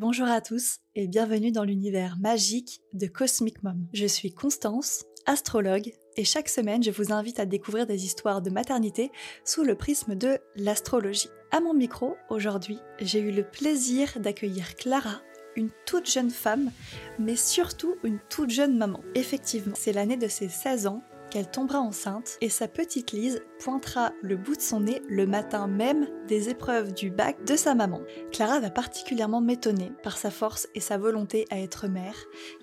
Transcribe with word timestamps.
Bonjour 0.00 0.28
à 0.28 0.40
tous 0.40 0.78
et 0.94 1.08
bienvenue 1.08 1.50
dans 1.50 1.64
l'univers 1.64 2.18
magique 2.20 2.82
de 2.92 3.08
Cosmic 3.08 3.64
Mom. 3.64 3.88
Je 3.92 4.06
suis 4.06 4.32
Constance, 4.32 5.04
astrologue, 5.26 5.92
et 6.16 6.22
chaque 6.22 6.48
semaine 6.48 6.84
je 6.84 6.92
vous 6.92 7.12
invite 7.12 7.40
à 7.40 7.46
découvrir 7.46 7.84
des 7.84 8.04
histoires 8.04 8.40
de 8.40 8.48
maternité 8.48 9.10
sous 9.44 9.64
le 9.64 9.74
prisme 9.74 10.14
de 10.14 10.38
l'astrologie. 10.54 11.30
À 11.50 11.58
mon 11.58 11.74
micro, 11.74 12.16
aujourd'hui, 12.30 12.78
j'ai 13.00 13.18
eu 13.18 13.32
le 13.32 13.42
plaisir 13.42 14.20
d'accueillir 14.20 14.76
Clara, 14.76 15.20
une 15.56 15.70
toute 15.84 16.08
jeune 16.08 16.30
femme, 16.30 16.70
mais 17.18 17.34
surtout 17.34 17.96
une 18.04 18.20
toute 18.30 18.50
jeune 18.50 18.78
maman. 18.78 19.00
Effectivement, 19.16 19.74
c'est 19.76 19.92
l'année 19.92 20.16
de 20.16 20.28
ses 20.28 20.48
16 20.48 20.86
ans 20.86 21.02
qu'elle 21.30 21.50
tombera 21.50 21.80
enceinte 21.80 22.38
et 22.40 22.48
sa 22.48 22.68
petite 22.68 23.12
Lise 23.12 23.42
pointera 23.62 24.12
le 24.22 24.36
bout 24.36 24.56
de 24.56 24.60
son 24.60 24.80
nez 24.80 25.02
le 25.08 25.26
matin 25.26 25.66
même 25.66 26.08
des 26.26 26.48
épreuves 26.48 26.92
du 26.92 27.10
bac 27.10 27.44
de 27.44 27.56
sa 27.56 27.74
maman. 27.74 28.00
Clara 28.32 28.60
va 28.60 28.70
particulièrement 28.70 29.40
m'étonner 29.40 29.92
par 30.02 30.16
sa 30.16 30.30
force 30.30 30.68
et 30.74 30.80
sa 30.80 30.98
volonté 30.98 31.46
à 31.50 31.58
être 31.58 31.88
mère, 31.88 32.16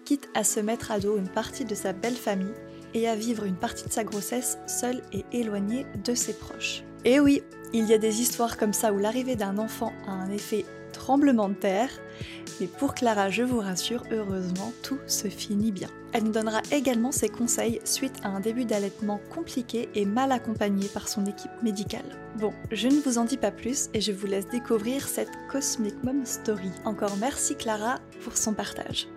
quitte 0.03 0.29
à 0.33 0.43
se 0.43 0.59
mettre 0.59 0.91
à 0.91 0.99
dos 0.99 1.17
une 1.17 1.29
partie 1.29 1.65
de 1.65 1.75
sa 1.75 1.93
belle 1.93 2.15
famille 2.15 2.53
et 2.93 3.07
à 3.07 3.15
vivre 3.15 3.43
une 3.43 3.57
partie 3.57 3.87
de 3.87 3.93
sa 3.93 4.03
grossesse 4.03 4.57
seule 4.67 5.01
et 5.11 5.25
éloignée 5.31 5.85
de 6.03 6.15
ses 6.15 6.33
proches. 6.33 6.83
Et 7.03 7.19
oui, 7.19 7.43
il 7.73 7.85
y 7.85 7.93
a 7.93 7.97
des 7.97 8.21
histoires 8.21 8.57
comme 8.57 8.73
ça 8.73 8.93
où 8.93 8.97
l'arrivée 8.97 9.35
d'un 9.35 9.57
enfant 9.57 9.93
a 10.07 10.11
un 10.11 10.31
effet 10.31 10.65
tremblement 10.95 11.49
de 11.49 11.53
terre, 11.53 11.89
mais 12.59 12.67
pour 12.67 12.93
Clara, 12.93 13.29
je 13.29 13.43
vous 13.43 13.59
rassure, 13.59 14.03
heureusement, 14.11 14.71
tout 14.81 14.99
se 15.07 15.27
finit 15.27 15.73
bien. 15.73 15.89
Elle 16.13 16.23
nous 16.23 16.31
donnera 16.31 16.61
également 16.71 17.11
ses 17.11 17.27
conseils 17.27 17.81
suite 17.83 18.19
à 18.23 18.29
un 18.29 18.39
début 18.39 18.63
d'allaitement 18.63 19.19
compliqué 19.33 19.89
et 19.93 20.05
mal 20.05 20.31
accompagné 20.31 20.87
par 20.87 21.09
son 21.09 21.25
équipe 21.25 21.51
médicale. 21.61 22.05
Bon, 22.39 22.53
je 22.71 22.87
ne 22.87 23.01
vous 23.01 23.17
en 23.17 23.25
dis 23.25 23.37
pas 23.37 23.51
plus 23.51 23.89
et 23.93 23.99
je 23.99 24.13
vous 24.13 24.25
laisse 24.25 24.47
découvrir 24.47 25.07
cette 25.07 25.31
Cosmic 25.51 26.01
Mom 26.03 26.25
Story. 26.25 26.71
Encore 26.85 27.17
merci 27.19 27.55
Clara 27.55 27.99
pour 28.23 28.37
son 28.37 28.53
partage. 28.53 29.07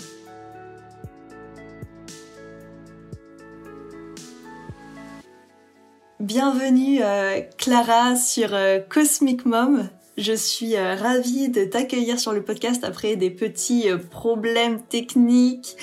Bienvenue 6.19 7.01
euh, 7.01 7.41
Clara 7.57 8.17
sur 8.17 8.53
euh, 8.53 8.81
Cosmic 8.81 9.47
Mom. 9.47 9.89
Je 10.19 10.33
suis 10.33 10.75
euh, 10.75 10.97
ravie 10.97 11.49
de 11.49 11.65
t'accueillir 11.65 12.19
sur 12.19 12.33
le 12.33 12.43
podcast 12.43 12.83
après 12.83 13.15
des 13.15 13.31
petits 13.31 13.89
euh, 13.89 13.99
problèmes 13.99 14.83
techniques. 14.83 15.77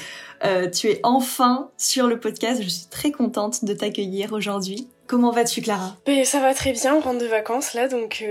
Euh, 0.43 0.69
tu 0.69 0.89
es 0.89 0.99
enfin 1.03 1.71
sur 1.77 2.07
le 2.07 2.19
podcast. 2.19 2.61
Je 2.61 2.67
suis 2.67 2.87
très 2.87 3.11
contente 3.11 3.63
de 3.63 3.73
t'accueillir 3.73 4.33
aujourd'hui. 4.33 4.89
Comment 5.07 5.31
vas-tu, 5.31 5.61
Clara? 5.61 5.95
Ben, 6.05 6.25
Ça 6.25 6.41
va 6.41 6.53
très 6.53 6.73
bien. 6.73 6.95
On 6.95 6.99
rentre 6.99 7.19
de 7.19 7.27
vacances 7.27 7.73
là, 7.75 7.87
donc 7.87 8.25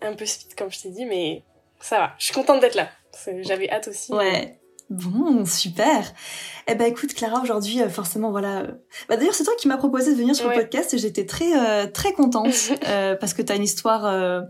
un 0.00 0.14
peu 0.14 0.24
speed 0.24 0.54
comme 0.56 0.72
je 0.72 0.80
t'ai 0.80 0.88
dit, 0.88 1.04
mais 1.04 1.42
ça 1.80 1.98
va. 1.98 2.14
Je 2.18 2.24
suis 2.24 2.34
contente 2.34 2.62
d'être 2.62 2.74
là. 2.74 2.88
J'avais 3.42 3.68
hâte 3.68 3.88
aussi. 3.88 4.10
Ouais. 4.10 4.58
Bon, 4.88 5.44
super. 5.44 6.14
Eh 6.66 6.74
ben 6.74 6.86
écoute 6.86 7.12
Clara, 7.12 7.42
aujourd'hui 7.42 7.78
forcément 7.90 8.30
voilà. 8.30 8.68
Bah 9.10 9.18
d'ailleurs 9.18 9.34
c'est 9.34 9.44
toi 9.44 9.54
qui 9.58 9.68
m'as 9.68 9.76
proposé 9.76 10.12
de 10.12 10.16
venir 10.16 10.34
sur 10.34 10.48
le 10.48 10.54
podcast 10.54 10.94
et 10.94 10.98
j'étais 10.98 11.26
très 11.26 11.90
très 11.92 12.12
contente 12.12 12.54
parce 13.20 13.34
que 13.34 13.42
t'as 13.42 13.56
une 13.56 13.64
histoire 13.64 14.44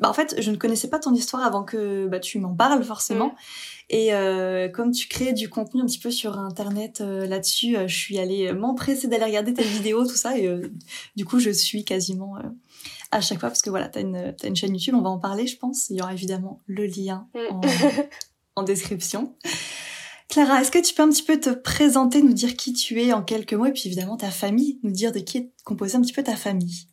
bah, 0.00 0.08
en 0.08 0.12
fait, 0.12 0.40
je 0.40 0.50
ne 0.50 0.56
connaissais 0.56 0.88
pas 0.88 0.98
ton 0.98 1.14
histoire 1.14 1.42
avant 1.44 1.64
que 1.64 2.06
bah, 2.06 2.20
tu 2.20 2.38
m'en 2.38 2.54
parles 2.54 2.82
forcément. 2.84 3.28
Mm. 3.28 3.34
Et 3.90 4.14
euh, 4.14 4.68
comme 4.68 4.92
tu 4.92 5.08
crées 5.08 5.32
du 5.32 5.48
contenu 5.48 5.82
un 5.82 5.86
petit 5.86 5.98
peu 5.98 6.10
sur 6.10 6.38
internet 6.38 7.00
euh, 7.00 7.26
là-dessus, 7.26 7.76
euh, 7.76 7.86
je 7.86 7.96
suis 7.96 8.18
allée 8.18 8.52
m'empresser 8.52 9.08
d'aller 9.08 9.24
regarder 9.24 9.54
tes 9.54 9.62
vidéos, 9.64 10.06
tout 10.06 10.16
ça. 10.16 10.38
Et 10.38 10.48
du 11.16 11.24
coup, 11.24 11.38
je 11.38 11.50
suis 11.50 11.84
quasiment 11.84 12.36
à 13.10 13.20
chaque 13.20 13.40
fois 13.40 13.48
parce 13.48 13.62
que 13.62 13.70
voilà, 13.70 13.88
t'as 13.88 14.00
une 14.00 14.16
as 14.16 14.46
une 14.46 14.56
chaîne 14.56 14.74
YouTube, 14.74 14.94
on 14.96 15.02
va 15.02 15.10
en 15.10 15.18
parler, 15.18 15.46
je 15.46 15.56
pense. 15.56 15.90
Il 15.90 15.96
y 15.96 16.02
aura 16.02 16.12
évidemment 16.12 16.60
le 16.66 16.86
lien 16.86 17.28
mm. 17.34 17.54
en, 17.54 17.60
en 18.56 18.62
description. 18.62 19.34
Clara, 20.28 20.62
est-ce 20.62 20.70
que 20.70 20.78
tu 20.78 20.94
peux 20.94 21.02
un 21.02 21.10
petit 21.10 21.22
peu 21.22 21.38
te 21.38 21.50
présenter, 21.50 22.22
nous 22.22 22.32
dire 22.32 22.56
qui 22.56 22.72
tu 22.72 23.00
es 23.00 23.12
en 23.12 23.22
quelques 23.22 23.52
mots, 23.52 23.66
et 23.66 23.72
puis 23.72 23.82
évidemment 23.86 24.16
ta 24.16 24.30
famille, 24.30 24.80
nous 24.82 24.90
dire 24.90 25.12
de 25.12 25.20
qui 25.20 25.38
est 25.38 25.52
composée 25.64 25.96
un 25.96 26.00
petit 26.00 26.12
peu 26.12 26.22
ta 26.22 26.34
famille? 26.34 26.88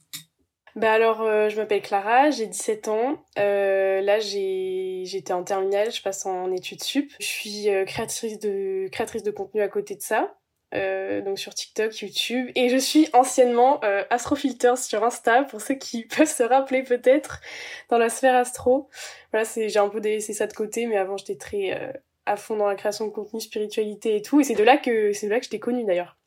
Bah 0.76 0.94
alors, 0.94 1.22
euh, 1.22 1.50
je 1.50 1.58
m'appelle 1.58 1.82
Clara, 1.82 2.30
j'ai 2.30 2.46
17 2.46 2.88
ans. 2.88 3.24
Euh, 3.38 4.02
là, 4.02 4.20
j'étais 4.20 5.34
en 5.34 5.44
terminale, 5.44 5.92
je 5.92 6.02
passe 6.02 6.26
en 6.26 6.52
études 6.52 6.84
sup. 6.84 7.12
Je 7.20 7.26
suis 7.26 7.70
euh, 7.70 7.84
créatrice 7.84 8.40
de 8.40 8.88
créatrice 8.92 9.24
de 9.24 9.32
contenu 9.32 9.62
à 9.62 9.68
côté 9.68 9.96
de 9.96 10.02
ça. 10.02 10.34
donc 10.74 11.38
sur 11.40 11.54
TikTok, 11.54 12.00
YouTube 12.00 12.50
et 12.56 12.70
je 12.70 12.78
suis 12.78 13.10
anciennement 13.14 13.82
astrofilter 14.10 14.78
sur 14.78 15.04
Insta 15.04 15.44
pour 15.44 15.60
ceux 15.62 15.76
qui 15.76 16.06
peuvent 16.16 16.28
se 16.28 16.44
rappeler 16.44 16.84
peut-être 16.84 17.42
dans 17.90 17.98
la 17.98 18.10
sphère 18.10 18.36
astro. 18.36 18.88
Voilà, 19.32 19.48
j'ai 19.56 19.80
un 19.80 19.90
peu 19.90 20.00
délaissé 20.00 20.34
ça 20.34 20.48
de 20.48 20.54
côté 20.54 20.86
mais 20.88 20.98
avant 20.98 21.18
j'étais 21.18 21.36
très 21.36 22.02
à 22.26 22.38
fond 22.38 22.56
dans 22.56 22.68
la 22.68 22.76
création 22.76 23.06
de 23.06 23.12
contenu, 23.12 23.42
spiritualité 23.42 24.16
et 24.16 24.22
tout 24.22 24.40
et 24.40 24.46
c'est 24.46 24.56
de 24.56 24.64
là 24.64 24.78
que 24.78 25.12
de 25.12 25.30
là 25.30 25.40
que 25.40 25.46
je 25.46 25.50
t'ai 25.50 25.60
connue 25.60 25.84
d'ailleurs 25.84 26.18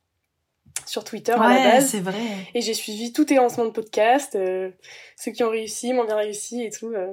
sur 0.87 1.05
Twitter 1.05 1.33
à 1.33 1.49
la 1.49 1.71
base. 1.71 1.89
c'est 1.91 2.01
vrai. 2.01 2.49
Et 2.55 2.61
j'ai 2.61 2.75
suivi 2.75 3.13
tous 3.13 3.25
tes 3.25 3.37
lancements 3.37 3.65
de 3.65 3.71
podcast, 3.71 4.35
euh, 4.35 4.71
ceux 5.17 5.33
qui 5.33 5.43
ont 5.43 5.51
réussi, 5.51 5.93
m'ont 5.93 6.05
bien 6.05 6.17
réussi 6.17 6.63
et 6.63 6.71
tout. 6.71 6.89
Euh. 6.89 7.13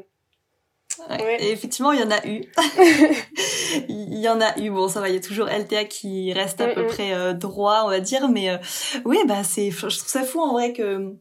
Ouais. 1.10 1.38
Et 1.42 1.52
effectivement, 1.52 1.94
il 1.94 2.02
y 2.02 2.04
en 2.04 2.12
a 2.12 2.28
eu. 2.28 2.44
il 3.90 4.20
y 4.20 4.28
en 4.28 4.42
a 4.42 4.60
eu. 4.60 4.70
Bon, 4.70 4.90
ça 4.90 5.00
va, 5.00 5.08
il 5.08 5.16
y 5.16 5.18
a 5.18 5.22
toujours 5.22 5.48
LTA 5.48 5.86
qui 5.86 6.34
reste 6.34 6.60
à 6.60 6.68
peu 6.68 6.86
près 6.86 7.14
euh, 7.14 7.34
droit, 7.34 7.84
on 7.86 7.90
va 7.90 8.02
dire. 8.02 8.28
Mais 8.28 8.60
oui, 9.06 9.18
bah 9.26 9.44
c'est, 9.44 9.72
je 9.72 9.78
trouve 9.80 9.92
ça 9.92 10.24
fou 10.24 10.42
en 10.42 10.52
vrai 10.52 10.74
que 10.74 11.16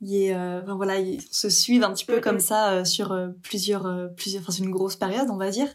y 0.00 0.26
ait, 0.26 0.34
enfin, 0.34 0.76
voilà, 0.76 1.00
ils 1.00 1.20
se 1.32 1.50
suivent 1.50 1.82
un 1.82 1.92
petit 1.92 2.04
peu 2.04 2.20
comme 2.20 2.38
ça 2.38 2.84
sur 2.84 3.18
plusieurs, 3.42 4.10
plusieurs, 4.16 4.42
enfin 4.42 4.52
c'est 4.52 4.62
une 4.62 4.70
grosse 4.70 4.94
période, 4.94 5.28
on 5.28 5.38
va 5.38 5.50
dire. 5.50 5.68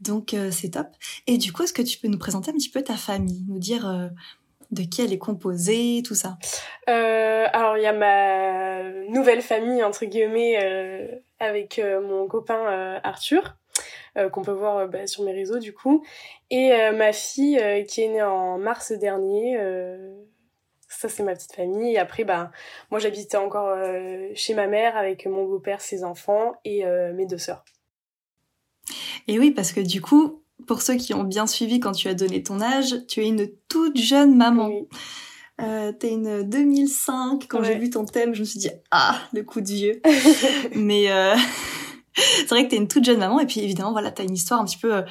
Donc 0.00 0.34
c'est 0.50 0.70
top. 0.70 0.86
Et 1.26 1.36
du 1.36 1.52
coup, 1.52 1.64
est-ce 1.64 1.74
que 1.74 1.82
tu 1.82 1.98
peux 1.98 2.08
nous 2.08 2.18
présenter 2.18 2.50
un 2.50 2.54
petit 2.54 2.70
peu 2.70 2.82
ta 2.82 2.96
famille, 2.96 3.44
nous 3.48 3.58
dire 3.58 4.10
de 4.70 4.82
qui 4.82 5.02
elle 5.02 5.12
est 5.12 5.18
composée, 5.18 6.02
tout 6.04 6.14
ça 6.14 6.38
euh, 6.88 7.46
Alors 7.52 7.76
il 7.76 7.82
y 7.82 7.86
a 7.86 7.92
ma 7.92 8.82
nouvelle 9.08 9.42
famille 9.42 9.82
entre 9.82 10.04
guillemets 10.04 10.58
euh, 10.62 11.06
avec 11.40 11.78
euh, 11.78 12.00
mon 12.00 12.26
copain 12.26 12.66
euh, 12.66 13.00
Arthur 13.02 13.56
euh, 14.16 14.28
qu'on 14.28 14.42
peut 14.42 14.52
voir 14.52 14.88
bah, 14.88 15.06
sur 15.06 15.24
mes 15.24 15.32
réseaux 15.32 15.58
du 15.58 15.72
coup 15.72 16.04
et 16.50 16.70
ma 16.92 17.12
fille 17.12 17.60
qui 17.88 18.02
est 18.02 18.08
née 18.08 18.22
en 18.22 18.58
mars 18.58 18.92
dernier. 18.92 19.58
ça 20.88 21.08
c'est 21.08 21.22
ma 21.22 21.34
petite 21.34 21.54
famille 21.54 21.94
et 21.94 21.98
après 21.98 22.24
bah 22.24 22.50
moi 22.90 22.98
j'habitais 23.00 23.36
encore 23.36 23.76
chez 24.34 24.54
ma 24.54 24.66
mère 24.66 24.96
avec 24.96 25.26
mon 25.26 25.44
beau-père, 25.44 25.82
ses 25.82 26.04
enfants 26.04 26.54
et 26.64 26.84
mes 27.12 27.26
deux 27.26 27.36
sœurs. 27.36 27.64
Et 29.26 29.38
oui 29.38 29.50
parce 29.50 29.72
que 29.72 29.80
du 29.80 30.00
coup 30.00 30.42
pour 30.66 30.82
ceux 30.82 30.96
qui 30.96 31.14
ont 31.14 31.24
bien 31.24 31.46
suivi 31.46 31.80
quand 31.80 31.92
tu 31.92 32.08
as 32.08 32.14
donné 32.14 32.42
ton 32.42 32.60
âge, 32.60 32.96
tu 33.06 33.20
es 33.20 33.28
une 33.28 33.48
toute 33.68 33.96
jeune 33.96 34.36
maman. 34.36 34.68
Oui. 34.68 34.88
Euh, 35.60 35.92
t'es 35.92 36.12
une 36.12 36.42
2005. 36.44 37.46
Quand 37.48 37.62
j'ai 37.64 37.78
vu 37.78 37.90
ton 37.90 38.04
thème, 38.04 38.34
je 38.34 38.40
me 38.40 38.44
suis 38.44 38.60
dit 38.60 38.70
ah 38.90 39.18
le 39.32 39.42
coup 39.42 39.60
de 39.60 39.66
vieux. 39.66 40.00
Mais 40.74 41.10
euh, 41.10 41.34
c'est 42.14 42.48
vrai 42.48 42.64
que 42.64 42.70
t'es 42.70 42.76
une 42.76 42.88
toute 42.88 43.04
jeune 43.04 43.18
maman 43.18 43.40
et 43.40 43.46
puis 43.46 43.60
évidemment 43.60 43.92
voilà 43.92 44.10
t'as 44.10 44.24
une 44.24 44.34
histoire 44.34 44.60
un 44.60 44.64
petit 44.64 44.78
peu 44.78 45.02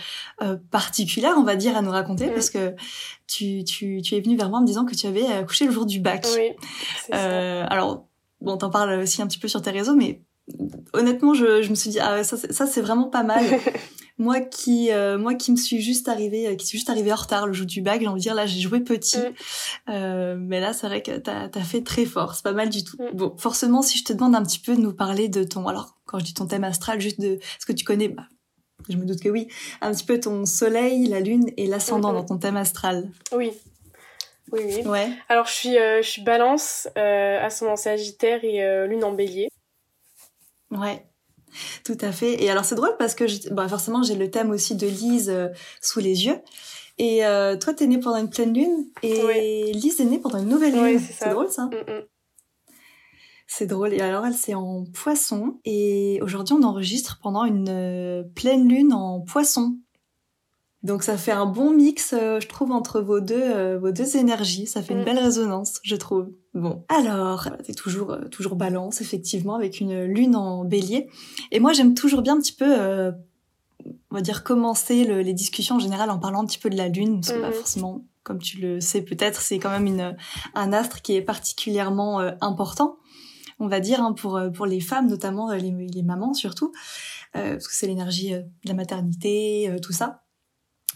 euh, 0.42 0.58
particulière 0.72 1.36
on 1.38 1.44
va 1.44 1.56
dire 1.56 1.76
à 1.78 1.82
nous 1.82 1.92
raconter 1.92 2.28
parce 2.30 2.50
que 2.50 2.76
tu, 3.28 3.64
tu 3.64 4.02
tu 4.02 4.16
es 4.16 4.22
venue 4.22 4.38
vers 4.38 4.50
moi 4.50 4.60
en 4.60 4.62
me 4.62 4.68
disant 4.68 4.86
que 4.86 4.96
tu 4.96 5.08
avais 5.08 5.26
accouché 5.26 5.66
le 5.66 5.72
jour 5.72 5.86
du 5.86 6.00
bac. 6.00 6.26
Oui. 6.36 6.52
Euh, 7.14 7.66
alors 7.70 8.06
bon 8.42 8.58
t'en 8.58 8.70
parles 8.70 9.00
aussi 9.00 9.22
un 9.22 9.28
petit 9.28 9.40
peu 9.40 9.48
sur 9.48 9.62
tes 9.62 9.72
réseaux 9.72 9.96
mais 9.96 10.22
honnêtement 10.94 11.34
je, 11.34 11.62
je 11.62 11.70
me 11.70 11.76
suis 11.76 11.90
dit 11.90 12.00
ah 12.00 12.24
ça 12.24 12.38
ça 12.38 12.66
c'est 12.66 12.82
vraiment 12.82 13.10
pas 13.10 13.24
mal. 13.24 13.44
moi 14.18 14.42
qui 14.42 14.92
euh, 14.92 15.18
moi 15.18 15.36
qui 15.36 15.52
me 15.52 15.58
suis 15.58 15.82
juste 15.82 16.08
arrivée 16.08 16.48
euh, 16.48 16.56
qui 16.56 16.66
suis 16.66 16.78
juste 16.80 16.90
arrivée 16.90 17.12
en 17.14 17.18
retard 17.18 17.46
le 17.46 17.54
jour 17.54 17.68
du 17.68 17.82
bac 17.82 18.02
j'ai 18.02 18.08
envie 18.08 18.20
de 18.20 18.24
dire 18.24 18.34
là 18.34 18.46
j'ai 18.46 18.60
joué 18.60 18.80
petit 18.80 19.18
mm. 19.18 19.34
euh, 19.90 20.36
mais 20.40 20.60
là 20.60 20.74
c'est 20.74 20.88
vrai 20.88 21.02
que 21.02 21.18
t'as 21.18 21.50
as 21.54 21.64
fait 21.64 21.84
très 21.84 22.06
fort 22.06 22.34
c'est 22.34 22.44
pas 22.44 22.54
mal 22.54 22.70
du 22.70 22.84
tout 22.84 22.98
mm. 22.98 23.16
bon 23.16 23.36
forcément 23.38 23.82
si 23.82 23.98
je 23.98 24.04
te 24.04 24.14
demande 24.14 24.36
un 24.36 24.44
petit 24.44 24.60
peu 24.60 24.76
de 24.76 24.82
nous 24.82 24.94
parler 24.94 25.30
de 25.30 25.44
ton 25.44 25.68
alors 25.68 25.98
quand 26.06 26.20
je 26.20 26.26
dis 26.26 26.34
ton 26.34 26.48
thème 26.48 26.64
astral 26.64 27.00
juste 27.00 27.22
de 27.22 27.40
ce 27.60 27.66
que 27.66 27.74
tu 27.74 27.86
connais 27.86 28.08
bah, 28.08 28.28
je 28.90 28.98
me 28.98 29.06
doute 29.06 29.22
que 29.22 29.30
oui 29.30 29.48
un 29.82 29.92
petit 29.92 30.06
peu 30.06 30.20
ton 30.20 30.46
soleil 30.46 31.06
la 31.08 31.20
lune 31.20 31.52
et 31.58 31.68
l'ascendant 31.68 32.14
dans 32.14 32.26
ton 32.26 32.38
thème 32.38 32.58
astral 32.58 33.10
oui 33.32 33.52
oui, 34.54 34.62
oui. 34.64 34.88
Ouais. 34.88 35.10
Alors 35.28 35.46
je 35.46 35.52
suis 35.52 35.74
je 35.74 36.08
suis 36.08 36.22
Balance, 36.22 36.88
ascendant 36.96 37.76
Sagittaire 37.76 38.46
et 38.46 38.88
lune 38.88 39.04
en 39.04 39.12
Bélier. 39.12 39.50
Ouais. 40.72 41.04
Tout 41.84 41.98
à 42.02 42.12
fait. 42.12 42.44
Et 42.44 42.50
alors 42.50 42.66
c'est 42.66 42.76
drôle 42.76 42.96
parce 42.98 43.16
que 43.16 43.54
bah, 43.54 43.68
forcément 43.68 44.04
j'ai 44.04 44.16
le 44.16 44.30
thème 44.30 44.52
aussi 44.52 44.76
de 44.76 44.88
Lise 44.88 45.30
euh, 45.30 45.50
sous 45.82 46.00
les 46.00 46.26
yeux. 46.26 46.40
Et 46.98 47.26
euh, 47.26 47.58
toi 47.58 47.74
t'es 47.74 47.88
née 47.88 48.00
pendant 48.00 48.18
une 48.18 48.30
pleine 48.30 48.54
lune 48.54 48.86
et 49.04 49.72
Lise 49.74 50.00
est 50.00 50.06
née 50.06 50.20
pendant 50.20 50.40
une 50.40 50.50
nouvelle 50.50 50.74
lune. 50.74 51.00
c'est 51.00 51.30
drôle 51.30 51.50
ça. 51.50 51.66
Mm, 51.66 51.92
mm. 51.92 52.04
C'est 53.48 53.68
drôle. 53.68 53.94
Et 53.94 54.02
alors 54.02 54.26
elle 54.26 54.34
c'est 54.34 54.56
en 54.56 54.84
poisson 54.86 55.60
et 55.64 56.20
aujourd'hui 56.22 56.56
on 56.60 56.64
enregistre 56.64 57.20
pendant 57.22 57.46
une 57.46 57.70
euh, 57.70 58.24
pleine 58.36 58.68
lune 58.68 58.94
en 58.94 59.22
poisson. 59.22 59.78
Donc 60.84 61.04
ça 61.04 61.18
fait 61.18 61.32
un 61.32 61.48
bon 61.48 61.72
mix, 61.72 62.14
euh, 62.14 62.40
je 62.40 62.48
trouve, 62.48 62.72
entre 62.72 63.02
vos 63.02 63.20
deux, 63.20 63.36
euh, 63.36 63.80
vos 63.80 63.92
deux 63.92 64.16
énergies. 64.16 64.68
Ça 64.68 64.84
fait 64.84 64.94
une 64.94 65.02
mm. 65.02 65.06
belle 65.06 65.20
résonance, 65.20 65.80
je 65.84 65.96
trouve. 65.96 66.30
Bon, 66.54 66.86
alors, 66.88 67.50
t'es 67.64 67.74
toujours, 67.74 68.12
euh, 68.12 68.26
toujours 68.30 68.56
balance, 68.56 69.02
effectivement, 69.02 69.56
avec 69.56 69.80
une 69.80 70.04
lune 70.04 70.36
en 70.36 70.66
bélier. 70.66 71.10
Et 71.52 71.60
moi, 71.60 71.74
j'aime 71.74 71.94
toujours 71.94 72.22
bien 72.22 72.36
un 72.36 72.40
petit 72.40 72.54
peu 72.54 73.12
on 74.10 74.16
va 74.16 74.22
dire, 74.22 74.44
commencer 74.44 75.04
les 75.24 75.34
discussions 75.34 75.76
en 75.76 75.80
général 75.80 76.10
en 76.10 76.20
parlant 76.20 76.42
un 76.42 76.46
petit 76.46 76.58
peu 76.58 76.70
de 76.70 76.76
la 76.76 76.88
Lune, 76.90 77.22
parce 77.22 77.34
que 77.34 77.42
pas 77.42 77.50
mhm. 77.50 77.54
forcément, 77.54 78.06
comme 78.24 78.40
tu 78.40 78.58
le 78.58 78.82
sais 78.82 79.02
peut-être, 79.02 79.42
c'est 79.42 79.60
quand 79.60 79.70
même 79.70 79.86
une, 79.86 80.18
un 80.56 80.74
astre 80.74 81.02
qui 81.02 81.16
est 81.16 81.22
particulièrement 81.22 82.20
euh, 82.20 82.32
important, 82.42 82.98
on 83.60 83.68
va 83.68 83.80
dire, 83.80 84.02
hein, 84.02 84.14
pour, 84.14 84.42
pour 84.54 84.66
les 84.66 84.82
femmes, 84.82 85.08
notamment 85.08 85.52
les, 85.54 85.72
les 85.72 86.04
mamans 86.04 86.34
surtout, 86.34 86.74
parce 87.34 87.68
que 87.68 87.76
c'est 87.76 87.88
l'énergie 87.88 88.32
de 88.32 88.46
la 88.66 88.74
maternité, 88.74 89.74
tout 89.82 89.94
ça. 89.94 90.24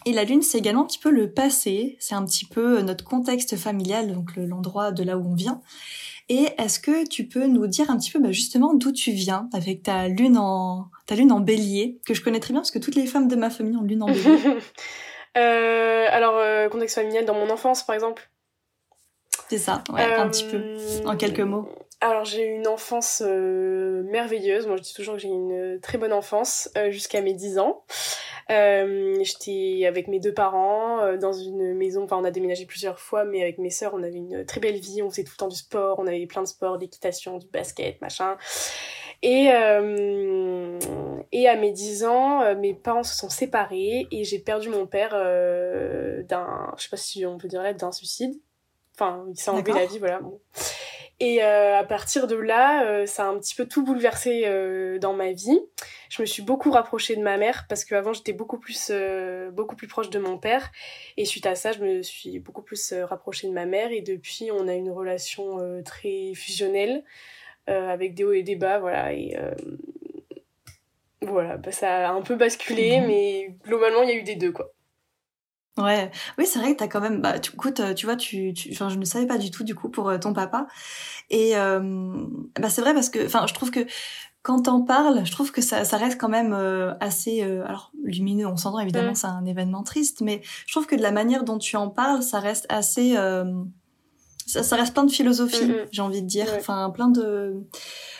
Et 0.04 0.12
la 0.12 0.24
lune, 0.24 0.42
c'est 0.42 0.58
également 0.58 0.82
un 0.82 0.86
petit 0.86 0.98
peu 0.98 1.10
le 1.10 1.32
passé, 1.32 1.96
c'est 2.00 2.14
un 2.14 2.24
petit 2.24 2.44
peu 2.44 2.80
notre 2.80 3.04
contexte 3.04 3.56
familial, 3.56 4.12
donc 4.12 4.36
l'endroit 4.36 4.92
de 4.92 5.02
là 5.02 5.16
où 5.16 5.26
on 5.26 5.34
vient. 5.34 5.60
Et 6.28 6.48
est-ce 6.58 6.78
que 6.78 7.06
tu 7.06 7.26
peux 7.26 7.46
nous 7.46 7.66
dire 7.66 7.90
un 7.90 7.98
petit 7.98 8.10
peu 8.10 8.18
bah, 8.18 8.32
justement 8.32 8.74
d'où 8.74 8.92
tu 8.92 9.10
viens 9.10 9.48
avec 9.52 9.82
ta 9.82 10.08
lune 10.08 10.38
en 10.38 10.88
ta 11.06 11.14
lune 11.14 11.32
en 11.32 11.40
bélier 11.40 12.00
que 12.06 12.14
je 12.14 12.22
connais 12.22 12.40
très 12.40 12.52
bien 12.52 12.60
parce 12.60 12.70
que 12.70 12.78
toutes 12.78 12.94
les 12.94 13.06
femmes 13.06 13.28
de 13.28 13.36
ma 13.36 13.50
famille 13.50 13.76
ont 13.76 13.82
lune 13.82 14.02
en 14.02 14.06
bélier. 14.06 14.24
euh, 15.36 16.06
alors 16.10 16.34
euh, 16.36 16.68
contexte 16.68 16.94
familial 16.94 17.24
dans 17.24 17.34
mon 17.34 17.50
enfance 17.50 17.84
par 17.84 17.94
exemple. 17.94 18.30
C'est 19.48 19.58
ça, 19.58 19.84
ouais, 19.92 20.02
un 20.14 20.28
petit 20.28 20.44
peu 20.44 20.76
en 21.04 21.16
quelques 21.16 21.40
mots. 21.40 21.68
Alors 22.02 22.24
j'ai 22.24 22.44
eu 22.44 22.56
une 22.56 22.66
enfance 22.66 23.22
euh, 23.24 24.02
merveilleuse. 24.02 24.66
Moi 24.66 24.76
je 24.76 24.82
dis 24.82 24.92
toujours 24.92 25.14
que 25.14 25.20
j'ai 25.20 25.28
une 25.28 25.78
très 25.80 25.98
bonne 25.98 26.12
enfance 26.12 26.68
euh, 26.76 26.90
jusqu'à 26.90 27.20
mes 27.20 27.32
10 27.32 27.60
ans. 27.60 27.84
Euh, 28.50 29.22
J'étais 29.22 29.86
avec 29.86 30.08
mes 30.08 30.18
deux 30.18 30.34
parents 30.34 31.16
dans 31.16 31.32
une 31.32 31.74
maison. 31.74 32.02
Enfin 32.02 32.16
on 32.18 32.24
a 32.24 32.32
déménagé 32.32 32.66
plusieurs 32.66 32.98
fois, 32.98 33.24
mais 33.24 33.40
avec 33.40 33.58
mes 33.58 33.70
sœurs 33.70 33.94
on 33.94 34.02
avait 34.02 34.16
une 34.16 34.44
très 34.44 34.60
belle 34.60 34.80
vie. 34.80 35.00
On 35.00 35.10
faisait 35.10 35.22
tout 35.22 35.34
le 35.36 35.38
temps 35.38 35.48
du 35.48 35.54
sport. 35.54 36.00
On 36.00 36.08
avait 36.08 36.26
plein 36.26 36.42
de 36.42 36.48
sports, 36.48 36.76
d'équitation, 36.76 37.38
du 37.38 37.46
basket, 37.46 38.00
machin. 38.00 38.36
Et 39.22 39.44
et 41.34 41.48
à 41.48 41.56
mes 41.56 41.70
10 41.70 42.04
ans, 42.04 42.56
mes 42.56 42.74
parents 42.74 43.04
se 43.04 43.16
sont 43.16 43.30
séparés 43.30 44.08
et 44.10 44.24
j'ai 44.24 44.40
perdu 44.40 44.70
mon 44.70 44.86
père 44.86 45.10
d'un, 45.12 46.74
je 46.76 46.82
sais 46.82 46.90
pas 46.90 46.96
si 46.96 47.24
on 47.24 47.38
peut 47.38 47.46
dire 47.46 47.62
là, 47.62 47.72
d'un 47.72 47.92
suicide. 47.92 48.34
Enfin 48.96 49.24
il 49.30 49.38
s'est 49.38 49.52
enlevé 49.52 49.72
la 49.72 49.86
vie, 49.86 50.00
voilà. 50.00 50.18
Bon. 50.18 50.40
Et 51.20 51.42
euh, 51.42 51.78
à 51.78 51.84
partir 51.84 52.26
de 52.26 52.34
là, 52.34 52.84
euh, 52.84 53.06
ça 53.06 53.24
a 53.24 53.26
un 53.28 53.38
petit 53.38 53.54
peu 53.54 53.66
tout 53.66 53.84
bouleversé 53.84 54.42
euh, 54.46 54.98
dans 54.98 55.12
ma 55.12 55.32
vie. 55.32 55.60
Je 56.08 56.20
me 56.20 56.26
suis 56.26 56.42
beaucoup 56.42 56.70
rapprochée 56.70 57.14
de 57.14 57.22
ma 57.22 57.36
mère 57.36 57.66
parce 57.68 57.84
qu'avant 57.84 58.12
j'étais 58.12 58.32
beaucoup 58.32 58.58
plus 58.58 58.92
beaucoup 59.52 59.76
plus 59.76 59.86
proche 59.86 60.10
de 60.10 60.18
mon 60.18 60.36
père 60.38 60.70
et 61.16 61.24
suite 61.24 61.46
à 61.46 61.54
ça, 61.54 61.72
je 61.72 61.80
me 61.80 62.02
suis 62.02 62.38
beaucoup 62.38 62.62
plus 62.62 62.92
rapprochée 62.92 63.46
de 63.46 63.52
ma 63.52 63.66
mère 63.66 63.92
et 63.92 64.00
depuis 64.00 64.50
on 64.50 64.68
a 64.68 64.74
une 64.74 64.90
relation 64.90 65.82
très 65.84 66.34
fusionnelle 66.34 67.04
avec 67.66 68.14
des 68.14 68.24
hauts 68.24 68.32
et 68.32 68.42
des 68.42 68.56
bas, 68.56 68.78
voilà 68.78 69.12
et 69.12 69.36
voilà, 71.22 71.56
bah, 71.56 71.72
ça 71.72 72.10
a 72.10 72.12
un 72.12 72.22
peu 72.22 72.34
basculé, 72.34 73.00
mhm. 73.00 73.06
mais 73.06 73.56
globalement 73.64 74.02
il 74.02 74.08
y 74.08 74.12
a 74.12 74.16
eu 74.16 74.22
des 74.22 74.36
deux 74.36 74.52
quoi. 74.52 74.72
Ouais, 75.78 76.10
oui, 76.36 76.44
c'est 76.46 76.58
vrai 76.58 76.74
que 76.74 76.78
t'as 76.80 76.88
quand 76.88 77.00
même. 77.00 77.22
Bah, 77.22 77.38
tu, 77.38 77.52
écoute, 77.52 77.80
tu 77.94 78.04
vois, 78.04 78.16
tu, 78.16 78.52
tu, 78.52 78.70
enfin, 78.72 78.90
je 78.90 78.98
ne 78.98 79.04
savais 79.06 79.26
pas 79.26 79.38
du 79.38 79.50
tout 79.50 79.64
du 79.64 79.74
coup 79.74 79.88
pour 79.88 80.08
euh, 80.10 80.18
ton 80.18 80.34
papa. 80.34 80.66
Et 81.30 81.56
euh, 81.56 81.80
bah, 82.60 82.68
c'est 82.68 82.82
vrai 82.82 82.92
parce 82.92 83.08
que, 83.08 83.24
enfin, 83.24 83.46
je 83.46 83.54
trouve 83.54 83.70
que 83.70 83.80
quand 84.42 84.62
t'en 84.62 84.82
parles, 84.82 85.24
je 85.24 85.32
trouve 85.32 85.50
que 85.50 85.62
ça, 85.62 85.84
ça 85.84 85.96
reste 85.96 86.20
quand 86.20 86.28
même 86.28 86.52
euh, 86.52 86.92
assez, 87.00 87.42
alors 87.42 87.90
lumineux. 88.04 88.46
On 88.46 88.56
s'entend 88.56 88.80
évidemment, 88.80 89.14
c'est 89.14 89.28
un 89.28 89.46
événement 89.46 89.82
triste, 89.82 90.20
mais 90.20 90.42
je 90.66 90.72
trouve 90.72 90.86
que 90.86 90.96
de 90.96 91.02
la 91.02 91.12
manière 91.12 91.44
dont 91.44 91.58
tu 91.58 91.76
en 91.76 91.88
parles, 91.88 92.22
ça 92.22 92.38
reste 92.38 92.66
assez, 92.68 93.14
ça, 94.46 94.62
ça, 94.62 94.76
reste 94.76 94.92
plein 94.92 95.04
de 95.04 95.12
philosophie, 95.12 95.72
j'ai 95.90 96.02
envie 96.02 96.22
de 96.22 96.26
dire. 96.26 96.48
Enfin, 96.56 96.90
plein 96.90 97.08
de, 97.08 97.62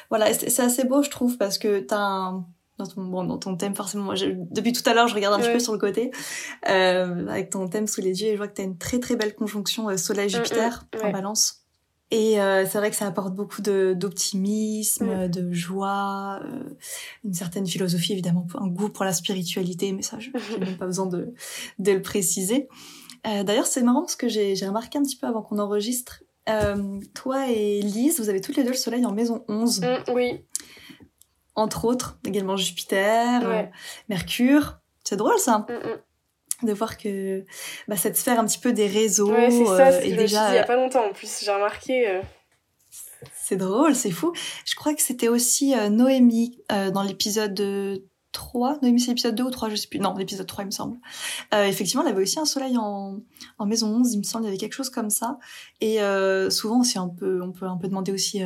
voilà, 0.08 0.32
c'est 0.32 0.60
assez 0.60 0.84
beau, 0.84 1.02
je 1.02 1.10
trouve, 1.10 1.36
parce 1.36 1.58
que 1.58 1.80
t'as 1.80 2.00
un 2.00 2.46
dans 2.78 2.86
ton, 2.86 3.04
bon, 3.04 3.24
dans 3.24 3.38
ton 3.38 3.56
thème 3.56 3.74
forcément. 3.74 4.04
Moi, 4.04 4.14
depuis 4.50 4.72
tout 4.72 4.88
à 4.88 4.94
l'heure, 4.94 5.08
je 5.08 5.14
regarde 5.14 5.34
un 5.34 5.42
petit 5.42 5.52
peu 5.52 5.60
sur 5.60 5.72
le 5.72 5.78
côté 5.78 6.10
euh, 6.68 7.26
avec 7.28 7.50
ton 7.50 7.68
thème 7.68 7.86
sous 7.86 8.00
les 8.00 8.22
yeux 8.22 8.28
et 8.28 8.32
je 8.32 8.36
vois 8.38 8.48
que 8.48 8.54
tu 8.54 8.62
as 8.62 8.64
une 8.64 8.78
très 8.78 8.98
très 8.98 9.16
belle 9.16 9.34
conjonction 9.34 9.88
euh, 9.88 9.96
Soleil-Jupiter 9.96 10.86
mm, 10.94 10.98
mm, 10.98 11.06
en 11.06 11.10
balance. 11.12 11.62
Et 12.12 12.38
euh, 12.38 12.66
c'est 12.68 12.76
vrai 12.76 12.90
que 12.90 12.96
ça 12.96 13.06
apporte 13.06 13.34
beaucoup 13.34 13.62
d'optimisme, 13.62 15.28
de, 15.28 15.50
joie, 15.50 16.40
euh, 16.44 16.76
une 17.24 17.32
certaine 17.32 17.66
philosophie 17.66 18.12
évidemment, 18.12 18.46
un 18.54 18.68
goût 18.68 18.90
pour 18.90 19.06
la 19.06 19.14
spiritualité, 19.14 19.92
mais 19.92 20.02
ça, 20.02 20.18
je 20.18 20.28
n'ai 20.30 20.66
même 20.66 20.76
pas 20.76 20.84
besoin 20.84 21.06
de, 21.06 21.32
de 21.78 21.92
le 21.92 22.02
préciser. 22.02 22.68
Euh, 23.26 23.44
D'ailleurs, 23.44 23.66
c'est 23.66 23.82
marrant 23.82 24.02
parce 24.02 24.16
que 24.16 24.28
j'ai 24.28 24.54
remarqué 24.66 24.98
un 24.98 25.02
petit 25.02 25.16
peu 25.16 25.26
avant 25.26 25.40
qu'on 25.40 25.58
enregistre, 25.58 26.22
euh, 26.48 27.00
toi 27.14 27.48
et 27.48 27.80
Lise, 27.80 28.20
vous 28.20 28.28
avez 28.28 28.40
toutes 28.40 28.56
les 28.56 28.64
deux 28.64 28.70
le 28.70 28.76
soleil 28.76 29.06
en 29.06 29.12
maison 29.12 29.44
11. 29.48 29.80
Mm, 29.80 30.12
oui 30.12 30.44
entre 31.54 31.84
autres, 31.84 32.18
également 32.26 32.56
Jupiter, 32.56 33.42
euh, 33.44 33.62
Mercure. 34.08 34.78
C'est 35.04 35.16
drôle 35.16 35.38
ça. 35.38 35.66
Mm, 35.68 35.72
mm. 35.72 36.66
De 36.66 36.72
voir 36.72 36.96
que 36.96 37.44
bah, 37.88 37.96
cette 37.96 38.16
sphère 38.16 38.38
un 38.38 38.44
petit 38.44 38.60
peu 38.60 38.72
des 38.72 38.86
réseaux 38.86 39.32
ouais, 39.32 39.50
c'est 39.50 39.64
ça, 39.64 39.88
euh, 39.88 40.00
déjà. 40.00 40.50
il 40.50 40.54
y 40.54 40.58
a 40.58 40.64
pas 40.64 40.76
longtemps 40.76 41.04
en 41.04 41.12
plus, 41.12 41.42
j'ai 41.44 41.50
remarqué. 41.50 42.08
Euh. 42.08 42.22
C'est 43.34 43.56
drôle, 43.56 43.96
c'est 43.96 44.12
fou. 44.12 44.32
Je 44.64 44.76
crois 44.76 44.94
que 44.94 45.02
c'était 45.02 45.28
aussi 45.28 45.74
Noémie 45.90 46.58
dans 46.70 47.02
l'épisode 47.02 48.00
3. 48.32 48.78
Noémie, 48.82 49.00
c'est 49.00 49.08
l'épisode 49.08 49.34
2 49.34 49.44
ou 49.44 49.50
3, 49.50 49.70
je 49.70 49.76
sais 49.76 49.88
plus. 49.88 49.98
Non, 50.00 50.14
l'épisode 50.14 50.46
3, 50.46 50.64
il 50.64 50.66
me 50.66 50.70
semble. 50.72 50.98
effectivement, 51.52 52.02
elle 52.02 52.12
avait 52.12 52.22
aussi 52.22 52.38
un 52.38 52.44
soleil 52.44 52.76
en, 52.78 53.20
en 53.58 53.66
maison 53.66 53.88
11, 53.88 54.14
il 54.14 54.18
me 54.18 54.22
semble, 54.24 54.44
il 54.44 54.46
y 54.46 54.50
avait 54.50 54.58
quelque 54.58 54.74
chose 54.74 54.90
comme 54.90 55.10
ça. 55.10 55.38
Et 55.80 55.98
souvent 56.50 56.80
aussi, 56.80 56.98
un 56.98 57.08
peu, 57.08 57.42
on 57.42 57.52
peut 57.52 57.66
un 57.66 57.76
peu 57.76 57.88
demander 57.88 58.12
aussi 58.12 58.42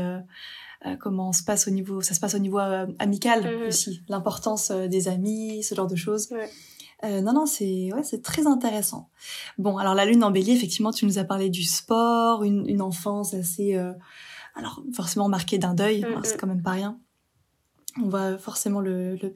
euh, 0.87 0.97
comment 0.97 1.33
se 1.33 1.43
passe 1.43 1.67
au 1.67 1.71
niveau, 1.71 2.01
ça 2.01 2.15
se 2.15 2.21
passe 2.21 2.35
au 2.35 2.39
niveau 2.39 2.59
euh, 2.59 2.87
amical 2.99 3.43
mhm. 3.43 3.69
aussi, 3.69 4.03
l'importance 4.09 4.71
euh, 4.71 4.87
des 4.89 5.09
amis, 5.09 5.63
ce 5.63 5.75
genre 5.75 5.87
de 5.87 5.97
choses. 5.97 6.29
non, 7.03 7.33
non, 7.33 7.47
c'est 7.47 7.93
ouais, 7.93 8.03
c'est 8.03 8.23
très 8.23 8.47
intéressant. 8.47 9.11
Bon, 9.59 9.79
alors 9.79 9.95
la 9.95 10.05
lune 10.05 10.25
en 10.25 10.31
bélier, 10.31 10.53
effectivement, 10.53 10.93
tu 10.93 11.07
nous 11.07 11.19
as 11.19 11.25
parlé 11.25 11.51
du 11.51 11.65
sport, 11.65 12.43
une, 12.43 12.69
une 12.69 12.83
enfance 12.83 13.35
assez, 13.35 13.75
alors 14.55 14.83
forcément 14.95 15.29
marquée 15.29 15.59
d'un 15.59 15.75
deuil, 15.75 16.05
hein, 16.05 16.21
c'est 16.25 16.39
quand 16.39 16.47
même 16.47 16.63
pas 16.63 16.73
rien 16.73 16.99
on 18.03 18.09
voit 18.09 18.39
forcément 18.39 18.81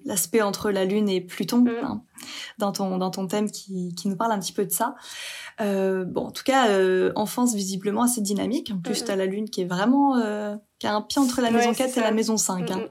l'aspect 0.04 0.38
le, 0.38 0.44
entre 0.44 0.70
la 0.70 0.84
Lune 0.84 1.08
et 1.08 1.20
Pluton 1.20 1.58
mm. 1.58 1.68
hein, 1.82 2.02
dans 2.58 2.72
ton 2.72 2.98
dans 2.98 3.10
ton 3.10 3.26
thème 3.26 3.50
qui, 3.50 3.94
qui 3.94 4.08
nous 4.08 4.16
parle 4.16 4.32
un 4.32 4.38
petit 4.38 4.52
peu 4.52 4.64
de 4.64 4.72
ça. 4.72 4.94
Euh, 5.60 6.04
bon, 6.04 6.26
en 6.26 6.30
tout 6.30 6.44
cas, 6.44 6.70
euh, 6.70 7.12
enfance 7.16 7.54
visiblement 7.54 8.02
assez 8.02 8.20
dynamique. 8.20 8.72
En 8.74 8.80
plus, 8.80 9.02
mm. 9.02 9.04
tu 9.04 9.10
as 9.10 9.16
la 9.16 9.26
Lune 9.26 9.50
qui 9.50 9.62
est 9.62 9.66
vraiment 9.66 10.16
euh, 10.16 10.56
qui 10.78 10.86
a 10.86 10.94
un 10.94 11.02
pied 11.02 11.20
entre 11.20 11.40
la 11.40 11.50
maison 11.50 11.72
4 11.72 11.98
et 11.98 12.00
la 12.00 12.12
maison 12.12 12.36
5. 12.36 12.70
Hein. 12.70 12.88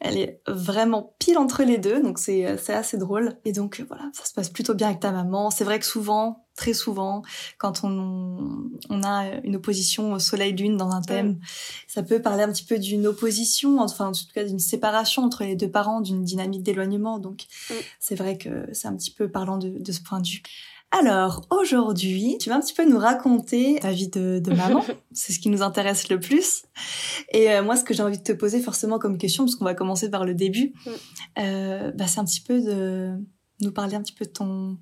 Elle 0.00 0.18
est 0.18 0.40
vraiment 0.48 1.14
pile 1.20 1.38
entre 1.38 1.62
les 1.62 1.78
deux, 1.78 2.02
donc 2.02 2.18
c'est 2.18 2.44
assez 2.44 2.98
drôle. 2.98 3.36
Et 3.44 3.52
donc 3.52 3.84
voilà, 3.86 4.10
ça 4.12 4.24
se 4.24 4.34
passe 4.34 4.48
plutôt 4.48 4.74
bien 4.74 4.88
avec 4.88 5.00
ta 5.00 5.12
maman. 5.12 5.50
C'est 5.50 5.64
vrai 5.64 5.78
que 5.78 5.86
souvent, 5.86 6.41
très 6.56 6.74
souvent, 6.74 7.22
quand 7.58 7.84
on, 7.84 8.70
on 8.90 9.02
a 9.02 9.40
une 9.44 9.56
opposition 9.56 10.18
soleil-lune 10.18 10.76
dans 10.76 10.90
un 10.90 11.02
thème, 11.02 11.38
ça 11.86 12.02
peut 12.02 12.20
parler 12.20 12.42
un 12.42 12.52
petit 12.52 12.64
peu 12.64 12.78
d'une 12.78 13.06
opposition, 13.06 13.80
enfin 13.80 14.08
en 14.08 14.12
tout 14.12 14.24
cas 14.34 14.44
d'une 14.44 14.58
séparation 14.58 15.22
entre 15.24 15.44
les 15.44 15.56
deux 15.56 15.70
parents, 15.70 16.00
d'une 16.00 16.24
dynamique 16.24 16.62
d'éloignement. 16.62 17.18
Donc 17.18 17.46
c'est 17.98 18.14
vrai 18.14 18.38
que 18.38 18.68
c'est 18.72 18.88
un 18.88 18.96
petit 18.96 19.10
peu 19.10 19.30
parlant 19.30 19.58
de, 19.58 19.70
de 19.70 19.92
ce 19.92 20.00
point 20.00 20.20
de 20.20 20.28
vue. 20.28 20.42
Alors, 20.92 21.46
aujourd'hui, 21.48 22.36
tu 22.38 22.50
vas 22.50 22.56
un 22.56 22.60
petit 22.60 22.74
peu 22.74 22.88
nous 22.88 22.98
raconter 22.98 23.78
ta 23.80 23.90
vie 23.90 24.08
de, 24.08 24.42
maman. 24.54 24.84
C'est 25.12 25.32
ce 25.32 25.38
qui 25.38 25.48
nous 25.48 25.62
intéresse 25.62 26.10
le 26.10 26.20
plus. 26.20 26.64
Et 27.32 27.50
euh, 27.50 27.62
moi, 27.62 27.76
ce 27.76 27.84
que 27.84 27.94
j'ai 27.94 28.02
envie 28.02 28.18
de 28.18 28.22
te 28.22 28.32
poser 28.32 28.60
forcément 28.60 28.98
comme 28.98 29.16
question, 29.16 29.44
parce 29.44 29.56
qu'on 29.56 29.64
va 29.64 29.74
commencer 29.74 30.10
par 30.10 30.26
le 30.26 30.34
début, 30.34 30.74
mm. 30.84 30.90
euh, 31.38 31.92
bah, 31.92 32.06
c'est 32.06 32.20
un 32.20 32.26
petit 32.26 32.42
peu 32.42 32.60
de 32.60 33.16
nous 33.62 33.72
parler 33.72 33.94
un 33.94 34.02
petit 34.02 34.12
peu 34.12 34.26
de 34.26 34.30
ton 34.30 34.76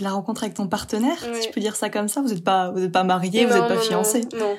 la 0.00 0.10
rencontre 0.10 0.42
avec 0.42 0.54
ton 0.54 0.66
partenaire, 0.66 1.18
si 1.18 1.48
je 1.48 1.52
peux 1.52 1.60
dire 1.60 1.76
ça 1.76 1.88
comme 1.88 2.08
ça. 2.08 2.20
Vous 2.20 2.28
n'êtes 2.28 2.44
pas, 2.44 2.70
vous 2.70 2.82
êtes 2.82 2.92
pas 2.92 3.04
mariés, 3.04 3.46
vous 3.46 3.54
n'êtes 3.54 3.68
pas 3.68 3.78
fiancés. 3.78 4.22
Non. 4.34 4.56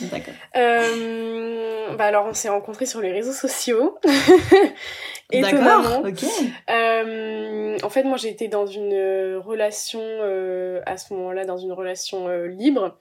D'accord. 0.00 0.34
Euh, 0.56 1.94
bah 1.96 2.06
alors, 2.06 2.26
on 2.26 2.34
s'est 2.34 2.48
rencontrés 2.48 2.86
sur 2.86 3.00
les 3.00 3.12
réseaux 3.12 3.32
sociaux. 3.32 3.98
D'accord, 5.32 6.02
ok. 6.04 6.24
Euh, 6.70 7.78
en 7.82 7.88
fait, 7.88 8.02
moi, 8.02 8.16
j'ai 8.16 8.30
été 8.30 8.48
dans 8.48 8.66
une 8.66 8.92
euh, 8.92 9.38
relation, 9.38 10.00
euh, 10.02 10.80
à 10.86 10.96
ce 10.96 11.14
moment-là, 11.14 11.44
dans 11.44 11.58
une 11.58 11.72
relation 11.72 12.28
euh, 12.28 12.46
libre. 12.46 12.96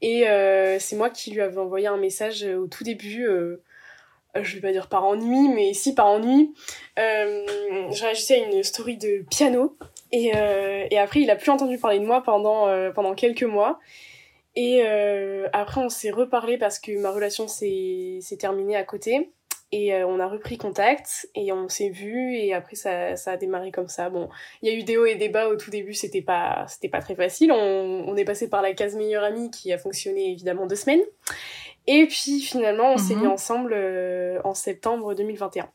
Et 0.00 0.28
euh, 0.28 0.78
c'est 0.78 0.96
moi 0.96 1.10
qui 1.10 1.30
lui 1.32 1.40
avais 1.40 1.58
envoyé 1.58 1.86
un 1.86 1.96
message 1.96 2.44
au 2.44 2.66
tout 2.66 2.84
début, 2.84 3.26
je 4.34 4.54
vais 4.54 4.60
pas 4.60 4.72
dire 4.72 4.88
par 4.88 5.04
ennui, 5.04 5.48
mais 5.48 5.72
si 5.72 5.94
par 5.94 6.06
ennui. 6.06 6.54
je 6.96 8.02
réagissais 8.02 8.42
à 8.42 8.46
une 8.46 8.62
story 8.62 8.98
de 8.98 9.24
piano. 9.30 9.76
Et, 10.12 10.32
et 10.90 10.98
après, 10.98 11.20
il 11.20 11.30
a 11.30 11.36
plus 11.36 11.50
entendu 11.50 11.78
parler 11.78 11.98
de 11.98 12.06
moi 12.06 12.22
pendant, 12.22 12.68
pendant 12.92 13.14
quelques 13.14 13.42
mois. 13.42 13.78
Et 14.54 14.82
après, 15.52 15.80
on 15.80 15.88
s'est 15.88 16.10
reparlé 16.10 16.58
parce 16.58 16.78
que 16.78 16.96
ma 16.98 17.10
relation 17.10 17.48
s'est 17.48 18.20
terminée 18.38 18.76
à 18.76 18.84
côté. 18.84 19.30
Et 19.72 19.92
euh, 19.92 20.06
on 20.06 20.20
a 20.20 20.28
repris 20.28 20.58
contact 20.58 21.28
et 21.34 21.50
on 21.52 21.68
s'est 21.68 21.88
vu 21.88 22.36
et 22.36 22.54
après 22.54 22.76
ça, 22.76 23.16
ça 23.16 23.32
a 23.32 23.36
démarré 23.36 23.72
comme 23.72 23.88
ça. 23.88 24.10
Bon, 24.10 24.28
il 24.62 24.70
y 24.70 24.72
a 24.72 24.78
eu 24.78 24.84
des 24.84 24.96
hauts 24.96 25.06
et 25.06 25.16
des 25.16 25.28
bas 25.28 25.48
au 25.48 25.56
tout 25.56 25.70
début, 25.70 25.92
c'était 25.92 26.22
pas 26.22 26.66
c'était 26.68 26.88
pas 26.88 27.00
très 27.00 27.16
facile. 27.16 27.50
On, 27.50 28.04
on 28.06 28.16
est 28.16 28.24
passé 28.24 28.48
par 28.48 28.62
la 28.62 28.74
case 28.74 28.94
meilleure 28.94 29.24
amie 29.24 29.50
qui 29.50 29.72
a 29.72 29.78
fonctionné 29.78 30.30
évidemment 30.30 30.66
deux 30.66 30.76
semaines. 30.76 31.02
Et 31.88 32.06
puis 32.06 32.40
finalement, 32.40 32.92
on 32.92 32.96
s'est 32.96 33.14
mhm. 33.14 33.22
mis 33.22 33.26
ensemble 33.26 33.72
euh, 33.74 34.40
en 34.44 34.54
septembre 34.54 35.14
2021. 35.14 35.68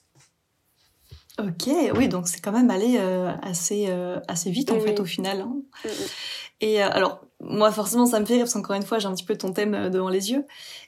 Ok, 1.40 1.70
oui, 1.96 2.08
donc 2.08 2.28
c'est 2.28 2.42
quand 2.42 2.52
même 2.52 2.70
allé 2.70 2.98
euh, 3.00 3.32
assez, 3.42 3.86
euh, 3.88 4.20
assez 4.28 4.52
vite 4.52 4.72
en 4.72 4.80
fait 4.80 5.00
au 5.00 5.06
final. 5.06 5.42
Hein. 5.42 5.56
Mm, 5.86 5.88
mm. 5.88 5.92
Et 6.62 6.84
euh, 6.84 6.90
alors, 6.92 7.22
moi 7.40 7.72
forcément 7.72 8.06
ça 8.06 8.20
me 8.20 8.26
fait 8.26 8.36
rire 8.36 8.44
parce 8.44 8.54
qu'encore 8.54 8.76
une 8.76 8.84
fois 8.84 9.00
j'ai 9.00 9.08
un 9.08 9.14
petit 9.14 9.24
peu 9.24 9.38
ton 9.38 9.54
thème 9.54 9.90
devant 9.90 10.10
les 10.10 10.32
yeux. 10.32 10.46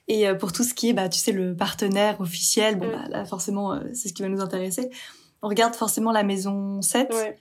Et 0.07 0.27
pour 0.35 0.51
tout 0.51 0.63
ce 0.63 0.73
qui 0.73 0.89
est, 0.89 0.93
bah, 0.93 1.07
tu 1.07 1.17
sais, 1.17 1.31
le 1.31 1.55
partenaire 1.55 2.19
officiel, 2.19 2.77
bon, 2.77 2.87
mm. 2.87 2.91
bah, 2.91 3.03
là 3.09 3.25
forcément 3.25 3.79
c'est 3.93 4.09
ce 4.09 4.13
qui 4.13 4.21
va 4.21 4.29
nous 4.29 4.41
intéresser. 4.41 4.89
On 5.41 5.47
regarde 5.47 5.75
forcément 5.75 6.11
la 6.11 6.23
maison 6.23 6.81
7. 6.81 7.13
Ouais. 7.13 7.37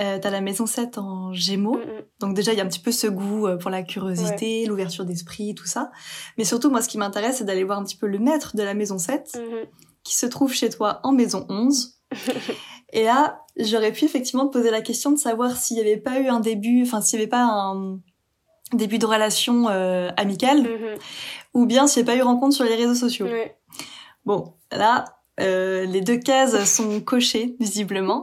Euh, 0.00 0.18
t'as 0.18 0.30
la 0.30 0.40
maison 0.40 0.66
7 0.66 0.98
en 0.98 1.32
gémeaux. 1.32 1.78
Donc 2.18 2.34
déjà, 2.34 2.52
il 2.52 2.58
y 2.58 2.60
a 2.60 2.64
un 2.64 2.68
petit 2.68 2.80
peu 2.80 2.92
ce 2.92 3.06
goût 3.06 3.46
pour 3.60 3.70
la 3.70 3.82
curiosité, 3.82 4.64
l'ouverture 4.66 5.04
d'esprit, 5.04 5.54
tout 5.54 5.66
ça. 5.66 5.90
Mais 6.38 6.44
surtout, 6.44 6.70
moi, 6.70 6.80
ce 6.80 6.88
qui 6.88 6.96
m'intéresse, 6.96 7.38
c'est 7.38 7.44
d'aller 7.44 7.64
voir 7.64 7.78
un 7.78 7.84
petit 7.84 7.96
peu 7.96 8.06
le 8.06 8.18
maître 8.18 8.56
de 8.56 8.62
la 8.62 8.72
maison 8.72 8.98
7 8.98 9.38
qui 10.04 10.16
se 10.16 10.26
trouve 10.26 10.52
chez 10.52 10.70
toi 10.70 11.00
en 11.02 11.12
maison 11.12 11.46
11. 11.48 11.98
et 12.92 13.04
là, 13.04 13.42
j'aurais 13.56 13.92
pu 13.92 14.04
effectivement 14.04 14.46
te 14.46 14.52
poser 14.52 14.70
la 14.70 14.80
question 14.80 15.10
de 15.10 15.18
savoir 15.18 15.56
s'il 15.56 15.76
n'y 15.76 15.82
avait 15.82 15.96
pas 15.96 16.20
eu 16.20 16.28
un 16.28 16.40
début, 16.40 16.82
enfin 16.82 17.00
s'il 17.00 17.18
n'y 17.18 17.24
avait 17.24 17.30
pas 17.30 17.44
un 17.44 17.98
début 18.72 18.98
de 18.98 19.06
relation 19.06 19.68
euh, 19.68 20.10
amicale, 20.16 20.62
mhm. 20.62 20.98
ou 21.54 21.66
bien 21.66 21.86
s'il 21.86 22.02
n'y 22.02 22.08
avait 22.08 22.18
pas 22.18 22.24
eu 22.24 22.26
rencontre 22.26 22.54
sur 22.54 22.64
les 22.64 22.74
réseaux 22.74 22.94
sociaux. 22.94 23.28
Bon, 24.24 24.54
là, 24.70 25.04
euh, 25.40 25.84
les 25.84 26.00
deux 26.00 26.18
cases 26.18 26.64
sont 26.64 27.00
cochées, 27.04 27.56
visiblement. 27.60 28.22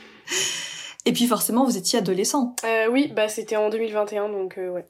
et 1.04 1.12
puis 1.12 1.26
forcément, 1.26 1.64
vous 1.64 1.76
étiez 1.76 1.98
adolescent. 1.98 2.56
Euh, 2.64 2.88
oui, 2.90 3.12
bah 3.14 3.28
c'était 3.28 3.56
en 3.56 3.68
2021, 3.68 4.28
donc 4.28 4.56
ouais. 4.56 4.86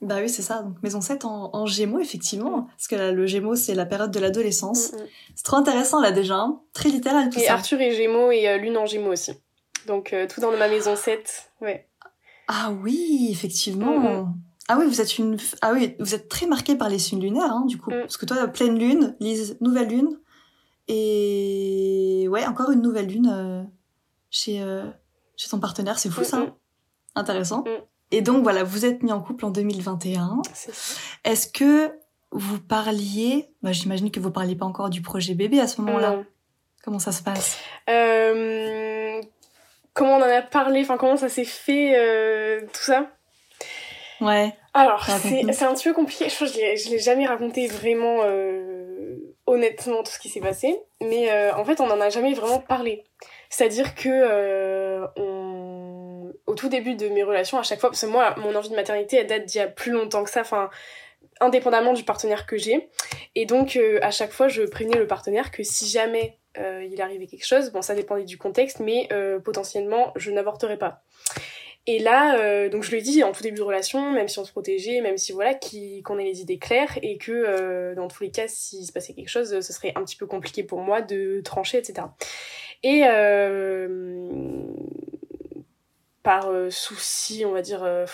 Bah 0.00 0.18
oui, 0.20 0.28
c'est 0.28 0.42
ça. 0.42 0.62
Donc 0.62 0.80
maison 0.82 1.00
7 1.00 1.24
en, 1.24 1.50
en 1.52 1.66
Gémeaux, 1.66 1.98
effectivement. 1.98 2.68
Parce 2.76 2.86
que 2.86 3.10
le 3.10 3.26
Gémeaux, 3.26 3.56
c'est 3.56 3.74
la 3.74 3.84
période 3.84 4.12
de 4.12 4.20
l'adolescence. 4.20 4.92
Mm, 4.92 4.96
mm. 4.96 5.06
C'est 5.34 5.44
trop 5.44 5.56
intéressant 5.56 6.00
là 6.00 6.12
déjà. 6.12 6.36
Hein. 6.36 6.60
Très 6.72 6.88
littéral 6.88 7.30
tout 7.30 7.38
et 7.38 7.42
ça. 7.42 7.46
Et 7.46 7.48
Arthur 7.48 7.80
est 7.80 7.92
Gémeaux 7.92 8.30
et 8.30 8.48
euh, 8.48 8.58
Lune 8.58 8.76
en 8.76 8.86
Gémeaux 8.86 9.12
aussi. 9.12 9.32
Donc 9.86 10.12
euh, 10.12 10.28
tout 10.28 10.40
dans 10.40 10.52
ma 10.56 10.68
maison 10.68 10.94
7. 10.94 11.50
Ouais. 11.60 11.88
Ah 12.46 12.72
oui, 12.82 13.28
effectivement. 13.30 13.98
Mm, 13.98 14.34
ah 14.68 14.76
oui, 14.78 14.86
vous 14.86 15.00
êtes 15.00 15.18
une 15.18 15.36
ah 15.62 15.72
oui, 15.72 15.96
vous 15.98 16.14
êtes 16.14 16.28
très 16.28 16.46
marqué 16.46 16.76
par 16.76 16.88
les 16.88 16.98
signes 16.98 17.20
lunaires 17.20 17.50
hein, 17.50 17.64
du 17.66 17.78
coup. 17.78 17.90
Parce 17.90 18.16
que 18.16 18.26
toi 18.26 18.46
pleine 18.46 18.78
lune, 18.78 19.16
Lise 19.18 19.56
nouvelle 19.60 19.88
lune 19.88 20.18
et 20.86 22.26
ouais, 22.30 22.46
encore 22.46 22.70
une 22.70 22.82
nouvelle 22.82 23.06
lune 23.08 23.30
euh, 23.30 23.62
chez 24.30 24.64
chez 25.36 25.48
ton 25.48 25.58
partenaire, 25.58 25.98
c'est 25.98 26.10
fou 26.10 26.22
ça. 26.22 26.46
Intéressant. 27.14 27.64
Et 28.10 28.22
donc 28.22 28.42
voilà, 28.42 28.64
vous 28.64 28.86
êtes 28.86 29.02
mis 29.02 29.12
en 29.12 29.20
couple 29.20 29.44
en 29.44 29.50
2021. 29.50 30.42
Est-ce 31.24 31.46
que 31.46 31.92
vous 32.30 32.60
parliez, 32.60 33.50
bah, 33.62 33.72
j'imagine 33.72 34.10
que 34.10 34.20
vous 34.20 34.30
parliez 34.30 34.54
pas 34.54 34.66
encore 34.66 34.90
du 34.90 35.02
projet 35.02 35.34
bébé 35.34 35.60
à 35.60 35.66
ce 35.66 35.80
moment-là. 35.80 36.22
Comment 36.84 36.98
ça 36.98 37.12
se 37.12 37.22
passe? 37.22 37.58
Euh... 37.88 39.20
Comment 39.94 40.16
on 40.16 40.22
en 40.22 40.30
a 40.30 40.42
parlé, 40.42 40.82
enfin 40.82 40.96
comment 40.96 41.16
ça 41.16 41.28
s'est 41.28 41.44
fait, 41.44 41.94
euh, 41.96 42.60
tout 42.72 42.82
ça? 42.82 43.10
Ouais. 44.20 44.54
Alors, 44.72 45.04
c'est 45.04 45.62
un 45.64 45.74
petit 45.74 45.88
peu 45.88 45.94
compliqué. 45.94 46.28
Je 46.28 46.34
crois 46.34 46.46
que 46.46 46.52
je 46.52 46.90
l'ai 46.90 46.98
jamais 46.98 47.26
raconté 47.26 47.66
vraiment 47.66 48.20
euh, 48.22 49.16
honnêtement 49.46 50.02
tout 50.04 50.12
ce 50.12 50.18
qui 50.20 50.28
s'est 50.28 50.40
passé. 50.40 50.78
Mais 51.00 51.32
en 51.52 51.64
fait, 51.64 51.80
on 51.80 51.90
en 51.90 52.00
a 52.00 52.10
jamais 52.10 52.34
vraiment 52.34 52.60
parlé. 52.60 53.04
C'est-à-dire 53.50 53.94
que 53.96 55.08
on 55.16 55.37
au 56.48 56.54
tout 56.54 56.70
début 56.70 56.94
de 56.94 57.08
mes 57.08 57.22
relations, 57.22 57.58
à 57.58 57.62
chaque 57.62 57.78
fois, 57.78 57.90
parce 57.90 58.00
que 58.00 58.06
moi, 58.06 58.34
mon 58.38 58.54
envie 58.54 58.70
de 58.70 58.74
maternité, 58.74 59.18
elle 59.18 59.26
date 59.26 59.44
d'il 59.44 59.58
y 59.58 59.60
a 59.60 59.66
plus 59.66 59.92
longtemps 59.92 60.24
que 60.24 60.30
ça, 60.30 60.40
enfin, 60.40 60.70
indépendamment 61.40 61.92
du 61.92 62.04
partenaire 62.04 62.46
que 62.46 62.56
j'ai. 62.56 62.88
Et 63.34 63.44
donc, 63.44 63.76
euh, 63.76 63.98
à 64.00 64.10
chaque 64.10 64.32
fois, 64.32 64.48
je 64.48 64.62
prévenais 64.62 64.98
le 64.98 65.06
partenaire 65.06 65.50
que 65.50 65.62
si 65.62 65.86
jamais 65.86 66.38
euh, 66.56 66.88
il 66.90 67.02
arrivait 67.02 67.26
quelque 67.26 67.46
chose, 67.46 67.70
bon, 67.70 67.82
ça 67.82 67.94
dépendait 67.94 68.24
du 68.24 68.38
contexte, 68.38 68.80
mais 68.80 69.08
euh, 69.12 69.38
potentiellement, 69.38 70.12
je 70.16 70.30
n'avorterais 70.30 70.78
pas. 70.78 71.02
Et 71.86 71.98
là, 71.98 72.68
donc 72.68 72.82
je 72.82 72.90
lui 72.90 72.98
ai 72.98 73.00
dit 73.00 73.24
en 73.24 73.32
tout 73.32 73.42
début 73.42 73.56
de 73.56 73.62
relation, 73.62 74.12
même 74.12 74.28
si 74.28 74.38
on 74.38 74.44
se 74.44 74.52
protégeait, 74.52 75.00
même 75.00 75.16
si 75.16 75.32
voilà, 75.32 75.54
qu'on 75.54 76.18
ait 76.18 76.24
les 76.24 76.42
idées 76.42 76.58
claires 76.58 76.98
et 77.00 77.16
que 77.16 77.94
dans 77.94 78.08
tous 78.08 78.24
les 78.24 78.30
cas, 78.30 78.46
s'il 78.46 78.84
se 78.84 78.92
passait 78.92 79.14
quelque 79.14 79.30
chose, 79.30 79.58
ce 79.60 79.72
serait 79.72 79.92
un 79.94 80.04
petit 80.04 80.16
peu 80.16 80.26
compliqué 80.26 80.62
pour 80.62 80.80
moi 80.80 81.00
de 81.00 81.40
trancher, 81.40 81.78
etc. 81.78 82.08
Et 82.82 83.04
par 86.28 86.50
euh, 86.50 86.68
souci, 86.68 87.46
on 87.46 87.52
va 87.52 87.62
dire, 87.62 87.82
euh, 87.84 88.04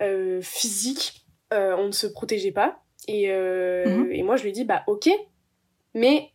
euh, 0.00 0.40
physique, 0.40 1.26
on 1.50 1.88
ne 1.88 1.92
se 1.92 2.06
protégeait 2.06 2.50
pas. 2.50 2.78
Et, 3.08 3.28
mhm. 3.28 4.10
et 4.10 4.22
moi, 4.22 4.36
je 4.36 4.44
lui 4.44 4.48
ai 4.48 4.52
dit, 4.52 4.64
bah 4.64 4.84
ok, 4.86 5.10
mais 5.92 6.30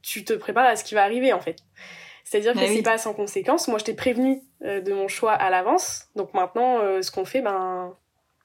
tu 0.00 0.24
te 0.24 0.32
prépares 0.34 0.66
à 0.66 0.76
ce 0.76 0.84
qui 0.84 0.94
va 0.94 1.02
arriver 1.02 1.32
en 1.32 1.40
fait. 1.40 1.56
C'est-à-dire 2.22 2.52
que 2.52 2.58
bah 2.58 2.68
c'est 2.68 2.82
pas 2.82 2.98
sans 2.98 3.14
conséquence. 3.14 3.66
Moi, 3.66 3.80
je 3.80 3.84
t'ai 3.84 3.94
prévenu 3.94 4.40
de 4.60 4.92
mon 4.92 5.08
choix 5.08 5.32
à 5.32 5.50
l'avance. 5.50 6.04
Donc 6.14 6.34
maintenant, 6.34 6.78
ce 7.02 7.10
qu'on 7.10 7.24
fait, 7.24 7.42
ben 7.42 7.96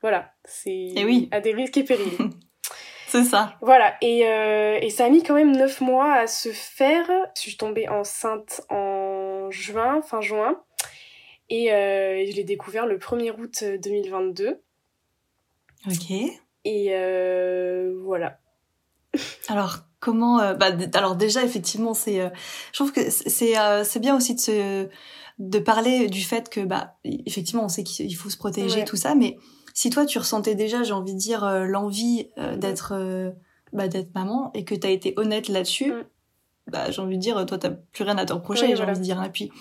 voilà, 0.02 0.32
c'est 0.46 0.94
eh 0.96 1.06
oui. 1.06 1.30
à 1.32 1.42
des 1.42 1.54
risques 1.54 1.78
et 1.78 1.84
périls. 1.84 2.18
c'est 3.08 3.24
ça. 3.24 3.54
Voilà. 3.62 3.98
Et, 4.02 4.22
et 4.22 4.90
ça 4.90 5.06
a 5.06 5.10
mis 5.10 5.22
quand 5.22 5.36
même 5.36 5.56
neuf 5.56 5.80
mois 5.80 6.12
à 6.12 6.26
se 6.26 6.50
faire. 6.50 7.06
Je 7.36 7.42
suis 7.42 7.56
tombée 7.56 7.88
enceinte 7.88 8.62
en 8.72 9.52
juin, 9.52 10.02
fin 10.02 10.22
juin. 10.22 10.60
Et 11.50 11.72
euh, 11.72 12.26
je 12.30 12.36
l'ai 12.36 12.44
découvert 12.44 12.86
le 12.86 12.98
1er 12.98 13.32
août 13.40 13.64
2022. 13.82 14.48
Euh, 14.48 14.58
ok. 15.88 16.12
Et 16.66 16.88
euh, 16.92 17.98
voilà. 18.04 18.40
Alors, 19.48 19.80
comment 20.00 20.38
bah, 20.54 20.68
alors 20.94 21.16
déjà 21.16 21.44
effectivement 21.44 21.96
c'est 21.96 22.20
je 22.20 22.78
trouve 22.78 22.92
que 22.92 23.10
c'est 23.10 23.56
c'est 23.84 24.00
bien 24.00 24.16
aussi 24.16 24.36
de 24.36 24.40
se 24.40 24.88
de 25.40 25.60
parler 25.60 26.08
du 26.08 26.22
fait 26.22 26.50
que 26.50 26.60
bah 26.60 26.98
effectivement 27.04 27.64
on 27.66 27.68
sait 27.68 27.84
qu'il 27.84 28.16
faut 28.16 28.30
se 28.30 28.38
protéger 28.38 28.86
tout 28.86 28.96
ça 28.96 29.16
mais 29.16 29.40
si 29.74 29.90
toi 29.90 30.06
tu 30.06 30.20
ressentais 30.20 30.54
déjà 30.54 30.84
j'ai 30.84 30.94
envie 30.94 31.16
de 31.16 31.18
dire 31.18 31.50
l'envie 31.66 32.30
d'être 32.58 33.34
bah, 33.74 33.88
d'être 33.88 34.14
maman 34.14 34.52
et 34.54 34.66
que 34.66 34.76
tu 34.76 34.86
as 34.86 34.92
été 34.92 35.16
honnête 35.18 35.48
là-dessus 35.48 35.92
mm. 35.92 36.04
bah 36.68 36.92
j'ai 36.92 37.02
envie 37.02 37.18
de 37.18 37.22
dire 37.22 37.44
toi 37.48 37.58
t'as 37.58 37.72
plus 37.72 38.04
rien 38.04 38.20
à 38.20 38.26
te 38.26 38.34
reprocher 38.34 38.76
j'ai 38.76 38.84
envie 38.84 39.00
de 39.00 39.04
dire 39.04 39.24
et 39.24 39.32
puis 39.32 39.52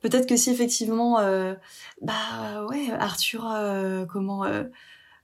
peut-être 0.00 0.26
que 0.26 0.36
si 0.36 0.50
effectivement, 0.50 1.18
euh, 1.18 1.54
bah 2.00 2.66
ouais, 2.68 2.90
Arthur, 2.98 3.50
euh, 3.50 4.04
comment 4.06 4.44
euh, 4.44 4.64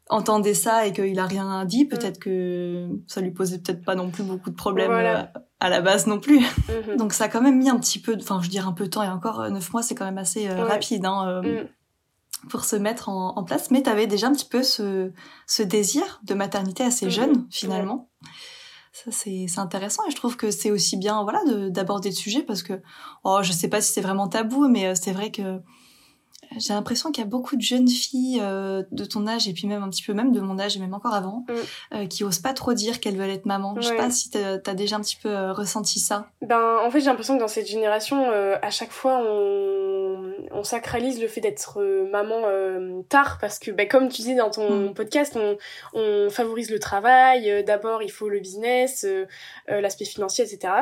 entendait 0.08 0.54
ça 0.54 0.86
et 0.86 0.92
qu'il 0.92 1.18
a 1.18 1.26
rien 1.26 1.64
dit, 1.64 1.84
mm. 1.84 1.88
peut-être 1.88 2.18
que 2.18 2.88
ça 3.06 3.20
lui 3.20 3.30
posait 3.30 3.58
peut-être 3.58 3.84
pas 3.84 3.94
non 3.94 4.10
plus 4.10 4.22
beaucoup 4.22 4.50
de 4.50 4.56
problèmes 4.56 5.28
à 5.60 5.70
la 5.70 5.80
base 5.80 6.06
non 6.06 6.20
plus. 6.20 6.40
Mm-hmm. 6.40 6.96
Donc 6.96 7.12
ça 7.12 7.24
a 7.24 7.28
quand 7.28 7.42
même 7.42 7.58
mis 7.58 7.70
un 7.70 7.78
petit 7.78 7.98
peu, 7.98 8.16
enfin 8.20 8.40
je 8.42 8.48
dirais 8.48 8.66
un 8.66 8.72
peu 8.72 8.84
de 8.84 8.90
temps 8.90 9.02
et 9.02 9.08
encore 9.08 9.48
neuf 9.50 9.72
mois, 9.72 9.82
c'est 9.82 9.94
quand 9.94 10.04
même 10.04 10.18
assez 10.18 10.48
rapide. 10.48 11.04
Hein, 11.06 11.42
mm. 11.42 12.48
pour 12.48 12.64
se 12.64 12.76
mettre 12.76 13.08
en, 13.08 13.42
place, 13.44 13.70
mais 13.70 13.82
tu 13.82 13.90
avais 13.90 14.06
déjà 14.06 14.28
un 14.28 14.32
petit 14.32 14.48
peu 14.48 14.62
ce, 14.62 15.10
ce 15.46 15.62
désir 15.62 16.20
de 16.24 16.34
maternité 16.34 16.84
assez 16.84 17.06
mm-hmm. 17.06 17.10
jeune 17.10 17.46
finalement. 17.50 18.10
Ça, 19.04 19.10
c'est, 19.10 19.58
intéressant 19.58 20.04
et 20.06 20.10
je 20.10 20.16
trouve 20.16 20.38
que 20.38 20.50
c'est 20.50 20.70
aussi 20.70 20.96
bien 20.96 21.22
voilà, 21.22 21.40
d'aborder 21.68 22.08
le 22.08 22.14
sujet 22.14 22.42
parce 22.42 22.62
que, 22.62 22.80
oh, 23.24 23.40
je 23.42 23.52
sais 23.52 23.68
pas 23.68 23.82
si 23.82 23.92
c'est 23.92 24.00
vraiment 24.00 24.26
tabou, 24.26 24.68
mais 24.68 24.86
euh, 24.86 24.94
c'est 24.94 25.12
vrai 25.12 25.30
que 25.30 25.60
j'ai 26.58 26.74
l'impression 26.74 27.10
qu'il 27.12 27.22
y 27.22 27.26
a 27.26 27.28
beaucoup 27.28 27.56
de 27.56 27.62
jeunes 27.62 27.88
filles 27.88 28.40
euh, 28.42 28.82
de 28.90 29.04
ton 29.04 29.26
âge 29.26 29.48
et 29.48 29.52
puis 29.52 29.66
même 29.66 29.82
un 29.82 29.90
petit 29.90 30.02
peu 30.02 30.12
même 30.12 30.32
de 30.32 30.40
mon 30.40 30.58
âge 30.58 30.76
et 30.76 30.80
même 30.80 30.94
encore 30.94 31.14
avant 31.14 31.44
mm. 31.48 31.54
euh, 31.94 32.06
qui 32.06 32.24
osent 32.24 32.38
pas 32.38 32.52
trop 32.52 32.72
dire 32.72 33.00
qu'elles 33.00 33.16
veulent 33.16 33.30
être 33.30 33.46
maman. 33.46 33.74
Je 33.76 33.88
sais 33.88 33.96
pas 33.96 34.10
si 34.10 34.30
t'as 34.30 34.58
as 34.64 34.74
déjà 34.74 34.96
un 34.96 35.00
petit 35.00 35.16
peu 35.16 35.28
euh, 35.28 35.52
ressenti 35.52 36.00
ça. 36.00 36.28
Ben 36.42 36.78
en 36.84 36.90
fait 36.90 37.00
j'ai 37.00 37.06
l'impression 37.06 37.34
que 37.34 37.40
dans 37.40 37.48
cette 37.48 37.66
génération 37.66 38.30
à 38.30 38.70
chaque 38.70 38.92
fois 38.92 39.18
on, 39.18 40.32
on 40.52 40.64
sacralise 40.64 41.20
le 41.20 41.28
fait 41.28 41.40
d'être 41.40 41.82
maman 42.10 42.42
tard 43.08 43.38
parce 43.40 43.58
que 43.58 43.70
ben, 43.70 43.88
comme 43.88 44.08
tu 44.08 44.22
dis 44.22 44.34
dans 44.34 44.50
ton 44.50 44.88
mm. 44.88 44.94
podcast 44.94 45.36
on, 45.36 45.56
on 45.94 46.30
favorise 46.30 46.70
le 46.70 46.78
travail. 46.78 47.64
D'abord 47.64 48.02
il 48.02 48.10
faut 48.10 48.28
le 48.28 48.40
business, 48.40 49.06
l'aspect 49.68 50.04
financier 50.04 50.44
etc. 50.44 50.72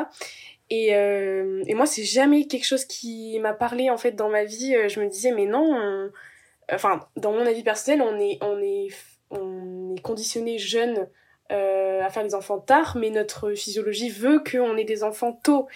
Et, 0.69 0.95
euh, 0.95 1.63
et 1.67 1.75
moi, 1.75 1.85
c'est 1.85 2.03
jamais 2.03 2.47
quelque 2.47 2.65
chose 2.65 2.85
qui 2.85 3.37
m'a 3.39 3.53
parlé 3.53 3.89
en 3.89 3.97
fait 3.97 4.13
dans 4.13 4.29
ma 4.29 4.43
vie. 4.43 4.75
Euh, 4.75 4.89
je 4.89 4.99
me 4.99 5.07
disais, 5.07 5.31
mais 5.31 5.45
non, 5.45 6.09
enfin, 6.71 7.07
dans 7.17 7.31
mon 7.31 7.45
avis 7.45 7.63
personnel, 7.63 8.01
on 8.01 8.19
est, 8.19 8.37
on 8.41 8.59
est, 8.59 8.87
on 9.29 9.95
est 9.95 10.01
conditionné 10.01 10.57
jeune 10.57 11.07
euh, 11.51 12.01
à 12.03 12.09
faire 12.09 12.23
des 12.23 12.33
enfants 12.33 12.59
tard, 12.59 12.97
mais 12.97 13.11
notre 13.11 13.53
physiologie 13.53 14.09
veut 14.09 14.39
qu'on 14.39 14.77
ait 14.77 14.85
des 14.85 15.03
enfants 15.03 15.33
tôt. 15.43 15.67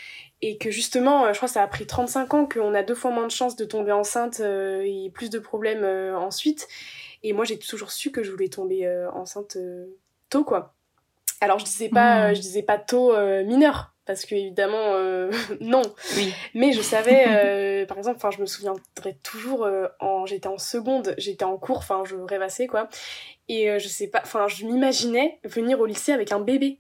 Et 0.42 0.58
que 0.58 0.72
justement, 0.72 1.32
je 1.34 1.38
crois 1.38 1.50
que 1.50 1.54
ça 1.54 1.64
a 1.64 1.68
pris 1.68 1.86
35 1.86 2.34
ans 2.34 2.46
qu'on 2.48 2.74
a 2.74 2.82
deux 2.82 2.96
fois 2.96 3.12
moins 3.12 3.28
de 3.28 3.32
chances 3.32 3.58
de 3.58 3.66
tomber 3.66 3.92
enceinte 3.92 4.40
et 4.40 5.12
plus 5.14 5.30
de 5.30 5.38
problèmes 5.38 5.84
ensuite. 6.16 6.66
Et 7.24 7.34
moi, 7.34 7.44
j'ai 7.44 7.60
toujours 7.60 7.92
su 7.92 8.10
que 8.10 8.24
je 8.24 8.32
voulais 8.32 8.48
tomber 8.48 8.90
enceinte 9.14 9.58
tôt, 10.30 10.46
quoi. 10.46 10.74
Alors, 11.42 11.60
je 11.60 11.66
disais 11.66 11.90
pas, 11.90 12.32
mmh. 12.32 12.36
je 12.36 12.40
disais 12.40 12.64
pas 12.64 12.78
tôt 12.78 13.14
mineur, 13.44 13.94
parce 14.10 14.26
que 14.26 14.34
évidemment 14.34 14.96
euh, 14.96 15.30
non 15.62 15.84
oui. 16.18 16.34
mais 16.56 16.74
je 16.74 16.82
savais 16.82 17.26
euh, 17.28 17.86
par 17.86 18.00
exemple 18.00 18.18
enfin 18.18 18.32
je 18.32 18.42
me 18.42 18.48
souviendrai 18.48 19.16
toujours 19.22 19.66
euh, 19.66 19.86
en 20.00 20.26
j'étais 20.26 20.48
en 20.48 20.58
seconde 20.58 21.14
j'étais 21.20 21.46
en 21.46 21.58
cours 21.58 21.78
enfin 21.78 22.02
je 22.08 22.16
rêvassais 22.16 22.66
quoi 22.66 22.90
et 23.50 23.78
je 23.80 23.88
sais 23.88 24.08
pas 24.08 24.22
enfin 24.24 24.48
je 24.48 24.66
m'imaginais 24.66 25.40
venir 25.44 25.80
au 25.80 25.86
lycée 25.86 26.12
avec 26.12 26.32
un 26.32 26.40
bébé 26.40 26.80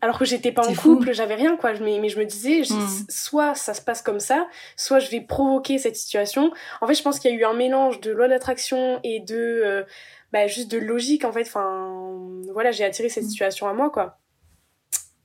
alors 0.00 0.18
que 0.18 0.24
j'étais 0.24 0.52
pas 0.52 0.66
en 0.68 0.74
couple, 0.74 1.12
j'avais 1.12 1.34
rien 1.34 1.56
quoi. 1.56 1.72
Mais, 1.80 1.98
mais 2.00 2.10
je 2.10 2.18
me 2.18 2.26
disais, 2.26 2.60
hmm. 2.60 3.06
soit 3.08 3.54
ça 3.54 3.72
se 3.72 3.80
passe 3.80 4.02
comme 4.02 4.20
ça, 4.20 4.46
soit 4.76 4.98
je 4.98 5.10
vais 5.10 5.22
provoquer 5.22 5.78
cette 5.78 5.96
situation. 5.96 6.52
En 6.82 6.86
fait, 6.86 6.92
je 6.92 7.02
pense 7.02 7.18
qu'il 7.18 7.30
y 7.30 7.34
a 7.34 7.36
eu 7.36 7.44
un 7.44 7.54
mélange 7.54 8.02
de 8.02 8.12
loi 8.12 8.28
d'attraction 8.28 9.00
et 9.04 9.20
de 9.20 9.86
bah, 10.34 10.46
juste 10.48 10.70
de 10.70 10.76
logique 10.76 11.24
en 11.24 11.32
fait. 11.32 11.40
Enfin, 11.40 12.12
voilà, 12.52 12.72
j'ai 12.72 12.84
attiré 12.84 13.08
cette 13.08 13.24
hmm. 13.24 13.28
situation 13.28 13.68
à 13.68 13.72
moi 13.72 13.88
quoi. 13.88 14.18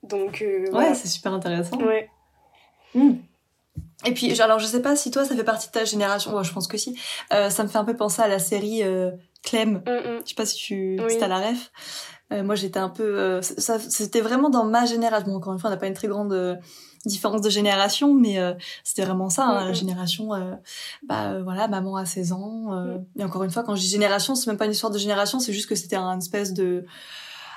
Donc 0.02 0.42
euh, 0.42 0.70
ouais, 0.72 0.94
c'est 0.94 1.08
super 1.08 1.32
intéressant. 1.32 1.76
Ouais. 1.78 2.08
Hmm. 2.94 3.14
Et 4.04 4.12
puis, 4.12 4.38
alors 4.40 4.58
je 4.58 4.66
sais 4.66 4.82
pas 4.82 4.96
si 4.96 5.10
toi 5.10 5.24
ça 5.24 5.36
fait 5.36 5.44
partie 5.44 5.68
de 5.68 5.72
ta 5.72 5.84
génération. 5.84 6.34
Ouais, 6.34 6.44
je 6.44 6.52
pense 6.52 6.66
que 6.66 6.76
si. 6.76 6.98
Euh, 7.32 7.50
ça 7.50 7.62
me 7.62 7.68
fait 7.68 7.78
un 7.78 7.84
peu 7.84 7.96
penser 7.96 8.20
à 8.20 8.28
la 8.28 8.38
série 8.38 8.82
Clem. 9.42 9.82
Je 9.86 10.28
sais 10.28 10.34
pas 10.34 10.46
si 10.46 10.56
tu 10.56 11.00
oui. 11.00 11.12
si 11.12 11.18
la 11.18 11.38
ref. 11.38 11.70
Euh, 12.32 12.42
moi, 12.42 12.54
j'étais 12.54 12.78
un 12.78 12.88
peu, 12.88 13.18
euh, 13.18 13.42
ça, 13.42 13.78
c'était 13.78 14.20
vraiment 14.20 14.50
dans 14.50 14.64
ma 14.64 14.86
génération. 14.86 15.26
Bon, 15.30 15.36
encore 15.36 15.52
une 15.52 15.58
fois, 15.58 15.68
on 15.70 15.72
n'a 15.72 15.76
pas 15.76 15.86
une 15.86 15.94
très 15.94 16.08
grande 16.08 16.32
euh, 16.32 16.56
différence 17.04 17.42
de 17.42 17.50
génération, 17.50 18.14
mais 18.14 18.38
c'était 18.84 19.04
vraiment 19.04 19.28
ça, 19.28 19.44
hein, 19.44 19.66
la 19.66 19.72
génération. 19.72 20.30
bah 21.08 21.40
voilà, 21.42 21.66
maman 21.66 21.96
a 21.96 22.04
16 22.04 22.32
ans. 22.32 22.96
Et 23.18 23.24
encore 23.24 23.42
une 23.42 23.50
fois, 23.50 23.64
quand 23.64 23.74
je 23.74 23.80
dis 23.80 23.88
génération, 23.88 24.36
c'est 24.36 24.46
même 24.48 24.56
pas 24.56 24.66
une 24.66 24.72
histoire 24.72 24.92
de 24.92 24.98
génération, 24.98 25.40
c'est 25.40 25.52
juste 25.52 25.68
que 25.68 25.74
c'était 25.74 25.96
un 25.96 26.18
espèce 26.18 26.52
de 26.52 26.86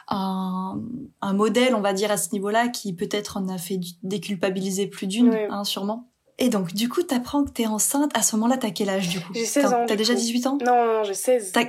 un, 0.07 0.79
un 1.21 1.33
modèle, 1.33 1.75
on 1.75 1.81
va 1.81 1.93
dire, 1.93 2.11
à 2.11 2.17
ce 2.17 2.31
niveau-là, 2.31 2.67
qui 2.67 2.93
peut-être 2.93 3.37
en 3.37 3.47
a 3.49 3.57
fait 3.57 3.79
déculpabiliser 4.03 4.87
plus 4.87 5.07
d'une, 5.07 5.35
hein, 5.49 5.63
sûrement. 5.63 6.09
Et 6.37 6.49
donc, 6.49 6.73
du 6.73 6.89
coup, 6.89 7.01
t'apprends 7.01 7.45
que 7.45 7.51
t'es 7.51 7.65
enceinte. 7.65 8.11
À 8.15 8.21
ce 8.21 8.35
moment-là, 8.35 8.57
t'as 8.57 8.71
quel 8.71 8.89
âge, 8.89 9.09
du 9.09 9.21
coup? 9.21 9.33
J'ai 9.33 9.45
16 9.45 9.73
ans. 9.73 9.85
T'as 9.87 9.95
déjà 9.95 10.13
18 10.13 10.47
ans? 10.47 10.57
Non, 10.65 10.85
non, 10.85 11.03
j'ai 11.03 11.13
16. 11.13 11.53
T'as 11.53 11.65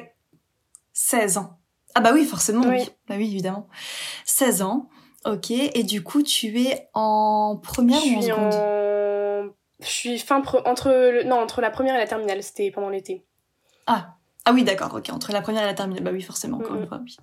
16 0.93 1.39
ans. 1.39 1.59
Ah 1.95 2.01
bah 2.01 2.11
oui, 2.13 2.25
forcément, 2.25 2.67
oui. 2.67 2.85
Bah 3.09 3.15
oui, 3.17 3.27
évidemment. 3.27 3.69
16 4.27 4.63
ans, 4.63 4.89
ok. 5.25 5.51
Et 5.51 5.83
du 5.83 6.03
coup, 6.03 6.23
tu 6.23 6.61
es 6.61 6.89
en 6.95 7.59
première 7.63 8.05
ou 8.05 8.19
en 8.19 8.23
seconde? 8.23 9.53
Je 9.81 9.89
suis 9.89 10.19
fin 10.19 10.43
entre 10.65 10.91
le... 10.91 11.23
non 11.25 11.37
entre 11.37 11.61
la 11.61 11.71
première 11.71 11.95
et 11.95 11.99
la 11.99 12.07
terminale. 12.07 12.43
C'était 12.43 12.71
pendant 12.71 12.89
l'été. 12.89 13.25
Ah 13.87 14.17
ah 14.49 14.53
oui, 14.53 14.63
d'accord, 14.63 14.95
ok. 14.95 15.11
Entre 15.11 15.33
la 15.33 15.43
première 15.43 15.65
et 15.65 15.67
la 15.67 15.75
terminale, 15.75 16.05
bah 16.05 16.13
oui, 16.13 16.23
forcément, 16.23 16.59
encore 16.59 16.77
une 16.77 16.87
fois. 16.87 17.01
Oui. 17.03 17.17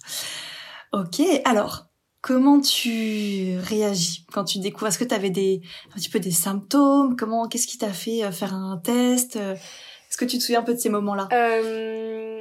Ok. 0.93 1.21
Alors, 1.43 1.87
comment 2.21 2.61
tu 2.61 3.57
réagis 3.57 4.25
quand 4.31 4.45
tu 4.45 4.59
découvres? 4.59 4.87
Est-ce 4.87 4.99
que 4.99 5.03
tu 5.03 5.15
avais 5.15 5.31
des 5.31 5.61
un 5.91 5.95
petit 5.95 6.09
peu 6.09 6.19
des 6.19 6.31
symptômes? 6.31 7.15
Comment 7.17 7.47
Qu'est-ce 7.47 7.67
qui 7.67 7.77
t'a 7.77 7.91
fait 7.91 8.23
euh, 8.23 8.31
faire 8.31 8.53
un 8.53 8.77
test 8.77 9.35
Est-ce 9.35 10.17
que 10.17 10.25
tu 10.25 10.37
te 10.37 10.43
souviens 10.43 10.59
un 10.61 10.63
peu 10.63 10.73
de 10.73 10.79
ces 10.79 10.89
moments-là? 10.89 11.27
Euh 11.33 12.33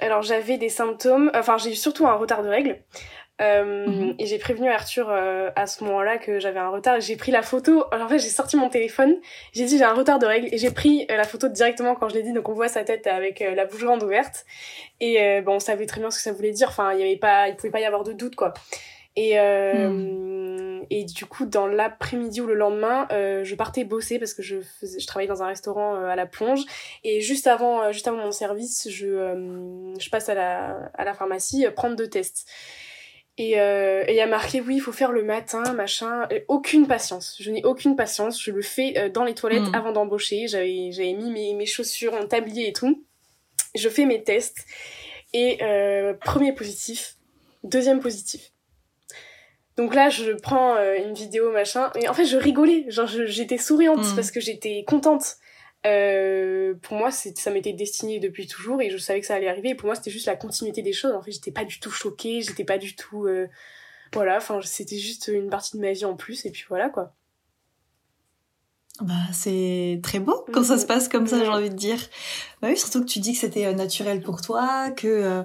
alors 0.00 0.22
j'avais 0.22 0.56
des 0.58 0.68
symptômes, 0.68 1.30
enfin 1.34 1.58
j'ai 1.58 1.72
eu 1.72 1.74
surtout 1.74 2.06
un 2.06 2.14
retard 2.14 2.42
de 2.42 2.48
règles. 2.48 2.82
Euh, 3.40 3.86
mhm. 3.86 4.14
Et 4.18 4.26
j'ai 4.26 4.38
prévenu 4.38 4.68
Arthur 4.68 5.08
euh, 5.08 5.50
à 5.56 5.66
ce 5.66 5.82
moment-là 5.84 6.18
que 6.18 6.38
j'avais 6.38 6.58
un 6.58 6.68
retard. 6.68 7.00
J'ai 7.00 7.16
pris 7.16 7.32
la 7.32 7.42
photo. 7.42 7.84
Alors, 7.90 8.06
en 8.06 8.08
fait, 8.08 8.18
j'ai 8.18 8.28
sorti 8.28 8.56
mon 8.56 8.68
téléphone. 8.68 9.16
J'ai 9.52 9.64
dit 9.64 9.78
j'ai 9.78 9.84
un 9.84 9.94
retard 9.94 10.18
de 10.18 10.26
règles 10.26 10.48
et 10.52 10.58
j'ai 10.58 10.70
pris 10.70 11.06
euh, 11.10 11.16
la 11.16 11.24
photo 11.24 11.48
directement 11.48 11.94
quand 11.94 12.08
je 12.08 12.14
l'ai 12.14 12.22
dit. 12.22 12.32
Donc 12.32 12.48
on 12.48 12.52
voit 12.52 12.68
sa 12.68 12.84
tête 12.84 13.06
avec 13.06 13.40
la 13.40 13.64
bouche 13.64 13.82
grande 13.82 14.02
ouverte. 14.02 14.44
Et 15.00 15.40
bon, 15.40 15.54
on 15.54 15.60
savait 15.60 15.86
très 15.86 16.00
bien 16.00 16.10
ce 16.10 16.16
que 16.16 16.22
ça 16.22 16.32
voulait 16.32 16.50
dire. 16.50 16.68
Enfin, 16.68 16.92
il 16.92 17.00
y 17.00 17.02
avait 17.02 17.16
pas, 17.16 17.48
il 17.48 17.56
pouvait 17.56 17.70
pas 17.70 17.80
y 17.80 17.84
avoir 17.84 18.04
de 18.04 18.12
doute 18.12 18.36
quoi. 18.36 18.52
Et 19.16 19.38
hmm. 19.38 20.84
et 20.90 21.04
du 21.04 21.24
coup, 21.24 21.46
dans 21.46 21.66
l'après-midi 21.66 22.40
ou 22.42 22.46
le 22.46 22.54
lendemain, 22.54 23.08
je 23.10 23.54
partais 23.54 23.84
bosser 23.84 24.18
parce 24.18 24.34
que 24.34 24.42
je 24.42 24.56
faisais, 24.60 25.00
je 25.00 25.06
travaillais 25.06 25.28
dans 25.28 25.42
un 25.42 25.46
restaurant 25.46 25.94
à 25.94 26.16
la 26.16 26.26
plonge. 26.26 26.60
Et 27.02 27.22
juste 27.22 27.46
avant, 27.46 27.90
juste 27.92 28.06
avant 28.08 28.18
mon 28.18 28.32
service, 28.32 28.88
je 28.90 29.94
je 29.98 30.10
passe 30.10 30.28
à 30.28 30.34
la 30.34 30.90
à 30.92 31.04
la 31.04 31.14
pharmacie 31.14 31.64
prendre 31.74 31.96
deux 31.96 32.08
tests. 32.08 32.46
Euh, 33.40 34.04
et 34.06 34.12
il 34.12 34.16
y 34.16 34.20
a 34.20 34.26
marqué 34.26 34.60
oui, 34.60 34.76
il 34.76 34.80
faut 34.80 34.92
faire 34.92 35.12
le 35.12 35.22
matin, 35.22 35.72
machin. 35.72 36.28
aucune 36.48 36.86
patience. 36.86 37.36
Je 37.40 37.50
n'ai 37.50 37.64
aucune 37.64 37.96
patience. 37.96 38.42
Je 38.42 38.50
le 38.50 38.62
fais 38.62 38.98
euh, 38.98 39.08
dans 39.08 39.24
les 39.24 39.34
toilettes 39.34 39.70
mm. 39.70 39.74
avant 39.74 39.92
d'embaucher. 39.92 40.46
J'avais 40.46 40.92
j'avais 40.92 41.14
mis 41.14 41.30
mes, 41.30 41.54
mes 41.54 41.66
chaussures 41.66 42.14
en 42.14 42.26
tablier 42.26 42.68
et 42.68 42.72
tout. 42.72 43.04
Je 43.74 43.88
fais 43.88 44.04
mes 44.04 44.22
tests 44.22 44.66
et 45.32 45.58
euh, 45.62 46.12
premier 46.14 46.52
positif, 46.52 47.16
deuxième 47.62 48.00
positif. 48.00 48.52
Donc 49.76 49.94
là, 49.94 50.10
je 50.10 50.32
prends 50.32 50.76
une 50.76 51.14
vidéo 51.14 51.52
machin 51.52 51.90
et 51.94 52.08
en 52.08 52.14
fait, 52.14 52.26
je 52.26 52.36
rigolais. 52.36 52.84
Genre, 52.88 53.06
j'étais 53.06 53.56
souriante 53.56 54.04
mm. 54.04 54.14
parce 54.16 54.30
que 54.30 54.40
j'étais 54.40 54.84
contente. 54.86 55.36
Euh, 55.86 56.74
pour 56.82 56.96
moi, 56.96 57.10
ça 57.10 57.50
m'était 57.50 57.72
destiné 57.72 58.20
depuis 58.20 58.46
toujours 58.46 58.82
et 58.82 58.90
je 58.90 58.98
savais 58.98 59.20
que 59.20 59.26
ça 59.26 59.34
allait 59.34 59.48
arriver. 59.48 59.70
Et 59.70 59.74
pour 59.74 59.86
moi, 59.86 59.94
c'était 59.94 60.10
juste 60.10 60.26
la 60.26 60.36
continuité 60.36 60.82
des 60.82 60.92
choses. 60.92 61.12
En 61.12 61.22
fait, 61.22 61.32
j'étais 61.32 61.52
pas 61.52 61.64
du 61.64 61.80
tout 61.80 61.90
choquée, 61.90 62.42
j'étais 62.42 62.64
pas 62.64 62.78
du 62.78 62.96
tout. 62.96 63.26
Euh, 63.26 63.46
voilà, 64.12 64.36
enfin, 64.36 64.60
c'était 64.62 64.98
juste 64.98 65.28
une 65.28 65.48
partie 65.48 65.76
de 65.76 65.82
ma 65.82 65.92
vie 65.92 66.04
en 66.04 66.16
plus, 66.16 66.44
et 66.44 66.50
puis 66.50 66.64
voilà 66.68 66.88
quoi. 66.88 67.14
Bah, 69.00 69.14
c'est 69.32 70.00
très 70.02 70.20
beau 70.20 70.44
quand 70.52 70.62
ça 70.62 70.76
se 70.76 70.84
passe 70.84 71.08
comme 71.08 71.26
ça, 71.26 71.42
j'ai 71.42 71.48
envie 71.48 71.70
de 71.70 71.74
dire. 71.74 71.98
Bah 72.60 72.68
oui, 72.68 72.76
surtout 72.76 73.00
que 73.00 73.06
tu 73.06 73.18
dis 73.20 73.32
que 73.32 73.38
c'était 73.38 73.66
euh, 73.66 73.72
naturel 73.72 74.20
pour 74.20 74.40
toi, 74.40 74.90
que. 74.90 75.06
Euh, 75.06 75.42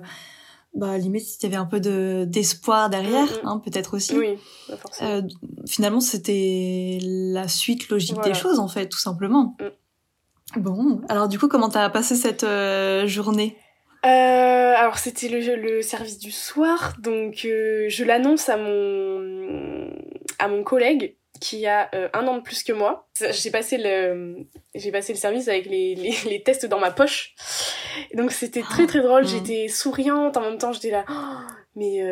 bah 0.74 0.98
limite 0.98 1.26
tu 1.40 1.46
avais 1.46 1.56
un 1.56 1.66
peu 1.66 1.80
de 1.80 2.26
d'espoir 2.28 2.90
derrière 2.90 3.30
hein, 3.46 3.62
peut-être 3.64 3.96
aussi 3.96 4.18
oui 4.18 4.38
euh, 5.02 5.22
finalement 5.66 6.02
c'était 6.02 7.00
la 7.02 7.48
suite 7.48 7.88
logique 7.88 8.22
des 8.26 8.34
choses 8.34 8.60
en 8.60 8.68
fait 8.68 8.90
tout 8.90 9.00
simplement 9.00 9.56
mm. 9.62 9.68
Bon, 10.56 11.02
alors 11.10 11.28
du 11.28 11.40
coup, 11.40 11.48
comment 11.48 11.70
t'as 11.70 11.90
passé 11.90 12.16
cette 12.16 12.44
euh, 12.44 13.08
journée? 13.08 13.58
Euh, 14.06 14.76
alors 14.78 15.00
c'était 15.00 15.30
le, 15.30 15.56
le, 15.56 15.82
service 15.82 16.20
du 16.20 16.30
soir, 16.30 16.94
donc 17.00 17.44
euh, 17.44 17.88
je 17.90 18.04
l'annonce 18.04 18.50
à 18.50 18.58
mon 18.58 19.90
à 20.38 20.48
mon 20.48 20.64
collègue 20.64 21.16
qui 21.42 21.66
a 21.66 21.90
euh, 21.96 22.08
un 22.14 22.28
an 22.28 22.38
de 22.38 22.42
plus 22.42 22.62
que 22.62 22.72
moi. 22.72 23.08
J'ai 23.32 23.50
passé 23.50 23.80
le 23.80 24.46
j'ai 24.76 24.92
passé 24.92 25.12
le 25.12 25.18
service 25.18 25.48
avec 25.48 25.66
les, 25.66 25.96
les, 25.96 26.16
les, 26.30 26.44
tests 26.44 26.68
dans 26.68 26.78
ma 26.80 26.92
poche. 26.92 27.34
Donc 28.14 28.32
c'était 28.32 28.62
très 28.62 28.86
très 28.86 29.02
drôle. 29.02 29.24
Ah. 29.26 29.28
J'étais 29.28 29.70
souriante 29.70 30.38
en 30.38 30.42
même 30.42 30.60
temps. 30.60 30.72
J'étais 30.72 30.92
là, 30.92 31.04
oh, 31.10 31.54
mais 31.76 32.04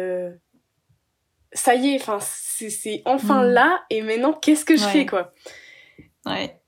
ça 1.52 1.76
y 1.76 1.94
est, 1.94 2.02
enfin 2.02 2.18
c'est 2.20 3.04
enfin 3.06 3.44
hmm. 3.44 3.52
là. 3.52 3.84
Et 3.92 4.02
maintenant 4.02 4.34
qu'est-ce 4.34 4.66
que 4.66 4.78
je 4.78 4.86
fais 4.86 5.06
quoi? 5.06 5.32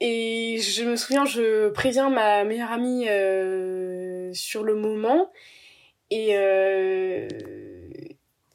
Et 0.02 0.60
je 0.60 0.84
me 0.84 0.96
souviens, 0.96 1.26
je 1.26 1.70
préviens 1.70 2.10
ma 2.10 2.44
meilleure 2.44 2.72
amie 2.72 3.08
euh, 3.08 4.34
sur 4.34 4.64
le 4.64 4.76
moment 4.76 5.32
et 6.12 6.38
euh, 6.38 7.28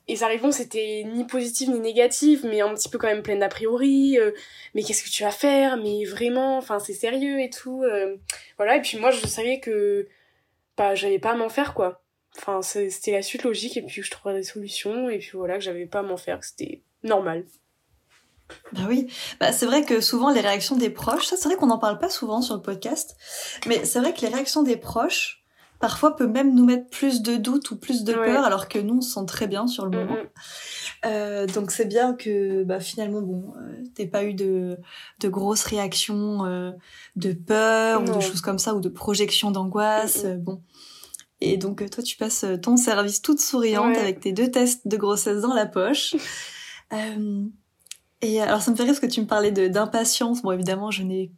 et 0.09 0.17
sa 0.17 0.27
réponse 0.27 0.59
était 0.59 1.05
ni 1.07 1.25
positive 1.25 1.71
ni 1.71 1.79
négative, 1.79 2.45
mais 2.45 2.61
un 2.61 2.75
petit 2.75 2.89
peu 2.89 2.99
quand 2.99 3.07
même 3.07 3.23
pleine 3.23 3.39
d'a 3.39 3.49
priori. 3.49 4.19
Euh, 4.19 4.33
mais 4.75 4.83
qu'est-ce 4.83 5.05
que 5.05 5.09
tu 5.09 5.23
vas 5.23 5.31
faire? 5.31 5.77
Mais 5.77 6.05
vraiment, 6.05 6.59
enfin 6.59 6.81
c'est 6.81 6.95
sérieux 6.95 7.41
et 7.41 7.49
tout. 7.49 7.85
Euh, 7.85 8.17
voilà. 8.57 8.77
Et 8.77 8.83
puis 8.83 8.99
moi, 8.99 9.11
je 9.13 9.25
savais 9.27 9.61
que 9.61 10.09
bah 10.77 10.95
j'avais 10.95 11.19
pas 11.19 11.31
à 11.31 11.37
m'en 11.37 11.49
faire 11.49 11.75
quoi. 11.75 12.03
Enfin 12.37 12.61
c'était 12.63 13.13
la 13.13 13.23
suite 13.23 13.45
logique 13.45 13.77
et 13.77 13.83
puis 13.83 14.03
je 14.03 14.11
trouverais 14.11 14.35
des 14.35 14.43
solutions 14.43 15.09
et 15.11 15.19
puis 15.19 15.31
voilà 15.35 15.55
que 15.55 15.65
j'avais 15.65 15.87
pas 15.87 16.01
à 16.01 16.03
m'en 16.03 16.17
faire, 16.17 16.41
que 16.41 16.47
c'était 16.47 16.83
normal. 17.05 17.45
Bah 18.73 18.83
oui, 18.89 19.07
bah, 19.41 19.53
c'est 19.53 19.67
vrai 19.67 19.85
que 19.85 20.01
souvent 20.01 20.31
les 20.31 20.41
réactions 20.41 20.77
des 20.77 20.91
proches, 20.91 21.27
ça 21.27 21.37
c'est 21.37 21.49
vrai 21.49 21.57
qu'on 21.57 21.67
n'en 21.67 21.79
parle 21.79 21.99
pas 21.99 22.09
souvent 22.11 22.43
sur 22.43 22.55
le 22.55 22.63
podcast, 22.63 23.17
mais 23.67 23.85
c'est 23.85 24.01
vrai 24.01 24.13
que 24.15 24.21
les 24.21 24.29
réactions 24.29 24.63
des 24.63 24.77
proches, 24.77 25.41
parfois 25.81 26.15
peut 26.15 26.27
même 26.27 26.55
nous 26.55 26.65
mettre 26.65 26.89
plus 26.91 27.23
de 27.23 27.37
doutes 27.37 27.71
ou 27.71 27.77
plus 27.77 28.05
de 28.05 28.13
peur, 28.13 28.45
alors 28.45 28.69
que 28.69 28.79
nous 28.79 28.99
on 28.99 29.01
se 29.01 29.15
sent 29.15 29.27
très 29.27 29.47
bien 29.47 29.67
sur 29.67 29.87
le 29.87 29.99
moment. 29.99 30.17
Euh, 31.07 31.47
donc 31.47 31.71
c'est 31.71 31.87
bien 31.87 32.15
que 32.15 32.63
bah, 32.63 32.79
finalement 32.79 33.23
bon, 33.23 33.55
euh, 33.57 33.83
t'aies 33.95 34.07
pas 34.07 34.25
eu 34.25 34.35
de, 34.35 34.77
de 35.21 35.29
grosses 35.29 35.65
réactions 35.65 36.45
euh, 36.45 36.73
de 37.17 37.33
peur 37.33 38.03
ou 38.03 38.05
de 38.05 38.21
choses 38.21 38.43
comme 38.43 38.59
ça 38.59 38.75
ou 38.75 38.81
de 38.81 38.91
projections 38.91 39.51
d'angoisse. 39.51 40.27
bon. 40.27 40.63
Et 41.41 41.57
donc 41.57 41.89
toi 41.89 42.05
tu 42.05 42.19
passes 42.19 42.45
ton 42.63 42.77
service 42.77 43.23
toute 43.23 43.41
souriante 43.41 43.97
avec 43.97 44.21
tes 44.21 44.33
deux 44.33 44.51
tests 44.51 44.87
de 44.87 44.97
grossesse 44.97 45.41
dans 45.41 45.55
la 45.55 45.67
poche. 45.67 46.15
Euh, 48.22 48.26
et 48.26 48.40
alors, 48.40 48.62
ça 48.62 48.70
me 48.70 48.76
fait 48.76 48.83
rire 48.83 48.92
parce 48.92 49.00
que 49.00 49.06
tu 49.06 49.20
me 49.20 49.26
parlais 49.26 49.50
d'impatience. 49.50 50.42
Bon, 50.42 50.52
évidemment, 50.52 50.90
je 50.90 51.02
n'ai 51.02 51.33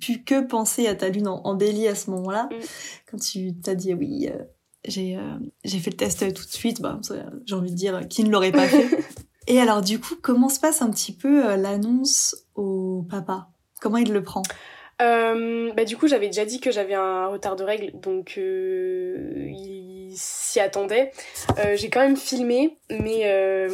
pu 0.00 0.22
que 0.24 0.40
penser 0.40 0.86
à 0.86 0.94
ta 0.94 1.08
lune 1.08 1.28
en, 1.28 1.54
bélier 1.54 1.88
à 1.88 1.94
ce 1.94 2.10
moment-là. 2.10 2.48
Mm. 2.50 2.64
Quand 3.10 3.18
tu 3.18 3.54
t'as 3.54 3.74
dit 3.74 3.94
oui, 3.94 4.28
euh, 4.28 4.42
j'ai 4.84 5.16
euh, 5.16 5.38
fait 5.64 5.90
le 5.90 5.96
test 5.96 6.34
tout 6.34 6.44
de 6.44 6.50
suite, 6.50 6.80
bah, 6.80 7.00
j'ai 7.44 7.54
envie 7.54 7.70
de 7.70 7.76
dire 7.76 8.06
qui 8.08 8.24
ne 8.24 8.30
l'aurait 8.30 8.52
pas 8.52 8.68
fait. 8.68 8.88
Et 9.48 9.60
alors, 9.60 9.80
du 9.80 10.00
coup, 10.00 10.14
comment 10.20 10.48
se 10.48 10.58
passe 10.58 10.82
un 10.82 10.90
petit 10.90 11.12
peu 11.12 11.46
euh, 11.46 11.56
l'annonce 11.56 12.36
au 12.56 13.06
papa? 13.08 13.48
Comment 13.80 13.98
il 13.98 14.12
le 14.12 14.22
prend? 14.22 14.42
Euh, 15.02 15.74
bah 15.74 15.84
du 15.84 15.98
coup 15.98 16.08
j'avais 16.08 16.28
déjà 16.28 16.46
dit 16.46 16.58
que 16.58 16.70
j'avais 16.70 16.94
un 16.94 17.26
retard 17.26 17.54
de 17.54 17.64
règles 17.64 18.00
donc 18.00 18.36
euh, 18.38 19.44
il 19.46 20.14
s'y 20.14 20.58
attendait. 20.58 21.12
Euh, 21.58 21.76
j'ai 21.76 21.90
quand 21.90 22.00
même 22.00 22.16
filmé 22.16 22.78
mais 22.88 23.24
euh, 23.24 23.68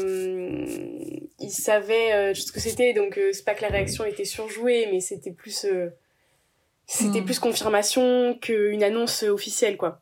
il 1.42 1.50
savait 1.50 2.12
euh, 2.12 2.34
ce 2.34 2.52
que 2.52 2.60
c'était 2.60 2.92
donc 2.92 3.18
c'est 3.32 3.44
pas 3.44 3.54
que 3.54 3.62
la 3.62 3.68
réaction 3.68 4.04
était 4.04 4.24
surjouée 4.24 4.88
mais 4.90 5.00
c'était 5.00 5.32
plus 5.32 5.66
c'était 6.86 7.20
hmm. 7.20 7.24
plus 7.24 7.38
confirmation 7.38 8.38
qu'une 8.40 8.82
annonce 8.82 9.22
officielle 9.22 9.76
quoi. 9.76 10.00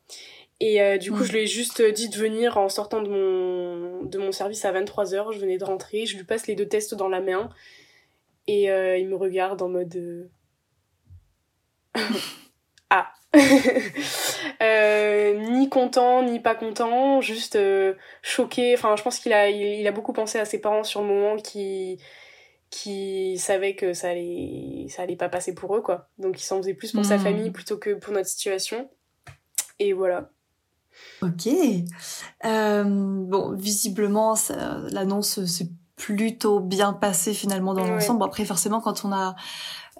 Et 0.59 0.99
du 0.99 1.11
coup 1.11 1.21
hmm. 1.21 1.25
je 1.25 1.31
lui 1.31 1.39
ai 1.39 1.47
juste 1.47 1.81
dit 1.81 2.09
de 2.09 2.17
venir 2.17 2.57
en 2.57 2.69
sortant 2.69 3.01
de 3.01 3.09
mon 3.09 4.03
de 4.03 4.17
mon 4.19 4.31
service 4.31 4.63
à 4.63 4.71
23h, 4.71 5.33
je 5.33 5.39
venais 5.39 5.57
de 5.57 5.63
rentrer, 5.63 6.05
je 6.05 6.17
lui 6.17 6.23
passe 6.23 6.47
les 6.47 6.55
deux 6.55 6.67
tests 6.67 6.93
dans 6.93 7.09
la 7.09 7.19
main 7.19 7.49
et 8.47 8.65
il 8.65 9.07
me 9.07 9.15
regarde 9.15 9.61
en 9.61 9.69
mode 9.69 10.29
ah 12.89 13.11
ni 14.61 15.69
content 15.69 16.23
ni 16.23 16.39
pas 16.39 16.55
content 16.55 17.21
juste 17.21 17.57
choqué. 18.21 18.73
Enfin 18.75 18.95
je 18.95 19.03
pense 19.03 19.19
qu'il 19.19 19.33
a 19.33 19.49
il, 19.49 19.87
a 19.87 19.91
beaucoup 19.91 20.13
pensé 20.13 20.39
à 20.39 20.45
ses 20.45 20.59
parents 20.59 20.83
sur 20.83 21.01
le 21.01 21.07
moment 21.07 21.37
qui 21.37 21.99
qui 22.69 23.37
savaient 23.37 23.75
que 23.75 23.93
ça 23.93 24.09
allait 24.09 24.87
ça 24.89 25.03
allait 25.03 25.15
pas 25.15 25.29
passer 25.29 25.53
pour 25.55 25.75
eux 25.75 25.81
quoi. 25.81 26.09
Donc 26.17 26.41
il 26.41 26.43
s'en 26.43 26.57
faisait 26.57 26.73
plus 26.73 26.91
pour 26.91 27.05
sa 27.05 27.17
hmm. 27.17 27.21
famille 27.21 27.51
plutôt 27.51 27.77
que 27.77 27.93
pour 27.93 28.13
notre 28.13 28.29
situation. 28.29 28.89
Et 29.79 29.93
voilà. 29.93 30.29
Ok. 31.21 31.47
Euh, 32.45 32.83
bon 32.83 33.53
visiblement 33.55 34.35
l'annonce 34.91 35.45
s'est 35.45 35.69
plutôt 35.95 36.59
bien 36.59 36.93
passée 36.93 37.33
finalement 37.33 37.73
dans 37.73 37.85
l'ensemble. 37.85 38.23
Après 38.23 38.43
forcément 38.43 38.81
quand 38.81 39.05
on 39.05 39.11
a 39.11 39.35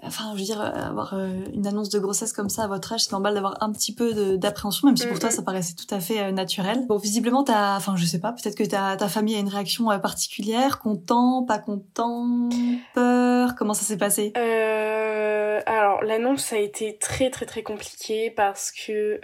enfin, 0.04 0.32
je 0.34 0.38
veux 0.38 0.44
dire, 0.44 0.60
avoir 0.60 1.14
euh, 1.14 1.28
une 1.54 1.66
annonce 1.66 1.88
de 1.88 1.98
grossesse 1.98 2.32
comme 2.32 2.48
ça 2.48 2.64
à 2.64 2.66
votre 2.66 2.92
âge, 2.92 3.04
c'est 3.04 3.12
normal 3.12 3.34
d'avoir 3.34 3.62
un 3.62 3.72
petit 3.72 3.94
peu 3.94 4.36
d'appréhension, 4.36 4.86
même 4.88 4.96
si 4.96 5.06
pour 5.06 5.18
toi 5.18 5.30
ça 5.30 5.42
paraissait 5.42 5.74
tout 5.74 5.92
à 5.94 6.00
fait 6.00 6.20
euh, 6.20 6.32
naturel. 6.32 6.86
Bon, 6.88 6.96
visiblement, 6.96 7.44
t'as, 7.44 7.76
enfin, 7.76 7.94
je 7.96 8.04
sais 8.04 8.18
pas, 8.18 8.32
peut-être 8.32 8.56
que 8.56 8.64
ta, 8.64 8.96
ta 8.96 9.08
famille 9.08 9.36
a 9.36 9.38
une 9.38 9.48
réaction 9.48 9.90
euh, 9.90 9.98
particulière, 9.98 10.78
content, 10.78 11.44
pas 11.44 11.58
content, 11.58 12.48
peur. 12.94 13.54
Comment 13.56 13.74
ça 13.74 13.84
s'est 13.84 13.96
passé? 13.98 14.32
Euh, 14.36 15.60
Alors, 15.66 16.02
l'annonce 16.02 16.52
a 16.52 16.58
été 16.58 16.98
très 16.98 17.30
très 17.30 17.46
très 17.46 17.62
compliquée 17.62 18.30
parce 18.30 18.72
que 18.72 19.20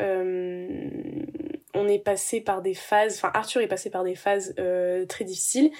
on 1.78 1.88
est 1.88 1.98
passé 1.98 2.40
par 2.40 2.60
des 2.60 2.74
phases, 2.74 3.16
enfin 3.16 3.30
Arthur 3.32 3.62
est 3.62 3.68
passé 3.68 3.88
par 3.88 4.04
des 4.04 4.14
phases 4.14 4.54
euh, 4.58 5.06
très 5.06 5.24
difficiles. 5.24 5.70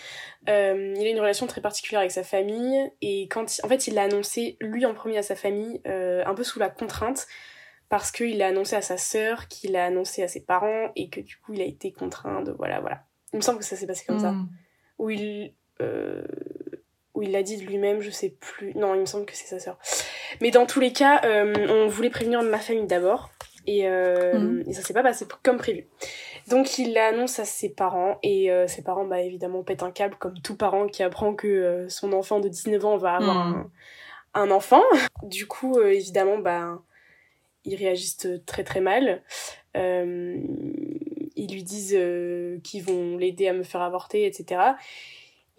Euh, 0.48 0.94
il 0.96 1.06
a 1.06 1.10
une 1.10 1.20
relation 1.20 1.46
très 1.46 1.60
particulière 1.60 2.00
avec 2.00 2.12
sa 2.12 2.22
famille 2.22 2.90
et 3.02 3.28
quand, 3.28 3.60
en 3.62 3.68
fait, 3.68 3.88
il 3.88 3.94
l'a 3.94 4.04
annoncé 4.04 4.56
lui 4.60 4.86
en 4.86 4.94
premier 4.94 5.18
à 5.18 5.22
sa 5.22 5.34
famille, 5.34 5.80
euh, 5.86 6.22
un 6.24 6.34
peu 6.34 6.44
sous 6.44 6.58
la 6.58 6.70
contrainte, 6.70 7.26
parce 7.88 8.12
qu'il 8.12 8.38
l'a 8.38 8.48
annoncé 8.48 8.76
à 8.76 8.82
sa 8.82 8.96
sœur, 8.96 9.48
qu'il 9.48 9.72
l'a 9.72 9.84
annoncé 9.84 10.22
à 10.22 10.28
ses 10.28 10.44
parents 10.44 10.92
et 10.94 11.08
que 11.08 11.20
du 11.20 11.36
coup 11.36 11.54
il 11.54 11.60
a 11.60 11.64
été 11.64 11.92
contraint 11.92 12.42
de 12.42 12.52
voilà 12.52 12.80
voilà. 12.80 13.02
Il 13.32 13.38
me 13.38 13.42
semble 13.42 13.58
que 13.58 13.64
ça 13.64 13.76
s'est 13.76 13.86
passé 13.86 14.04
comme 14.06 14.20
ça, 14.20 14.32
hmm. 14.32 14.48
où 14.98 15.10
il 15.10 15.52
où 17.14 17.22
il 17.22 17.32
l'a 17.32 17.42
dit 17.42 17.56
de 17.56 17.64
lui-même, 17.64 18.00
je 18.00 18.10
sais 18.10 18.28
plus. 18.28 18.74
Non, 18.74 18.94
il 18.94 19.00
me 19.00 19.06
semble 19.06 19.26
que 19.26 19.34
c'est 19.34 19.46
sa 19.46 19.58
sœur. 19.58 19.78
Mais 20.40 20.52
dans 20.52 20.66
tous 20.66 20.78
les 20.78 20.92
cas, 20.92 21.20
on 21.24 21.88
voulait 21.88 22.10
prévenir 22.10 22.42
ma 22.42 22.58
famille 22.58 22.86
d'abord 22.86 23.30
et, 23.68 23.86
euh, 23.86 24.38
mhm. 24.38 24.64
et 24.66 24.72
ça 24.72 24.80
s'est 24.80 24.94
pas 24.94 25.02
passé 25.02 25.26
comme 25.42 25.58
prévu. 25.58 25.86
Donc 26.48 26.78
il 26.78 26.94
l'annonce 26.94 27.38
à 27.38 27.44
ses 27.44 27.68
parents 27.68 28.18
et 28.22 28.50
euh, 28.50 28.66
ses 28.66 28.82
parents 28.82 29.04
bah 29.04 29.20
évidemment 29.20 29.62
pètent 29.62 29.82
un 29.82 29.90
câble 29.90 30.16
comme 30.18 30.40
tout 30.40 30.56
parent 30.56 30.86
qui 30.86 31.02
apprend 31.02 31.34
que 31.34 31.46
euh, 31.46 31.88
son 31.90 32.14
enfant 32.14 32.40
de 32.40 32.48
19 32.48 32.84
ans 32.86 32.96
va 32.96 33.16
avoir 33.16 33.46
mhm. 33.46 33.70
un, 34.34 34.42
un, 34.42 34.50
enfant. 34.50 34.82
Du 35.22 35.46
coup 35.46 35.80
évidemment 35.82 36.38
bah 36.38 36.80
ils 37.64 37.76
réagissent 37.76 38.26
très 38.46 38.64
très 38.64 38.80
mal. 38.80 39.22
ils 39.74 41.52
lui 41.52 41.62
disent 41.62 41.98
qu'ils 42.64 42.82
vont 42.82 43.18
l'aider 43.18 43.48
à 43.48 43.52
me 43.52 43.62
faire 43.62 43.82
avorter 43.82 44.24
etc. 44.24 44.60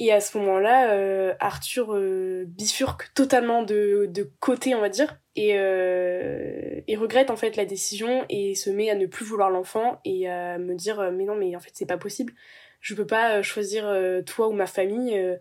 Et 0.01 0.13
à 0.13 0.21
ce 0.21 0.37
moment-là, 0.37 0.93
euh, 0.93 1.33
Arthur 1.41 1.93
euh, 1.93 2.45
bifurque 2.47 3.13
totalement 3.13 3.63
de, 3.63 4.07
de 4.09 4.31
côté, 4.39 4.73
on 4.73 4.79
va 4.79 4.87
dire, 4.87 5.19
et, 5.35 5.59
euh, 5.59 6.79
et 6.87 6.95
regrette 6.95 7.29
en 7.29 7.35
fait 7.35 7.57
la 7.57 7.65
décision 7.65 8.25
et 8.29 8.55
se 8.55 8.69
met 8.69 8.89
à 8.89 8.95
ne 8.95 9.05
plus 9.07 9.25
vouloir 9.25 9.49
l'enfant 9.49 9.99
et 10.05 10.29
à 10.29 10.57
me 10.57 10.73
dire 10.75 11.11
mais 11.11 11.25
non 11.25 11.35
mais 11.35 11.55
en 11.55 11.59
fait 11.59 11.71
c'est 11.73 11.85
pas 11.85 11.97
possible, 11.97 12.33
je 12.79 12.95
peux 12.95 13.05
pas 13.05 13.41
choisir 13.41 13.93
toi 14.25 14.47
ou 14.47 14.53
ma 14.53 14.67
famille. 14.67 15.39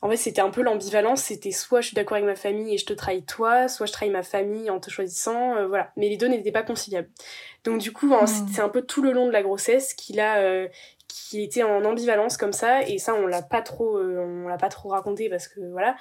En 0.00 0.10
fait 0.10 0.16
c'était 0.16 0.40
un 0.40 0.50
peu 0.50 0.62
l'ambivalence, 0.62 1.22
c'était 1.22 1.52
soit 1.52 1.80
je 1.80 1.88
suis 1.88 1.94
d'accord 1.94 2.16
avec 2.16 2.26
ma 2.26 2.34
famille 2.34 2.74
et 2.74 2.78
je 2.78 2.86
te 2.86 2.92
trahis 2.92 3.24
toi, 3.24 3.68
soit 3.68 3.86
je 3.86 3.92
trahis 3.92 4.10
ma 4.10 4.22
famille 4.22 4.68
en 4.70 4.80
te 4.80 4.90
choisissant, 4.90 5.66
voilà. 5.68 5.92
Mais 5.96 6.08
les 6.08 6.16
deux 6.16 6.28
n'étaient 6.28 6.52
pas 6.52 6.62
conciliables. 6.62 7.10
Donc 7.64 7.78
du 7.78 7.92
coup 7.92 8.08
hmm. 8.08 8.26
c'est 8.26 8.62
un 8.62 8.68
peu 8.68 8.82
tout 8.82 9.02
le 9.02 9.12
long 9.12 9.26
de 9.26 9.32
la 9.32 9.42
grossesse 9.42 9.94
qu'il 9.94 10.18
a 10.18 10.66
qui 11.12 11.42
était 11.42 11.62
en 11.62 11.84
ambivalence 11.84 12.36
comme 12.36 12.52
ça 12.52 12.82
et 12.82 12.98
ça 12.98 13.14
on 13.14 13.26
l'a 13.26 13.42
pas 13.42 13.62
trop 13.62 13.98
euh, 13.98 14.18
on 14.44 14.48
l'a 14.48 14.56
pas 14.56 14.68
trop 14.68 14.88
raconté 14.88 15.28
parce 15.28 15.48
que 15.48 15.60
voilà. 15.70 15.96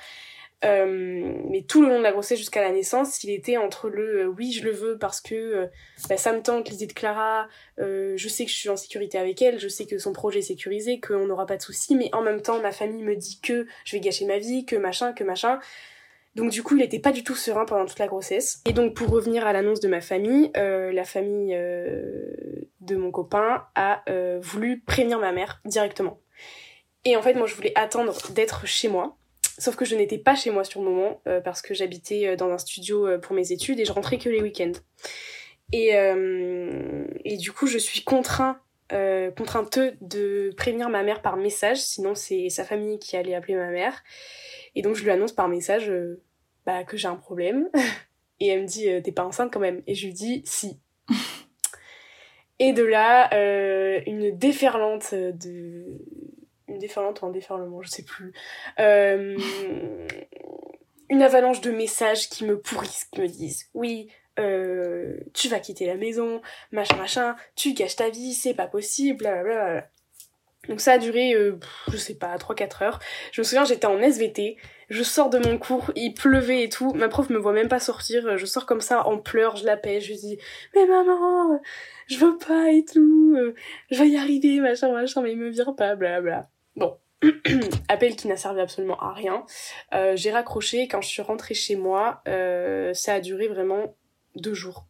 Euh, 0.63 1.33
mais 1.49 1.63
tout 1.63 1.81
le 1.81 1.89
long 1.89 1.97
de 1.97 2.03
la 2.03 2.11
grossesse 2.11 2.37
jusqu'à 2.37 2.61
la 2.61 2.71
naissance 2.71 3.23
il 3.23 3.31
était 3.31 3.57
entre 3.57 3.89
le 3.89 4.25
euh, 4.25 4.27
oui 4.27 4.51
je 4.51 4.63
le 4.63 4.69
veux 4.69 4.95
parce 4.95 5.19
que 5.19 5.67
bah, 6.07 6.17
ça 6.17 6.33
me 6.33 6.43
tente 6.43 6.69
l'idée 6.69 6.85
de 6.85 6.93
Clara 6.93 7.47
je 7.79 8.27
sais 8.29 8.45
que 8.45 8.51
je 8.51 8.55
suis 8.55 8.69
en 8.69 8.77
sécurité 8.77 9.17
avec 9.17 9.41
elle 9.41 9.59
je 9.59 9.67
sais 9.67 9.87
que 9.87 9.97
son 9.97 10.13
projet 10.13 10.39
est 10.39 10.43
sécurisé 10.43 10.99
qu'on 10.99 11.25
n'aura 11.25 11.47
pas 11.47 11.57
de 11.57 11.63
soucis 11.63 11.95
mais 11.95 12.13
en 12.13 12.21
même 12.21 12.43
temps 12.43 12.61
ma 12.61 12.71
famille 12.71 13.01
me 13.01 13.15
dit 13.15 13.39
que 13.41 13.65
je 13.85 13.95
vais 13.95 14.01
gâcher 14.01 14.25
ma 14.25 14.37
vie 14.37 14.63
que 14.65 14.75
machin 14.75 15.13
que 15.13 15.23
machin 15.23 15.59
donc 16.35 16.51
du 16.51 16.63
coup, 16.63 16.77
il 16.77 16.81
était 16.81 16.99
pas 16.99 17.11
du 17.11 17.23
tout 17.23 17.35
serein 17.35 17.65
pendant 17.65 17.85
toute 17.85 17.99
la 17.99 18.07
grossesse. 18.07 18.61
Et 18.65 18.73
donc 18.73 18.93
pour 18.93 19.09
revenir 19.09 19.45
à 19.45 19.53
l'annonce 19.53 19.81
de 19.81 19.87
ma 19.87 20.01
famille, 20.01 20.51
euh, 20.55 20.91
la 20.91 21.03
famille 21.03 21.53
euh, 21.53 22.69
de 22.79 22.95
mon 22.95 23.11
copain 23.11 23.65
a 23.75 24.03
euh, 24.09 24.39
voulu 24.41 24.79
prévenir 24.79 25.19
ma 25.19 25.31
mère 25.33 25.61
directement. 25.65 26.19
Et 27.03 27.17
en 27.17 27.21
fait, 27.21 27.33
moi, 27.33 27.47
je 27.47 27.55
voulais 27.55 27.73
attendre 27.75 28.15
d'être 28.31 28.65
chez 28.65 28.87
moi. 28.87 29.17
Sauf 29.57 29.75
que 29.75 29.85
je 29.85 29.95
n'étais 29.95 30.17
pas 30.17 30.35
chez 30.35 30.49
moi 30.49 30.63
sur 30.63 30.81
le 30.81 30.89
moment 30.89 31.21
parce 31.43 31.61
que 31.61 31.73
j'habitais 31.73 32.35
dans 32.35 32.49
un 32.49 32.57
studio 32.57 33.19
pour 33.19 33.35
mes 33.35 33.51
études 33.51 33.79
et 33.79 33.85
je 33.85 33.91
rentrais 33.91 34.17
que 34.17 34.29
les 34.29 34.41
week-ends. 34.41 34.71
Et, 35.71 35.89
et 37.25 37.37
du 37.37 37.51
coup, 37.51 37.67
je 37.67 37.77
suis 37.77 38.03
contraint 38.03 38.59
contrainte 39.35 39.79
de 40.01 40.51
prévenir 40.57 40.89
ma 40.89 41.03
mère 41.03 41.21
par 41.21 41.37
message, 41.37 41.77
sinon 41.77 42.15
c'est 42.15 42.49
sa 42.49 42.63
famille 42.63 42.97
qui 42.97 43.17
allait 43.17 43.35
appeler 43.35 43.55
ma 43.55 43.69
mère. 43.69 44.03
Et 44.75 44.81
donc 44.81 44.95
je 44.95 45.03
lui 45.03 45.11
annonce 45.11 45.33
par 45.33 45.47
message 45.47 45.89
euh, 45.89 46.21
bah, 46.65 46.83
que 46.83 46.97
j'ai 46.97 47.07
un 47.07 47.15
problème. 47.15 47.69
Et 48.39 48.47
elle 48.47 48.61
me 48.61 48.67
dit 48.67 48.89
euh, 48.89 49.01
t'es 49.01 49.11
pas 49.11 49.25
enceinte 49.25 49.51
quand 49.51 49.59
même. 49.59 49.81
Et 49.87 49.95
je 49.95 50.07
lui 50.07 50.13
dis 50.13 50.41
si. 50.45 50.79
Et 52.59 52.73
de 52.73 52.83
là, 52.83 53.33
euh, 53.33 54.01
une 54.05 54.37
déferlante 54.37 55.13
de... 55.15 55.85
Une 56.67 56.77
déferlante 56.77 57.21
ou 57.21 57.25
un 57.25 57.31
déferlement, 57.31 57.81
je 57.81 57.89
sais 57.89 58.03
plus. 58.03 58.33
une 61.09 61.21
avalanche 61.21 61.59
de 61.61 61.71
messages 61.71 62.29
qui 62.29 62.45
me 62.45 62.59
pourrissent, 62.59 63.05
qui 63.05 63.19
me 63.19 63.27
disent 63.27 63.67
oui, 63.73 64.09
tu 64.37 65.49
vas 65.49 65.59
quitter 65.59 65.85
la 65.85 65.95
maison, 65.95 66.41
machin 66.71 66.95
machin, 66.95 67.35
tu 67.55 67.73
gâches 67.73 67.97
ta 67.97 68.09
vie, 68.09 68.33
c'est 68.33 68.53
pas 68.53 68.67
possible, 68.67 69.17
blablabla. 69.17 69.89
Donc 70.69 70.79
ça 70.79 70.93
a 70.93 70.97
duré, 70.97 71.33
euh, 71.33 71.59
je 71.91 71.97
sais 71.97 72.13
pas, 72.15 72.35
3-4 72.37 72.83
heures. 72.83 72.99
Je 73.31 73.41
me 73.41 73.43
souviens, 73.43 73.65
j'étais 73.65 73.87
en 73.87 73.99
SVT, 73.99 74.57
je 74.89 75.03
sors 75.03 75.29
de 75.29 75.39
mon 75.39 75.57
cours, 75.57 75.91
il 75.95 76.13
pleuvait 76.13 76.63
et 76.63 76.69
tout, 76.69 76.93
ma 76.93 77.07
prof 77.07 77.29
me 77.29 77.39
voit 77.39 77.53
même 77.53 77.67
pas 77.67 77.79
sortir, 77.79 78.37
je 78.37 78.45
sors 78.45 78.65
comme 78.65 78.81
ça 78.81 79.07
en 79.07 79.17
pleurs, 79.17 79.55
je 79.55 79.65
l'appelle, 79.65 80.01
je 80.01 80.09
lui 80.09 80.17
dis 80.17 80.37
«Mais 80.75 80.85
maman, 80.85 81.59
je 82.07 82.17
veux 82.17 82.37
pas 82.37 82.71
et 82.71 82.85
tout, 82.85 83.37
je 83.89 83.97
vais 83.97 84.09
y 84.09 84.17
arriver, 84.17 84.59
machin, 84.59 84.91
machin, 84.91 85.21
mais 85.21 85.31
il 85.31 85.37
me 85.37 85.49
vire 85.49 85.75
pas, 85.75 85.95
bla. 85.95 86.49
Bon, 86.75 86.97
appel 87.89 88.15
qui 88.15 88.27
n'a 88.27 88.37
servi 88.37 88.61
absolument 88.61 88.99
à 88.99 89.13
rien. 89.13 89.45
Euh, 89.93 90.15
j'ai 90.15 90.31
raccroché, 90.31 90.87
quand 90.87 91.01
je 91.01 91.07
suis 91.07 91.21
rentrée 91.21 91.53
chez 91.53 91.75
moi, 91.75 92.21
euh, 92.27 92.93
ça 92.93 93.15
a 93.15 93.19
duré 93.19 93.47
vraiment 93.47 93.95
deux 94.35 94.53
jours 94.53 94.85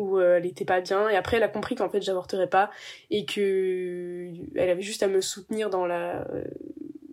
où 0.00 0.18
euh, 0.18 0.38
elle 0.38 0.46
était 0.46 0.64
pas 0.64 0.80
bien 0.80 1.08
et 1.08 1.16
après 1.16 1.36
elle 1.36 1.42
a 1.42 1.48
compris 1.48 1.74
qu'en 1.74 1.90
fait 1.90 2.00
j'avorterais 2.00 2.48
pas 2.48 2.70
et 3.10 3.26
que 3.26 4.30
elle 4.56 4.70
avait 4.70 4.82
juste 4.82 5.02
à 5.02 5.08
me 5.08 5.20
soutenir 5.20 5.68
dans 5.68 5.86
la 5.86 6.26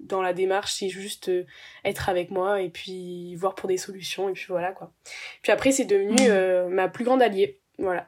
dans 0.04 0.22
la 0.22 0.32
démarche 0.32 0.82
et 0.82 0.88
juste 0.88 1.28
euh, 1.28 1.46
être 1.84 2.08
avec 2.08 2.32
moi 2.32 2.62
et 2.62 2.70
puis 2.70 3.36
voir 3.36 3.56
pour 3.56 3.68
des 3.68 3.76
solutions 3.76 4.30
et 4.30 4.34
puis 4.34 4.46
voilà 4.48 4.72
quoi. 4.72 4.94
Puis 5.42 5.52
après 5.52 5.74
c'est 5.74 5.84
devenu 5.84 6.16
euh, 6.22 6.70
ma 6.70 6.88
plus 6.88 7.04
grande 7.04 7.22
alliée, 7.22 7.60
voilà. 7.78 8.08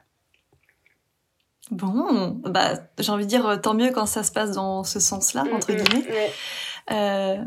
Bon, 1.70 2.40
bah 2.42 2.72
j'ai 2.98 3.12
envie 3.12 3.26
de 3.26 3.28
dire 3.28 3.60
tant 3.62 3.74
mieux 3.74 3.90
quand 3.90 4.06
ça 4.06 4.22
se 4.22 4.32
passe 4.32 4.52
dans 4.52 4.82
ce 4.82 4.98
sens-là 4.98 5.44
mmh, 5.44 5.54
entre 5.54 5.72
mmh, 5.72 5.76
guillemets. 5.76 6.30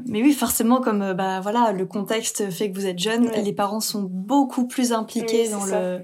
mais 0.06 0.22
oui, 0.22 0.32
forcément, 0.32 0.80
comme 0.80 1.14
bah 1.14 1.42
voilà, 1.42 1.74
le 1.74 1.86
contexte 1.86 2.50
fait 2.50 2.72
que 2.72 2.76
vous 2.76 2.86
êtes 2.86 3.00
jeune, 3.00 3.30
les 3.32 3.52
parents 3.52 3.82
sont 3.82 4.04
beaucoup 4.04 4.66
plus 4.66 4.94
impliqués 4.94 5.50
dans 5.50 5.66
le 5.66 6.04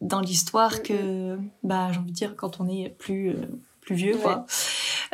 dans 0.00 0.20
l'histoire 0.20 0.82
que, 0.82 1.38
bah, 1.62 1.88
j'ai 1.92 1.98
envie 1.98 2.10
de 2.10 2.16
dire, 2.16 2.36
quand 2.36 2.60
on 2.60 2.68
est 2.68 2.90
plus, 2.98 3.30
euh, 3.30 3.46
plus 3.80 3.94
vieux, 3.94 4.16
quoi. 4.16 4.46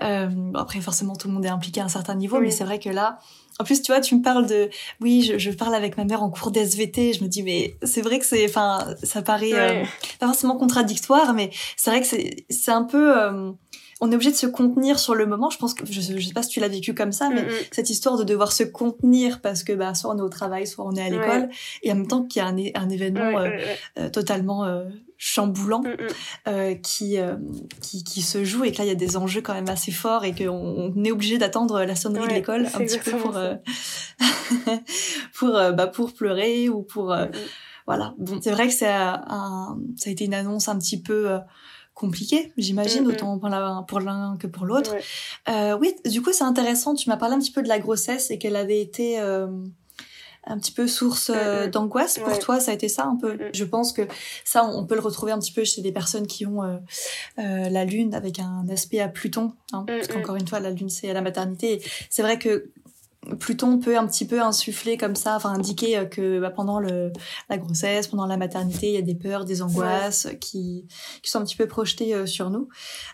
Euh, 0.02 0.28
après, 0.54 0.80
forcément, 0.80 1.16
tout 1.16 1.28
le 1.28 1.34
monde 1.34 1.44
est 1.44 1.50
impliqué 1.50 1.80
à 1.80 1.84
un 1.84 1.88
certain 1.88 2.14
niveau, 2.14 2.40
mais 2.40 2.50
c'est 2.50 2.64
vrai 2.64 2.78
que 2.78 2.88
là, 2.88 3.18
en 3.58 3.64
plus, 3.64 3.82
tu 3.82 3.92
vois, 3.92 4.00
tu 4.00 4.14
me 4.14 4.22
parles 4.22 4.46
de, 4.46 4.70
oui, 5.00 5.22
je, 5.22 5.36
je 5.38 5.50
parle 5.50 5.74
avec 5.74 5.98
ma 5.98 6.04
mère 6.04 6.22
en 6.22 6.30
cours 6.30 6.50
d'SVT. 6.50 7.12
Je 7.12 7.22
me 7.22 7.28
dis, 7.28 7.42
mais 7.42 7.76
c'est 7.82 8.00
vrai 8.00 8.18
que 8.18 8.24
c'est, 8.24 8.46
enfin, 8.46 8.94
ça 9.02 9.20
paraît 9.20 9.52
euh, 9.52 9.84
pas 10.18 10.26
forcément 10.26 10.56
contradictoire, 10.56 11.34
mais 11.34 11.50
c'est 11.76 11.90
vrai 11.90 12.00
que 12.00 12.06
c'est, 12.06 12.46
c'est 12.48 12.70
un 12.70 12.84
peu, 12.84 13.52
on 14.00 14.10
est 14.10 14.14
obligé 14.14 14.30
de 14.30 14.36
se 14.36 14.46
contenir 14.46 14.98
sur 14.98 15.14
le 15.14 15.26
moment. 15.26 15.50
Je 15.50 15.58
pense 15.58 15.74
que 15.74 15.84
je, 15.86 16.00
sais 16.00 16.32
pas 16.32 16.42
si 16.42 16.48
tu 16.48 16.60
l'as 16.60 16.68
vécu 16.68 16.94
comme 16.94 17.12
ça, 17.12 17.28
mais 17.28 17.44
cette 17.70 17.90
histoire 17.90 18.16
de 18.16 18.24
devoir 18.24 18.52
se 18.52 18.62
contenir 18.62 19.40
parce 19.40 19.62
que 19.62 19.72
bah 19.72 19.94
soit 19.94 20.14
on 20.14 20.18
est 20.18 20.22
au 20.22 20.28
travail, 20.28 20.66
soit 20.66 20.86
on 20.86 20.92
est 20.92 21.02
à 21.02 21.10
l'école, 21.10 21.50
et 21.82 21.92
en 21.92 21.96
même 21.96 22.06
temps 22.06 22.22
qu'il 22.24 22.40
y 22.40 22.44
a 22.44 22.48
un, 22.48 22.82
un 22.82 22.88
événement 22.88 23.38
euh, 23.38 23.50
euh, 23.98 24.08
totalement 24.08 24.64
euh, 24.64 24.84
chamboulant 25.18 25.82
qui, 26.82 27.18
qui 27.82 28.04
qui 28.04 28.22
se 28.22 28.42
joue 28.42 28.64
et 28.64 28.72
que 28.72 28.78
là 28.78 28.84
il 28.84 28.88
y 28.88 28.92
a 28.92 28.94
des 28.94 29.18
enjeux 29.18 29.42
quand 29.42 29.52
même 29.52 29.68
assez 29.68 29.92
forts 29.92 30.24
et 30.24 30.34
qu'on 30.34 30.92
on 30.96 31.04
est 31.04 31.12
obligé 31.12 31.36
d'attendre 31.36 31.84
la 31.84 31.94
sonnerie 31.94 32.28
de 32.28 32.32
l'école 32.32 32.66
un 32.66 32.78
petit 32.78 32.98
peu 32.98 33.12
pour 33.18 33.38
pour 35.34 35.50
bah 35.50 35.86
pour 35.88 36.14
pleurer 36.14 36.70
ou 36.70 36.82
pour 36.82 37.14
voilà. 37.86 38.14
Bon, 38.18 38.38
c'est 38.40 38.52
vrai 38.52 38.68
que 38.68 38.72
c'est 38.72 38.88
un 38.88 39.76
ça 39.96 40.08
a 40.08 40.12
été 40.12 40.24
une 40.24 40.34
annonce 40.34 40.68
un 40.68 40.78
petit 40.78 41.02
peu 41.02 41.38
compliqué, 42.00 42.50
j'imagine, 42.56 43.06
autant 43.06 43.38
pour 43.38 44.00
l'un 44.00 44.36
que 44.38 44.46
pour 44.46 44.64
l'autre. 44.64 44.94
Euh, 45.50 45.76
oui, 45.78 45.94
du 46.06 46.22
coup, 46.22 46.32
c'est 46.32 46.44
intéressant. 46.44 46.94
Tu 46.94 47.10
m'as 47.10 47.18
parlé 47.18 47.34
un 47.34 47.38
petit 47.38 47.52
peu 47.52 47.62
de 47.62 47.68
la 47.68 47.78
grossesse 47.78 48.30
et 48.30 48.38
qu'elle 48.38 48.56
avait 48.56 48.80
été 48.80 49.20
euh, 49.20 49.46
un 50.46 50.58
petit 50.58 50.72
peu 50.72 50.86
source 50.86 51.30
euh, 51.34 51.68
d'angoisse. 51.68 52.18
Pour 52.18 52.38
toi, 52.38 52.58
ça 52.58 52.70
a 52.70 52.74
été 52.74 52.88
ça 52.88 53.04
un 53.04 53.16
peu? 53.16 53.38
Je 53.52 53.64
pense 53.64 53.92
que 53.92 54.08
ça, 54.46 54.64
on 54.64 54.86
peut 54.86 54.94
le 54.94 55.02
retrouver 55.02 55.32
un 55.32 55.38
petit 55.38 55.52
peu 55.52 55.62
chez 55.64 55.82
des 55.82 55.92
personnes 55.92 56.26
qui 56.26 56.46
ont 56.46 56.62
la 57.36 57.84
lune 57.84 58.14
avec 58.14 58.38
un 58.38 58.66
aspect 58.70 59.00
à 59.00 59.08
Pluton. 59.08 59.52
Hein, 59.74 59.84
parce 59.86 60.08
qu'encore 60.08 60.36
une 60.36 60.48
fois, 60.48 60.58
la 60.58 60.70
lune, 60.70 60.88
c'est 60.88 61.10
à 61.10 61.12
la 61.12 61.20
maternité. 61.20 61.82
C'est 62.08 62.22
vrai 62.22 62.38
que 62.38 62.70
Pluton 63.38 63.78
peut 63.78 63.98
un 63.98 64.06
petit 64.06 64.26
peu 64.26 64.40
insuffler 64.40 64.96
comme 64.96 65.14
ça, 65.14 65.36
enfin 65.36 65.50
indiquer 65.50 65.98
euh, 65.98 66.04
que 66.06 66.40
bah, 66.40 66.50
pendant 66.50 66.80
le, 66.80 67.12
la 67.50 67.58
grossesse, 67.58 68.08
pendant 68.08 68.24
la 68.24 68.38
maternité, 68.38 68.88
il 68.88 68.94
y 68.94 68.98
a 68.98 69.02
des 69.02 69.14
peurs, 69.14 69.44
des 69.44 69.60
angoisses 69.60 70.28
qui, 70.40 70.86
qui 71.22 71.30
sont 71.30 71.38
un 71.38 71.44
petit 71.44 71.56
peu 71.56 71.66
projetées 71.66 72.14
euh, 72.14 72.24
sur 72.24 72.48
nous. 72.48 72.68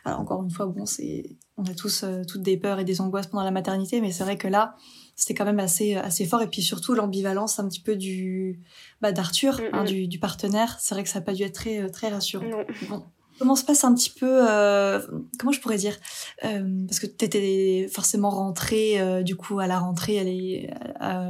Alors 0.05 0.21
encore 0.21 0.45
une 0.45 0.51
fois, 0.51 0.67
bon, 0.67 0.87
c'est 0.87 1.37
on 1.57 1.65
a 1.65 1.75
tous 1.75 2.05
euh, 2.05 2.23
toutes 2.23 2.43
des 2.43 2.57
peurs 2.57 2.79
et 2.79 2.85
des 2.85 3.01
angoisses 3.01 3.27
pendant 3.27 3.45
la 3.45 3.51
maternité, 3.51 4.01
mais 4.01 4.13
c'est 4.13 4.23
vrai 4.23 4.39
que 4.39 4.47
là, 4.47 4.77
c'était 5.17 5.35
quand 5.35 5.45
même 5.45 5.59
assez 5.59 5.97
assez 5.97 6.25
fort 6.25 6.41
et 6.41 6.47
puis 6.47 6.63
surtout 6.63 6.95
l'ambivalence 6.95 7.59
un 7.59 7.67
petit 7.67 7.81
peu 7.81 7.97
du 7.97 8.61
bah, 9.01 9.11
d'Arthur, 9.11 9.61
hein, 9.73 9.83
du, 9.83 10.07
du, 10.07 10.21
partenaire. 10.21 10.77
C'est 10.79 10.95
vrai 10.95 11.03
que 11.03 11.11
ça 11.11 11.19
n'a 11.19 11.25
pas 11.25 11.33
dû 11.33 11.43
être 11.43 11.55
très 11.55 11.91
très 11.91 12.11
rassurant. 12.11 12.47
Bon. 12.89 13.03
Comment 13.39 13.57
se 13.57 13.65
passe 13.65 13.85
un 13.85 13.95
petit 13.95 14.11
peu, 14.11 14.49
euh, 14.49 15.01
comment 15.39 15.53
je 15.53 15.61
pourrais 15.61 15.77
dire, 15.77 15.97
euh, 16.45 16.63
parce 16.87 17.01
que 17.01 17.07
tu 17.07 17.25
étais 17.25 17.87
forcément 17.93 18.31
rentrée, 18.31 19.01
euh, 19.01 19.23
du 19.23 19.37
coup, 19.37 19.59
à 19.59 19.67
la 19.67 19.79
rentrée, 19.79 20.17
est 20.17 20.71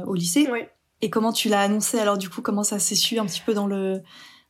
au 0.05 0.13
lycée. 0.13 0.47
Oui. 0.51 0.61
Et 1.01 1.09
comment 1.09 1.31
tu 1.31 1.49
l'as 1.49 1.61
annoncé 1.61 1.99
alors, 1.99 2.17
du 2.17 2.29
coup, 2.29 2.41
comment 2.41 2.63
ça 2.63 2.79
s'est 2.79 2.95
su 2.95 3.19
un 3.19 3.25
petit 3.25 3.41
peu 3.45 3.53
dans 3.53 3.67
le, 3.67 4.01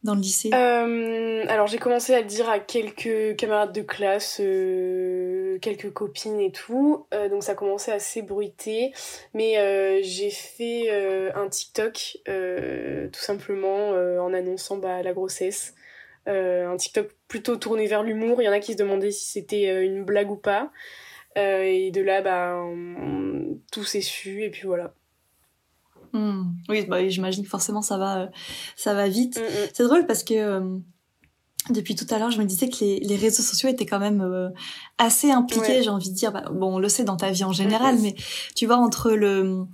dans 0.04 0.14
le 0.14 0.22
lycée? 0.22 0.52
Alors, 0.54 1.68
j'ai 1.68 1.78
commencé 1.78 2.14
à 2.14 2.22
le 2.22 2.28
dire 2.28 2.48
à 2.48 2.60
quelques 2.60 3.36
camarades 3.38 3.74
de 3.74 3.82
classe, 3.82 4.38
quelques 4.38 5.92
copines 5.92 6.40
et 6.40 6.52
tout. 6.52 7.08
donc, 7.30 7.44
ça 7.44 7.54
a 7.54 7.56
commencé 7.56 7.92
à 7.92 8.00
s'ébruiter. 8.00 8.94
Mais 9.34 10.02
j'ai 10.04 10.30
fait 10.30 10.90
un 11.36 11.50
TikTok, 11.50 12.18
tout 12.26 13.20
simplement, 13.20 13.90
en 13.90 14.34
annonçant 14.34 14.78
bah, 14.78 15.02
la 15.02 15.14
grossesse. 15.14 15.74
Euh, 16.28 16.68
un 16.68 16.76
TikTok 16.76 17.10
plutôt 17.28 17.58
tourné 17.58 17.88
vers 17.88 18.04
l'humour. 18.04 18.42
Il 18.42 18.46
y 18.46 18.50
en 18.50 18.54
a 18.54 18.60
qui 18.60 18.74
se 18.74 18.78
demandaient 18.78 19.12
si 19.12 19.26
c'était 19.26 19.70
euh, 19.70 19.86
une 19.86 20.04
blague 20.04 20.32
ou 20.32 20.36
pas. 20.36 20.72
Euh, 21.38 21.62
et 21.64 21.92
de 21.92 22.02
là, 22.02 22.22
bah, 22.22 22.60
tout 23.72 23.84
s'est 23.84 24.02
su, 24.02 24.44
et 24.44 24.50
puis 24.50 24.66
voilà. 24.66 24.94
Hmm. 26.14 26.46
Oui, 26.70 26.86
bah, 26.88 27.08
j'imagine 27.08 27.44
que 27.44 27.50
forcément 27.50 27.82
ça 27.82 27.98
va, 27.98 28.30
ça 28.76 28.94
va 28.94 29.08
vite. 29.08 29.38
Mm, 29.38 29.44
mm. 29.44 29.68
C'est 29.74 29.84
drôle 29.84 30.08
parce 30.08 30.24
que 30.24 30.80
depuis 31.70 31.96
tout 31.96 32.08
à 32.10 32.18
l'heure, 32.18 32.32
je 32.32 32.40
me 32.40 32.46
disais 32.46 32.70
que 32.70 32.78
les, 32.80 33.00
les, 33.02 33.18
réseaux 33.18 33.44
sociaux 33.44 33.70
étaient 33.70 33.86
quand 33.86 34.00
même 34.00 34.52
assez 34.98 35.30
impliqués, 35.30 35.84
j'ai 35.84 35.90
envie 35.90 36.10
de 36.10 36.16
dire. 36.16 36.32
Bah, 36.32 36.46
bon, 36.52 36.78
on 36.78 36.80
le 36.80 36.90
sait 36.90 37.04
dans 37.04 37.18
ta 37.18 37.30
vie 37.30 37.44
en 37.44 37.52
général, 37.52 37.98
mais 38.02 38.16
tu 38.56 38.66
vois, 38.66 38.78
entre 38.78 39.12
le, 39.12 39.66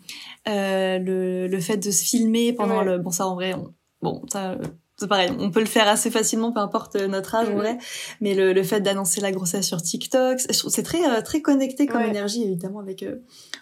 le, 0.48 1.48
le 1.48 1.60
fait 1.62 1.78
de 1.78 1.92
se 1.92 2.04
filmer 2.04 2.52
pendant 2.52 2.82
le... 2.82 2.98
Bon, 2.98 3.12
ça 3.12 3.28
en 3.28 3.36
vrai, 3.36 3.56
bon, 4.02 4.22
ça 4.28 4.58
c'est 4.98 5.08
pareil, 5.08 5.32
on 5.40 5.50
peut 5.50 5.60
le 5.60 5.66
faire 5.66 5.88
assez 5.88 6.12
facilement, 6.12 6.52
peu 6.52 6.60
importe 6.60 6.96
notre 6.96 7.34
âge 7.34 7.50
en 7.50 7.56
vrai. 7.56 7.78
Mais 8.22 8.36
le, 8.36 8.54
le 8.54 8.64
fait 8.64 8.80
d'annoncer 8.82 9.22
la 9.22 9.32
grossesse 9.32 9.66
sur 9.66 9.82
TikTok, 9.82 10.40
c'est 10.40 10.84
très 10.84 11.04
euh, 11.04 11.22
très 11.22 11.42
connecté 11.42 11.88
comme 11.88 12.04
énergie 12.04 12.44
évidemment 12.44 12.80
avec 12.80 13.02
euh, 13.02 13.18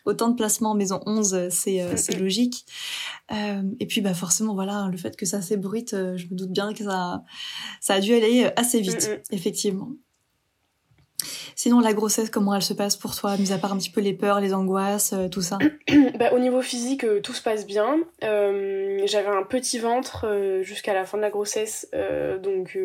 autant 0.06 0.28
de 0.30 0.36
placements 0.36 0.72
en 0.72 0.76
maison 0.76 1.00
11, 1.06 1.34
euh, 1.34 1.48
c'est 1.50 1.98
c'est 1.98 2.18
logique. 2.18 2.66
et 3.32 3.86
puis 3.88 4.02
bah 4.02 4.14
forcément 4.14 4.54
voilà, 4.54 4.90
le 4.92 4.98
fait 4.98 5.16
que 5.16 5.26
ça 5.26 5.42
s'ébruite, 5.42 5.92
je 5.92 6.26
me 6.26 6.36
doute 6.36 6.52
bien 6.52 6.74
que 6.74 6.84
ça 6.84 7.24
ça 7.80 7.96
a 7.96 8.00
dû 8.02 8.14
aller 8.14 8.50
assez 8.58 8.82
vite, 8.82 9.22
effectivement. 9.32 9.92
Sinon, 11.56 11.80
la 11.80 11.94
grossesse, 11.94 12.30
comment 12.30 12.56
elle 12.56 12.62
se 12.62 12.74
passe 12.74 12.96
pour 12.96 13.16
toi, 13.16 13.38
mis 13.38 13.52
à 13.52 13.58
part 13.58 13.74
un 13.74 13.78
petit 13.78 13.90
peu 13.90 14.02
les 14.02 14.14
peurs, 14.14 14.40
les 14.40 14.54
angoisses, 14.54 15.14
euh, 15.14 15.28
tout 15.28 15.42
ça 15.42 15.58
bah, 16.20 16.34
Au 16.34 16.40
niveau 16.40 16.62
physique, 16.62 17.04
euh, 17.04 17.22
tout 17.22 17.34
se 17.34 17.42
passe 17.42 17.66
bien. 17.66 18.00
Euh, 18.24 19.02
j'avais 19.06 19.28
un 19.28 19.44
petit 19.44 19.80
ventre 19.80 20.26
jusqu'à 20.62 20.94
la 20.94 21.06
fin 21.06 21.18
de 21.18 21.22
la 21.22 21.30
grossesse, 21.30 21.90
donc 22.42 22.78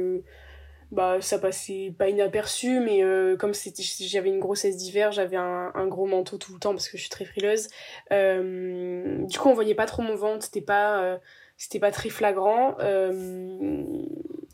bah, 0.92 1.18
ça 1.20 1.38
passait 1.38 1.92
pas 1.98 2.08
inaperçu, 2.08 2.80
mais 2.80 3.02
comme 3.38 3.52
j'avais 3.54 4.28
une 4.28 4.40
grossesse 4.40 4.76
d'hiver, 4.76 5.12
j'avais 5.12 5.36
un, 5.36 5.72
un, 5.74 5.86
gros 5.86 6.06
manteau 6.06 6.38
tout 6.38 6.52
le 6.52 6.58
temps 6.58 6.72
parce 6.72 6.88
que 6.88 6.96
je 6.96 7.02
suis 7.02 7.10
très 7.10 7.24
frileuse. 7.24 7.68
du 8.10 9.38
coup, 9.38 9.48
on 9.48 9.54
voyait 9.54 9.74
pas 9.74 9.86
trop 9.86 10.02
mon 10.02 10.16
ventre, 10.16 10.44
c'était 10.44 10.60
pas 10.60 11.18
c'était 11.56 11.80
pas 11.80 11.90
très 11.90 12.10
flagrant 12.10 12.76
euh, 12.80 13.82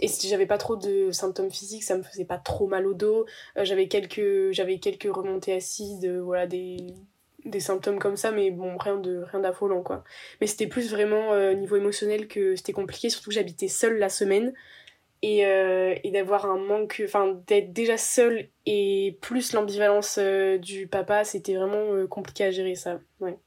et 0.01 0.09
si 0.09 0.29
j'avais 0.29 0.47
pas 0.47 0.59
trop 0.59 0.77
de 0.77 1.11
symptômes 1.11 1.51
physiques 1.51 1.83
ça 1.85 1.97
me 1.97 2.03
faisait 2.03 2.25
pas 2.25 2.39
trop 2.39 2.67
mal 2.67 2.87
au 2.87 2.95
dos. 2.95 3.27
Euh, 3.57 3.65
j'avais 3.65 3.89
quelques 3.89 4.53
j'avais 4.53 4.79
quelques 4.79 5.13
remontées 5.13 5.53
acides 5.53 6.05
euh, 6.05 6.23
voilà 6.23 6.47
des 6.47 6.77
des 7.45 7.61
symptômes 7.61 7.99
comme 7.99 8.17
ça 8.17 8.31
mais 8.31 8.53
bon 8.53 8.77
rien 8.77 8.97
de 8.97 9.25
rien 9.31 9.41
d'affolant 9.41 9.83
quoi. 9.83 10.05
Mais 10.41 10.47
c'était 10.47 10.69
plus 10.69 10.91
vraiment 10.91 11.35
niveau 11.55 11.75
émotionnel 11.75 12.29
que 12.29 12.55
c'était 12.55 12.73
compliqué 12.73 13.11
surtout 13.11 13.31
que 13.31 13.35
j'habitais 13.35 13.69
seule 13.69 13.99
la 13.99 14.09
semaine. 14.09 14.53
Et, 15.25 15.43
et 15.43 16.11
d'avoir 16.11 16.47
un 16.47 16.59
manque 16.59 17.01
enfin 17.05 17.41
d'être 17.47 17.73
déjà 17.73 17.97
seule 17.97 18.49
et 18.67 19.17
plus 19.21 19.53
l'ambivalence 19.53 20.19
du 20.19 20.89
papa 20.89 21.23
c'était 21.23 21.55
vraiment 21.55 22.07
compliqué 22.09 22.45
à 22.45 22.51
gérer 22.51 22.75
ça 22.75 23.01
ouais 23.21 23.39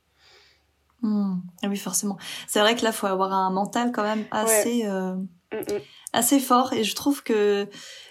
Ah 1.03 1.67
oui, 1.67 1.77
forcément. 1.77 2.17
C'est 2.47 2.59
vrai 2.59 2.75
que 2.75 2.83
là, 2.83 2.91
faut 2.91 3.07
avoir 3.07 3.33
un 3.33 3.51
mental 3.51 3.91
quand 3.91 4.03
même 4.03 4.25
assez, 4.31 4.85
euh, 4.85 5.15
mm, 5.15 5.57
mm. 5.57 5.79
assez 6.13 6.39
fort. 6.39 6.73
Et 6.73 6.83
je 6.83 6.95
trouve 6.95 7.23
que 7.23 7.67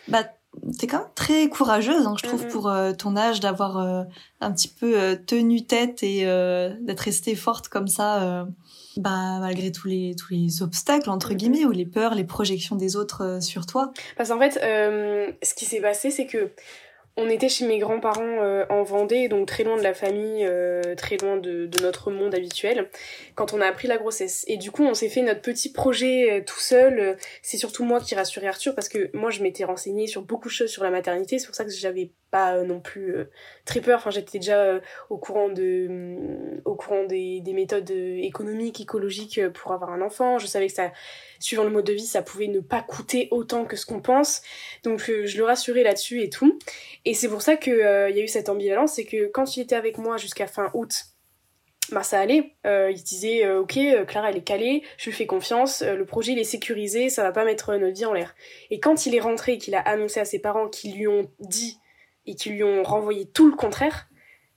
bah, 0.09 0.25
t'es 0.79 0.87
quand 0.87 0.99
même 0.99 1.09
très 1.15 1.49
courageuse, 1.49 2.07
hein, 2.07 2.15
je 2.23 2.27
trouve, 2.27 2.45
mm, 2.45 2.49
pour 2.49 2.69
euh, 2.69 2.93
ton 2.93 3.17
âge, 3.17 3.41
d'avoir 3.41 3.79
euh, 3.79 4.05
un 4.41 4.53
petit 4.53 4.69
peu 4.69 5.19
tenu 5.27 5.67
tête 5.67 6.03
et 6.03 6.25
d'être 6.81 7.01
restée 7.01 7.35
forte 7.35 7.69
comme 7.69 7.89
ça, 7.89 8.47
bah, 8.97 9.39
malgré 9.41 9.73
tous 9.73 9.89
les, 9.89 10.15
tous 10.15 10.33
les 10.33 10.63
obstacles, 10.63 11.11
entre 11.11 11.35
guillemets, 11.35 11.65
ou 11.65 11.73
les 11.73 11.87
peurs, 11.87 12.15
les 12.15 12.25
projections 12.25 12.77
des 12.77 12.97
autres 12.97 13.39
sur 13.41 13.67
toi. 13.67 13.93
Parce 14.17 14.29
qu'en 14.29 14.39
fait, 14.39 14.55
ce 14.55 15.55
qui 15.55 15.65
s'est 15.65 15.81
passé, 15.81 16.11
c'est 16.11 16.27
que 16.27 16.53
on 17.17 17.29
était 17.29 17.49
chez 17.49 17.67
mes 17.67 17.79
grands-parents 17.79 18.43
euh, 18.43 18.65
en 18.71 18.83
Vendée, 18.83 19.29
donc 19.29 19.47
très 19.47 19.63
loin 19.63 19.77
de 19.77 19.83
la 19.83 19.95
famille, 19.95 20.45
euh, 20.45 20.95
très 20.97 21.17
loin 21.17 21.37
de, 21.37 21.71
notre 21.81 22.11
monde 22.11 22.35
habituel, 22.35 22.89
quand 23.37 23.53
on 23.53 23.61
a 23.61 23.67
appris 23.67 23.87
la 23.87 23.99
grossesse. 23.99 24.45
Et 24.49 24.57
du 24.57 24.73
coup, 24.73 24.85
on 24.85 24.95
s'est 24.95 25.09
fait 25.09 25.23
notre 25.23 25.41
petit 25.41 25.71
projet 25.71 26.31
euh, 26.31 26.45
tout 26.45 26.59
seul. 26.59 27.17
C'est 27.43 27.57
surtout 27.57 27.85
moi 27.85 28.01
qui 28.01 28.15
rassurais 28.17 28.49
Arthur 28.49 28.75
parce 28.75 28.89
que 28.89 29.11
moi, 29.15 29.31
je 29.31 29.43
m'étais 29.43 29.65
renseignée 29.65 30.09
sur 30.09 30.23
beaucoup 30.23 30.49
de 30.49 30.55
choses 30.55 30.71
sur 30.71 30.83
la 30.83 30.91
maternité. 30.91 31.39
C'est 31.39 31.47
pour 31.47 31.55
ça 31.55 31.65
que 31.65 31.71
j'avais 31.71 32.11
pas 32.35 32.65
non 32.65 32.81
plus 32.81 33.15
très 33.65 33.81
peur. 33.81 33.99
Enfin, 33.99 34.11
j'étais 34.11 34.39
déjà 34.39 34.81
au 35.09 35.19
courant 35.19 35.49
de, 35.49 35.87
mm, 35.89 36.63
au 36.65 36.75
courant 36.75 37.05
des, 37.05 37.41
des 37.41 37.53
méthodes 37.53 37.91
économiques, 37.91 38.81
écologiques 38.81 39.41
pour 39.53 39.71
avoir 39.73 39.93
un 39.93 40.03
enfant. 40.03 40.41
Je 40.41 40.47
savais 40.47 40.67
que 40.67 40.73
ça 40.73 40.91
suivant 41.45 41.65
le 41.65 41.71
mode 41.71 41.85
de 41.85 41.93
vie, 41.93 42.07
ça 42.07 42.23
pouvait 42.23 42.47
ne 42.47 42.61
pas 42.61 42.81
coûter 42.81 43.29
autant 43.31 43.65
que 43.67 43.77
ce 43.77 43.85
qu'on 43.85 44.01
pense. 44.01 44.43
Donc 44.83 45.09
euh, 45.11 45.27
je 45.27 45.37
le 45.37 45.45
rassurais 45.45 45.83
là-dessus 45.83 46.23
et 46.23 46.31
tout. 46.31 46.59
Et 47.05 47.15
c'est 47.15 47.29
pour 47.29 47.43
ça 47.43 47.57
qu'il 47.57 47.75
euh, 47.75 48.11
y 48.11 48.19
a 48.19 48.23
eu 48.23 48.29
cette 48.29 48.49
ambivalence, 48.49 48.95
c'est 48.95 49.05
que 49.05 49.27
quand 49.27 49.57
il 49.57 49.61
était 49.61 49.77
avec 49.77 49.99
moi 49.99 50.17
jusqu'à 50.17 50.47
fin 50.47 50.71
août, 50.73 51.05
bah 51.93 52.03
ça 52.03 52.19
allait. 52.19 52.53
Euh, 52.67 52.91
il 52.91 53.03
disait 53.03 53.49
ok 53.51 53.79
Clara 54.07 54.31
elle 54.31 54.39
est 54.39 54.45
calée, 54.45 54.83
je 54.97 55.11
lui 55.11 55.13
fais 55.13 55.27
confiance, 55.27 55.83
le 55.83 56.05
projet 56.07 56.33
il 56.33 56.39
est 56.39 56.45
sécurisé, 56.45 57.11
ça 57.11 57.23
va 57.23 57.31
pas 57.31 57.45
mettre 57.45 57.75
notre 57.75 57.95
vie 57.95 58.07
en 58.07 58.15
l'air. 58.15 58.35
Et 58.71 58.81
quand 58.81 59.05
il 59.05 59.15
est 59.15 59.21
rentré 59.21 59.55
et 59.55 59.59
qu'il 59.59 59.75
a 59.75 59.81
annoncé 59.81 60.19
à 60.19 60.25
ses 60.25 60.39
parents 60.39 60.69
qui 60.69 60.93
lui 60.93 61.07
ont 61.07 61.31
dit 61.41 61.79
et 62.27 62.35
qui 62.35 62.51
lui 62.51 62.65
ont 62.65 62.83
renvoyé 62.83 63.27
tout 63.27 63.49
le 63.49 63.57
contraire, 63.57 64.09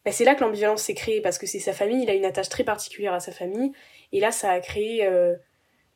bah, 0.05 0.11
c'est 0.11 0.23
là 0.23 0.35
que 0.35 0.41
l'ambivalence 0.41 0.83
s'est 0.83 0.93
créée 0.93 1.21
parce 1.21 1.37
que 1.37 1.45
c'est 1.45 1.59
sa 1.59 1.73
famille, 1.73 2.03
il 2.03 2.09
a 2.09 2.13
une 2.13 2.25
attache 2.25 2.49
très 2.49 2.63
particulière 2.63 3.13
à 3.13 3.19
sa 3.19 3.31
famille 3.31 3.71
et 4.11 4.19
là 4.19 4.31
ça 4.31 4.51
a 4.51 4.59
créé 4.59 5.05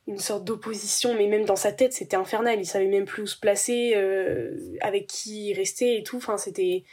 une 0.07 0.17
sorte 0.17 0.43
d'opposition, 0.43 1.15
mais 1.15 1.27
même 1.27 1.45
dans 1.45 1.55
sa 1.55 1.71
tête, 1.71 1.93
c'était 1.93 2.15
infernal. 2.15 2.59
Il 2.59 2.65
savait 2.65 2.87
même 2.87 3.05
plus 3.05 3.23
où 3.23 3.27
se 3.27 3.37
placer, 3.37 3.93
euh, 3.95 4.75
avec 4.81 5.07
qui 5.07 5.53
rester 5.53 5.97
et 5.97 6.03
tout. 6.03 6.17
Enfin, 6.17 6.37
c'était. 6.37 6.83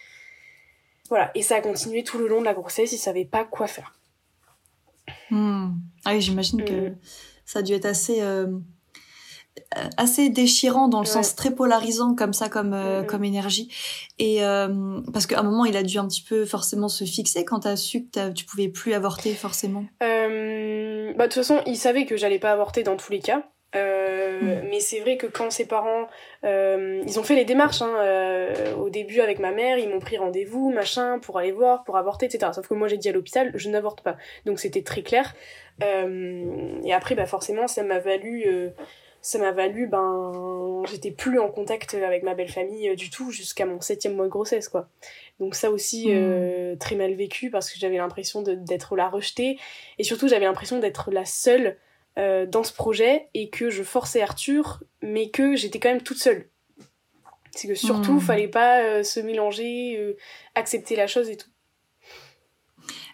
Voilà. 1.09 1.31
Et 1.35 1.43
ça 1.43 1.57
a 1.57 1.61
continué 1.61 2.05
tout 2.05 2.19
le 2.19 2.29
long 2.29 2.41
de 2.41 2.45
la 2.45 2.55
grossesse. 2.55 2.93
Il 2.93 2.99
savait 2.99 3.25
pas 3.25 3.45
quoi 3.45 3.67
faire. 3.67 3.99
Hmm. 5.31 5.71
Ah 6.05 6.13
oui, 6.13 6.21
j'imagine 6.21 6.65
que 6.65 6.91
hmm. 6.91 6.99
ça 7.45 7.61
a 7.61 7.63
dû 7.63 7.73
être 7.73 7.87
assez. 7.87 8.21
Euh, 8.21 8.47
assez 9.97 10.29
déchirant 10.29 10.89
dans 10.89 11.01
le 11.01 11.07
sens 11.07 11.35
très 11.35 11.51
polarisant 11.51 12.15
comme 12.15 12.33
ça 12.33 12.49
comme 12.49 12.73
euh, 12.75 13.03
comme 13.03 13.25
énergie 13.25 13.69
et 14.19 14.45
euh, 14.45 15.01
parce 15.13 15.27
qu'à 15.27 15.41
un 15.41 15.43
moment 15.43 15.65
il 15.65 15.77
a 15.77 15.83
dû 15.83 15.99
un 15.99 16.07
petit 16.07 16.23
peu 16.23 16.45
forcément 16.45 16.89
se 16.89 17.05
fixer 17.05 17.45
quand 17.45 17.61
t'as 17.61 17.77
su 17.77 18.05
que 18.05 18.31
tu 18.31 18.45
pouvais 18.45 18.69
plus 18.69 18.95
avorter 18.95 19.35
forcément 19.35 19.85
euh, 20.03 21.13
bah 21.15 21.29
de 21.29 21.33
toute 21.33 21.43
façon 21.43 21.61
il 21.67 21.77
savait 21.77 22.07
que 22.07 22.17
j'allais 22.17 22.39
pas 22.39 22.53
avorter 22.53 22.83
dans 22.83 22.97
tous 22.97 23.13
les 23.13 23.21
cas 23.21 23.45
euh. 23.77 24.63
Mais 24.71 24.81
c'est 24.81 25.01
vrai 25.01 25.17
que 25.17 25.27
quand 25.27 25.51
ses 25.51 25.67
parents, 25.67 26.09
euh, 26.45 27.03
ils 27.07 27.19
ont 27.19 27.23
fait 27.23 27.35
les 27.35 27.45
démarches 27.45 27.83
hein, 27.83 27.95
euh, 27.99 28.75
au 28.77 28.89
début 28.89 29.21
avec 29.21 29.39
ma 29.39 29.53
mère, 29.53 29.79
ils 29.79 29.89
m'ont 29.89 30.01
pris 30.01 30.17
rendez-vous, 30.17 30.71
machin, 30.71 31.19
pour 31.19 31.39
aller 31.39 31.53
voir, 31.53 31.85
pour 31.85 31.97
avorter, 31.97 32.27
etc. 32.27 32.53
Sauf 32.55 32.67
que 32.67 32.75
moi 32.75 32.89
j'ai 32.89 32.97
dit 32.97 33.09
à 33.09 33.13
l'hôpital, 33.13 33.51
je 33.55 33.69
n'avorte 33.69 34.01
pas. 34.01 34.17
Donc 34.47 34.59
c'était 34.59 34.83
très 34.83 35.03
clair. 35.03 35.35
et 35.81 36.93
après, 36.93 37.15
bah 37.15 37.27
forcément, 37.27 37.67
ça 37.67 37.83
m'a 37.83 37.99
valu, 37.99 38.45
ça 39.29 39.39
m'a 39.39 39.53
valu, 39.53 39.87
ben, 39.87 40.83
j'étais 40.91 41.11
plus 41.11 41.39
en 41.39 41.49
contact 41.49 41.95
avec 41.95 42.23
ma 42.23 42.35
belle 42.35 42.49
famille 42.49 42.95
du 42.97 43.11
tout 43.11 43.31
jusqu'à 43.31 43.67
mon 43.67 43.81
septième 43.81 44.15
mois 44.15 44.25
de 44.25 44.31
grossesse, 44.31 44.69
quoi. 44.69 44.89
Donc 45.39 45.55
ça 45.55 45.71
aussi 45.71 46.11
mm. 46.11 46.79
très 46.79 46.97
mal 46.97 47.15
vécu 47.15 47.51
parce 47.51 47.71
que 47.71 47.79
j'avais 47.79 47.99
l'impression 47.99 48.43
d'être 48.43 48.97
la 48.97 49.09
rejetée 49.09 49.59
et 49.99 50.05
surtout 50.05 50.29
j'avais 50.29 50.47
l'impression 50.47 50.79
d'être 50.79 51.11
la 51.11 51.25
seule 51.25 51.77
euh, 52.19 52.47
dans 52.47 52.65
ce 52.65 52.73
projet 52.73 53.29
et 53.35 53.49
que 53.49 53.71
je 53.71 53.85
forçais 53.85 54.21
Arthur, 54.21 54.83
mais 55.03 55.31
que 55.31 55.55
j'étais 55.55 55.79
quand 55.79 55.91
même 55.91 56.03
toute 56.03 56.19
seule. 56.19 56.49
C'est 57.53 57.69
que 57.69 57.77
surtout, 57.77 58.15
hmm. 58.15 58.21
fallait 58.21 58.49
pas 58.49 58.81
euh, 58.81 59.03
se 59.05 59.21
mélanger, 59.21 59.97
euh, 59.97 60.17
accepter 60.57 60.97
la 60.97 61.07
chose 61.07 61.31
et 61.31 61.37
tout. 61.37 61.51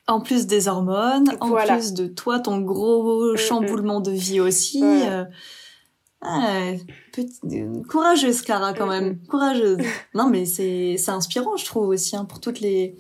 En 0.06 0.22
plus 0.22 0.46
des 0.46 0.68
hormones, 0.68 1.28
en 1.40 1.52
plus 1.54 1.92
de 1.92 2.06
toi, 2.06 2.40
ton 2.40 2.60
gros 2.60 3.34
mm-hmm. 3.34 3.36
chamboulement 3.36 4.00
de 4.00 4.10
vie 4.10 4.40
aussi. 4.40 4.82
Courageuse 7.88 8.42
Clara 8.42 8.72
quand 8.74 8.86
même, 8.86 9.18
courageuse. 9.26 9.78
Non 10.14 10.28
mais 10.28 10.46
c'est 10.46 10.96
c'est 10.98 11.10
inspirant 11.10 11.56
je 11.56 11.64
trouve 11.64 11.88
aussi 11.88 12.16
hein, 12.16 12.24
pour 12.24 12.40
toutes 12.40 12.60
les 12.60 12.96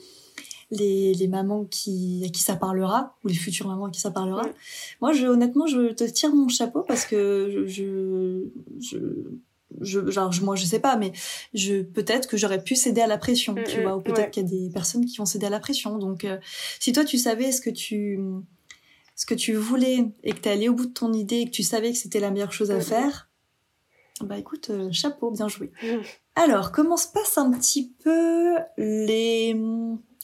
les, 0.70 1.14
les 1.14 1.28
mamans 1.28 1.64
qui, 1.64 2.22
à 2.26 2.28
qui 2.28 2.42
ça 2.42 2.56
parlera, 2.56 3.16
ou 3.24 3.28
les 3.28 3.34
futures 3.34 3.68
mamans 3.68 3.86
à 3.86 3.90
qui 3.90 4.00
ça 4.00 4.10
parlera. 4.10 4.42
Moi, 5.00 5.12
je, 5.12 5.26
honnêtement, 5.26 5.66
je 5.66 5.92
te 5.92 6.04
tire 6.04 6.34
mon 6.34 6.48
chapeau 6.48 6.82
parce 6.86 7.06
que 7.06 7.66
je, 7.66 8.44
je, 8.80 8.98
je, 9.80 10.10
genre, 10.10 10.32
moi, 10.42 10.56
je 10.56 10.64
sais 10.64 10.78
pas, 10.78 10.96
mais 10.96 11.12
je, 11.52 11.82
peut-être 11.82 12.28
que 12.28 12.36
j'aurais 12.36 12.62
pu 12.62 12.74
céder 12.76 13.00
à 13.00 13.06
la 13.06 13.18
pression, 13.18 13.54
tu 13.66 13.82
vois, 13.82 13.96
ou 13.96 14.00
peut-être 14.00 14.30
qu'il 14.30 14.42
y 14.42 14.46
a 14.46 14.48
des 14.48 14.70
personnes 14.70 15.04
qui 15.04 15.16
vont 15.18 15.26
céder 15.26 15.46
à 15.46 15.50
la 15.50 15.60
pression. 15.60 15.98
Donc, 15.98 16.24
euh, 16.24 16.38
si 16.80 16.92
toi, 16.92 17.04
tu 17.04 17.18
savais 17.18 17.52
ce 17.52 17.60
que 17.60 17.70
tu, 17.70 18.18
ce 19.14 19.26
que 19.26 19.34
tu 19.34 19.54
voulais 19.54 20.12
et 20.22 20.32
que 20.32 20.38
t'es 20.38 20.50
allé 20.50 20.68
au 20.68 20.74
bout 20.74 20.86
de 20.86 20.92
ton 20.92 21.12
idée 21.12 21.36
et 21.36 21.44
que 21.46 21.50
tu 21.50 21.62
savais 21.62 21.92
que 21.92 21.98
c'était 21.98 22.20
la 22.20 22.30
meilleure 22.30 22.52
chose 22.52 22.70
à 22.70 22.80
faire, 22.80 23.30
bah 24.20 24.38
écoute, 24.38 24.70
euh, 24.70 24.90
chapeau, 24.92 25.30
bien 25.30 25.48
joué. 25.48 25.72
Alors, 26.36 26.72
comment 26.72 26.96
se 26.96 27.08
passe 27.08 27.36
un 27.36 27.50
petit 27.50 27.92
peu 28.02 28.56
les 28.76 29.56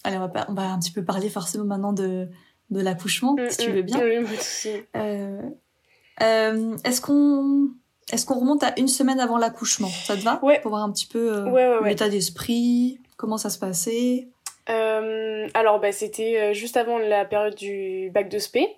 Allez, 0.03 0.17
on 0.17 0.29
va, 0.29 0.47
on 0.49 0.55
va 0.55 0.73
un 0.73 0.79
petit 0.79 0.93
peu 0.93 1.05
parler 1.05 1.29
forcément 1.29 1.65
maintenant 1.65 1.93
de, 1.93 2.29
de 2.71 2.81
l'accouchement, 2.81 3.37
si 3.51 3.59
tu 3.59 3.71
mm, 3.71 3.75
veux 3.75 3.83
bien. 3.83 3.99
Mm, 3.99 4.27
euh, 4.97 5.43
euh, 6.23 6.77
est-ce 6.85 7.01
qu'on 7.01 7.71
est-ce 8.13 8.27
qu'on 8.27 8.41
remonte 8.41 8.63
à 8.63 8.79
une 8.79 8.89
semaine 8.89 9.21
avant 9.21 9.39
l'accouchement? 9.39 9.89
Ça 9.89 10.17
te 10.17 10.23
va? 10.23 10.43
Ouais. 10.43 10.61
Pour 10.61 10.71
voir 10.71 10.83
un 10.83 10.91
petit 10.91 11.07
peu 11.07 11.33
euh, 11.37 11.85
l'état 11.85 12.09
d'esprit, 12.09 12.99
comment 13.17 13.37
ça 13.37 13.51
se 13.51 13.59
passait? 13.59 14.29
Alors, 14.67 15.81
bah, 15.81 15.93
c'était 15.93 16.55
juste 16.55 16.77
avant 16.77 16.99
la 16.99 17.25
période 17.25 17.55
du 17.55 18.11
bac 18.13 18.29
de 18.29 18.39
spé. 18.39 18.69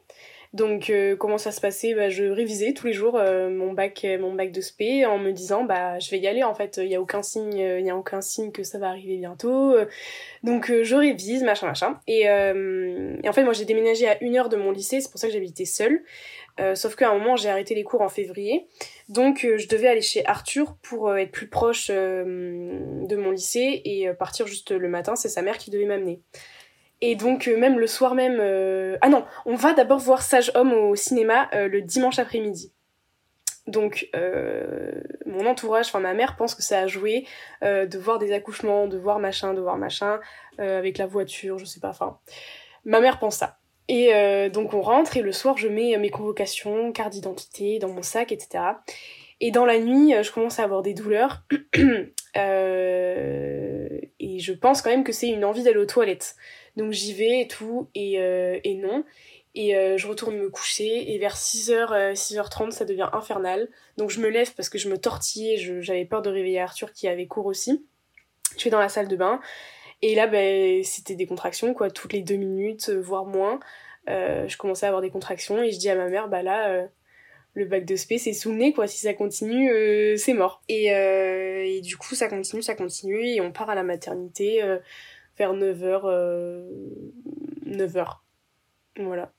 Donc 0.52 0.90
euh, 0.90 1.16
comment 1.16 1.38
ça 1.38 1.50
se 1.50 1.62
passait? 1.62 1.94
Bah, 1.94 2.10
Je 2.10 2.24
révisais 2.24 2.74
tous 2.74 2.86
les 2.86 2.92
jours 2.92 3.16
euh, 3.16 3.48
mon 3.48 3.72
bac 3.72 4.06
mon 4.20 4.34
bac 4.34 4.52
de 4.52 4.60
spé 4.60 5.06
en 5.06 5.18
me 5.18 5.32
disant 5.32 5.64
bah 5.64 5.98
je 5.98 6.10
vais 6.10 6.18
y 6.18 6.26
aller 6.26 6.42
en 6.42 6.54
fait 6.54 6.78
il 6.82 6.88
y 6.88 6.94
a 6.94 7.00
aucun 7.00 7.22
signe 7.22 7.56
il 7.56 7.86
y 7.86 7.88
a 7.88 7.96
aucun 7.96 8.20
signe 8.20 8.52
que 8.52 8.62
ça 8.62 8.78
va 8.78 8.88
arriver 8.88 9.16
bientôt 9.16 9.74
donc 10.42 10.70
euh, 10.70 10.84
je 10.84 10.94
révise 10.94 11.42
machin 11.42 11.68
machin. 11.68 11.98
Et, 12.06 12.22
et 12.24 13.28
en 13.28 13.32
fait 13.32 13.44
moi 13.44 13.54
j'ai 13.54 13.64
déménagé 13.64 14.06
à 14.08 14.22
une 14.22 14.36
heure 14.36 14.50
de 14.50 14.56
mon 14.56 14.72
lycée 14.72 15.00
c'est 15.00 15.10
pour 15.10 15.18
ça 15.18 15.28
que 15.28 15.32
j'habitais 15.32 15.64
seule 15.64 16.02
sauf 16.74 16.96
qu'à 16.96 17.08
un 17.08 17.18
moment 17.18 17.36
j'ai 17.36 17.48
arrêté 17.48 17.74
les 17.74 17.84
cours 17.84 18.02
en 18.02 18.10
février. 18.10 18.66
Donc 19.08 19.46
je 19.56 19.68
devais 19.68 19.88
aller 19.88 20.02
chez 20.02 20.24
Arthur 20.26 20.76
pour 20.82 21.16
être 21.16 21.32
plus 21.32 21.48
proche 21.48 21.88
de 21.88 23.16
mon 23.16 23.30
lycée 23.30 23.80
et 23.86 24.08
partir 24.18 24.46
juste 24.46 24.70
le 24.70 24.88
matin 24.88 25.16
c'est 25.16 25.30
sa 25.30 25.40
mère 25.40 25.56
qui 25.56 25.70
devait 25.70 25.86
m'amener 25.86 26.20
et 27.02 27.16
donc 27.16 27.48
euh, 27.48 27.58
même 27.58 27.78
le 27.78 27.86
soir 27.86 28.14
même... 28.14 28.38
Euh, 28.40 28.96
ah 29.02 29.08
non, 29.08 29.26
on 29.44 29.56
va 29.56 29.74
d'abord 29.74 29.98
voir 29.98 30.22
Sage 30.22 30.52
Homme 30.54 30.72
au 30.72 30.94
cinéma 30.94 31.50
euh, 31.52 31.68
le 31.68 31.82
dimanche 31.82 32.18
après-midi. 32.18 32.72
Donc 33.68 34.10
mon 35.24 35.46
entourage, 35.46 35.86
enfin 35.86 36.00
ma 36.00 36.14
mère 36.14 36.34
pense 36.34 36.56
que 36.56 36.62
ça 36.62 36.80
a 36.80 36.88
joué 36.88 37.28
de 37.62 37.96
voir 37.96 38.18
des 38.18 38.32
accouchements, 38.32 38.88
de 38.88 38.98
voir 38.98 39.20
machin, 39.20 39.54
de 39.54 39.60
voir 39.60 39.78
machin, 39.78 40.18
avec 40.58 40.98
la 40.98 41.06
voiture, 41.06 41.58
je 41.58 41.64
sais 41.64 41.78
pas, 41.78 41.90
enfin... 41.90 42.18
Ma 42.84 42.98
mère 42.98 43.20
pense 43.20 43.36
ça. 43.36 43.58
Et 43.86 44.10
donc 44.50 44.74
on 44.74 44.80
rentre 44.80 45.16
et 45.16 45.22
le 45.22 45.30
soir 45.30 45.58
je 45.58 45.68
mets 45.68 45.96
mes 45.96 46.10
convocations, 46.10 46.90
carte 46.90 47.12
d'identité 47.12 47.78
dans 47.78 47.86
mon 47.86 48.02
sac, 48.02 48.32
etc. 48.32 48.64
Et 49.40 49.52
dans 49.52 49.64
la 49.64 49.78
nuit, 49.78 50.12
je 50.20 50.32
commence 50.32 50.58
à 50.58 50.64
avoir 50.64 50.82
des 50.82 50.94
douleurs. 50.94 51.44
et 51.74 52.40
je 54.40 54.52
pense 54.54 54.82
quand 54.82 54.90
même 54.90 55.04
que 55.04 55.12
c'est 55.12 55.28
une 55.28 55.44
envie 55.44 55.62
d'aller 55.62 55.78
aux 55.78 55.86
toilettes. 55.86 56.34
Donc 56.76 56.92
j'y 56.92 57.12
vais 57.12 57.40
et 57.40 57.48
tout, 57.48 57.88
et, 57.94 58.18
euh, 58.20 58.58
et 58.64 58.74
non. 58.74 59.04
Et 59.54 59.76
euh, 59.76 59.98
je 59.98 60.06
retourne 60.06 60.36
me 60.36 60.48
coucher, 60.48 61.12
et 61.12 61.18
vers 61.18 61.36
6h, 61.36 62.14
6h30, 62.14 62.70
ça 62.70 62.84
devient 62.84 63.10
infernal. 63.12 63.68
Donc 63.98 64.10
je 64.10 64.20
me 64.20 64.28
lève 64.28 64.54
parce 64.54 64.70
que 64.70 64.78
je 64.78 64.88
me 64.88 64.96
tortillais, 64.96 65.58
j'avais 65.58 66.06
peur 66.06 66.22
de 66.22 66.30
réveiller 66.30 66.60
Arthur 66.60 66.92
qui 66.92 67.06
avait 67.06 67.26
cours 67.26 67.46
aussi. 67.46 67.84
Je 68.56 68.64
vais 68.64 68.70
dans 68.70 68.80
la 68.80 68.88
salle 68.88 69.08
de 69.08 69.16
bain, 69.16 69.40
et 70.00 70.14
là, 70.14 70.26
ben, 70.26 70.82
c'était 70.82 71.14
des 71.14 71.26
contractions, 71.26 71.74
quoi, 71.74 71.90
toutes 71.90 72.12
les 72.12 72.22
deux 72.22 72.36
minutes, 72.36 72.88
euh, 72.88 73.00
voire 73.00 73.26
moins. 73.26 73.60
je 74.06 74.56
commençais 74.56 74.86
à 74.86 74.88
avoir 74.88 75.02
des 75.02 75.10
contractions, 75.10 75.62
et 75.62 75.70
je 75.70 75.78
dis 75.78 75.90
à 75.90 75.94
ma 75.96 76.08
mère, 76.08 76.28
bah 76.28 76.42
là 76.42 76.88
le 77.54 77.66
bac 77.66 77.84
de 77.84 77.96
spé 77.96 78.16
c'est 78.16 78.32
sous 78.32 78.50
le 78.50 78.56
nez 78.56 78.72
quoi 78.72 78.86
si 78.86 78.96
ça 78.96 79.12
continue 79.12 79.70
c'est 80.16 80.32
mort 80.32 80.62
et, 80.70 80.86
et, 80.86 81.82
du 81.82 81.98
coup 81.98 82.14
ça 82.14 82.26
continue 82.26 82.62
ça 82.62 82.74
continue 82.74 83.26
et 83.26 83.42
on 83.42 83.52
part 83.52 83.68
à 83.68 83.74
la 83.74 83.82
maternité 83.82 84.62
vers 85.38 85.54
9h. 85.54 86.02
9h. 87.66 88.06
Euh, 88.98 89.04
voilà. 89.04 89.32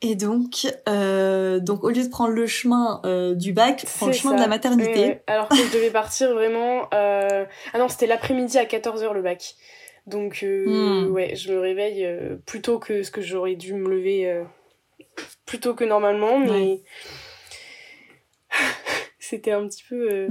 Et 0.00 0.16
donc, 0.16 0.66
euh, 0.86 1.60
donc 1.60 1.82
au 1.82 1.88
lieu 1.88 2.02
de 2.02 2.10
prendre 2.10 2.32
le 2.32 2.46
chemin 2.46 3.00
euh, 3.06 3.34
du 3.34 3.52
bac, 3.52 3.86
prends 3.96 4.08
le 4.08 4.12
chemin 4.12 4.34
de 4.34 4.40
la 4.40 4.48
maternité. 4.48 5.20
Alors 5.26 5.48
que 5.48 5.56
je 5.56 5.72
devais 5.72 5.90
partir 5.90 6.34
vraiment... 6.34 6.88
Ah 6.92 7.78
non, 7.78 7.88
c'était 7.88 8.06
l'après-midi 8.06 8.58
à 8.58 8.64
14h 8.64 9.12
le 9.12 9.22
bac. 9.22 9.54
Donc, 10.06 10.44
hmm. 10.44 11.10
ouais, 11.10 11.34
je 11.34 11.52
me 11.52 11.58
réveille 11.58 12.06
plus 12.44 12.60
tôt 12.60 12.78
que 12.78 13.02
ce 13.02 13.10
que 13.10 13.22
j'aurais 13.22 13.54
dû 13.54 13.72
me 13.72 13.88
lever 13.88 14.44
plus 15.46 15.60
tôt 15.60 15.72
que 15.74 15.84
normalement, 15.84 16.38
mais 16.38 16.82
c'était 19.24 19.52
un 19.52 19.66
petit 19.66 19.84
peu. 19.88 20.10
Euh, 20.10 20.28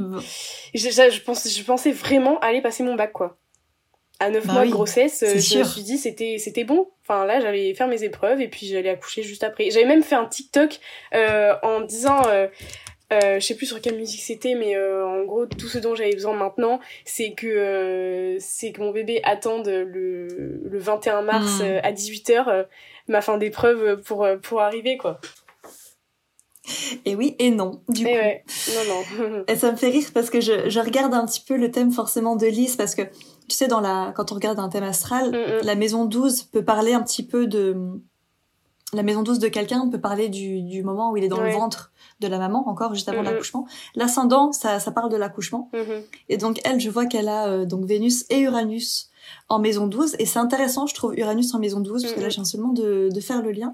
je, 0.73 0.89
je, 0.89 1.21
pensais, 1.21 1.49
je 1.49 1.63
pensais 1.63 1.91
vraiment 1.91 2.39
aller 2.39 2.62
passer 2.62 2.84
mon 2.84 2.95
bac, 2.95 3.12
quoi. 3.12 3.38
À 4.19 4.29
9 4.29 4.45
bah 4.45 4.53
mois 4.53 4.65
de 4.65 4.71
grossesse, 4.71 5.23
euh, 5.23 5.38
je 5.38 5.60
me 5.60 5.63
suis 5.63 5.82
dit 5.82 5.97
c'était 5.97 6.38
c'était 6.38 6.63
bon. 6.63 6.88
Enfin 7.01 7.25
là, 7.25 7.41
j'allais 7.41 7.73
faire 7.73 7.88
mes 7.88 8.03
épreuves 8.03 8.39
et 8.39 8.47
puis 8.47 8.67
j'allais 8.67 8.89
accoucher 8.89 9.23
juste 9.23 9.43
après. 9.43 9.69
J'avais 9.71 9.86
même 9.86 10.03
fait 10.03 10.15
un 10.15 10.25
TikTok 10.25 10.79
euh, 11.13 11.56
en 11.63 11.82
disant. 11.82 12.21
je 13.12 13.39
sais 13.39 13.56
plus 13.56 13.67
sur 13.67 13.79
quelle 13.82 13.97
musique 13.97 14.21
c'était, 14.21 14.56
mais 14.56 14.77
en 14.77 15.23
gros, 15.23 15.45
tout 15.45 15.67
ce 15.67 15.77
dont 15.77 15.93
j'avais 15.93 16.13
besoin 16.13 16.34
maintenant, 16.34 16.79
c'est 17.06 17.34
que 17.34 18.38
c'est 18.39 18.71
que 18.71 18.82
mon 18.82 18.91
bébé 18.91 19.19
attende 19.23 19.67
le, 19.67 20.27
le 20.63 20.79
21 20.79 21.21
mars 21.21 21.60
hmm. 21.60 21.79
à 21.84 21.91
18h 21.91 22.65
ma 23.10 23.21
fin 23.21 23.38
d'épreuve 23.38 24.01
pour, 24.01 24.25
pour 24.41 24.62
arriver, 24.62 24.97
quoi. 24.97 25.19
Et 27.06 27.15
oui 27.15 27.36
et 27.39 27.52
non, 27.52 27.82
du 27.89 28.08
et 28.08 28.43
coup. 28.45 28.71
Non, 28.71 29.28
non. 29.28 29.43
et 29.47 29.56
ça 29.56 29.71
me 29.71 29.76
fait 29.76 29.89
rire 29.89 30.08
parce 30.13 30.30
que 30.30 30.39
je, 30.39 30.69
je 30.69 30.80
regarde 30.80 31.13
un 31.13 31.26
petit 31.26 31.41
peu 31.41 31.58
le 31.58 31.71
thème 31.71 31.91
forcément 31.91 32.36
de 32.36 32.45
Lys 32.45 32.78
parce 32.78 32.95
que 32.95 33.02
tu 33.02 33.58
sais, 33.58 33.67
dans 33.67 33.82
la, 33.82 34.13
quand 34.15 34.32
on 34.32 34.36
regarde 34.36 34.60
un 34.60 34.69
thème 34.69 34.84
astral, 34.84 35.32
mm, 35.32 35.36
mm. 35.36 35.65
la 35.65 35.76
maison 35.76 36.06
12 36.06 36.43
peut 36.43 36.63
parler 36.63 36.93
un 36.93 37.02
petit 37.02 37.23
peu 37.23 37.47
de, 37.47 37.76
la 38.93 39.04
maison 39.04 39.23
12 39.23 39.39
de 39.39 39.47
quelqu'un 39.47 39.88
peut 39.89 39.99
parler 39.99 40.30
du, 40.30 40.62
du 40.62 40.84
moment 40.84 41.12
où 41.12 41.17
il 41.17 41.23
est 41.23 41.28
dans 41.28 41.41
le 41.41 41.52
ventre 41.52 41.91
de 42.19 42.28
la 42.28 42.38
maman, 42.38 42.67
encore 42.67 42.93
juste 42.93 43.10
avant 43.10 43.21
mm, 43.21 43.26
l'accouchement. 43.26 43.67
L'ascendant, 43.95 44.52
ça, 44.52 44.80
ça 44.80 44.91
parle 44.91 45.12
de 45.12 45.17
l'accouchement. 45.17 45.69
Et 46.30 46.38
donc, 46.38 46.62
elle, 46.63 46.80
je 46.80 46.89
vois 46.89 47.06
qu'elle 47.06 47.28
a 47.28 47.47
euh, 47.47 47.65
donc 47.65 47.86
Vénus 47.86 48.26
et 48.30 48.39
Uranus 48.39 49.10
en 49.49 49.60
maison 49.60 49.88
12. 49.88 50.15
Et 50.19 50.26
c'est 50.26 50.40
intéressant, 50.40 50.88
je 50.88 50.96
trouve, 50.96 51.17
Uranus 51.17 51.54
en 51.54 51.60
maison 51.60 51.79
12, 51.79 52.04
parce 52.04 52.13
que 52.13 52.21
là, 52.21 52.29
je 52.29 52.35
viens 52.35 52.46
seulement 52.46 52.73
de, 52.73 53.10
de 53.12 53.19
faire 53.19 53.42
le 53.42 53.52
lien. 53.52 53.73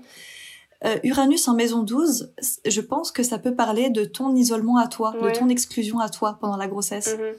Euh, 0.85 0.97
Uranus 1.03 1.47
en 1.47 1.55
maison 1.55 1.83
12, 1.83 2.33
je 2.65 2.81
pense 2.81 3.11
que 3.11 3.23
ça 3.23 3.37
peut 3.37 3.55
parler 3.55 3.89
de 3.89 4.05
ton 4.05 4.35
isolement 4.35 4.77
à 4.77 4.87
toi, 4.87 5.13
de 5.21 5.37
ton 5.37 5.49
exclusion 5.49 5.99
à 5.99 6.09
toi 6.09 6.37
pendant 6.39 6.57
la 6.57 6.67
grossesse. 6.67 7.15
Mhm. 7.17 7.35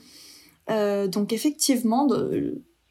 Euh, 0.70 1.08
donc 1.08 1.32
effectivement, 1.32 2.06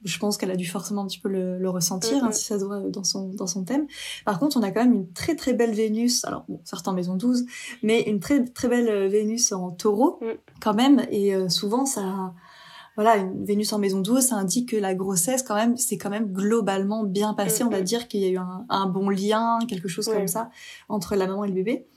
je 0.04 0.20
pense 0.20 0.38
qu'elle 0.38 0.50
a 0.50 0.56
dû 0.56 0.66
forcément 0.66 1.04
un 1.04 1.08
petit 1.08 1.20
peu 1.20 1.30
le, 1.30 1.70
ressentir, 1.70 2.24
hein, 2.24 2.32
si 2.32 2.46
ça 2.46 2.60
se 2.60 2.66
voit 2.66 2.80
dans 2.80 3.04
son, 3.04 3.30
dans 3.30 3.46
son 3.46 3.64
thème. 3.64 3.86
Par 4.26 4.40
contre, 4.40 4.58
on 4.58 4.64
a 4.64 4.72
quand 4.72 4.84
même 4.84 4.94
une 4.94 5.12
très 5.14 5.36
très 5.36 5.54
belle 5.54 5.74
Vénus, 5.74 6.26
alors 6.26 6.46
bon, 6.50 6.62
certains 6.66 6.94
maison 6.94 7.16
12, 7.16 7.46
mais 7.84 8.02
une 8.02 8.20
très 8.20 8.44
très 8.44 8.68
belle 8.68 9.08
Vénus 9.08 9.52
en 9.52 9.70
taureau, 9.70 10.20
mm. 10.22 10.26
quand 10.62 10.74
même, 10.74 11.06
et 11.12 11.34
souvent 11.50 11.86
ça 11.86 12.34
voilà, 13.02 13.16
une 13.16 13.46
Vénus 13.46 13.72
en 13.72 13.80
maison 13.80 14.02
12, 14.02 14.22
ça 14.22 14.36
indique 14.36 14.72
que 14.72 14.76
la 14.76 14.94
grossesse, 14.94 15.42
quand 15.42 15.56
même, 15.56 15.78
c'est 15.78 15.98
quand 15.98 16.10
même 16.10 16.34
globalement 16.34 17.06
bien 17.06 17.34
passé. 17.34 17.64
On 17.64 17.70
va 17.70 17.80
dire 17.80 18.10
qu'il 18.10 18.20
y 18.20 18.26
a 18.26 18.28
eu 18.28 18.38
un, 18.38 18.86
bon 18.88 19.10
lien, 19.10 19.58
quelque 19.70 19.88
chose 19.88 20.10
comme 20.10 20.28
ça, 20.28 20.50
entre 20.90 21.16
la 21.16 21.26
maman 21.26 21.46
et 21.46 21.48
le 21.48 21.54
bébé. 21.54 21.88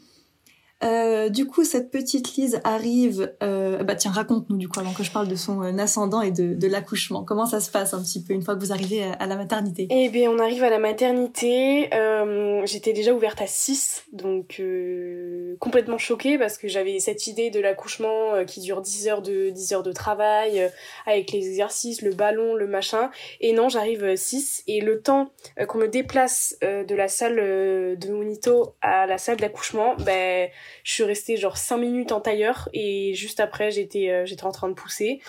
Euh, 0.83 1.29
du 1.29 1.47
coup, 1.47 1.65
cette 1.65 1.91
petite 1.91 2.37
Lise 2.37 2.61
arrive. 2.65 3.35
Euh, 3.43 3.83
bah 3.85 3.95
tiens, 3.95 4.11
raconte-nous 4.11 4.57
du 4.57 4.69
coup 4.69 4.81
avant 4.81 4.93
que 4.93 5.03
je 5.03 5.11
parle 5.11 5.29
de 5.29 5.37
son 5.37 5.63
euh, 5.63 5.77
ascendant 5.79 6.21
et 6.21 6.31
de, 6.31 6.67
l'accouchement. 6.67 7.25
Comment 7.25 7.47
ça 7.47 7.61
se 7.61 7.71
passe 7.71 7.95
un 7.95 8.03
petit 8.03 8.23
peu 8.23 8.33
une 8.33 8.43
fois 8.43 8.55
que 8.55 8.61
vous 8.61 8.73
arrivez 8.73 9.05
à, 9.19 9.27
la 9.27 9.37
maternité? 9.37 9.87
Eh 9.91 10.09
bien, 10.09 10.31
on 10.31 10.39
arrive 10.39 10.65
à 10.65 10.71
la 10.71 10.79
maternité. 10.79 11.93
Euh, 11.95 12.63
J'étais 12.65 12.93
déjà 12.93 13.13
ouverte 13.13 13.41
à 13.41 13.47
6, 13.47 14.05
donc 14.13 14.57
euh, 14.61 15.57
complètement 15.61 15.99
choquée 15.99 16.39
parce 16.39 16.59
que 16.59 16.69
j'avais 16.69 16.99
cette 16.99 17.27
idée 17.27 17.51
de 17.51 17.61
l'accouchement 17.61 18.45
qui 18.47 18.61
dure 18.61 18.81
10 18.81 19.09
heures 19.09 19.23
de 19.23 19.51
10 19.51 19.73
heures 19.73 19.83
de 19.83 19.93
travail 19.93 20.71
avec 21.07 21.33
les 21.33 21.47
exercices, 21.49 22.03
le 22.03 22.13
ballon, 22.13 22.55
le 22.55 22.67
machin. 22.67 23.11
Et 23.41 23.53
non, 23.53 23.69
j'arrive 23.69 24.17
6 24.17 24.65
et 24.67 24.81
le 24.81 25.03
temps 25.03 25.31
qu'on 25.69 25.79
me 25.79 25.89
déplace 25.89 26.57
de 26.63 26.95
la 26.95 27.09
salle 27.09 27.37
de 27.37 28.13
Monito 28.13 28.75
à 28.81 29.07
la 29.07 29.19
salle 29.19 29.37
d'accouchement, 29.37 29.95
ben 30.05 30.49
je 30.85 30.93
suis 30.93 31.05
restée 31.05 31.37
genre 31.37 31.57
5 31.57 31.77
minutes 31.79 32.13
en 32.13 32.21
tailleur 32.21 32.69
et 32.73 33.15
juste 33.15 33.41
après 33.41 33.71
j'étais 33.71 34.11
euh, 34.11 34.27
j'étais 34.27 34.45
en 34.45 34.53
train 34.53 34.69
de 34.69 34.75
pousser. 34.75 35.21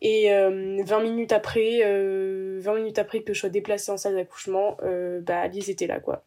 Et 0.00 0.30
20 0.30 0.34
euh, 0.34 1.02
minutes 1.02 1.32
après, 1.32 1.78
20 1.78 1.84
euh, 1.84 2.74
minutes 2.74 2.98
après 2.98 3.22
que 3.22 3.32
je 3.32 3.40
sois 3.40 3.48
déplacée 3.48 3.92
en 3.92 3.96
salle 3.96 4.16
d'accouchement, 4.16 4.76
bah 5.22 5.40
Alice 5.40 5.68
était 5.68 5.86
là 5.86 6.00
quoi. 6.00 6.24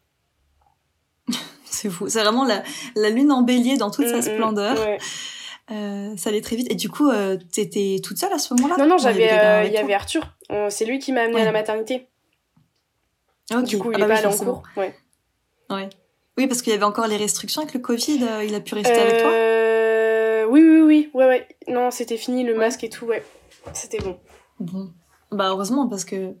c'est 1.64 1.90
fou, 1.90 2.08
c'est 2.08 2.22
vraiment 2.22 2.44
la, 2.44 2.62
la, 2.94 3.10
lune 3.10 3.32
en 3.32 3.42
bélier 3.42 3.76
dans 3.76 3.90
toute 3.90 4.06
sa 4.06 4.16
mm, 4.16 4.18
mm, 4.18 4.22
splendeur. 4.22 4.76
ça 5.68 6.30
allait 6.30 6.40
très 6.40 6.56
vite. 6.56 6.72
Et 6.72 6.74
du 6.74 6.88
coup, 6.88 7.10
t'étais 7.52 8.00
toute 8.02 8.16
seule 8.16 8.32
à 8.32 8.38
ce 8.38 8.54
moment-là? 8.54 8.76
Non, 8.78 8.86
non, 8.86 8.98
j'avais, 8.98 9.66
il 9.66 9.72
y 9.72 9.76
avait 9.76 9.94
Arthur. 9.94 10.34
c'est 10.70 10.86
lui 10.86 10.98
qui 10.98 11.12
m'a 11.12 11.22
amenée 11.22 11.42
à 11.42 11.44
la 11.44 11.52
maternité. 11.52 12.08
Du 13.64 13.78
coup, 13.78 13.92
il 13.92 13.96
ah 13.96 13.98
est 13.98 14.08
bah 14.08 14.14
pas 14.14 14.26
allé 14.26 14.26
en 14.26 14.44
cours. 14.44 14.62
Ouais. 14.76 14.94
Ouais. 15.70 15.88
Oui, 16.38 16.46
parce 16.46 16.60
qu'il 16.60 16.72
y 16.72 16.76
avait 16.76 16.84
encore 16.84 17.06
les 17.06 17.16
restrictions 17.16 17.62
avec 17.62 17.72
le 17.72 17.80
Covid, 17.80 18.22
euh, 18.22 18.44
il 18.44 18.54
a 18.54 18.60
pu 18.60 18.74
rester 18.74 18.92
avec 18.92 19.22
toi 19.22 19.30
euh, 19.30 20.44
Oui, 20.44 20.60
oui, 20.60 20.80
oui, 20.80 21.10
ouais, 21.14 21.26
ouais. 21.26 21.48
Non, 21.68 21.90
c'était 21.90 22.18
fini, 22.18 22.44
le 22.44 22.54
masque 22.54 22.84
et 22.84 22.90
tout, 22.90 23.06
ouais. 23.06 23.24
C'était 23.72 23.98
bon. 23.98 24.18
Bon. 24.60 24.90
Bah, 25.32 25.48
heureusement, 25.48 25.88
parce 25.88 26.04
que 26.04 26.34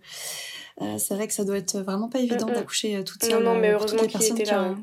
euh, 0.82 0.98
c'est 0.98 1.14
vrai 1.14 1.26
que 1.26 1.32
ça 1.32 1.44
doit 1.44 1.56
être 1.56 1.78
vraiment 1.78 2.08
pas 2.08 2.18
évident 2.18 2.46
d'accoucher 2.46 3.02
toute 3.04 3.24
seule. 3.24 3.42
Non, 3.42 3.54
non, 3.54 3.60
mais 3.60 3.70
heureusement 3.70 4.04
qu'il 4.04 4.22
était 4.22 4.44
là. 4.44 4.74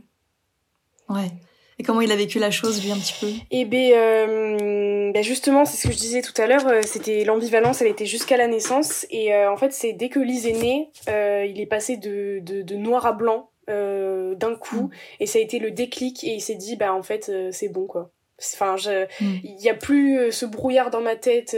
Ouais. 1.10 1.32
Et 1.80 1.84
comment 1.84 2.02
il 2.02 2.12
a 2.12 2.16
vécu 2.16 2.40
la 2.40 2.50
chose, 2.50 2.84
lui, 2.84 2.92
un 2.92 2.98
petit 2.98 3.16
peu? 3.20 3.32
Eh 3.52 3.66
ben, 3.66 5.12
ben 5.12 5.24
justement, 5.24 5.66
c'est 5.66 5.78
ce 5.78 5.88
que 5.88 5.94
je 5.94 6.00
disais 6.00 6.22
tout 6.22 6.40
à 6.42 6.48
l'heure, 6.48 6.66
c'était 6.84 7.24
l'ambivalence, 7.24 7.82
elle 7.82 7.88
était 7.88 8.06
jusqu'à 8.06 8.38
la 8.38 8.48
naissance. 8.48 9.06
Et 9.12 9.36
en 9.36 9.58
fait, 9.58 9.74
c'est 9.74 9.94
dès 9.94 10.10
que 10.10 10.20
Lise 10.20 10.48
est 10.48 10.54
née, 10.54 10.92
il 11.08 11.60
est 11.62 11.68
passé 11.68 11.98
de, 11.98 12.40
de, 12.42 12.64
de 12.64 12.76
noir 12.76 13.06
à 13.06 13.14
blanc 13.14 13.50
euh, 13.70 14.36
d'un 14.36 14.56
coup 14.56 14.84
mm. 14.84 14.90
et 15.22 15.26
ça 15.26 15.40
a 15.40 15.42
été 15.42 15.60
le 15.60 15.72
déclic 15.72 16.24
et 16.24 16.34
il 16.34 16.42
s'est 16.42 16.56
dit 16.56 16.76
bah 16.76 16.94
en 16.94 17.04
fait 17.04 17.30
euh, 17.30 17.50
c'est 17.52 17.70
bon 17.70 17.86
quoi 17.86 18.12
enfin 18.40 18.76
je 18.76 19.06
mm. 19.22 19.40
il 19.44 19.62
y 19.62 19.70
a 19.70 19.74
plus 19.74 20.18
euh, 20.20 20.32
ce 20.32 20.46
brouillard 20.46 20.90
dans 20.90 21.02
ma 21.02 21.16
tête 21.16 21.56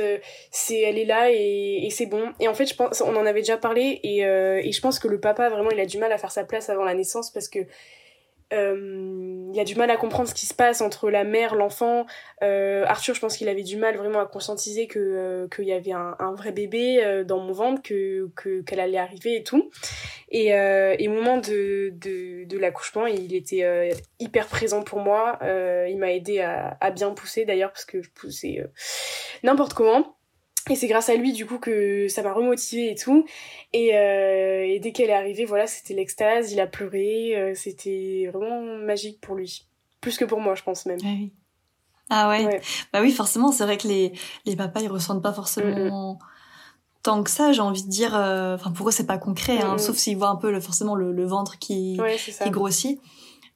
c'est 0.52 0.80
elle 0.82 0.98
est 0.98 1.06
là 1.06 1.32
et, 1.32 1.80
et 1.84 1.90
c'est 1.90 2.06
bon 2.06 2.32
et 2.40 2.48
en 2.48 2.54
fait 2.54 2.68
je 2.68 2.76
pense 2.76 3.02
on 3.02 3.16
en 3.16 3.26
avait 3.26 3.42
déjà 3.42 3.58
parlé 3.58 4.00
et, 4.04 4.20
et 4.20 4.72
je 4.72 4.82
pense 4.82 5.00
que 5.00 5.08
le 5.08 5.20
papa 5.20 5.50
vraiment 5.50 5.72
il 5.72 5.80
a 5.80 5.86
du 5.86 5.98
mal 5.98 6.12
à 6.12 6.18
faire 6.18 6.32
sa 6.32 6.44
place 6.44 6.70
avant 6.70 6.84
la 6.84 6.94
naissance 6.94 7.32
parce 7.32 7.48
que 7.48 7.60
il 8.52 9.56
y 9.56 9.60
a 9.60 9.64
du 9.64 9.76
mal 9.76 9.90
à 9.90 9.98
comprendre 9.98 10.30
ce 10.30 10.34
qui 10.34 10.46
se 10.46 10.54
passe 10.54 10.82
entre 10.82 11.10
la 11.10 11.24
mère, 11.24 11.56
l'enfant. 11.56 12.06
Euh, 12.44 12.84
Arthur, 12.88 13.16
je 13.16 13.20
pense 13.20 13.38
qu'il 13.38 13.50
avait 13.50 13.64
du 13.64 13.78
mal 13.78 13.96
vraiment 13.98 14.20
à 14.20 14.26
conscientiser 14.26 14.88
que 14.88 15.00
euh, 15.00 15.48
qu'il 15.48 15.66
y 15.66 15.74
avait 15.74 15.94
un, 15.94 16.34
vrai 16.36 16.52
bébé 16.52 17.04
euh, 17.04 17.24
dans 17.24 17.40
mon 17.40 17.54
ventre, 17.54 17.82
que 17.82 18.30
qu'elle 18.66 18.80
allait 18.80 18.98
arriver 18.98 19.38
et 19.38 19.44
tout. 19.44 19.72
Et, 20.30 20.48
et 20.48 21.08
au 21.08 21.12
moment 21.12 21.38
de 21.38 21.92
de, 21.94 22.46
de 22.46 22.58
l'accouchement, 22.58 23.08
il 23.08 23.34
était 23.34 23.92
hyper 24.20 24.48
présent 24.48 24.84
pour 24.84 25.00
moi. 25.00 25.40
il 25.42 25.98
m'a 25.98 26.12
aidé 26.12 26.40
à 26.42 26.92
bien 26.92 27.12
pousser 27.12 27.46
d'ailleurs 27.46 27.72
parce 27.72 27.86
que 27.86 28.02
je 28.02 28.10
poussais 28.10 28.64
n'importe 29.44 29.74
comment. 29.74 30.16
Et 30.70 30.76
c'est 30.76 30.88
grâce 30.88 31.10
à 31.10 31.16
lui 31.16 31.32
du 31.32 31.46
coup 31.46 31.60
que 31.60 32.08
ça 32.08 32.24
m'a 32.24 32.34
remotivée 32.34 32.92
et 32.92 32.96
tout. 32.96 33.26
Et, 33.72 33.96
euh, 33.96 34.66
et 34.66 34.80
dès 34.80 34.92
qu'elle 34.92 35.10
est 35.10 35.14
arrivée, 35.14 35.46
voilà, 35.46 35.68
c'était 35.68 35.94
l'extase, 35.94 36.52
il 36.52 36.60
a 36.60 36.66
pleuré, 36.68 37.36
euh, 37.36 37.54
c'était 37.56 38.30
vraiment 38.34 38.62
magique 38.62 39.22
pour 39.22 39.36
lui. 39.36 39.68
Plus 40.02 40.18
que 40.18 40.26
pour 40.26 40.40
moi, 40.40 40.56
je 40.56 40.64
pense 40.64 40.86
même. 40.86 41.00
Ah 41.04 41.08
oui. 41.08 41.34
Ah 42.10 42.30
ouais. 42.30 42.62
Bah 42.94 43.02
oui, 43.02 43.12
forcément, 43.12 43.52
c'est 43.52 43.64
vrai 43.64 43.78
que 43.78 43.88
les, 43.88 44.14
les 44.46 44.56
papas, 44.56 44.82
ils 44.82 44.88
ressentent 44.88 45.24
pas 45.24 45.34
forcément 45.34 46.20
tant 47.02 47.22
que 47.24 47.30
ça, 47.30 47.52
j'ai 47.52 47.62
envie 47.62 47.84
de 47.84 47.90
dire. 47.90 48.16
Euh, 48.16 48.56
enfin, 48.56 48.72
pour 48.72 48.90
eux, 48.90 48.92
c'est 48.92 49.06
pas 49.08 49.18
concret, 49.18 49.60
hein, 49.60 49.78
sauf 49.78 49.96
s'ils 49.96 50.18
voient 50.18 50.30
un 50.30 50.36
peu 50.36 50.52
le, 50.52 50.60
forcément 50.60 50.96
le, 50.96 51.12
le 51.12 51.26
ventre 51.26 51.58
qui, 51.60 52.00
qui 52.44 52.50
grossit. 52.50 53.00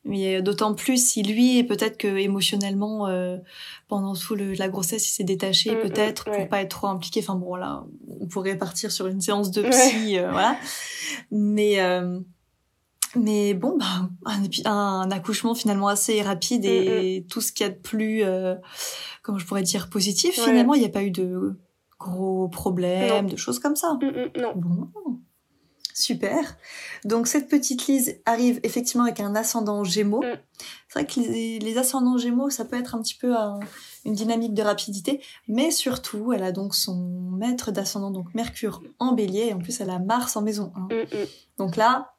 Mais 0.06 0.42
d'autant 0.42 0.74
plus 0.74 1.04
si 1.06 1.24
lui, 1.24 1.64
peut-être 1.64 1.98
que 1.98 2.08
émotionnellement, 2.08 3.08
euh, 3.08 3.38
pendant 3.88 4.16
tout 4.16 4.34
le, 4.34 4.54
la 4.54 4.70
grossesse, 4.70 5.08
il 5.10 5.12
s'est 5.12 5.24
détaché, 5.26 5.72
mm, 5.72 5.78
mm, 5.78 5.82
peut-être 5.82 6.32
pour 6.32 6.48
pas 6.48 6.62
être 6.62 6.70
trop 6.70 6.88
impliqué. 6.88 7.20
Enfin 7.22 7.36
bon, 7.36 7.56
là, 7.56 7.84
on 8.20 8.28
pourrait 8.28 8.58
partir 8.58 8.92
sur 8.92 9.08
une 9.08 9.20
séance 9.20 9.52
de 9.52 9.64
psy, 9.64 10.18
euh, 10.18 10.32
voilà. 10.32 10.58
Mais 11.32 11.82
euh, 11.82 12.20
mais 13.16 13.54
bon, 13.54 13.78
bah, 13.78 14.10
un, 14.26 14.44
un, 14.72 15.12
accouchement 15.12 15.56
finalement 15.56 15.88
assez 15.88 16.22
rapide 16.22 16.64
et 16.66 17.22
mm, 17.22 17.28
tout 17.28 17.42
ce 17.42 17.52
qu'il 17.52 17.66
y 17.66 17.70
a 17.70 17.74
de 17.74 17.80
plus, 17.80 18.24
euh, 18.24 18.56
comment 19.22 19.38
je 19.38 19.46
pourrais 19.46 19.64
dire, 19.64 19.90
positif. 19.90 20.36
Finalement, 20.36 20.76
il 20.76 20.80
n'y 20.80 20.86
a 20.86 20.90
pas 20.90 21.04
eu 21.04 21.12
de 21.12 21.60
gros 22.00 22.48
problèmes, 22.48 23.30
de 23.30 23.36
choses 23.36 23.60
comme 23.60 23.76
ça. 23.76 23.98
non. 24.38 24.54
Bon. 24.56 24.90
Super. 26.00 26.56
Donc 27.04 27.28
cette 27.28 27.50
petite 27.50 27.88
Lise 27.88 28.22
arrive 28.26 28.62
effectivement 28.64 29.04
avec 29.04 29.20
un 29.20 29.36
ascendant 29.36 29.84
Gémeaux. 29.84 30.24
Mm. 30.24 30.38
C'est 30.88 31.00
vrai 31.00 31.06
que 31.06 31.20
les, 31.20 31.78
ascendants 31.78 32.18
Gémeaux, 32.18 32.50
ça 32.50 32.64
peut 32.64 32.80
être 32.80 32.96
un 32.96 33.02
petit 33.02 33.16
peu 33.16 33.36
une 34.06 34.14
dynamique 34.14 34.54
de 34.54 34.64
rapidité, 34.64 35.22
mais 35.50 35.72
surtout, 35.72 36.32
elle 36.32 36.44
a 36.44 36.54
donc 36.54 36.74
son 36.74 36.96
maître 37.38 37.72
d'ascendant, 37.72 38.12
donc 38.12 38.34
Mercure 38.34 38.82
en 38.98 39.12
Bélier, 39.12 39.48
et 39.50 39.54
en 39.54 39.60
plus 39.60 39.82
elle 39.82 39.90
a 39.90 40.00
Mars 40.00 40.38
en 40.38 40.42
Maison 40.42 40.72
1. 40.76 40.80
Mm, 40.80 41.02
mm. 41.02 41.28
Donc 41.58 41.76
là, 41.76 42.16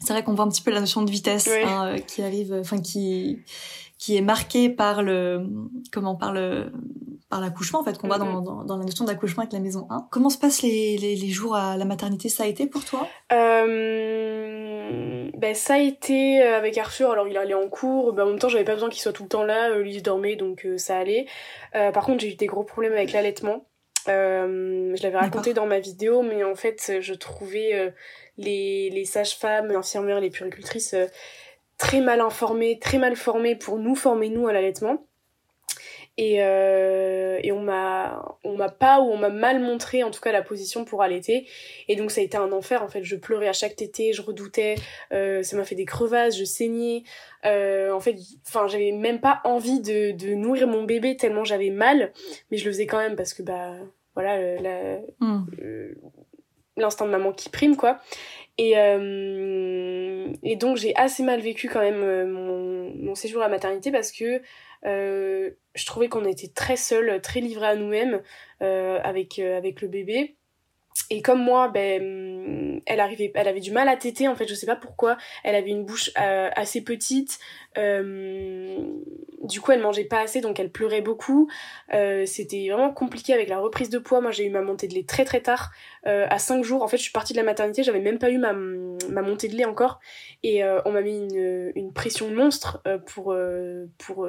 c'est 0.00 0.12
vrai 0.12 0.22
qu'on 0.22 0.34
voit 0.34 0.44
un 0.44 0.48
petit 0.48 0.62
peu 0.62 0.70
la 0.70 0.80
notion 0.80 1.02
de 1.02 1.10
vitesse 1.10 1.48
hein, 1.48 1.96
qui 2.06 2.22
arrive, 2.22 2.54
enfin 2.60 2.80
qui 2.80 3.40
qui 4.00 4.16
est 4.16 4.22
marquée 4.22 4.70
par 4.70 5.02
le 5.02 5.46
comment 5.92 6.16
par 6.16 6.32
le 6.32 6.72
par 7.28 7.40
l'accouchement 7.40 7.80
en 7.80 7.84
fait 7.84 7.96
qu'on 7.98 8.08
voit 8.08 8.18
dans, 8.18 8.40
dans, 8.40 8.64
dans, 8.64 8.76
la 8.78 8.84
notion 8.84 9.04
d'accouchement 9.04 9.42
avec 9.42 9.52
la 9.52 9.60
maison 9.60 9.86
1. 9.90 10.08
Comment 10.10 10.30
se 10.30 10.38
passent 10.38 10.62
les, 10.62 10.96
les, 10.96 11.14
les, 11.14 11.28
jours 11.28 11.54
à 11.54 11.76
la 11.76 11.84
maternité? 11.84 12.28
Ça 12.28 12.42
a 12.42 12.46
été 12.46 12.66
pour 12.66 12.84
toi? 12.84 13.06
Euh, 13.32 15.30
ben, 15.36 15.54
Ça 15.54 15.74
a 15.74 15.78
été 15.78 16.42
euh, 16.42 16.56
avec 16.56 16.76
Arthur, 16.76 17.12
alors 17.12 17.28
il 17.28 17.36
allait 17.36 17.54
en 17.54 17.68
cours, 17.68 18.12
ben, 18.14 18.24
en 18.24 18.30
même 18.30 18.38
temps 18.40 18.48
j'avais 18.48 18.64
pas 18.64 18.74
besoin 18.74 18.88
qu'il 18.88 19.00
soit 19.00 19.12
tout 19.12 19.22
le 19.22 19.28
temps 19.28 19.44
là, 19.44 19.70
euh, 19.70 19.82
Lise 19.82 20.02
dormait 20.02 20.34
donc 20.34 20.64
euh, 20.64 20.76
ça 20.76 20.98
allait. 20.98 21.26
Euh, 21.76 21.92
par 21.92 22.04
contre 22.04 22.22
j'ai 22.22 22.32
eu 22.32 22.34
des 22.34 22.46
gros 22.46 22.64
problèmes 22.64 22.94
avec 22.94 23.12
l'allaitement. 23.12 23.66
je 24.06 25.02
l'avais 25.02 25.18
raconté 25.18 25.52
dans 25.54 25.66
ma 25.66 25.78
vidéo 25.78 26.22
mais 26.22 26.42
en 26.42 26.56
fait 26.56 27.00
je 27.00 27.14
trouvais 27.14 27.94
les, 28.38 28.90
les 28.90 29.04
sages-femmes, 29.04 29.70
infirmières, 29.70 30.20
les 30.20 30.30
puricultrices 30.30 30.96
très 31.80 32.02
mal 32.02 32.20
informées, 32.20 32.78
très 32.78 32.98
mal 32.98 33.16
formées 33.16 33.56
pour 33.56 33.78
nous 33.78 33.96
former 33.96 34.28
nous 34.28 34.46
à 34.46 34.52
l'allaitement. 34.52 35.06
Et, 36.18 36.42
euh, 36.42 37.40
et 37.42 37.52
on 37.52 37.62
m'a 37.62 38.36
on 38.44 38.54
m'a 38.56 38.68
pas 38.68 39.00
ou 39.00 39.04
on 39.04 39.16
m'a 39.16 39.30
mal 39.30 39.60
montré 39.60 40.02
en 40.02 40.10
tout 40.10 40.20
cas 40.20 40.30
la 40.30 40.42
position 40.42 40.84
pour 40.84 41.02
allaiter. 41.02 41.48
Et 41.88 41.96
donc 41.96 42.10
ça 42.10 42.20
a 42.20 42.24
été 42.24 42.36
un 42.36 42.52
enfer 42.52 42.82
en 42.82 42.88
fait. 42.88 43.02
Je 43.02 43.16
pleurais 43.16 43.48
à 43.48 43.54
chaque 43.54 43.76
tétée 43.76 44.12
je 44.12 44.20
redoutais 44.20 44.74
euh, 45.12 45.42
ça 45.42 45.56
m'a 45.56 45.64
fait 45.64 45.74
des 45.74 45.86
crevasses 45.86 46.36
je 46.36 46.44
saignais. 46.44 47.04
Euh, 47.46 47.92
en 47.92 48.00
fait 48.00 48.16
enfin 48.46 48.68
j'avais 48.68 48.92
même 48.92 49.20
pas 49.20 49.40
envie 49.44 49.80
de, 49.80 50.10
de 50.10 50.34
nourrir 50.34 50.68
mon 50.68 50.84
bébé 50.84 51.16
tellement 51.16 51.44
j'avais 51.44 51.70
mal. 51.70 52.12
Mais 52.50 52.58
je 52.58 52.66
le 52.66 52.72
faisais 52.72 52.86
quand 52.86 52.98
même 52.98 53.16
parce 53.16 53.32
que 53.32 53.42
bah 53.42 53.72
voilà 54.14 54.60
la, 54.60 54.98
hmm. 55.20 55.46
l'instinct 56.76 57.06
de 57.06 57.10
maman 57.10 57.32
qui 57.32 57.48
prime 57.48 57.76
quoi 57.76 58.00
et, 58.60 58.76
euh, 58.76 60.34
et 60.42 60.54
donc 60.56 60.76
j'ai 60.76 60.94
assez 60.94 61.22
mal 61.22 61.40
vécu 61.40 61.70
quand 61.70 61.80
même 61.80 62.02
euh, 62.02 62.26
mon, 62.26 63.14
séjour 63.14 63.40
à 63.40 63.46
la 63.46 63.50
maternité 63.50 63.90
parce 63.90 64.12
que 64.12 64.42
euh, 64.84 65.50
je 65.74 65.86
trouvais 65.86 66.10
qu'on 66.10 66.26
était 66.26 66.48
très 66.48 66.76
seuls, 66.76 67.22
très 67.22 67.40
livrés 67.40 67.68
à 67.68 67.74
nous-mêmes 67.74 68.20
avec, 68.60 69.38
le 69.38 69.88
bébé. 69.88 70.36
Et 71.08 71.22
comme 71.22 71.42
moi, 71.42 71.68
ben, 71.68 72.82
elle 72.84 73.00
avait 73.00 73.60
du 73.60 73.72
mal 73.72 73.88
à 73.88 73.96
téter. 73.96 74.28
En 74.28 74.36
fait, 74.36 74.46
je 74.46 74.54
sais 74.54 74.66
pas 74.66 74.76
pourquoi. 74.76 75.16
Elle 75.42 75.54
avait 75.54 75.70
une 75.70 75.86
bouche 75.86 76.10
assez 76.14 76.82
petite. 76.84 77.38
Donc 77.76 79.50
du 79.50 79.60
coup, 79.60 79.72
elle 79.72 79.80
mangeait 79.80 80.04
pas 80.04 80.20
assez, 80.20 80.40
donc 80.40 80.60
elle 80.60 80.70
pleurait 80.70 81.00
beaucoup. 81.00 81.48
Euh, 81.94 82.24
c'était 82.26 82.68
vraiment 82.68 82.92
compliqué 82.92 83.32
avec 83.32 83.48
la 83.48 83.58
reprise 83.58 83.88
de 83.88 83.98
poids. 83.98 84.20
Moi, 84.20 84.30
j'ai 84.30 84.44
eu 84.44 84.50
ma 84.50 84.60
montée 84.60 84.86
de 84.86 84.94
lait 84.94 85.04
très 85.04 85.24
très 85.24 85.40
tard, 85.40 85.70
euh, 86.06 86.26
à 86.28 86.38
5 86.38 86.62
jours. 86.62 86.82
En 86.82 86.88
fait, 86.88 86.98
je 86.98 87.02
suis 87.02 87.12
partie 87.12 87.32
de 87.32 87.38
la 87.38 87.44
maternité, 87.44 87.82
j'avais 87.82 88.00
même 88.00 88.18
pas 88.18 88.30
eu 88.30 88.38
ma, 88.38 88.52
ma 88.52 89.22
montée 89.22 89.48
de 89.48 89.56
lait 89.56 89.64
encore. 89.64 89.98
Et 90.42 90.62
euh, 90.62 90.80
on 90.84 90.92
m'a 90.92 91.00
mis 91.00 91.18
une, 91.18 91.72
une 91.74 91.92
pression 91.92 92.30
monstre 92.30 92.82
euh, 92.86 92.98
pour, 92.98 93.32
euh, 93.32 93.86
pour, 93.98 94.28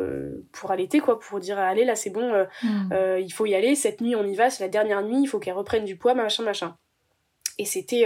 pour 0.52 0.72
allaiter, 0.72 1.00
quoi, 1.00 1.20
pour 1.20 1.40
dire 1.40 1.60
allez, 1.60 1.86
là 1.86 1.96
c'est 1.96 2.10
bon, 2.10 2.46
mm. 2.64 3.18
il 3.20 3.32
faut 3.34 3.46
y 3.46 3.56
aller. 3.56 3.76
Cette 3.76 4.02
nuit, 4.02 4.16
on 4.16 4.26
y 4.26 4.36
va, 4.36 4.50
c'est 4.50 4.64
la 4.64 4.70
dernière 4.70 5.04
nuit, 5.04 5.22
il 5.22 5.28
faut 5.28 5.40
qu'elle 5.40 5.54
reprenne 5.54 5.86
du 5.86 5.98
poids, 5.98 6.14
machin, 6.14 6.44
machin. 6.44 6.78
Et 7.58 7.66
c'était 7.66 8.06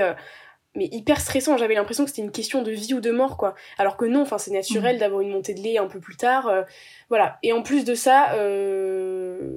mais 0.76 0.89
hyper 0.91 1.19
stressant. 1.19 1.57
J'avais 1.57 1.76
l'impression 1.76 2.03
que 2.03 2.09
c'était 2.09 2.21
une 2.21 2.32
question 2.32 2.61
de 2.61 2.71
vie 2.71 2.93
ou 2.93 2.99
de 2.99 3.11
mort, 3.11 3.38
quoi. 3.38 3.55
Alors 3.78 3.97
que 3.97 4.05
non, 4.05 4.21
enfin, 4.21 4.38
c'est 4.38 4.51
naturel 4.51 4.97
mm. 4.97 4.99
d'avoir 4.99 5.21
une 5.21 5.30
montée 5.30 5.53
de 5.53 5.61
lait 5.61 5.78
un 5.78 5.88
peu 5.88 5.99
plus 5.99 6.17
tard. 6.17 6.47
Euh, 6.47 6.63
voilà. 7.09 7.38
Et 7.43 7.53
en 7.53 7.61
plus 7.61 7.86
de 7.86 7.95
ça, 7.95 8.34
euh, 8.36 9.49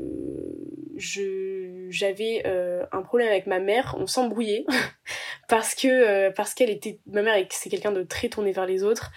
je, 0.96 1.86
j'avais 1.90 2.42
euh, 2.46 2.84
un 2.92 3.02
problème 3.02 3.28
avec 3.28 3.46
ma 3.46 3.58
mère. 3.60 3.96
On 3.98 4.06
s'embrouillait 4.06 4.64
parce 5.48 5.74
que, 5.74 6.30
parce 6.30 6.54
qu'elle 6.54 6.70
était, 6.70 7.00
ma 7.06 7.22
mère, 7.22 7.34
c'est 7.50 7.70
quelqu'un 7.70 7.92
de 7.92 8.02
très 8.02 8.28
tourné 8.28 8.52
vers 8.52 8.66
les 8.66 8.84
autres. 8.84 9.12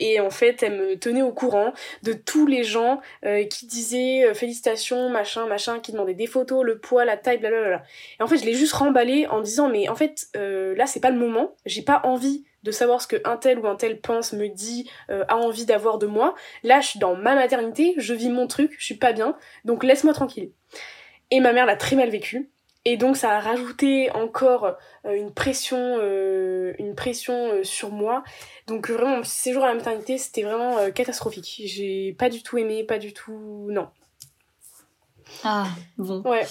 Et 0.00 0.18
en 0.18 0.30
fait, 0.30 0.62
elle 0.62 0.78
me 0.78 0.98
tenait 0.98 1.22
au 1.22 1.32
courant 1.32 1.72
de 2.02 2.14
tous 2.14 2.46
les 2.46 2.64
gens 2.64 3.00
euh, 3.26 3.44
qui 3.44 3.66
disaient 3.66 4.24
euh, 4.24 4.34
félicitations, 4.34 5.10
machin, 5.10 5.46
machin, 5.46 5.78
qui 5.78 5.92
demandaient 5.92 6.14
des 6.14 6.26
photos, 6.26 6.64
le 6.64 6.78
poids, 6.78 7.04
la 7.04 7.18
taille, 7.18 7.38
blablabla. 7.38 7.82
Et 8.18 8.22
en 8.22 8.26
fait, 8.26 8.38
je 8.38 8.46
l'ai 8.46 8.54
juste 8.54 8.72
remballé 8.72 9.26
en 9.26 9.40
disant, 9.40 9.68
mais 9.68 9.90
en 9.90 9.94
fait, 9.94 10.28
euh, 10.36 10.74
là, 10.74 10.86
c'est 10.86 11.00
pas 11.00 11.10
le 11.10 11.18
moment. 11.18 11.54
J'ai 11.66 11.82
pas 11.82 12.00
envie 12.04 12.44
de 12.62 12.70
savoir 12.70 13.02
ce 13.02 13.06
que 13.06 13.16
un 13.24 13.36
tel 13.36 13.58
ou 13.58 13.66
un 13.66 13.76
tel 13.76 14.00
pense, 14.00 14.32
me 14.32 14.48
dit, 14.48 14.90
a 15.08 15.34
envie 15.34 15.64
d'avoir 15.64 15.96
de 15.96 16.06
moi. 16.06 16.34
Là, 16.62 16.82
je 16.82 16.88
suis 16.88 16.98
dans 16.98 17.16
ma 17.16 17.34
maternité, 17.34 17.94
je 17.96 18.12
vis 18.12 18.28
mon 18.28 18.46
truc, 18.46 18.74
je 18.78 18.84
suis 18.84 18.96
pas 18.96 19.14
bien, 19.14 19.34
donc 19.64 19.82
laisse-moi 19.82 20.12
tranquille. 20.12 20.50
Et 21.30 21.40
ma 21.40 21.54
mère 21.54 21.64
l'a 21.64 21.76
très 21.76 21.96
mal 21.96 22.10
vécu. 22.10 22.50
Et 22.86 22.96
donc 22.96 23.16
ça 23.16 23.32
a 23.32 23.40
rajouté 23.40 24.10
encore 24.12 24.76
une 25.04 25.32
pression, 25.34 26.00
une 26.78 26.94
pression 26.94 27.62
sur 27.62 27.90
moi. 27.90 28.24
Donc 28.66 28.88
euh, 28.88 28.94
vraiment, 28.94 29.18
mon 29.18 29.24
séjour 29.24 29.64
à 29.64 29.68
la 29.68 29.74
maternité, 29.74 30.16
c'était 30.16 30.42
vraiment 30.42 30.78
euh, 30.78 30.90
catastrophique. 30.90 31.62
J'ai 31.64 32.14
pas 32.18 32.30
du 32.30 32.42
tout 32.42 32.56
aimé, 32.58 32.84
pas 32.84 32.98
du 32.98 33.12
tout... 33.12 33.66
Non. 33.68 33.88
Ah, 35.44 35.66
bon. 35.96 36.22
Ouais. 36.22 36.46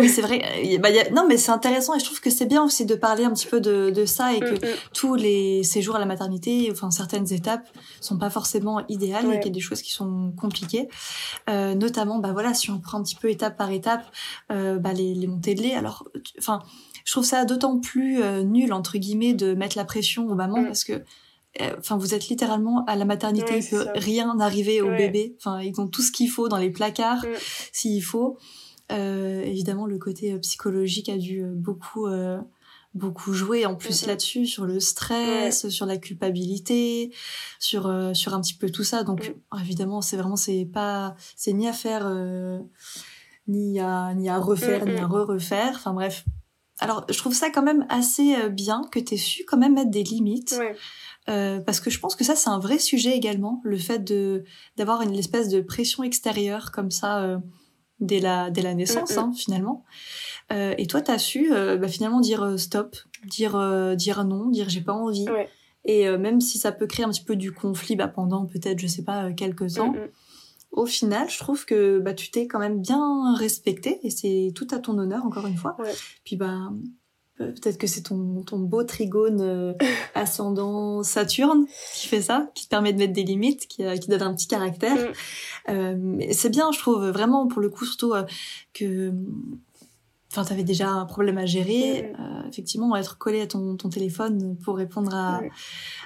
oui, 0.00 0.08
c'est 0.08 0.22
vrai. 0.22 0.42
Bah, 0.80 0.88
Non, 1.12 1.26
mais 1.28 1.36
c'est 1.36 1.50
intéressant 1.50 1.94
et 1.94 1.98
je 1.98 2.04
trouve 2.04 2.20
que 2.20 2.30
c'est 2.30 2.46
bien 2.46 2.62
aussi 2.64 2.86
de 2.86 2.94
parler 2.94 3.24
un 3.24 3.32
petit 3.32 3.46
peu 3.46 3.60
de, 3.60 3.90
de 3.90 4.04
ça 4.04 4.32
et 4.34 4.40
que 4.40 4.52
mm, 4.52 4.70
mm. 4.70 4.76
tous 4.94 5.14
les 5.14 5.62
séjours 5.62 5.96
à 5.96 5.98
la 5.98 6.06
maternité, 6.06 6.68
enfin 6.70 6.90
certaines 6.90 7.32
étapes, 7.32 7.68
sont 8.00 8.18
pas 8.18 8.30
forcément 8.30 8.82
idéales 8.88 9.26
et 9.26 9.40
qu'il 9.40 9.48
y 9.48 9.50
a 9.50 9.54
des 9.54 9.60
choses 9.60 9.82
qui 9.82 9.92
sont 9.92 10.32
compliquées. 10.40 10.88
Euh, 11.48 11.74
notamment, 11.74 12.18
bah 12.18 12.32
voilà, 12.32 12.54
si 12.54 12.70
on 12.70 12.78
prend 12.78 12.98
un 12.98 13.02
petit 13.02 13.16
peu 13.16 13.30
étape 13.30 13.56
par 13.56 13.70
étape, 13.70 14.04
euh, 14.50 14.78
bah, 14.78 14.92
les, 14.92 15.14
les 15.14 15.26
montées 15.26 15.54
de 15.54 15.62
lait. 15.62 15.74
Alors, 15.74 16.08
enfin, 16.38 16.60
je 17.04 17.12
trouve 17.12 17.24
ça 17.24 17.44
d'autant 17.44 17.78
plus 17.78 18.22
nul, 18.44 18.72
entre 18.72 18.98
guillemets, 18.98 19.34
de 19.34 19.54
mettre 19.54 19.76
la 19.76 19.84
pression 19.84 20.28
aux 20.28 20.34
mamans 20.34 20.62
mm. 20.62 20.66
parce 20.66 20.84
que 20.84 20.92
euh, 20.92 21.04
enfin 21.78 21.96
vous 21.96 22.14
êtes 22.14 22.28
littéralement 22.28 22.84
à 22.86 22.96
la 22.96 23.04
maternité 23.04 23.58
il 23.58 23.68
peut 23.68 23.86
rien 23.94 24.38
arriver 24.38 24.80
au 24.82 24.90
bébé. 24.90 25.36
Enfin 25.38 25.60
ils 25.60 25.80
ont 25.80 25.88
tout 25.88 26.02
ce 26.02 26.12
qu'il 26.12 26.30
faut 26.30 26.48
dans 26.48 26.58
les 26.58 26.70
placards 26.70 27.24
s'il 27.72 28.02
faut. 28.02 28.38
Euh, 28.92 29.42
évidemment 29.42 29.86
le 29.86 29.98
côté 29.98 30.32
euh, 30.32 30.38
psychologique 30.38 31.08
a 31.08 31.16
dû 31.16 31.44
beaucoup 31.44 32.08
beaucoup 32.94 33.32
jouer 33.32 33.66
en 33.66 33.76
plus 33.76 34.04
là-dessus 34.06 34.46
sur 34.46 34.64
le 34.64 34.80
stress 34.80 35.68
sur 35.68 35.86
la 35.86 35.96
culpabilité 35.96 37.12
sur 37.60 37.82
sur 38.14 38.34
un 38.34 38.40
petit 38.40 38.54
peu 38.54 38.70
tout 38.70 38.84
ça. 38.84 39.04
Donc 39.04 39.34
évidemment 39.60 40.02
c'est 40.02 40.16
vraiment 40.16 40.36
c'est 40.36 40.64
pas 40.64 41.14
c'est 41.36 41.52
ni 41.52 41.68
à 41.68 41.72
faire 41.72 42.10
ni 43.48 43.80
à 43.80 44.14
ni 44.14 44.28
à 44.28 44.38
refaire 44.38 44.84
ni 44.86 44.96
à 44.96 45.06
re 45.06 45.26
refaire. 45.26 45.72
Enfin 45.74 45.92
bref. 45.92 46.24
Alors 46.82 47.04
je 47.10 47.18
trouve 47.18 47.34
ça 47.34 47.50
quand 47.50 47.62
même 47.62 47.86
assez 47.90 48.48
bien 48.48 48.82
que 48.90 48.98
tu 48.98 49.14
aies 49.14 49.18
su 49.18 49.44
quand 49.44 49.58
même 49.58 49.74
mettre 49.74 49.90
des 49.90 50.02
limites 50.02 50.58
euh, 51.30 51.60
parce 51.60 51.80
que 51.80 51.90
je 51.90 52.00
pense 52.00 52.16
que 52.16 52.24
ça 52.24 52.34
c'est 52.34 52.50
un 52.50 52.58
vrai 52.58 52.78
sujet 52.78 53.16
également, 53.16 53.60
le 53.64 53.76
fait 53.76 54.00
de 54.00 54.44
d'avoir 54.76 55.02
une 55.02 55.14
espèce 55.14 55.48
de 55.48 55.60
pression 55.60 56.02
extérieure 56.02 56.72
comme 56.72 56.90
ça 56.90 57.22
euh, 57.22 57.38
dès 58.00 58.20
la 58.20 58.50
dès 58.50 58.62
la 58.62 58.74
naissance 58.74 59.16
hein, 59.16 59.32
finalement. 59.36 59.84
Euh, 60.52 60.74
et 60.76 60.86
toi 60.86 61.00
t'as 61.00 61.18
su 61.18 61.50
bah, 61.50 61.88
finalement 61.88 62.20
dire 62.20 62.58
stop, 62.58 62.96
dire 63.26 63.52
dire 63.96 64.24
non, 64.24 64.48
dire 64.48 64.68
j'ai 64.68 64.80
pas 64.80 64.94
envie. 64.94 65.26
Et 65.84 66.08
même 66.18 66.40
si 66.40 66.58
ça 66.58 66.72
peut 66.72 66.86
créer 66.86 67.06
un 67.06 67.10
petit 67.10 67.24
peu 67.24 67.36
du 67.36 67.52
conflit 67.52 67.96
bah, 67.96 68.08
pendant 68.08 68.46
peut-être 68.46 68.78
je 68.78 68.86
sais 68.86 69.04
pas 69.04 69.32
quelques 69.32 69.74
temps. 69.74 69.94
Au 70.72 70.86
final, 70.86 71.28
je 71.28 71.36
trouve 71.38 71.64
que 71.64 71.98
bah 71.98 72.14
tu 72.14 72.30
t'es 72.30 72.46
quand 72.46 72.60
même 72.60 72.80
bien 72.80 73.34
respecté 73.34 73.98
et 74.04 74.10
c'est 74.10 74.52
tout 74.54 74.68
à 74.70 74.78
ton 74.78 74.98
honneur 74.98 75.24
encore 75.24 75.46
une 75.46 75.56
fois. 75.56 75.76
Puis 76.24 76.36
bah 76.36 76.70
peut-être 77.46 77.78
que 77.78 77.86
c'est 77.86 78.02
ton, 78.02 78.42
ton 78.42 78.58
beau 78.58 78.84
trigone 78.84 79.40
euh, 79.40 79.72
ascendant 80.14 81.02
Saturne 81.02 81.66
qui 81.94 82.08
fait 82.08 82.22
ça, 82.22 82.50
qui 82.54 82.64
te 82.64 82.70
permet 82.70 82.92
de 82.92 82.98
mettre 82.98 83.12
des 83.12 83.24
limites, 83.24 83.66
qui, 83.66 83.84
euh, 83.84 83.96
qui 83.96 84.08
donne 84.08 84.22
un 84.22 84.34
petit 84.34 84.48
caractère. 84.48 84.96
Mm. 85.68 86.20
c'est 86.32 86.50
bien, 86.50 86.72
je 86.72 86.78
trouve, 86.78 87.08
vraiment, 87.10 87.46
pour 87.46 87.60
le 87.60 87.68
coup, 87.68 87.84
surtout 87.84 88.14
que 88.74 89.12
enfin 90.30 90.44
t'avais 90.44 90.62
déjà 90.62 90.88
un 90.88 91.06
problème 91.06 91.38
à 91.38 91.46
gérer 91.46 92.12
euh, 92.18 92.48
effectivement 92.48 92.94
être 92.96 93.18
collé 93.18 93.40
à 93.40 93.46
ton, 93.46 93.76
ton 93.76 93.88
téléphone 93.88 94.56
pour 94.64 94.76
répondre 94.76 95.14
à, 95.14 95.40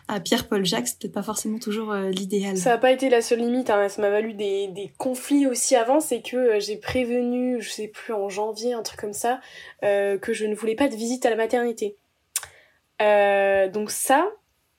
à 0.09 0.21
Pierre-Paul 0.21 0.65
Jacques 0.65 0.89
peut-être 0.99 1.13
pas 1.13 1.23
forcément 1.23 1.59
toujours 1.59 1.93
euh, 1.93 2.09
l'idéal. 2.11 2.57
Ça 2.57 2.71
n'a 2.71 2.79
pas 2.79 2.91
été 2.91 3.11
la 3.11 3.21
seule 3.21 3.41
limite 3.41 3.71
hein. 3.71 3.89
ça 3.89 4.01
m'a 4.01 4.11
valu 4.11 4.33
des, 4.35 4.69
des 4.69 4.93
conflits 4.97 5.47
aussi 5.47 5.77
avant 5.77 6.01
c'est 6.01 6.23
que 6.23 6.37
euh, 6.37 6.61
j'ai 6.61 6.77
prévenu 6.77 7.61
je 7.61 7.71
sais 7.71 7.89
plus 7.89 8.15
en 8.15 8.29
janvier 8.29 8.73
un 8.73 8.83
truc 8.83 9.01
comme 9.01 9.13
ça 9.13 9.41
que 9.83 10.33
je 10.33 10.47
ne 10.47 10.55
voulais 10.55 10.75
pas 10.77 10.89
de 10.89 10.95
visite 10.95 11.27
à 11.27 11.31
la 11.31 11.37
maternité. 11.37 11.97
Donc 13.01 13.91
ça 13.91 14.27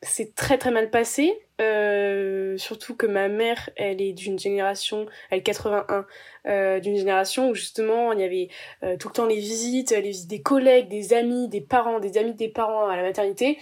c'est 0.02 0.34
très 0.34 0.58
très 0.58 0.72
mal 0.72 0.90
passé 0.90 1.45
euh, 1.62 2.58
surtout 2.58 2.96
que 2.96 3.06
ma 3.06 3.30
mère, 3.30 3.70
elle 3.78 4.02
est 4.02 4.12
d'une 4.12 4.38
génération, 4.38 5.06
elle 5.30 5.40
est 5.40 5.44
81, 5.44 6.06
euh, 6.48 6.80
d'une 6.82 6.98
génération 6.98 7.50
où 7.50 7.56
justement 7.56 8.12
il 8.12 8.20
y 8.20 8.24
avait 8.24 8.50
euh, 8.84 8.98
tout 8.98 9.08
le 9.08 9.14
temps 9.14 9.26
les 9.26 9.40
visites, 9.40 9.92
les 9.92 10.02
visites 10.02 10.30
des 10.30 10.42
collègues, 10.42 10.90
des 10.90 11.14
amis, 11.14 11.48
des 11.48 11.62
parents, 11.62 12.00
des 12.00 12.18
amis 12.18 12.34
des 12.34 12.50
parents 12.50 12.88
à 12.88 12.98
la 12.98 13.04
maternité. 13.04 13.58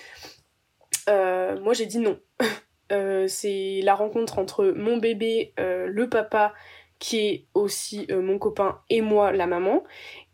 Moi 1.08 1.74
j'ai 1.74 1.86
dit 1.86 2.00
non. 2.00 2.20
c'est 3.28 3.80
la 3.84 3.96
rencontre 3.96 4.40
entre 4.40 4.66
mon 4.66 4.98
bébé, 4.98 5.54
le 5.58 6.10
papa 6.10 6.54
qui 7.00 7.20
est 7.20 7.46
aussi 7.54 8.08
mon 8.10 8.40
copain 8.40 8.80
et 8.90 9.02
moi 9.02 9.32
la 9.32 9.48
maman 9.48 9.84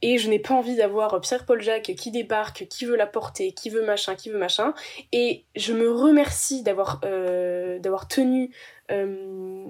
et 0.01 0.17
je 0.17 0.29
n'ai 0.29 0.39
pas 0.39 0.53
envie 0.53 0.75
d'avoir 0.75 1.19
Pierre-Paul 1.19 1.61
Jacques 1.61 1.93
qui 1.97 2.11
débarque, 2.11 2.67
qui 2.69 2.85
veut 2.85 2.95
la 2.95 3.07
porter, 3.07 3.51
qui 3.51 3.69
veut 3.69 3.85
machin, 3.85 4.15
qui 4.15 4.29
veut 4.29 4.37
machin. 4.37 4.73
Et 5.11 5.43
je 5.55 5.73
me 5.73 5.91
remercie 5.91 6.63
d'avoir 6.63 7.01
euh, 7.03 7.79
d'avoir 7.79 8.07
tenu 8.07 8.51
euh, 8.91 9.65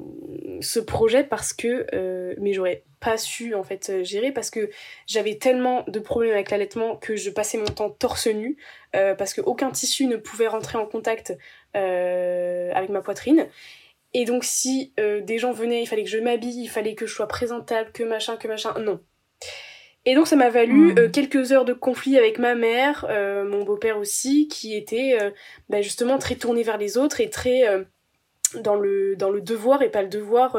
ce 0.62 0.80
projet 0.80 1.24
parce 1.24 1.54
que 1.54 1.88
euh, 1.94 2.36
mais 2.40 2.54
j'aurais 2.54 2.84
pas 3.00 3.18
su 3.18 3.56
en 3.56 3.64
fait 3.64 4.04
gérer 4.04 4.32
parce 4.32 4.50
que 4.50 4.70
j'avais 5.08 5.36
tellement 5.36 5.84
de 5.88 6.00
problèmes 6.00 6.34
avec 6.34 6.52
l'allaitement 6.52 6.96
que 6.96 7.16
je 7.16 7.30
passais 7.30 7.58
mon 7.58 7.66
temps 7.66 7.90
torse 7.90 8.28
nu 8.28 8.58
euh, 8.96 9.16
parce 9.16 9.34
que 9.34 9.42
aucun 9.42 9.72
tissu 9.72 10.06
ne 10.06 10.18
pouvait 10.18 10.48
rentrer 10.48 10.78
en 10.78 10.86
contact 10.86 11.36
euh, 11.76 12.72
avec 12.74 12.90
ma 12.90 13.02
poitrine. 13.02 13.48
Et 14.14 14.26
donc 14.26 14.44
si 14.44 14.94
des 14.98 15.38
gens 15.38 15.52
venaient, 15.52 15.84
il 15.84 15.86
fallait 15.86 16.04
que 16.04 16.10
je 16.10 16.18
m'habille, 16.18 16.64
il 16.64 16.68
fallait 16.68 16.96
que 16.96 17.06
je 17.06 17.14
sois 17.14 17.28
présentable, 17.28 17.92
que 17.92 18.04
machin, 18.04 18.38
que 18.38 18.48
machin. 18.48 18.74
Non. 18.80 19.00
Et 20.06 20.16
donc 20.16 20.28
ça 20.28 20.36
m'a 20.36 20.50
valu 20.50 20.94
hmm. 20.94 20.98
euh, 20.98 21.10
quelques 21.10 21.52
heures 21.52 21.66
de 21.66 21.74
conflit 21.74 22.18
avec 22.18 22.40
ma 22.40 22.56
mère, 22.56 23.06
euh, 23.10 23.44
mon 23.44 23.64
beau-père 23.64 23.98
aussi, 23.98 24.48
qui 24.48 24.76
était 24.76 25.18
euh, 25.22 25.32
bah, 25.68 25.82
justement 25.82 26.18
très 26.18 26.36
tourné 26.36 26.64
vers 26.64 26.78
les 26.78 26.98
autres 26.98 27.22
et 27.22 27.30
très 27.30 27.64
dans 28.56 28.76
le 28.76 29.16
dans 29.16 29.30
le 29.30 29.42
devoir 29.42 29.84
et 29.84 29.90
pas 29.90 30.02
le 30.02 30.08
devoir 30.08 30.58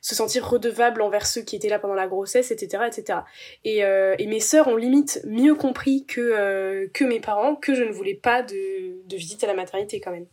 se 0.00 0.14
sentir 0.16 0.48
redevable 0.48 1.00
envers 1.02 1.24
ceux 1.24 1.42
qui 1.42 1.54
étaient 1.54 1.68
là 1.68 1.78
pendant 1.78 1.94
la 1.94 2.08
grossesse, 2.08 2.50
etc., 2.50 2.82
etc. 2.88 3.20
Et, 3.64 3.78
et 3.78 4.26
mes 4.26 4.40
sœurs 4.40 4.66
ont 4.66 4.74
limite 4.74 5.20
mieux 5.24 5.54
compris 5.54 6.04
que 6.04 6.88
que 6.92 7.04
mes 7.04 7.20
parents 7.20 7.54
que 7.54 7.74
je 7.74 7.84
ne 7.84 7.92
voulais 7.92 8.16
pas 8.16 8.42
de, 8.42 9.06
de 9.06 9.16
visite 9.16 9.44
à 9.44 9.46
la 9.46 9.54
maternité 9.54 10.00
quand 10.00 10.10
même. 10.10 10.26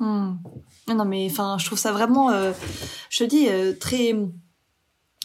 Hmm. 0.00 0.38
Non 0.88 1.04
mais 1.04 1.28
enfin 1.30 1.56
je 1.58 1.66
trouve 1.66 1.78
ça 1.78 1.92
vraiment, 1.92 2.30
je 3.10 3.18
te 3.18 3.24
dis 3.24 3.48
très 3.78 4.14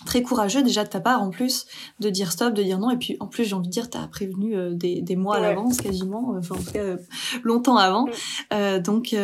très 0.06 0.22
courageux 0.22 0.64
déjà 0.64 0.84
de 0.84 0.90
ta 0.90 1.02
part 1.02 1.22
en 1.22 1.30
plus 1.30 1.66
de 2.00 2.10
dire 2.10 2.32
stop, 2.32 2.54
de 2.54 2.64
dire 2.64 2.80
non. 2.80 2.92
Et 2.92 2.98
puis 2.98 3.18
en 3.20 3.28
plus 3.28 3.44
j'ai 3.44 3.54
envie 3.54 3.68
de 3.68 3.74
dire 3.74 3.90
t'as 3.90 4.08
prévenu 4.08 4.56
euh, 4.56 4.74
des, 4.74 5.02
des 5.02 5.16
mois 5.16 5.38
à 5.38 5.42
l'avance 5.42 5.82
quasiment, 5.82 6.34
euh, 6.34 6.40
enfin 6.40 6.56
en 6.56 6.64
tout 6.64 6.72
cas 6.72 6.80
euh, 6.80 6.98
longtemps 7.44 7.78
avant. 7.78 8.08
Mm. 8.52 8.80
donc 8.80 9.16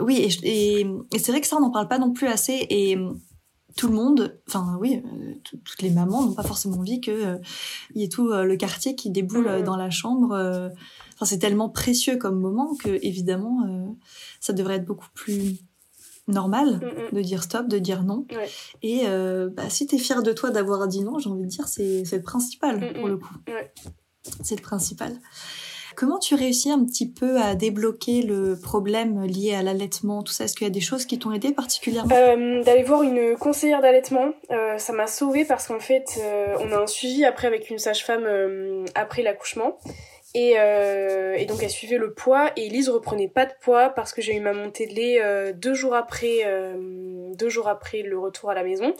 oui 0.00 0.16
et, 0.42 0.80
et, 0.80 1.18
c'est 1.18 1.32
vrai 1.32 1.40
que 1.40 1.46
ça 1.46 1.56
on 1.56 1.60
n'en 1.60 1.70
parle 1.70 1.88
pas 1.88 1.98
non 1.98 2.12
plus 2.12 2.26
assez 2.26 2.66
et 2.68 2.98
tout 3.76 3.86
le 3.86 3.94
monde, 3.94 4.38
enfin 4.48 4.76
oui, 4.80 5.00
toutes 5.44 5.80
les 5.80 5.90
mamans 5.90 6.26
n'ont 6.26 6.34
pas 6.34 6.42
forcément 6.42 6.78
envie 6.78 7.00
que 7.00 7.38
il 7.94 8.00
y 8.00 8.04
ait 8.04 8.08
tout 8.08 8.28
le 8.28 8.56
quartier 8.56 8.94
qui 8.94 9.10
déboule 9.10 9.60
mm. 9.60 9.62
dans 9.62 9.76
la 9.76 9.90
chambre. 9.90 10.70
Enfin 11.20 11.26
c'est 11.26 11.38
tellement 11.38 11.68
précieux 11.68 12.16
comme 12.16 12.40
moment 12.40 12.74
que 12.82 12.98
évidemment 13.02 13.94
ça 14.40 14.54
devrait 14.54 14.76
être 14.76 14.86
beaucoup 14.86 15.08
plus 15.14 15.58
normal 16.28 16.80
Mm, 16.80 16.86
mm. 16.86 17.16
de 17.16 17.20
dire 17.22 17.42
stop, 17.42 17.68
de 17.68 17.78
dire 17.78 18.02
non. 18.02 18.24
Ouais. 18.30 18.48
Et 18.82 19.02
euh, 19.06 19.48
bah, 19.52 19.68
si 19.68 19.86
tu 19.86 19.96
es 19.96 19.98
fier 19.98 20.22
de 20.22 20.32
toi 20.32 20.50
d'avoir 20.50 20.86
dit 20.88 21.02
non, 21.02 21.18
j'ai 21.18 21.28
envie 21.28 21.42
de 21.44 21.48
dire, 21.48 21.68
c'est 21.68 22.04
le 22.10 22.22
principal 22.22 22.76
Mm, 22.78 22.92
pour 22.94 23.08
le 23.08 23.16
coup. 23.16 23.34
Ouais. 23.48 23.72
C'est 24.42 24.56
le 24.56 24.62
principal. 24.62 25.12
Comment 25.96 26.18
tu 26.18 26.34
réussis 26.34 26.70
un 26.70 26.84
petit 26.84 27.10
peu 27.10 27.40
à 27.40 27.54
débloquer 27.54 28.22
le 28.22 28.58
problème 28.58 29.24
lié 29.24 29.54
à 29.54 29.62
l'allaitement, 29.62 30.22
tout 30.22 30.32
ça? 30.32 30.44
Est-ce 30.44 30.54
qu'il 30.54 30.66
y 30.66 30.70
a 30.70 30.72
des 30.72 30.80
choses 30.80 31.04
qui 31.04 31.18
t'ont 31.18 31.32
aidé 31.32 31.52
particulièrement? 31.52 32.14
Euh, 32.14 32.62
d'aller 32.62 32.84
voir 32.84 33.02
une 33.02 33.36
conseillère 33.36 33.82
d'allaitement, 33.82 34.32
euh, 34.50 34.78
ça 34.78 34.92
m'a 34.92 35.06
sauvée 35.06 35.44
parce 35.44 35.66
qu'en 35.66 35.80
fait, 35.80 36.06
euh, 36.18 36.54
on 36.60 36.72
a 36.72 36.78
un 36.78 36.86
suivi 36.86 37.24
après 37.24 37.48
avec 37.48 37.68
une 37.70 37.78
sage-femme 37.78 38.24
euh, 38.24 38.84
après 38.94 39.22
l'accouchement. 39.22 39.78
Et, 40.34 40.54
euh, 40.58 41.34
et 41.34 41.44
donc 41.44 41.62
elle 41.62 41.70
suivait 41.70 41.98
le 41.98 42.14
poids 42.14 42.50
et 42.56 42.66
Elise 42.66 42.88
reprenait 42.88 43.28
pas 43.28 43.46
de 43.46 43.52
poids 43.60 43.90
parce 43.90 44.12
que 44.12 44.22
j'ai 44.22 44.36
eu 44.36 44.40
ma 44.40 44.52
montée 44.52 44.86
de 44.86 44.94
lait 44.94 45.20
euh, 45.20 45.52
deux 45.52 45.74
jours 45.74 45.94
après 45.94 46.42
euh, 46.44 46.74
deux 47.34 47.48
jours 47.48 47.66
après 47.66 48.02
le 48.02 48.16
retour 48.16 48.50
à 48.50 48.54
la 48.54 48.62
maison. 48.62 48.94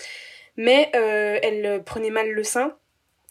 Mais 0.57 0.91
elle 0.93 1.83
prenait 1.85 2.11
mal 2.11 2.31
le 2.31 2.45
sein. 2.45 2.77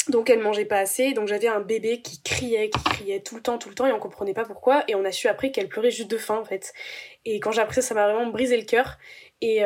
Donc 0.07 0.29
elle 0.31 0.39
mangeait 0.39 0.65
pas 0.65 0.79
assez, 0.79 1.13
donc 1.13 1.27
j'avais 1.27 1.47
un 1.47 1.59
bébé 1.59 2.01
qui 2.01 2.23
criait, 2.23 2.71
qui 2.71 2.83
criait 2.83 3.19
tout 3.19 3.35
le 3.35 3.41
temps, 3.41 3.59
tout 3.59 3.69
le 3.69 3.75
temps, 3.75 3.85
et 3.85 3.91
on 3.91 3.99
comprenait 3.99 4.33
pas 4.33 4.45
pourquoi, 4.45 4.83
et 4.87 4.95
on 4.95 5.05
a 5.05 5.11
su 5.11 5.27
après 5.27 5.51
qu'elle 5.51 5.67
pleurait 5.67 5.91
juste 5.91 6.09
de 6.09 6.17
faim 6.17 6.39
en 6.41 6.45
fait. 6.45 6.73
Et 7.25 7.39
quand 7.39 7.51
j'ai 7.51 7.61
appris 7.61 7.75
ça, 7.75 7.81
ça 7.83 7.93
m'a 7.93 8.11
vraiment 8.11 8.31
brisé 8.31 8.57
le 8.57 8.63
cœur. 8.63 8.97
Et, 9.41 9.61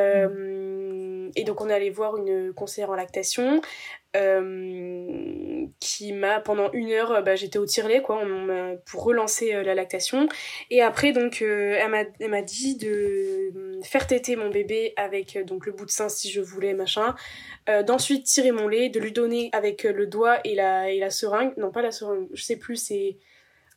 et 1.36 1.44
donc 1.44 1.62
on 1.62 1.70
est 1.70 1.74
allé 1.74 1.90
voir 1.90 2.18
une 2.18 2.54
conseillère 2.54 2.90
en 2.90 2.96
lactation 2.96 3.62
euh, 4.16 5.66
qui 5.80 6.14
m'a 6.14 6.40
pendant 6.40 6.72
une 6.72 6.92
heure, 6.92 7.12
euh, 7.12 7.22
bah, 7.22 7.36
j'étais 7.36 7.58
au 7.58 7.66
tire-lait 7.66 8.02
quoi, 8.02 8.22
pour 8.86 9.04
relancer 9.04 9.54
euh, 9.54 9.64
la 9.64 9.74
lactation. 9.74 10.28
Et 10.70 10.82
après 10.82 11.12
donc 11.12 11.42
elle 11.42 12.30
m'a 12.30 12.42
dit 12.42 12.78
de 12.78 13.82
faire 13.84 14.08
téter 14.08 14.36
mon 14.36 14.50
bébé 14.50 14.94
avec 14.98 15.38
donc 15.46 15.66
le 15.66 15.72
bout 15.72 15.86
de 15.86 15.92
sein 15.92 16.10
si 16.10 16.32
je 16.32 16.42
voulais 16.42 16.74
machin, 16.74 17.16
d'ensuite 17.86 18.26
tirer 18.26 18.52
mon 18.52 18.68
lait, 18.68 18.90
de 18.90 19.00
lui 19.00 19.12
donner 19.12 19.50
avec 19.52 19.84
le 19.84 20.08
doigt 20.08 20.40
et 20.44 20.56
la 20.56 20.92
et 20.92 21.00
la 21.00 21.10
seringue, 21.10 21.54
non 21.58 21.72
pas 21.72 21.82
la 21.82 21.92
seringue, 21.92 22.28
je 22.34 22.44
sais 22.44 22.58
plus 22.58 22.78
c'est 22.78 23.18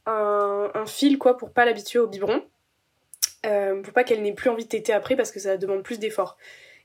un, 0.07 0.71
un 0.75 0.87
fil 0.87 1.19
quoi 1.19 1.37
pour 1.37 1.51
pas 1.51 1.65
l'habituer 1.65 1.99
au 1.99 2.07
biberon. 2.07 2.43
Euh, 3.47 3.81
pour 3.83 3.93
pas 3.93 4.03
qu'elle 4.03 4.23
n'ait 4.23 4.33
plus 4.33 4.51
envie 4.51 4.65
de 4.65 4.69
téter 4.69 4.93
après 4.93 5.15
parce 5.15 5.31
que 5.31 5.39
ça 5.39 5.57
demande 5.57 5.83
plus 5.83 5.99
d'efforts. 5.99 6.37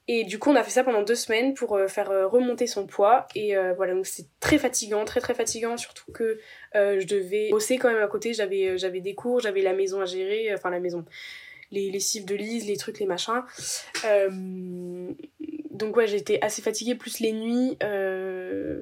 Et 0.07 0.23
du 0.23 0.39
coup, 0.39 0.49
on 0.49 0.55
a 0.55 0.63
fait 0.63 0.71
ça 0.71 0.83
pendant 0.83 1.03
deux 1.03 1.15
semaines 1.15 1.53
pour 1.53 1.75
euh, 1.75 1.87
faire 1.87 2.09
euh, 2.09 2.27
remonter 2.27 2.67
son 2.67 2.87
poids. 2.87 3.27
Et 3.35 3.55
euh, 3.55 3.73
voilà, 3.73 3.93
donc 3.93 4.07
c'est 4.07 4.25
très 4.39 4.57
fatigant, 4.57 5.05
très 5.05 5.21
très 5.21 5.33
fatigant, 5.33 5.77
surtout 5.77 6.11
que 6.11 6.39
je 6.73 7.05
devais 7.05 7.49
bosser 7.51 7.77
quand 7.77 7.91
même 7.91 8.01
à 8.01 8.07
côté. 8.07 8.33
J'avais 8.33 8.77
j'avais 8.77 8.99
des 8.99 9.13
cours, 9.13 9.39
j'avais 9.39 9.61
la 9.61 9.73
maison 9.73 10.01
à 10.01 10.05
gérer, 10.05 10.53
enfin 10.53 10.69
la 10.69 10.79
maison, 10.79 11.05
les 11.71 11.91
lessives 11.91 12.25
de 12.25 12.35
Lise, 12.35 12.67
les 12.67 12.77
trucs, 12.77 12.99
les 12.99 13.05
machins. 13.05 13.43
Donc 15.69 15.95
ouais, 15.95 16.07
j'étais 16.07 16.39
assez 16.41 16.61
fatiguée, 16.61 16.95
plus 16.95 17.19
les 17.19 17.31
nuits, 17.31 17.77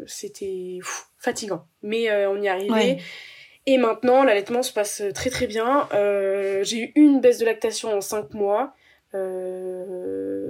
c'était 0.07 0.79
fatigant. 1.17 1.65
Mais 1.83 2.25
on 2.27 2.41
y 2.41 2.47
arrivait. 2.47 2.71
Ouais. 2.71 2.97
Et 3.65 3.77
maintenant, 3.77 4.23
l'allaitement 4.23 4.63
se 4.63 4.73
passe 4.73 5.03
très 5.13 5.29
très 5.29 5.47
bien. 5.47 5.87
J'ai 6.63 6.85
eu 6.85 6.91
une 6.95 7.19
baisse 7.19 7.39
de 7.39 7.45
lactation 7.45 7.93
en 7.93 8.01
5 8.01 8.33
mois. 8.33 8.73
Euh, 9.15 10.48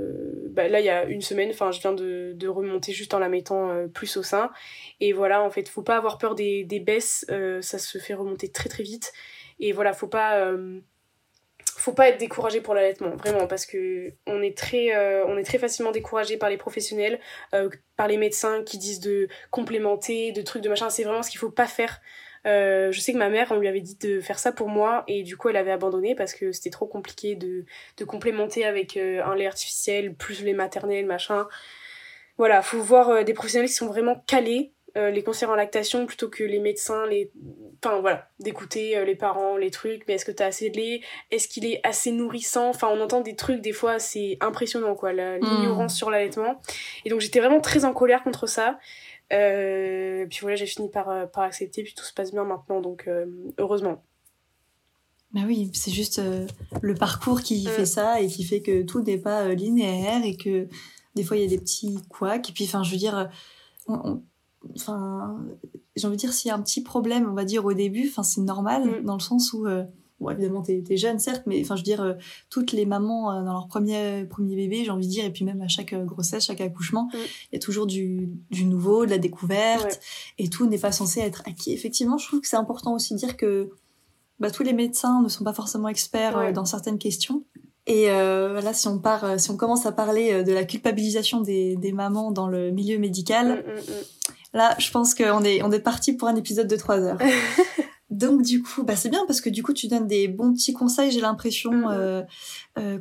bah 0.59 0.67
là, 0.67 0.81
il 0.81 0.85
y 0.85 0.89
a 0.89 1.05
une 1.05 1.21
semaine, 1.21 1.51
enfin, 1.51 1.71
je 1.71 1.79
viens 1.79 1.93
de, 1.93 2.47
remonter 2.47 2.91
juste 2.91 3.13
en 3.13 3.19
la 3.19 3.29
mettant 3.29 3.69
euh, 3.69 3.87
plus 3.87 4.17
au 4.17 4.23
sein. 4.23 4.51
Et 4.99 5.13
voilà, 5.13 5.41
en 5.41 5.49
fait, 5.49 5.69
faut 5.69 5.83
pas 5.83 5.95
avoir 5.95 6.17
peur 6.17 6.35
des, 6.35 6.83
baisses, 6.85 7.25
euh, 7.29 7.61
ça 7.61 7.79
se 7.79 7.97
fait 7.97 8.13
remonter 8.13 8.51
très 8.51 8.67
très 8.67 8.83
vite. 8.83 9.13
Et 9.61 9.71
voilà, 9.71 9.93
faut 9.93 10.07
pas, 10.07 10.39
euh, 10.39 10.81
faut 11.77 11.93
pas 11.93 12.09
être 12.09 12.17
découragé 12.17 12.59
pour 12.59 12.73
l'allaitement, 12.73 13.15
vraiment, 13.15 13.47
parce 13.47 13.65
que 13.65 14.11
on 14.27 14.41
est 14.41 14.57
très, 14.57 15.23
on 15.27 15.37
est 15.37 15.43
très 15.43 15.59
facilement 15.59 15.91
découragé 15.91 16.35
par 16.35 16.49
les 16.49 16.57
professionnels, 16.57 17.21
par 17.95 18.09
les 18.09 18.17
médecins 18.17 18.61
qui 18.63 18.77
disent 18.77 18.99
de 18.99 19.29
complémenter, 19.51 20.33
de 20.33 20.41
trucs, 20.41 20.61
de 20.61 20.67
machin. 20.67 20.89
C'est 20.89 21.03
vraiment 21.03 21.23
ce 21.23 21.29
qu'il 21.29 21.39
faut 21.39 21.51
pas 21.51 21.67
faire. 21.67 22.01
Euh, 22.45 22.91
je 22.91 22.99
sais 22.99 23.11
que 23.11 23.17
ma 23.17 23.29
mère, 23.29 23.47
on 23.51 23.57
lui 23.57 23.67
avait 23.67 23.81
dit 23.81 23.97
de 23.97 24.21
faire 24.21 24.39
ça 24.39 24.51
pour 24.51 24.69
moi 24.69 25.03
et 25.07 25.23
du 25.23 25.35
coup 25.35 25.49
elle 25.49 25.57
avait 25.57 25.71
abandonné 25.71 26.15
parce 26.15 26.33
que 26.33 26.51
c'était 26.51 26.69
trop 26.69 26.85
compliqué 26.87 27.35
de, 27.35 27.65
de 27.97 28.05
complémenter 28.05 28.65
avec 28.65 28.95
euh, 28.95 29.21
un 29.23 29.35
lait 29.35 29.47
artificiel, 29.47 30.13
plus 30.13 30.41
lait 30.43 30.53
maternel, 30.53 31.05
machin. 31.05 31.47
Voilà, 32.37 32.61
faut 32.61 32.79
voir 32.79 33.09
euh, 33.09 33.23
des 33.23 33.33
professionnels 33.33 33.67
qui 33.67 33.75
sont 33.75 33.87
vraiment 33.87 34.23
calés, 34.25 34.71
euh, 34.97 35.11
les 35.11 35.21
conseillers 35.21 35.51
en 35.51 35.55
lactation 35.55 36.05
plutôt 36.05 36.29
que 36.29 36.43
les 36.43 36.59
médecins, 36.59 37.05
les... 37.05 37.31
Enfin 37.83 37.99
voilà, 37.99 38.29
d'écouter 38.39 38.97
euh, 38.97 39.05
les 39.05 39.15
parents, 39.15 39.55
les 39.57 39.71
trucs, 39.71 40.07
mais 40.07 40.15
est-ce 40.15 40.25
que 40.25 40.31
t'as 40.31 40.47
assez 40.47 40.69
de 40.69 40.77
lait? 40.77 41.01
Est-ce 41.31 41.47
qu'il 41.47 41.65
est 41.65 41.79
assez 41.83 42.11
nourrissant? 42.11 42.69
Enfin 42.69 42.87
on 42.91 42.99
entend 43.01 43.21
des 43.21 43.35
trucs 43.35 43.61
des 43.61 43.73
fois, 43.73 43.99
c'est 43.99 44.37
impressionnant 44.41 44.95
quoi, 44.95 45.11
la- 45.13 45.37
l'ignorance 45.37 45.95
sur 45.95 46.09
l'allaitement. 46.09 46.61
Et 47.05 47.09
donc 47.09 47.19
j'étais 47.19 47.39
vraiment 47.39 47.59
très 47.61 47.83
en 47.85 47.93
colère 47.93 48.23
contre 48.23 48.47
ça. 48.47 48.79
Euh, 49.31 50.25
puis 50.27 50.39
voilà, 50.41 50.55
j'ai 50.55 50.65
fini 50.65 50.89
par, 50.89 51.09
euh, 51.09 51.25
par 51.25 51.43
accepter, 51.43 51.83
puis 51.83 51.93
tout 51.95 52.03
se 52.03 52.13
passe 52.13 52.31
bien 52.31 52.43
maintenant, 52.43 52.81
donc 52.81 53.07
euh, 53.07 53.25
heureusement. 53.57 54.03
Bah 55.33 55.41
oui, 55.45 55.69
c'est 55.73 55.91
juste 55.91 56.17
euh, 56.19 56.47
le 56.81 56.95
parcours 56.95 57.41
qui 57.41 57.63
Mm. 57.67 57.69
fait 57.69 57.85
ça 57.85 58.21
et 58.21 58.27
qui 58.27 58.43
fait 58.43 58.61
que 58.61 58.81
tout 58.81 59.01
n'est 59.03 59.19
pas 59.19 59.49
linéaire 59.53 60.23
et 60.23 60.35
que 60.35 60.67
des 61.15 61.23
fois 61.23 61.37
il 61.37 61.43
y 61.43 61.45
a 61.45 61.49
des 61.49 61.59
petits 61.59 61.99
couacs. 62.09 62.49
Et 62.49 62.53
puis, 62.53 62.65
enfin, 62.65 62.81
je 62.81 62.89
veux 62.91 62.97
dire, 62.97 63.29
on- 63.87 63.99
on- 64.09 64.23
enfin, 64.75 65.39
j'ai 65.95 66.07
envie 66.07 66.15
de 66.17 66.21
dire, 66.21 66.33
s'il 66.33 66.49
y 66.49 66.51
a 66.51 66.55
un 66.55 66.61
petit 66.61 66.81
problème, 66.81 67.29
on 67.29 67.33
va 67.35 67.45
dire 67.45 67.63
au 67.65 67.73
début, 67.73 68.07
enfin, 68.09 68.23
c'est 68.23 68.41
normal 68.41 69.01
Mm. 69.01 69.05
dans 69.05 69.13
le 69.13 69.19
sens 69.19 69.53
où, 69.53 69.67
bon, 70.19 70.29
évidemment, 70.31 70.61
t'es 70.61 70.83
es 70.89 70.97
jeune, 70.97 71.19
certes, 71.19 71.43
mais 71.45 71.59
enfin, 71.61 71.75
je 71.75 71.81
veux 71.81 71.85
dire, 71.85 72.01
euh, 72.01 72.13
toutes 72.49 72.71
les 72.71 72.85
mamans 72.85 73.31
euh, 73.31 73.43
dans 73.43 73.53
leur 73.53 73.67
premier, 73.67 74.25
premier 74.25 74.55
bébé, 74.55 74.83
j'ai 74.85 74.91
envie 74.91 75.07
de 75.07 75.11
dire, 75.11 75.25
et 75.25 75.31
puis 75.31 75.45
même 75.45 75.61
à 75.61 75.67
chaque 75.67 75.93
euh, 75.93 76.03
grossesse, 76.05 76.45
chaque 76.45 76.61
accouchement, 76.61 77.09
il 77.13 77.19
Mm. 77.19 77.23
y 77.53 77.55
a 77.55 77.59
toujours 77.59 77.85
du, 77.87 78.29
du 78.51 78.65
nouveau, 78.65 79.05
de 79.05 79.11
la 79.11 79.17
découverte, 79.17 79.99
et 80.37 80.49
tout 80.49 80.67
n'est 80.67 80.77
pas 80.79 80.91
censé 80.91 81.19
être 81.21 81.41
acquis. 81.45 81.71
Effectivement, 81.73 82.17
je 82.17 82.27
trouve 82.27 82.41
que 82.41 82.47
c'est 82.47 82.55
important 82.57 82.93
aussi 82.93 83.13
de 83.13 83.19
dire 83.19 83.37
que 83.37 83.69
bah, 84.39 84.51
tous 84.51 84.63
les 84.63 84.73
médecins 84.73 85.21
ne 85.21 85.27
sont 85.29 85.43
pas 85.43 85.53
forcément 85.53 85.87
experts 85.89 86.37
euh, 86.37 86.41
Ouais. 86.45 86.53
dans 86.53 86.65
certaines 86.65 86.97
questions. 86.97 87.43
Et 87.87 88.11
euh, 88.11 88.61
là, 88.61 88.71
si 88.73 88.87
on 88.87 88.99
part, 88.99 89.23
euh, 89.23 89.37
si 89.39 89.49
on 89.49 89.57
commence 89.57 89.85
à 89.87 89.91
parler 89.91 90.31
euh, 90.31 90.43
de 90.43 90.51
la 90.53 90.63
culpabilisation 90.63 91.41
des, 91.41 91.75
des 91.75 91.91
mamans 91.91 92.31
dans 92.31 92.47
le 92.47 92.69
milieu 92.71 92.99
médical, 92.99 93.63
Mm, 93.65 93.71
mm, 93.71 93.75
mm. 93.75 94.03
là, 94.57 94.75
je 94.77 94.91
pense 94.91 95.15
qu'on 95.15 95.43
est, 95.43 95.63
on 95.63 95.71
est 95.71 95.79
parti 95.79 96.13
pour 96.13 96.27
un 96.27 96.35
épisode 96.35 96.67
de 96.67 96.75
trois 96.75 96.99
heures. 96.99 97.17
Donc 98.09 98.41
du 98.41 98.61
coup, 98.63 98.83
bah 98.83 98.95
c'est 98.95 99.09
bien 99.09 99.23
parce 99.27 99.39
que 99.41 99.49
du 99.49 99.61
coup 99.61 99.73
tu 99.73 99.87
donnes 99.87 100.07
des 100.07 100.27
bons 100.27 100.53
petits 100.53 100.73
conseils, 100.73 101.11
j'ai 101.11 101.21
l'impression 101.21 101.71
Mhm. 101.71 101.87
euh, 101.91 102.21
euh, 102.79 102.97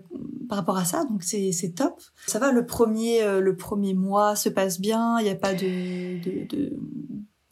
par 0.48 0.58
rapport 0.58 0.76
à 0.76 0.84
ça, 0.84 1.04
donc 1.04 1.22
c'est 1.22 1.74
top. 1.74 2.00
Ça 2.26 2.38
va, 2.38 2.52
le 2.52 2.66
premier 2.66 3.22
euh, 3.22 3.40
le 3.40 3.56
premier 3.56 3.94
mois 3.94 4.36
se 4.36 4.48
passe 4.50 4.80
bien, 4.80 5.18
il 5.20 5.24
n'y 5.24 5.30
a 5.30 5.34
pas 5.34 5.54
de 5.54 6.20
de, 6.22 6.46
de 6.46 6.72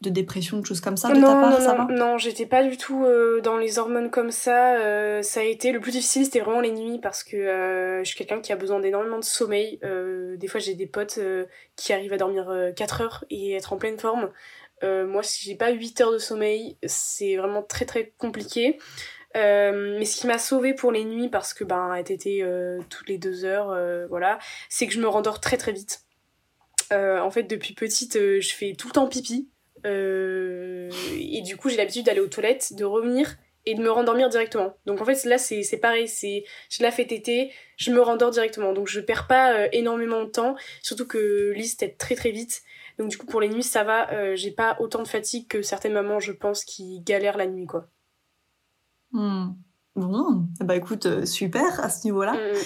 de 0.01 0.11
dépression, 0.11 0.59
de 0.59 0.65
choses 0.65 0.79
comme 0.79 0.95
ça 0.95 1.07
de 1.09 1.15
ta 1.15 1.19
non, 1.21 1.25
part, 1.41 1.49
non, 1.49 1.59
ça 1.59 1.73
non, 1.73 1.85
va? 1.87 1.87
non, 1.91 2.17
j'étais 2.19 2.45
pas 2.45 2.63
du 2.63 2.77
tout 2.77 3.03
euh, 3.03 3.41
dans 3.41 3.57
les 3.57 3.79
hormones 3.79 4.11
comme 4.11 4.29
ça. 4.29 4.75
euh, 4.77 5.23
ça 5.23 5.39
a 5.39 5.43
été 5.43 5.71
le 5.71 5.79
plus 5.79 5.91
difficile, 5.91 6.23
c'était 6.25 6.41
vraiment 6.41 6.61
les 6.61 6.71
nuits 6.71 6.99
parce 7.01 7.23
que 7.23 7.35
euh, 7.35 8.03
je 8.03 8.07
suis 8.07 8.15
quelqu'un 8.15 8.39
qui 8.39 8.51
a 8.53 8.55
besoin 8.55 8.79
d'énormément 8.79 9.17
de 9.17 9.23
sommeil. 9.23 9.79
Euh, 9.83 10.37
des 10.37 10.45
fois, 10.47 10.59
j'ai 10.59 10.75
des 10.75 10.85
potes 10.85 11.17
euh, 11.17 11.45
qui 11.75 11.93
arrivent 11.93 12.13
à 12.13 12.17
dormir 12.17 12.47
euh, 12.51 12.71
4 12.71 13.01
heures 13.01 13.25
et 13.31 13.53
être 13.53 13.73
en 13.73 13.77
pleine 13.77 13.97
forme. 13.97 14.29
Euh, 14.83 15.07
moi, 15.07 15.23
si 15.23 15.43
j'ai 15.43 15.55
pas 15.55 15.71
8 15.71 16.01
heures 16.01 16.11
de 16.11 16.17
sommeil, 16.17 16.77
c'est 16.85 17.35
vraiment 17.37 17.63
très 17.63 17.85
très 17.85 18.13
compliqué. 18.17 18.77
Euh, 19.35 19.97
mais 19.99 20.05
ce 20.05 20.19
qui 20.19 20.27
m'a 20.27 20.37
sauvée 20.37 20.73
pour 20.73 20.91
les 20.91 21.03
nuits, 21.03 21.29
parce 21.29 21.53
que 21.53 21.63
ben, 21.63 21.93
elle 21.93 22.11
était 22.11 22.39
euh, 22.41 22.79
toutes 22.89 23.09
les 23.09 23.17
deux 23.17 23.45
heures, 23.45 23.75
voilà, 24.09 24.39
c'est 24.69 24.87
que 24.87 24.93
je 24.93 24.99
me 24.99 25.07
rendors 25.07 25.39
très 25.41 25.57
très 25.57 25.71
vite. 25.71 26.01
En 26.91 27.29
fait, 27.31 27.43
depuis 27.43 27.73
petite, 27.73 28.13
je 28.13 28.53
fais 28.53 28.73
tout 28.73 28.87
le 28.87 28.93
temps 28.93 29.07
pipi. 29.07 29.49
Et 29.83 31.41
du 31.41 31.57
coup, 31.57 31.69
j'ai 31.69 31.77
l'habitude 31.77 32.05
d'aller 32.05 32.19
aux 32.19 32.27
toilettes, 32.27 32.73
de 32.73 32.85
revenir 32.85 33.37
et 33.65 33.75
de 33.75 33.81
me 33.81 33.91
rendormir 33.91 34.29
directement. 34.29 34.77
Donc 34.85 35.01
en 35.01 35.05
fait, 35.05 35.25
là, 35.25 35.37
c'est 35.37 35.79
pareil. 35.81 36.07
c'est 36.07 36.45
Je 36.69 36.81
la 36.81 36.91
fais 36.91 37.05
téter, 37.05 37.51
je 37.75 37.91
me 37.91 38.01
rendors 38.01 38.31
directement. 38.31 38.71
Donc 38.71 38.87
je 38.87 39.01
perds 39.01 39.27
pas 39.27 39.67
énormément 39.73 40.23
de 40.23 40.29
temps. 40.29 40.55
Surtout 40.81 41.05
que 41.05 41.51
Lise 41.51 41.75
tète 41.75 41.97
très 41.97 42.15
très 42.15 42.31
vite. 42.31 42.63
Donc 42.97 43.09
du 43.09 43.17
coup, 43.17 43.25
pour 43.25 43.41
les 43.41 43.49
nuits, 43.49 43.63
ça 43.63 43.83
va. 43.83 44.11
Euh, 44.11 44.35
j'ai 44.35 44.51
pas 44.51 44.77
autant 44.79 45.01
de 45.03 45.07
fatigue 45.07 45.47
que 45.47 45.61
certaines 45.61 45.93
mamans, 45.93 46.19
je 46.19 46.31
pense, 46.31 46.63
qui 46.63 47.01
galèrent 47.01 47.37
la 47.37 47.47
nuit, 47.47 47.67
quoi. 47.67 47.87
Hmm. 49.11 49.49
Bon, 49.95 50.45
bah 50.59 50.75
écoute, 50.75 51.07
euh, 51.07 51.25
super 51.25 51.83
à 51.83 51.89
ce 51.89 52.05
niveau-là. 52.05 52.33
Mm, 52.33 52.53
mm. 52.53 52.61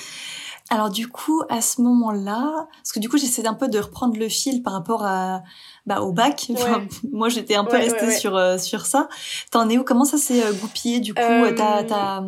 Alors 0.71 0.89
du 0.89 1.09
coup, 1.09 1.43
à 1.49 1.59
ce 1.59 1.81
moment-là, 1.81 2.67
parce 2.77 2.93
que 2.93 2.99
du 2.99 3.09
coup 3.09 3.17
j'essaie 3.17 3.45
un 3.45 3.53
peu 3.53 3.67
de 3.67 3.77
reprendre 3.77 4.17
le 4.17 4.29
fil 4.29 4.63
par 4.63 4.71
rapport 4.71 5.05
à 5.05 5.43
bah, 5.85 5.99
au 5.99 6.13
bac. 6.13 6.47
Enfin, 6.53 6.85
moi 7.11 7.27
j'étais 7.27 7.55
un 7.55 7.65
peu 7.65 7.75
Ouais, 7.75 7.83
restée 7.83 8.05
ouais, 8.05 8.15
sur 8.17 8.37
euh, 8.37 8.57
sur 8.57 8.85
ça. 8.85 9.09
T'en 9.51 9.69
es 9.69 9.77
où? 9.77 9.83
Comment 9.83 10.05
ça 10.05 10.17
s'est 10.17 10.41
euh, 10.41 10.53
goupillé 10.53 11.01
du 11.01 11.13
coup? 11.13 11.21
Euh, 11.21 11.53
T'as 11.53 11.83
t'as 11.83 12.23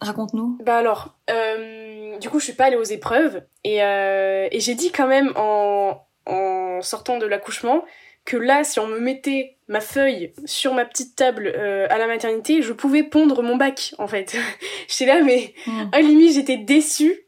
raconte-nous. 0.00 0.58
Bah 0.64 0.76
alors, 0.76 1.16
euh, 1.30 2.18
du 2.18 2.30
coup, 2.30 2.38
je 2.38 2.44
suis 2.44 2.54
pas 2.54 2.64
allée 2.64 2.76
aux 2.76 2.82
épreuves 2.82 3.42
et, 3.64 3.82
euh, 3.82 4.48
et 4.50 4.60
j'ai 4.60 4.74
dit 4.74 4.90
quand 4.90 5.06
même 5.06 5.32
en, 5.36 6.05
en 6.26 6.82
sortant 6.82 7.18
de 7.18 7.26
l'accouchement 7.26 7.84
que 8.24 8.36
là, 8.36 8.64
si 8.64 8.80
on 8.80 8.88
me 8.88 8.98
mettait 8.98 9.56
ma 9.68 9.80
feuille 9.80 10.32
sur 10.46 10.74
ma 10.74 10.84
petite 10.84 11.14
table 11.14 11.52
euh, 11.56 11.86
à 11.90 11.96
la 11.98 12.08
maternité, 12.08 12.60
je 12.60 12.72
pouvais 12.72 13.04
pondre 13.04 13.40
mon 13.42 13.54
bac 13.56 13.94
en 13.98 14.08
fait. 14.08 14.36
J'étais 14.88 15.06
là, 15.06 15.22
mais 15.22 15.54
Hmm. 15.66 15.84
à 15.92 16.00
limite, 16.00 16.34
j'étais 16.34 16.56
déçue 16.56 17.22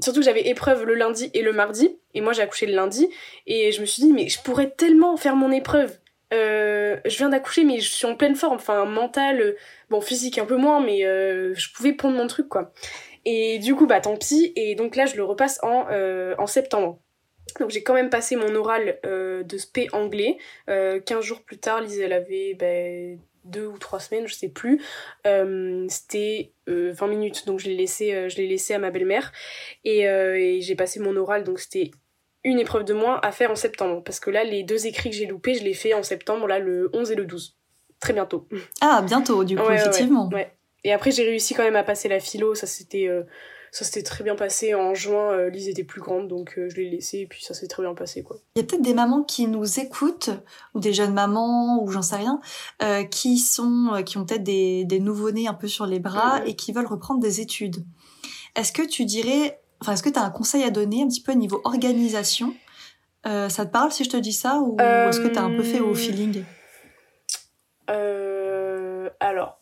surtout 0.00 0.20
que 0.20 0.24
j'avais 0.24 0.48
épreuve 0.48 0.84
le 0.84 0.94
lundi 0.94 1.30
et 1.34 1.42
le 1.42 1.52
mardi, 1.52 1.98
et 2.14 2.20
moi 2.20 2.32
j'ai 2.32 2.42
accouché 2.42 2.66
le 2.66 2.74
lundi, 2.74 3.08
et 3.46 3.72
je 3.72 3.80
me 3.80 3.86
suis 3.86 4.02
dit, 4.02 4.12
mais 4.12 4.28
je 4.28 4.40
pourrais 4.40 4.70
tellement 4.70 5.16
faire 5.16 5.36
mon 5.36 5.50
épreuve. 5.50 5.98
je 6.32 7.16
viens 7.16 7.28
d'accoucher, 7.28 7.64
mais 7.64 7.80
je 7.80 7.90
suis 7.90 8.06
en 8.06 8.14
pleine 8.14 8.36
forme, 8.36 8.56
enfin, 8.56 8.84
mental, 8.84 9.56
bon, 9.90 10.00
physique 10.00 10.38
un 10.38 10.44
peu 10.44 10.56
moins, 10.56 10.80
mais 10.80 11.00
je 11.00 11.72
pouvais 11.72 11.92
prendre 11.94 12.16
mon 12.16 12.26
truc, 12.26 12.48
quoi. 12.48 12.72
Et 13.24 13.58
du 13.58 13.74
coup, 13.74 13.86
bah 13.86 14.00
tant 14.00 14.16
pis, 14.16 14.52
et 14.54 14.74
donc 14.76 14.94
là, 14.96 15.06
je 15.06 15.16
le 15.16 15.24
repasse 15.24 15.58
en, 15.62 15.86
en 16.38 16.46
septembre. 16.46 16.98
Donc 17.60 17.70
j'ai 17.70 17.82
quand 17.82 17.94
même 17.94 18.10
passé 18.10 18.36
mon 18.36 18.54
oral 18.54 18.98
euh, 19.06 19.42
de 19.42 19.58
spé 19.58 19.88
anglais. 19.92 20.38
Euh, 20.68 21.00
15 21.00 21.24
jours 21.24 21.42
plus 21.42 21.58
tard, 21.58 21.80
Lise, 21.80 22.00
elle 22.00 22.12
avait 22.12 22.54
ben, 22.54 23.18
deux 23.44 23.66
ou 23.66 23.78
trois 23.78 24.00
semaines, 24.00 24.26
je 24.26 24.34
sais 24.34 24.48
plus. 24.48 24.82
Euh, 25.26 25.86
C'était 25.88 26.52
20 26.66 26.72
euh, 26.72 27.08
minutes, 27.08 27.46
donc 27.46 27.60
je 27.60 27.68
l'ai 27.68 27.76
laissé, 27.76 28.28
je 28.28 28.36
l'ai 28.36 28.46
laissé 28.46 28.74
à 28.74 28.78
ma 28.78 28.90
belle-mère. 28.90 29.32
Et, 29.84 30.00
et 30.00 30.60
j'ai 30.60 30.74
passé 30.74 31.00
mon 31.00 31.16
oral, 31.16 31.44
donc 31.44 31.60
c'était 31.60 31.90
une 32.44 32.58
épreuve 32.58 32.84
de 32.84 32.94
moins 32.94 33.18
à 33.22 33.32
faire 33.32 33.50
en 33.50 33.56
septembre. 33.56 34.02
Parce 34.04 34.20
que 34.20 34.30
là, 34.30 34.44
les 34.44 34.62
deux 34.62 34.86
écrits 34.86 35.10
que 35.10 35.16
j'ai 35.16 35.26
loupés, 35.26 35.54
je 35.54 35.64
les 35.64 35.74
fais 35.74 35.94
en 35.94 36.02
septembre, 36.02 36.46
là, 36.46 36.58
le 36.58 36.90
11 36.92 37.10
et 37.12 37.14
le 37.14 37.24
12. 37.24 37.56
Très 38.00 38.12
bientôt. 38.12 38.46
Ah, 38.80 39.02
bientôt, 39.04 39.42
du 39.42 39.56
coup, 39.56 39.70
effectivement. 39.70 40.28
Ouais, 40.32 40.52
Et 40.84 40.92
après, 40.92 41.10
j'ai 41.10 41.24
réussi 41.24 41.54
quand 41.54 41.64
même 41.64 41.76
à 41.76 41.82
passer 41.82 42.08
la 42.08 42.20
philo, 42.20 42.54
ça 42.54 42.66
c'était 42.66 43.08
ça 43.76 43.84
s'était 43.84 44.02
très 44.02 44.24
bien 44.24 44.36
passé. 44.36 44.74
En 44.74 44.94
juin, 44.94 45.32
euh, 45.32 45.50
Lise 45.50 45.68
était 45.68 45.84
plus 45.84 46.00
grande, 46.00 46.28
donc 46.28 46.54
euh, 46.56 46.70
je 46.70 46.76
l'ai 46.76 46.88
laissée 46.88 47.18
et 47.18 47.26
puis 47.26 47.44
ça 47.44 47.52
s'est 47.52 47.66
très 47.66 47.82
bien 47.82 47.94
passé. 47.94 48.22
quoi. 48.22 48.38
Il 48.54 48.60
y 48.60 48.62
a 48.62 48.66
peut-être 48.66 48.80
des 48.80 48.94
mamans 48.94 49.22
qui 49.22 49.46
nous 49.46 49.78
écoutent, 49.78 50.30
ou 50.72 50.80
des 50.80 50.94
jeunes 50.94 51.12
mamans, 51.12 51.82
ou 51.82 51.90
j'en 51.90 52.00
sais 52.00 52.16
rien, 52.16 52.40
euh, 52.82 53.04
qui 53.04 53.36
sont, 53.36 54.02
qui 54.06 54.16
ont 54.16 54.24
peut-être 54.24 54.44
des, 54.44 54.86
des 54.86 54.98
nouveau-nés 54.98 55.46
un 55.46 55.52
peu 55.52 55.68
sur 55.68 55.84
les 55.84 55.98
bras 55.98 56.40
et 56.46 56.56
qui 56.56 56.72
veulent 56.72 56.86
reprendre 56.86 57.20
des 57.20 57.42
études. 57.42 57.84
Est-ce 58.54 58.72
que 58.72 58.80
tu 58.80 59.04
dirais, 59.04 59.60
enfin, 59.82 59.92
est-ce 59.92 60.02
que 60.02 60.08
tu 60.08 60.18
as 60.18 60.22
un 60.22 60.30
conseil 60.30 60.62
à 60.62 60.70
donner 60.70 61.02
un 61.02 61.08
petit 61.08 61.20
peu 61.20 61.32
au 61.32 61.36
niveau 61.36 61.60
organisation? 61.64 62.54
Ça 63.24 63.66
te 63.66 63.70
parle 63.70 63.92
si 63.92 64.04
je 64.04 64.08
te 64.08 64.16
dis 64.16 64.32
ça, 64.32 64.58
ou 64.60 64.78
est-ce 64.80 65.20
que 65.20 65.28
tu 65.28 65.38
as 65.38 65.42
un 65.42 65.54
peu 65.54 65.62
fait 65.62 65.80
au 65.80 65.94
feeling? 65.94 66.44
Alors, 69.20 69.60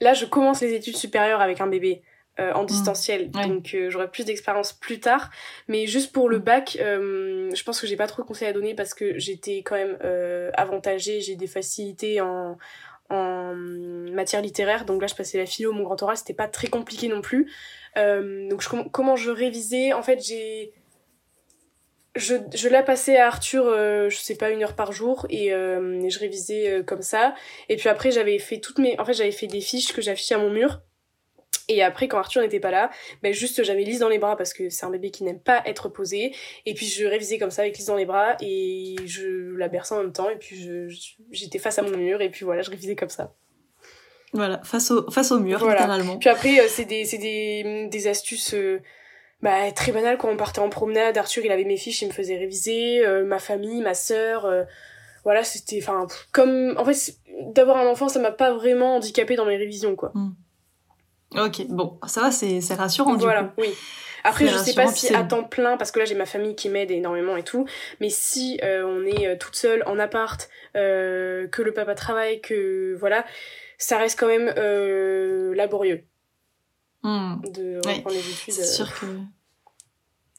là, 0.00 0.14
je 0.14 0.24
commence 0.24 0.62
les 0.62 0.72
études 0.72 0.96
supérieures 0.96 1.42
avec 1.42 1.60
un 1.60 1.66
bébé. 1.66 2.02
Euh, 2.40 2.50
en 2.54 2.62
mm. 2.62 2.66
distanciel. 2.66 3.30
Donc 3.30 3.74
euh, 3.74 3.90
j'aurai 3.90 4.10
plus 4.10 4.24
d'expérience 4.24 4.72
plus 4.72 5.00
tard. 5.00 5.30
Mais 5.68 5.86
juste 5.86 6.12
pour 6.12 6.30
le 6.30 6.38
mm. 6.38 6.42
bac, 6.42 6.78
euh, 6.80 7.50
je 7.54 7.62
pense 7.62 7.78
que 7.78 7.86
j'ai 7.86 7.96
pas 7.96 8.06
trop 8.06 8.22
de 8.22 8.26
conseils 8.26 8.48
à 8.48 8.54
donner 8.54 8.74
parce 8.74 8.94
que 8.94 9.18
j'étais 9.18 9.58
quand 9.58 9.74
même 9.74 9.98
avantagée, 10.54 11.20
j'ai 11.20 11.36
des 11.36 11.46
facilités 11.46 12.22
en, 12.22 12.56
en 13.10 13.52
matière 13.54 14.40
littéraire. 14.40 14.86
Donc 14.86 15.02
là 15.02 15.08
je 15.08 15.14
passais 15.14 15.36
la 15.36 15.44
philo, 15.44 15.72
mon 15.72 15.82
grand 15.82 16.02
oral, 16.02 16.16
c'était 16.16 16.32
pas 16.32 16.48
très 16.48 16.68
compliqué 16.68 17.08
non 17.08 17.20
plus. 17.20 17.52
donc 17.96 18.62
je, 18.62 18.88
comment 18.88 19.14
je 19.16 19.30
révisais? 19.30 19.92
En 19.92 20.02
fait 20.02 20.24
j'ai... 20.24 20.72
Je, 22.14 22.34
je 22.54 22.68
l'ai 22.68 22.82
passé 22.82 23.16
à 23.16 23.26
Arthur, 23.26 23.64
je 24.08 24.16
sais 24.16 24.36
pas, 24.36 24.50
une 24.50 24.62
heure 24.62 24.74
par 24.74 24.92
jour 24.92 25.26
et, 25.28 25.48
et 25.48 26.10
je 26.10 26.18
révisais 26.18 26.82
comme 26.86 27.02
ça. 27.02 27.34
Et 27.68 27.76
puis 27.76 27.90
après, 27.90 28.10
j'avais 28.10 28.38
fait 28.38 28.58
toutes 28.58 28.78
mes. 28.78 28.98
En 29.00 29.04
fait, 29.06 29.14
j'avais 29.14 29.32
fait 29.32 29.46
des 29.46 29.62
fiches 29.62 29.94
que 29.94 30.02
j'affichais 30.02 30.34
à 30.34 30.38
mon 30.38 30.50
mur 30.50 30.82
et 31.68 31.82
après, 31.82 32.08
quand 32.08 32.18
Arthur 32.18 32.42
n'était 32.42 32.60
pas 32.60 32.70
là, 32.70 32.90
ben 33.22 33.32
juste 33.32 33.62
j'avais 33.62 33.82
Lise 33.82 34.00
dans 34.00 34.08
les 34.08 34.18
bras 34.18 34.36
parce 34.36 34.52
que 34.52 34.68
c'est 34.68 34.86
un 34.86 34.90
bébé 34.90 35.10
qui 35.10 35.24
n'aime 35.24 35.40
pas 35.40 35.62
être 35.66 35.88
posé. 35.88 36.34
Et 36.66 36.74
puis 36.74 36.86
je 36.86 37.04
révisais 37.04 37.38
comme 37.38 37.50
ça 37.50 37.62
avec 37.62 37.76
Lise 37.76 37.86
dans 37.86 37.96
les 37.96 38.04
bras 38.04 38.36
et 38.40 38.96
je 39.04 39.54
la 39.56 39.68
berçais 39.68 39.94
en 39.94 40.02
même 40.02 40.12
temps. 40.12 40.30
Et 40.30 40.36
puis 40.36 40.68
j'étais 41.30 41.58
face 41.58 41.78
à 41.78 41.82
mon 41.82 41.96
mur 41.96 42.20
et 42.20 42.30
puis 42.30 42.44
voilà, 42.44 42.62
je 42.62 42.70
révisais 42.70 42.96
comme 42.96 43.10
ça. 43.10 43.34
Voilà, 44.32 44.60
face 44.64 44.90
au, 44.90 45.10
face 45.10 45.30
au 45.30 45.40
mur, 45.40 45.58
littéralement. 45.68 46.16
Puis 46.16 46.30
après, 46.30 46.58
euh, 46.58 46.64
c'est 46.66 46.86
des, 46.86 47.04
des, 47.04 47.88
des 47.90 48.06
astuces 48.08 48.54
euh, 48.54 48.80
bah, 49.42 49.70
très 49.72 49.92
banales. 49.92 50.16
Quand 50.16 50.30
on 50.30 50.38
partait 50.38 50.60
en 50.60 50.70
promenade, 50.70 51.18
Arthur, 51.18 51.44
il 51.44 51.52
avait 51.52 51.64
mes 51.64 51.76
fiches, 51.76 52.00
il 52.00 52.08
me 52.08 52.12
faisait 52.12 52.38
réviser. 52.38 53.04
Euh, 53.04 53.26
ma 53.26 53.38
famille, 53.38 53.82
ma 53.82 53.94
sœur 53.94 54.50
voilà 55.24 55.44
c'était 55.44 55.78
enfin 55.80 56.06
comme 56.32 56.74
en 56.78 56.84
fait 56.84 57.16
d'avoir 57.54 57.76
un 57.76 57.86
enfant 57.86 58.08
ça 58.08 58.18
m'a 58.18 58.32
pas 58.32 58.52
vraiment 58.52 58.96
handicapé 58.96 59.36
dans 59.36 59.44
mes 59.44 59.56
révisions 59.56 59.94
quoi 59.94 60.10
mm. 60.14 60.34
Ok, 61.36 61.66
bon, 61.68 61.98
ça 62.06 62.22
va, 62.22 62.30
c'est 62.30 62.60
rassurant 62.74 63.16
voilà, 63.16 63.42
du 63.42 63.48
coup. 63.48 63.54
oui. 63.58 63.74
Après, 64.24 64.46
je 64.46 64.56
sais 64.56 64.74
pas 64.74 64.86
si 64.86 65.12
à 65.14 65.24
temps 65.24 65.44
plein, 65.44 65.76
parce 65.76 65.90
que 65.90 65.98
là 65.98 66.04
j'ai 66.04 66.14
ma 66.14 66.26
famille 66.26 66.54
qui 66.54 66.68
m'aide 66.68 66.90
énormément 66.90 67.36
et 67.36 67.42
tout, 67.42 67.66
mais 68.00 68.08
si 68.08 68.60
euh, 68.62 68.84
on 68.84 69.04
est 69.04 69.26
euh, 69.26 69.36
toute 69.36 69.56
seule 69.56 69.82
en 69.86 69.98
appart, 69.98 70.48
euh, 70.76 71.48
que 71.48 71.62
le 71.62 71.72
papa 71.72 71.94
travaille, 71.94 72.40
que 72.40 72.96
voilà, 72.98 73.24
ça 73.78 73.98
reste 73.98 74.18
quand 74.18 74.28
même 74.28 74.46
laborieux 75.56 76.04
hmm. 77.02 77.40
de 77.52 77.76
reprendre 77.78 78.10
les 78.10 78.30
études. 78.30 78.54
C'est 78.54 78.64
sûr 78.64 78.92
que. 78.94 79.06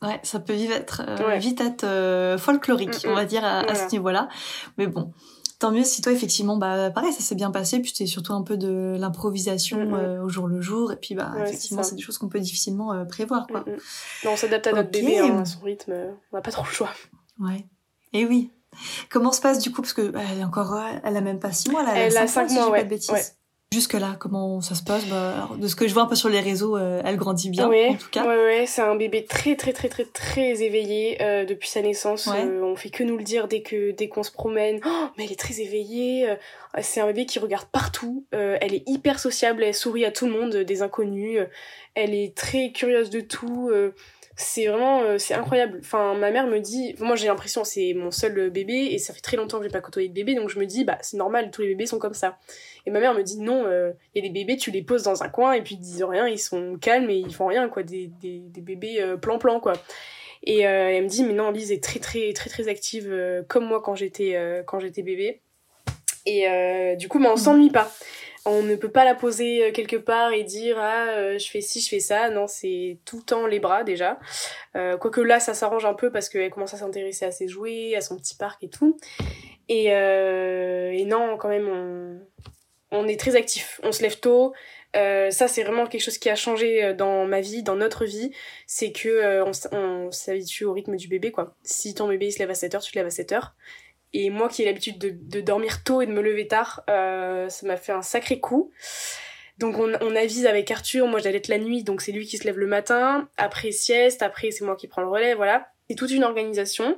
Ouais, 0.01 0.19
ça 0.23 0.39
peut 0.41 0.53
vite 0.53 0.71
être, 0.71 1.01
vite 1.37 1.61
être 1.61 2.37
folklorique, 2.37 3.05
mm, 3.05 3.09
on 3.09 3.15
va 3.15 3.23
mm. 3.23 3.27
dire, 3.27 3.45
à, 3.45 3.59
à 3.59 3.73
ce 3.73 3.89
niveau-là. 3.93 4.27
Mais 4.77 4.85
bon, 4.85 5.13
tant 5.63 5.71
mieux 5.71 5.85
si 5.85 6.01
toi 6.01 6.11
effectivement 6.11 6.57
bah 6.57 6.91
pareil 6.91 7.13
ça 7.13 7.21
s'est 7.21 7.35
bien 7.35 7.49
passé 7.49 7.79
puis 7.79 7.91
c'était 7.91 8.05
surtout 8.05 8.33
un 8.33 8.41
peu 8.41 8.57
de 8.57 8.97
l'improvisation 8.99 9.79
euh, 9.79 10.21
au 10.21 10.27
jour 10.27 10.45
le 10.45 10.59
jour 10.59 10.91
et 10.91 10.97
puis 10.97 11.15
bah 11.15 11.31
effectivement 11.41 11.83
c'est 11.83 11.95
des 11.95 12.01
choses 12.01 12.17
qu'on 12.17 12.27
peut 12.27 12.41
difficilement 12.41 12.91
euh, 12.91 13.05
prévoir 13.05 13.47
quoi. 13.47 13.63
Non, 14.25 14.31
on 14.33 14.35
s'adapte 14.35 14.67
à 14.67 14.73
notre 14.73 14.91
bébé 14.91 15.19
hein, 15.19 15.39
à 15.39 15.45
son 15.45 15.61
rythme 15.61 15.93
on 16.33 16.35
n'a 16.35 16.41
pas 16.41 16.51
trop 16.51 16.65
le 16.65 16.69
choix. 16.69 16.89
Ouais. 17.39 17.65
Et 18.11 18.25
oui. 18.25 18.51
Comment 19.09 19.31
se 19.31 19.39
passe 19.39 19.59
du 19.59 19.71
coup 19.71 19.81
parce 19.81 19.93
que 19.93 20.09
bah, 20.09 20.19
elle 20.33 20.39
est 20.39 20.43
encore 20.43 20.77
elle 21.01 21.15
a 21.15 21.21
même 21.21 21.39
pas 21.39 21.53
six 21.53 21.69
mois 21.69 21.83
là 21.83 21.95
elle, 21.95 22.17
a 22.17 22.27
cinq 22.27 22.51
mois, 22.51 22.69
ouais. 22.69 22.85
Jusque-là, 23.73 24.15
comment 24.19 24.61
ça 24.61 24.75
se 24.75 24.83
passe? 24.83 25.07
Bah, 25.07 25.49
De 25.57 25.67
ce 25.67 25.75
que 25.75 25.87
je 25.87 25.95
vois 25.95 26.03
un 26.03 26.05
peu 26.05 26.13
sur 26.13 26.29
les 26.29 26.41
réseaux, 26.41 26.77
euh, 26.77 27.01
elle 27.03 27.17
grandit 27.17 27.49
bien, 27.49 27.65
en 27.65 27.95
tout 27.95 28.09
cas. 28.11 28.23
Ouais, 28.23 28.35
ouais, 28.35 28.65
c'est 28.67 28.83
un 28.83 28.95
bébé 28.95 29.25
très, 29.25 29.55
très, 29.55 29.73
très, 29.73 29.89
très, 29.89 30.05
très 30.05 30.61
éveillé 30.61 31.19
euh, 31.23 31.43
depuis 31.43 31.67
sa 31.67 31.81
naissance. 31.81 32.29
Euh, 32.31 32.61
on 32.61 32.75
fait 32.75 32.91
que 32.91 33.03
nous 33.03 33.17
le 33.17 33.23
dire 33.23 33.47
dès 33.47 33.63
que 33.63 33.89
dès 33.89 34.09
qu'on 34.09 34.21
se 34.21 34.31
promène. 34.31 34.79
Oh, 34.85 35.05
mais 35.17 35.25
elle 35.25 35.31
est 35.31 35.39
très 35.39 35.59
éveillée. 35.59 36.27
c'est 36.81 37.01
un 37.01 37.07
bébé 37.07 37.25
qui 37.25 37.39
regarde 37.39 37.65
partout. 37.71 38.25
elle 38.31 38.75
est 38.75 38.87
hyper 38.87 39.19
sociable. 39.19 39.63
Elle 39.63 39.73
sourit 39.73 40.05
à 40.05 40.11
tout 40.11 40.27
le 40.27 40.33
monde, 40.33 40.55
des 40.55 40.83
inconnus. 40.83 41.39
elle 41.95 42.13
est 42.13 42.37
très 42.37 42.71
curieuse 42.71 43.09
de 43.09 43.21
tout 43.21 43.71
c'est 44.35 44.67
vraiment 44.67 45.01
euh, 45.01 45.17
c'est 45.17 45.33
incroyable 45.33 45.79
enfin 45.81 46.15
ma 46.15 46.31
mère 46.31 46.47
me 46.47 46.59
dit 46.59 46.95
moi 46.99 47.15
j'ai 47.15 47.27
l'impression 47.27 47.63
c'est 47.63 47.93
mon 47.93 48.09
seul 48.09 48.49
bébé 48.49 48.89
et 48.91 48.97
ça 48.97 49.13
fait 49.13 49.21
très 49.21 49.37
longtemps 49.37 49.59
que 49.59 49.63
j'ai 49.65 49.71
pas 49.71 49.81
côtoyé 49.81 50.09
de 50.09 50.13
bébé 50.13 50.33
donc 50.33 50.49
je 50.49 50.57
me 50.59 50.65
dis 50.65 50.83
bah 50.83 50.97
c'est 51.01 51.17
normal 51.17 51.51
tous 51.51 51.61
les 51.61 51.69
bébés 51.69 51.85
sont 51.85 51.99
comme 51.99 52.15
ça 52.15 52.37
et 52.85 52.91
ma 52.91 52.99
mère 52.99 53.13
me 53.13 53.21
dit 53.21 53.39
non 53.39 53.63
il 53.63 53.71
euh, 53.71 53.91
y 54.15 54.19
a 54.19 54.21
des 54.21 54.29
bébés 54.29 54.57
tu 54.57 54.71
les 54.71 54.81
poses 54.81 55.03
dans 55.03 55.23
un 55.23 55.29
coin 55.29 55.53
et 55.53 55.61
puis 55.61 55.75
ils 55.75 55.79
disent 55.81 56.03
rien 56.03 56.27
ils 56.27 56.39
sont 56.39 56.77
calmes 56.79 57.09
et 57.09 57.15
ils 57.15 57.33
font 57.33 57.47
rien 57.47 57.69
quoi 57.69 57.83
des, 57.83 58.07
des, 58.21 58.39
des 58.39 58.61
bébés 58.61 59.01
euh, 59.01 59.17
plan 59.17 59.37
plan 59.37 59.59
quoi. 59.59 59.73
Et 60.45 60.59
elle 60.59 61.03
me 61.03 61.07
dit 61.07 61.23
mais 61.23 61.33
non 61.33 61.51
Lise 61.51 61.71
est 61.71 61.81
très 61.81 61.99
très 61.99 62.33
très 62.33 62.49
très 62.49 62.67
active 62.67 63.45
comme 63.47 63.65
moi 63.65 63.81
quand 63.81 63.95
j'étais 63.95 64.37
quand 64.67 64.77
j'étais 64.77 65.01
bébé. 65.01 65.39
Et 66.25 66.97
du 66.97 67.07
coup 67.07 67.17
mais 67.17 67.29
on 67.29 67.37
s'ennuie 67.37 67.69
pas. 67.69 67.89
On 68.45 68.61
ne 68.61 68.75
peut 68.75 68.91
pas 68.91 69.05
la 69.05 69.15
poser 69.15 69.63
euh, 69.63 69.71
quelque 69.71 69.95
part 69.95 70.33
et 70.33 70.43
dire 70.43 70.77
ah 70.77 71.07
euh, 71.11 71.39
je 71.39 71.49
fais 71.49 71.61
ci 71.61 71.79
je 71.79 71.87
fais 71.87 72.01
ça. 72.01 72.29
Non 72.29 72.47
c'est 72.47 72.99
tout 73.05 73.17
le 73.17 73.23
temps 73.23 73.47
les 73.47 73.59
bras 73.59 73.83
déjà. 73.83 74.19
Euh, 74.75 74.97
quoique 74.97 75.21
là 75.21 75.39
ça 75.39 75.53
s'arrange 75.53 75.85
un 75.85 75.93
peu 75.93 76.11
parce 76.11 76.27
qu'elle 76.27 76.49
commence 76.49 76.73
à 76.73 76.77
s'intéresser 76.77 77.25
à 77.25 77.31
ses 77.31 77.47
jouets 77.47 77.95
à 77.95 78.01
son 78.01 78.17
petit 78.17 78.35
parc 78.35 78.61
et 78.63 78.69
tout. 78.69 78.97
Et, 79.69 79.85
et 79.85 81.05
non 81.05 81.37
quand 81.37 81.47
même 81.47 81.69
on, 81.69 82.19
on 82.93 83.07
est 83.07 83.19
très 83.19 83.35
actif 83.35 83.81
on 83.83 83.91
se 83.91 84.01
lève 84.01 84.19
tôt. 84.19 84.53
Ça 84.93 85.47
c'est 85.47 85.63
vraiment 85.63 85.87
quelque 85.87 86.01
chose 86.01 86.19
qui 86.19 86.29
a 86.29 86.35
changé 86.35 86.93
dans 86.93 87.25
ma 87.25 87.41
vie 87.41 87.63
dans 87.63 87.75
notre 87.75 88.05
vie. 88.05 88.31
C'est 88.67 88.91
que 88.91 89.43
on, 89.43 90.11
s'habitue 90.11 90.65
au 90.65 90.73
rythme 90.73 90.95
du 90.95 91.07
bébé 91.07 91.31
quoi. 91.31 91.55
Si 91.63 91.93
ton 91.95 92.07
bébé 92.07 92.31
se 92.31 92.39
lève 92.39 92.51
à 92.51 92.53
7h 92.53 92.83
tu 92.83 92.91
te 92.91 92.97
lèves 92.97 93.07
à 93.07 93.09
7h 93.09 93.51
et 94.13 94.29
moi 94.29 94.47
qui 94.47 94.61
ai 94.61 94.65
l'habitude 94.65 94.97
de, 94.99 95.41
dormir 95.41 95.83
tôt 95.83 96.01
et 96.01 96.05
de 96.05 96.11
me 96.11 96.21
lever 96.21 96.47
tard, 96.47 96.83
euh, 96.89 97.49
ça 97.49 97.65
m'a 97.65 97.77
fait 97.77 97.91
un 97.91 98.03
sacré 98.03 98.39
coup. 98.39 98.71
Donc 99.57 99.77
on, 99.77 100.15
avise 100.15 100.45
avec 100.45 100.71
Arthur, 100.71 101.07
moi 101.07 101.19
j'allais 101.19 101.37
être 101.37 101.47
la 101.47 101.59
nuit, 101.59 101.83
donc 101.83 102.01
c'est 102.01 102.11
lui 102.11 102.25
qui 102.25 102.37
se 102.37 102.43
lève 102.43 102.57
le 102.57 102.65
matin, 102.65 103.29
après 103.37 103.71
sieste, 103.71 104.23
après 104.23 104.51
c'est 104.51 104.65
moi 104.65 104.75
qui 104.75 104.87
prends 104.87 105.01
le 105.01 105.07
relais, 105.07 105.35
voilà. 105.35 105.67
C'est 105.89 105.95
toute 105.95 106.11
une 106.11 106.23
organisation. 106.23 106.97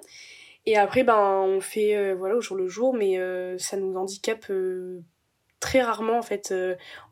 Et 0.66 0.78
après, 0.78 1.04
ben, 1.04 1.18
on 1.18 1.60
fait 1.60 1.96
euh, 1.96 2.16
voilà 2.16 2.36
au 2.36 2.42
jour 2.42 2.56
le 2.56 2.68
jour, 2.68 2.94
mais 2.94 3.20
euh, 3.20 3.58
ça 3.58 3.78
nous 3.78 3.96
handicape 3.96 4.46
très 5.66 5.82
rarement 5.82 6.20
en 6.20 6.22
fait. 6.22 6.54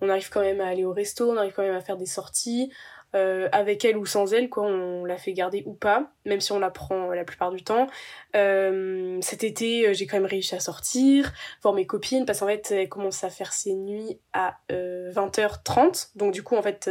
on 0.01 0.10
arrive 0.10 0.30
quand 0.30 0.41
même 0.41 0.62
à 0.62 0.68
aller 0.68 0.86
au 0.86 0.93
resto, 0.93 1.32
on 1.32 1.38
arrive 1.38 1.54
quand 1.54 1.64
même 1.64 1.76
à 1.76 1.82
faire 1.82 1.97
des 1.97 2.06
sorties. 2.06 2.72
Euh, 3.16 3.47
avec 3.51 3.86
elle 3.86 3.95
ou 3.95 4.08
sans 4.08 4.34
elle, 4.34 4.49
quoi, 4.49 4.64
on 4.64 5.06
la 5.06 5.18
fait 5.18 5.34
garder 5.34 5.62
ou 5.68 5.74
pas, 5.74 6.12
même 6.26 6.41
si 6.41 6.51
on 6.51 6.58
la 6.58 6.72
prend 6.72 7.10
la 7.12 7.24
plupart 7.24 7.51
du 7.51 7.64
temps. 7.64 7.88
Euh, 8.36 9.20
cet 9.22 9.43
été, 9.43 9.88
euh, 9.88 9.93
j'ai 9.93 10.08
quand 10.08 10.18
même 10.18 10.26
réussi 10.26 10.56
à 10.56 10.60
sortir, 10.60 11.32
voir 11.62 11.76
mes 11.76 11.86
copines, 11.86 12.26
parce 12.26 12.39
qu'en 12.39 12.47
fait, 12.47 12.72
elle 12.72 12.89
commence 12.89 13.24
à 13.24 13.30
faire 13.30 13.54
ses 13.54 13.76
nuits 13.76 14.20
à 14.34 14.58
20h30. 14.70 16.10
Donc 16.16 16.34
du 16.34 16.41
coup, 16.41 16.56
en 16.56 16.64
fait, 16.64 16.89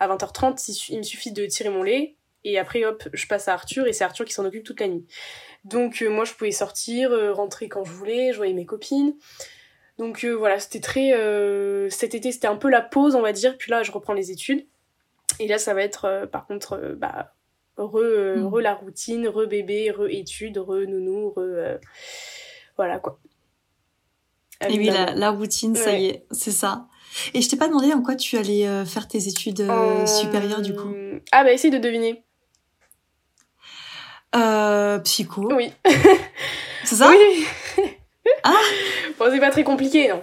à 0.00 0.08
20h30, 0.08 0.90
il, 0.90 0.98
me 0.98 1.02
suffit 1.04 1.30
de 1.30 1.46
tirer 1.46 1.70
mon 1.70 1.84
lait, 1.84 2.16
et 2.42 2.58
après, 2.58 2.84
hop, 2.84 3.08
je 3.12 3.26
passe 3.28 3.46
à 3.46 3.54
Arthur, 3.54 3.86
et 3.86 3.92
c'est 3.92 4.02
Arthur 4.02 4.24
qui 4.24 4.32
s'en 4.32 4.44
occupe 4.44 4.64
toute 4.64 4.80
la 4.80 4.88
nuit. 4.88 5.06
Donc 5.62 6.00
moi, 6.00 6.24
je 6.24 6.32
pouvais 6.32 6.50
sortir, 6.50 7.12
rentrer 7.32 7.68
quand 7.68 7.84
je 7.84 7.92
voulais, 7.92 8.32
je 8.32 8.38
voyais 8.38 8.54
mes 8.54 8.66
copines. 8.66 9.14
Donc 10.00 10.24
voilà, 10.24 10.58
c'était 10.58 10.80
très... 10.80 11.10
cet 11.90 12.14
été, 12.14 12.32
c'était 12.32 12.48
un 12.48 12.56
peu 12.56 12.70
la 12.70 12.80
pause, 12.80 13.14
on 13.14 13.20
va 13.20 13.32
dire, 13.32 13.56
puis 13.58 13.70
là, 13.70 13.82
je 13.82 13.92
reprends 13.92 14.14
les 14.14 14.30
études. 14.30 14.66
Et 15.38 15.46
là, 15.46 15.58
ça 15.58 15.74
va 15.74 15.82
être, 15.82 16.26
par 16.32 16.46
contre, 16.46 16.96
bah, 16.96 17.34
re, 17.76 18.36
mm. 18.36 18.46
re, 18.46 18.60
la 18.60 18.74
routine, 18.74 19.28
re 19.28 19.46
bébé, 19.46 19.90
re 19.90 20.08
études, 20.08 20.56
re 20.56 20.86
nounou, 20.88 21.30
re. 21.36 21.78
voilà 22.76 22.98
quoi. 22.98 23.20
Et 24.66 24.78
oui, 24.78 24.90
la, 24.90 25.30
routine, 25.30 25.76
ça 25.76 25.92
y 25.92 26.06
est, 26.06 26.26
c'est 26.30 26.50
ça. 26.50 26.88
Et 27.34 27.42
je 27.42 27.48
t'ai 27.50 27.56
pas 27.56 27.68
demandé 27.68 27.92
en 27.92 28.00
quoi 28.00 28.16
tu 28.16 28.38
allais 28.38 28.66
faire 28.86 29.06
tes 29.06 29.28
études 29.28 29.66
supérieures 30.06 30.62
du 30.62 30.74
coup. 30.74 30.94
Ah 31.30 31.44
bah 31.44 31.52
essaye 31.52 31.70
de 31.70 31.78
deviner. 31.78 32.24
Euh, 34.34 34.98
psycho. 35.00 35.48
Oui. 35.54 35.72
C'est 36.84 36.96
ça? 36.96 37.10
Oui. 37.10 37.44
ah 38.44 38.54
Bon, 39.18 39.26
c'est 39.30 39.40
pas 39.40 39.50
très 39.50 39.64
compliqué, 39.64 40.08
non 40.08 40.22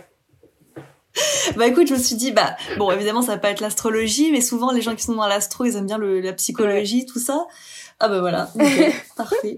bah 1.56 1.66
écoute, 1.66 1.88
je 1.88 1.94
me 1.94 2.00
suis 2.00 2.16
dit, 2.16 2.32
bah 2.32 2.56
bon, 2.78 2.92
évidemment, 2.92 3.22
ça 3.22 3.34
va 3.34 3.38
pas 3.38 3.50
être 3.50 3.62
l'astrologie, 3.62 4.32
mais 4.32 4.42
souvent 4.42 4.72
les 4.72 4.82
gens 4.82 4.96
qui 4.96 5.04
sont 5.04 5.16
dans 5.16 5.28
l'astro, 5.28 5.66
ils 5.66 5.76
aiment 5.76 5.88
bien 5.88 5.98
le, 5.98 6.22
la 6.22 6.34
psychologie, 6.34 7.06
tout 7.06 7.20
ça. 7.20 7.48
Ah 8.00 8.10
bah 8.10 8.20
voilà, 8.20 8.50
nickel, 8.56 8.94
parfait. 9.16 9.56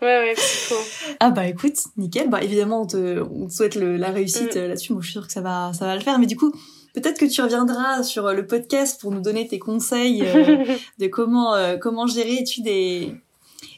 ouais, 0.00 0.18
ouais, 0.18 0.34
psycho. 0.34 0.76
Ah 1.20 1.30
bah 1.30 1.46
écoute, 1.46 1.76
nickel. 1.96 2.30
Bah 2.30 2.42
évidemment, 2.42 2.82
on 2.82 2.86
te, 2.86 3.20
on 3.20 3.48
te 3.48 3.52
souhaite 3.52 3.74
le, 3.74 3.96
la 3.96 4.10
réussite 4.10 4.56
mm. 4.56 4.60
là-dessus. 4.60 4.92
Moi, 4.92 5.02
je 5.02 5.08
suis 5.08 5.12
sûre 5.12 5.26
que 5.26 5.32
ça 5.32 5.42
va, 5.42 5.72
ça 5.74 5.84
va 5.84 5.94
le 5.94 6.00
faire. 6.00 6.18
Mais 6.18 6.26
du 6.26 6.36
coup, 6.36 6.52
peut-être 6.94 7.18
que 7.18 7.26
tu 7.26 7.42
reviendras 7.42 8.02
sur 8.02 8.32
le 8.32 8.46
podcast 8.46 8.98
pour 9.00 9.10
nous 9.10 9.20
donner 9.20 9.46
tes 9.46 9.58
conseils 9.58 10.22
euh, 10.24 10.64
de 10.98 11.06
comment, 11.06 11.54
euh, 11.54 11.76
comment 11.76 12.06
gérer 12.06 12.36
études 12.36 12.66
et 12.66 13.12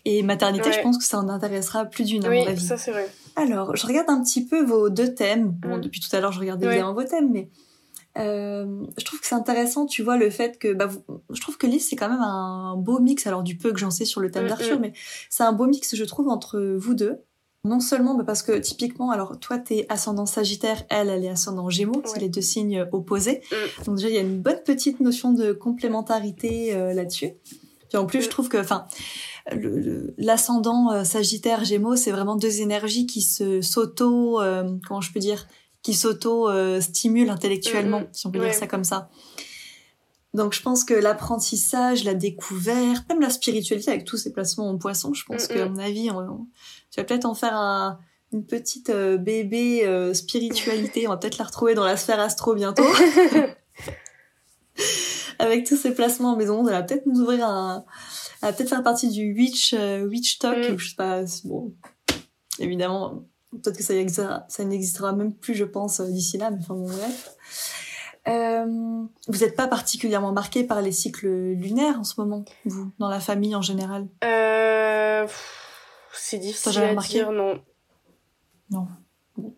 et 0.04 0.22
maternité, 0.22 0.72
je 0.72 0.80
pense 0.80 0.98
que 0.98 1.04
ça 1.04 1.18
en 1.18 1.28
intéressera 1.28 1.84
plus 1.84 2.04
d'une, 2.04 2.24
à 2.24 2.28
oui, 2.30 2.40
mon 2.40 2.46
avis. 2.46 2.64
ça 2.64 2.76
c'est 2.76 2.90
vrai. 2.90 3.08
Alors, 3.36 3.76
je 3.76 3.86
regarde 3.86 4.08
un 4.10 4.22
petit 4.22 4.44
peu 4.44 4.62
vos 4.64 4.90
deux 4.90 5.14
thèmes. 5.14 5.50
Bon, 5.50 5.76
mm. 5.76 5.80
depuis 5.80 6.00
tout 6.00 6.14
à 6.14 6.20
l'heure, 6.20 6.32
je 6.32 6.40
regarde 6.40 6.62
évidemment 6.62 6.94
vos 6.94 7.04
thèmes, 7.04 7.30
mais 7.30 7.48
euh, 8.18 8.84
je 8.98 9.04
trouve 9.04 9.20
que 9.20 9.26
c'est 9.26 9.34
intéressant, 9.34 9.86
tu 9.86 10.02
vois, 10.02 10.16
le 10.16 10.30
fait 10.30 10.58
que, 10.58 10.72
bah, 10.72 10.88
je 11.30 11.40
trouve 11.40 11.56
que 11.56 11.66
Lise, 11.66 11.88
c'est 11.88 11.96
quand 11.96 12.08
même 12.08 12.20
un 12.20 12.76
beau 12.76 12.98
mix, 12.98 13.26
alors 13.26 13.42
du 13.42 13.56
peu 13.56 13.72
que 13.72 13.78
j'en 13.78 13.90
sais 13.90 14.04
sur 14.04 14.20
le 14.20 14.30
thème 14.30 14.44
mm, 14.44 14.48
d'Arthur, 14.48 14.78
mm. 14.78 14.82
mais 14.82 14.92
c'est 15.28 15.44
un 15.44 15.52
beau 15.52 15.66
mix, 15.66 15.94
je 15.94 16.04
trouve, 16.04 16.28
entre 16.28 16.60
vous 16.76 16.94
deux. 16.94 17.20
Non 17.62 17.80
seulement 17.80 18.14
bah, 18.14 18.24
parce 18.24 18.42
que 18.42 18.52
typiquement, 18.52 19.10
alors 19.10 19.38
toi 19.38 19.58
t'es 19.58 19.84
ascendant 19.90 20.24
Sagittaire, 20.24 20.82
elle 20.88 21.10
elle 21.10 21.24
est 21.26 21.28
ascendant 21.28 21.68
Gémeaux, 21.68 22.00
c'est 22.06 22.18
les 22.18 22.30
deux 22.30 22.40
signes 22.40 22.86
opposés. 22.90 23.42
Donc 23.84 23.96
déjà 23.96 24.08
il 24.08 24.14
y 24.14 24.18
a 24.18 24.22
une 24.22 24.40
bonne 24.40 24.62
petite 24.64 25.00
notion 25.00 25.34
de 25.34 25.52
complémentarité 25.52 26.74
euh, 26.74 26.94
là-dessus. 26.94 27.32
Puis 27.90 27.98
en 27.98 28.06
plus 28.06 28.22
je 28.22 28.30
trouve 28.30 28.48
que, 28.48 28.56
enfin, 28.56 28.86
l'ascendant 30.18 30.92
euh, 30.92 31.04
Sagittaire 31.04 31.64
Gémeaux, 31.64 31.96
c'est 31.96 32.10
vraiment 32.10 32.36
deux 32.36 32.60
énergies 32.60 33.06
qui 33.06 33.22
se 33.22 33.60
s'auto, 33.60 34.40
euh, 34.40 34.76
comment 34.86 35.00
je 35.00 35.12
peux 35.12 35.20
dire, 35.20 35.46
qui 35.82 35.94
s'auto 35.94 36.48
euh, 36.48 36.80
stimulent 36.80 37.30
intellectuellement, 37.30 38.00
mm-hmm. 38.00 38.12
si 38.12 38.26
on 38.26 38.30
peut 38.30 38.40
dire 38.40 38.54
ça 38.54 38.66
comme 38.66 38.84
ça. 38.84 39.10
Donc 40.32 40.52
je 40.54 40.62
pense 40.62 40.84
que 40.84 40.94
l'apprentissage, 40.94 42.04
la 42.04 42.14
découverte, 42.14 43.08
même 43.08 43.20
la 43.20 43.30
spiritualité 43.30 43.90
avec 43.90 44.04
tous 44.04 44.16
ces 44.16 44.32
placements 44.32 44.68
en 44.68 44.78
poisson, 44.78 45.12
je 45.12 45.24
pense 45.24 45.48
qu'à 45.48 45.68
mon 45.68 45.78
avis, 45.78 46.08
on, 46.10 46.46
tu 46.92 47.00
vas 47.00 47.04
peut-être 47.04 47.24
en 47.24 47.34
faire 47.34 47.56
un, 47.56 47.98
une 48.32 48.44
petite 48.46 48.92
bébé 48.92 50.12
spiritualité. 50.14 51.08
on 51.08 51.10
va 51.10 51.16
peut-être 51.16 51.38
la 51.38 51.46
retrouver 51.46 51.74
dans 51.74 51.84
la 51.84 51.96
sphère 51.96 52.20
astro 52.20 52.54
bientôt. 52.54 52.84
avec 55.40 55.66
tous 55.66 55.76
ces 55.76 55.94
placements 55.94 56.34
en 56.34 56.36
maison, 56.36 56.64
ça 56.64 56.72
va 56.72 56.82
peut-être 56.82 57.06
nous 57.06 57.20
ouvrir 57.20 57.48
un, 57.48 57.84
à 58.42 58.52
peut-être 58.52 58.68
faire 58.68 58.82
partie 58.82 59.08
du 59.08 59.32
Witch, 59.34 59.74
euh, 59.74 60.06
Witch 60.06 60.38
Talk, 60.38 60.58
mm. 60.58 60.78
je 60.78 60.88
sais 60.88 60.96
pas, 60.96 61.22
bon, 61.44 61.74
évidemment, 62.58 63.24
peut-être 63.50 63.76
que 63.76 63.82
ça, 63.82 63.94
existera, 63.94 64.44
ça 64.48 64.64
n'existera 64.64 65.12
même 65.12 65.34
plus, 65.34 65.54
je 65.54 65.64
pense, 65.64 66.00
euh, 66.00 66.06
d'ici 66.06 66.38
là, 66.38 66.50
mais 66.50 66.58
enfin 66.60 66.74
bon, 66.74 66.86
bref. 66.86 67.36
Euh, 68.28 68.66
vous 69.28 69.38
n'êtes 69.38 69.56
pas 69.56 69.66
particulièrement 69.66 70.32
marqué 70.32 70.64
par 70.64 70.82
les 70.82 70.92
cycles 70.92 71.26
lunaires 71.26 71.98
en 71.98 72.04
ce 72.04 72.20
moment, 72.20 72.44
vous, 72.64 72.92
dans 72.98 73.08
la 73.08 73.20
famille 73.20 73.54
en 73.54 73.62
général? 73.62 74.08
Euh, 74.24 75.26
C'est 76.12 76.38
difficile 76.38 76.82
à 76.82 76.92
marqué 76.92 77.14
dire, 77.14 77.32
non. 77.32 77.60
Non. 78.70 78.86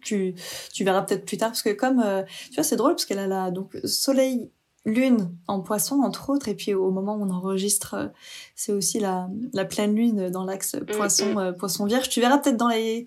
Tu, 0.01 0.35
tu 0.73 0.85
verras 0.85 1.03
peut-être 1.03 1.27
plus 1.27 1.37
tard, 1.37 1.51
parce 1.51 1.63
que 1.63 1.71
comme, 1.71 2.01
euh, 2.01 2.23
tu 2.49 2.55
vois, 2.55 2.63
c'est 2.63 2.77
drôle, 2.77 2.93
parce 2.93 3.05
qu'elle 3.05 3.19
a 3.19 3.27
la, 3.27 3.51
donc, 3.51 3.77
soleil 3.85 4.51
lune 4.85 5.35
en 5.47 5.61
poisson 5.61 6.01
entre 6.03 6.31
autres. 6.31 6.49
Et 6.49 6.55
puis 6.55 6.75
au 6.75 6.91
moment 6.91 7.15
où 7.17 7.25
on 7.25 7.31
enregistre 7.31 7.95
euh, 7.95 8.07
c'est 8.55 8.73
aussi 8.73 9.01
la, 9.01 9.29
la 9.53 9.65
pleine 9.65 9.95
lune 9.95 10.31
dans 10.31 10.45
l'axe 10.45 10.75
mm, 10.75 10.87
poisson. 10.87 11.39
Euh, 11.39 11.53
poisson 11.53 11.87
vierge. 11.87 12.09
Tu 12.09 12.21
verras 12.21 12.39
peut-être 12.39 12.57
dans 12.57 12.69
les 12.69 13.07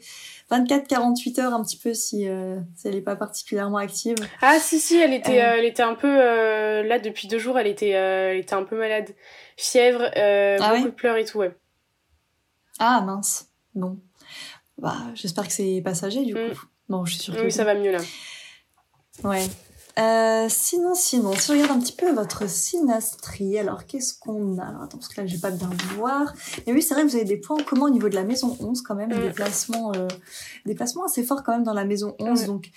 24 0.49 0.87
48 0.87 1.39
heures 1.39 1.53
un 1.53 1.63
petit 1.63 1.77
peu 1.77 1.93
si, 1.93 2.27
euh, 2.27 2.57
si 2.75 2.87
elle 2.87 2.95
est 2.95 3.01
pas 3.01 3.15
particulièrement 3.15 3.77
active. 3.77 4.15
Ah 4.41 4.57
si 4.59 4.79
si 4.79 4.97
elle 4.97 5.13
était 5.13 5.35
elle 5.35 5.65
était 5.65 5.83
un 5.83 5.95
peu 5.95 6.07
là 6.07 6.99
depuis 6.99 7.27
deux 7.27 7.39
jours 7.39 7.59
elle 7.59 7.67
était 7.67 7.89
elle 7.89 8.37
était 8.37 8.55
un 8.55 8.63
peu 8.63 8.77
malade. 8.77 9.09
Fièvre 9.57 10.09
ah 10.15 10.75
beaucoup 10.75 10.89
de 10.89 10.93
pleurs 10.93 11.17
et 11.17 11.25
tout 11.25 11.39
ouais. 11.39 11.55
Ah 12.79 13.01
mince. 13.01 13.49
Bon. 13.73 13.99
Bah 14.77 14.97
j'espère 15.13 15.47
que 15.47 15.53
c'est 15.53 15.81
passager 15.83 16.23
du 16.23 16.33
mm. 16.33 16.51
coup. 16.51 16.61
Bon 16.87 17.05
je 17.05 17.13
suis 17.13 17.23
sûre 17.23 17.35
que 17.35 17.41
oui. 17.41 17.51
ça 17.51 17.63
va 17.63 17.73
mieux 17.73 17.91
là. 17.91 17.99
Ouais 19.23 19.45
euh, 19.97 20.47
sinon, 20.49 20.93
sinon, 20.93 21.33
si 21.33 21.47
je 21.47 21.51
regarde 21.53 21.71
un 21.71 21.79
petit 21.79 21.95
peu 21.95 22.11
votre 22.11 22.49
synastrie, 22.49 23.57
alors 23.57 23.85
qu'est-ce 23.85 24.17
qu'on 24.19 24.57
a? 24.57 24.65
Alors 24.65 24.83
attends, 24.83 24.97
parce 24.97 25.07
que 25.07 25.21
là, 25.21 25.27
j'ai 25.27 25.37
pas 25.37 25.51
bien 25.51 25.69
voir. 25.95 26.33
Mais 26.65 26.73
oui, 26.73 26.81
c'est 26.81 26.93
vrai 26.93 27.03
que 27.03 27.09
vous 27.09 27.15
avez 27.15 27.25
des 27.25 27.37
points 27.37 27.57
en 27.57 27.63
commun 27.63 27.85
au 27.85 27.89
niveau 27.89 28.09
de 28.09 28.15
la 28.15 28.23
maison 28.23 28.57
11 28.59 28.81
quand 28.81 28.95
même, 28.95 29.09
des 29.09 29.29
placements, 29.29 29.93
euh, 29.95 30.07
des 30.65 30.75
placements 30.75 31.05
assez 31.05 31.23
forts 31.23 31.43
quand 31.43 31.53
même 31.53 31.63
dans 31.63 31.73
la 31.73 31.85
maison 31.85 32.15
11. 32.19 32.45
Donc, 32.45 32.71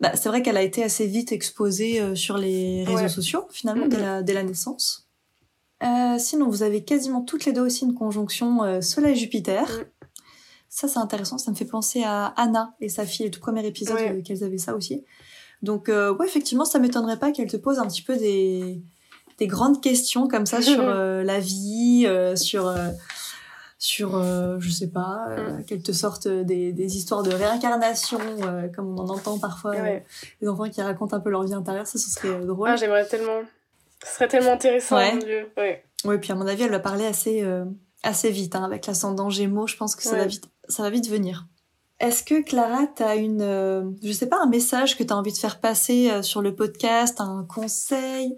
bah, 0.00 0.12
c'est 0.16 0.28
vrai 0.28 0.42
qu'elle 0.42 0.56
a 0.56 0.62
été 0.62 0.82
assez 0.82 1.06
vite 1.06 1.32
exposée 1.32 2.00
euh, 2.00 2.14
sur 2.14 2.36
les 2.36 2.84
réseaux 2.84 3.08
sociaux, 3.08 3.46
finalement, 3.50 3.86
dès, 3.86 4.00
la, 4.00 4.22
dès 4.22 4.34
la 4.34 4.42
naissance. 4.42 5.08
Euh, 5.82 6.18
sinon, 6.18 6.48
vous 6.48 6.62
avez 6.62 6.84
quasiment 6.84 7.22
toutes 7.22 7.44
les 7.44 7.52
deux 7.52 7.62
aussi 7.62 7.84
une 7.84 7.94
conjonction 7.94 8.62
euh, 8.62 8.80
Soleil-Jupiter. 8.80 9.84
Ça, 10.68 10.88
c'est 10.88 10.98
intéressant. 10.98 11.38
Ça 11.38 11.50
me 11.50 11.56
fait 11.56 11.64
penser 11.64 12.02
à 12.04 12.26
Anna 12.36 12.74
et 12.80 12.88
sa 12.88 13.06
fille, 13.06 13.26
le 13.26 13.30
tout 13.30 13.40
premier 13.40 13.64
épisode 13.66 14.22
qu'elles 14.24 14.42
avaient 14.42 14.58
ça 14.58 14.74
aussi. 14.74 15.04
Donc, 15.64 15.88
euh, 15.88 16.14
ouais, 16.14 16.26
effectivement, 16.26 16.66
ça 16.66 16.78
m'étonnerait 16.78 17.18
pas 17.18 17.32
qu'elle 17.32 17.50
te 17.50 17.56
pose 17.56 17.78
un 17.78 17.86
petit 17.86 18.02
peu 18.02 18.16
des, 18.16 18.82
des 19.38 19.46
grandes 19.46 19.80
questions 19.80 20.28
comme 20.28 20.44
ça 20.44 20.60
sur 20.60 20.80
euh, 20.86 21.24
la 21.24 21.40
vie, 21.40 22.04
euh, 22.06 22.36
sur, 22.36 22.72
sur 23.78 24.22
je 24.60 24.70
sais 24.70 24.90
pas, 24.90 25.26
mm. 25.30 25.64
qu'elle 25.64 25.82
te 25.82 25.92
sorte 25.92 26.28
des, 26.28 26.72
des 26.72 26.96
histoires 26.96 27.22
de 27.22 27.32
réincarnation, 27.32 28.18
comme 28.76 28.98
on 28.98 29.02
en 29.02 29.08
entend 29.08 29.38
parfois, 29.38 29.74
les 30.40 30.48
enfants 30.48 30.68
qui 30.68 30.82
racontent 30.82 31.16
un 31.16 31.20
peu 31.20 31.30
leur 31.30 31.42
vie 31.44 31.54
intérieure, 31.54 31.86
ça, 31.86 31.98
ce 31.98 32.10
serait 32.10 32.44
drôle. 32.44 32.68
Ah, 32.68 32.76
j'aimerais 32.76 33.06
tellement. 33.06 33.40
Ce 34.04 34.16
serait 34.16 34.28
tellement 34.28 34.52
intéressant, 34.52 34.96
ouais. 34.96 35.14
mon 35.14 35.18
Dieu. 35.18 35.50
Ouais. 35.56 35.82
Ouais, 36.04 36.18
puis 36.18 36.30
à 36.30 36.34
mon 36.34 36.46
avis, 36.46 36.64
elle 36.64 36.70
va 36.70 36.80
parler 36.80 37.06
assez, 37.06 37.42
assez 38.02 38.30
vite, 38.30 38.54
hein, 38.54 38.64
avec 38.64 38.86
l'ascendant 38.86 39.30
Gémeaux, 39.30 39.66
je 39.66 39.76
pense 39.76 39.96
que 39.96 40.02
ça, 40.02 40.18
va 40.18 40.26
vite, 40.26 40.44
ça 40.68 40.82
va 40.82 40.90
vite 40.90 41.08
venir. 41.08 41.46
Est-ce 42.00 42.24
que 42.24 42.42
Clara, 42.42 42.88
tu 42.96 43.04
as 43.04 43.14
une, 43.14 43.40
euh, 43.40 43.84
je 44.02 44.10
sais 44.10 44.28
pas, 44.28 44.38
un 44.38 44.48
message 44.48 44.98
que 44.98 45.04
tu 45.04 45.12
as 45.12 45.16
envie 45.16 45.32
de 45.32 45.38
faire 45.38 45.60
passer 45.60 46.10
euh, 46.10 46.22
sur 46.22 46.42
le 46.42 46.52
podcast, 46.54 47.20
un 47.20 47.46
conseil 47.48 48.36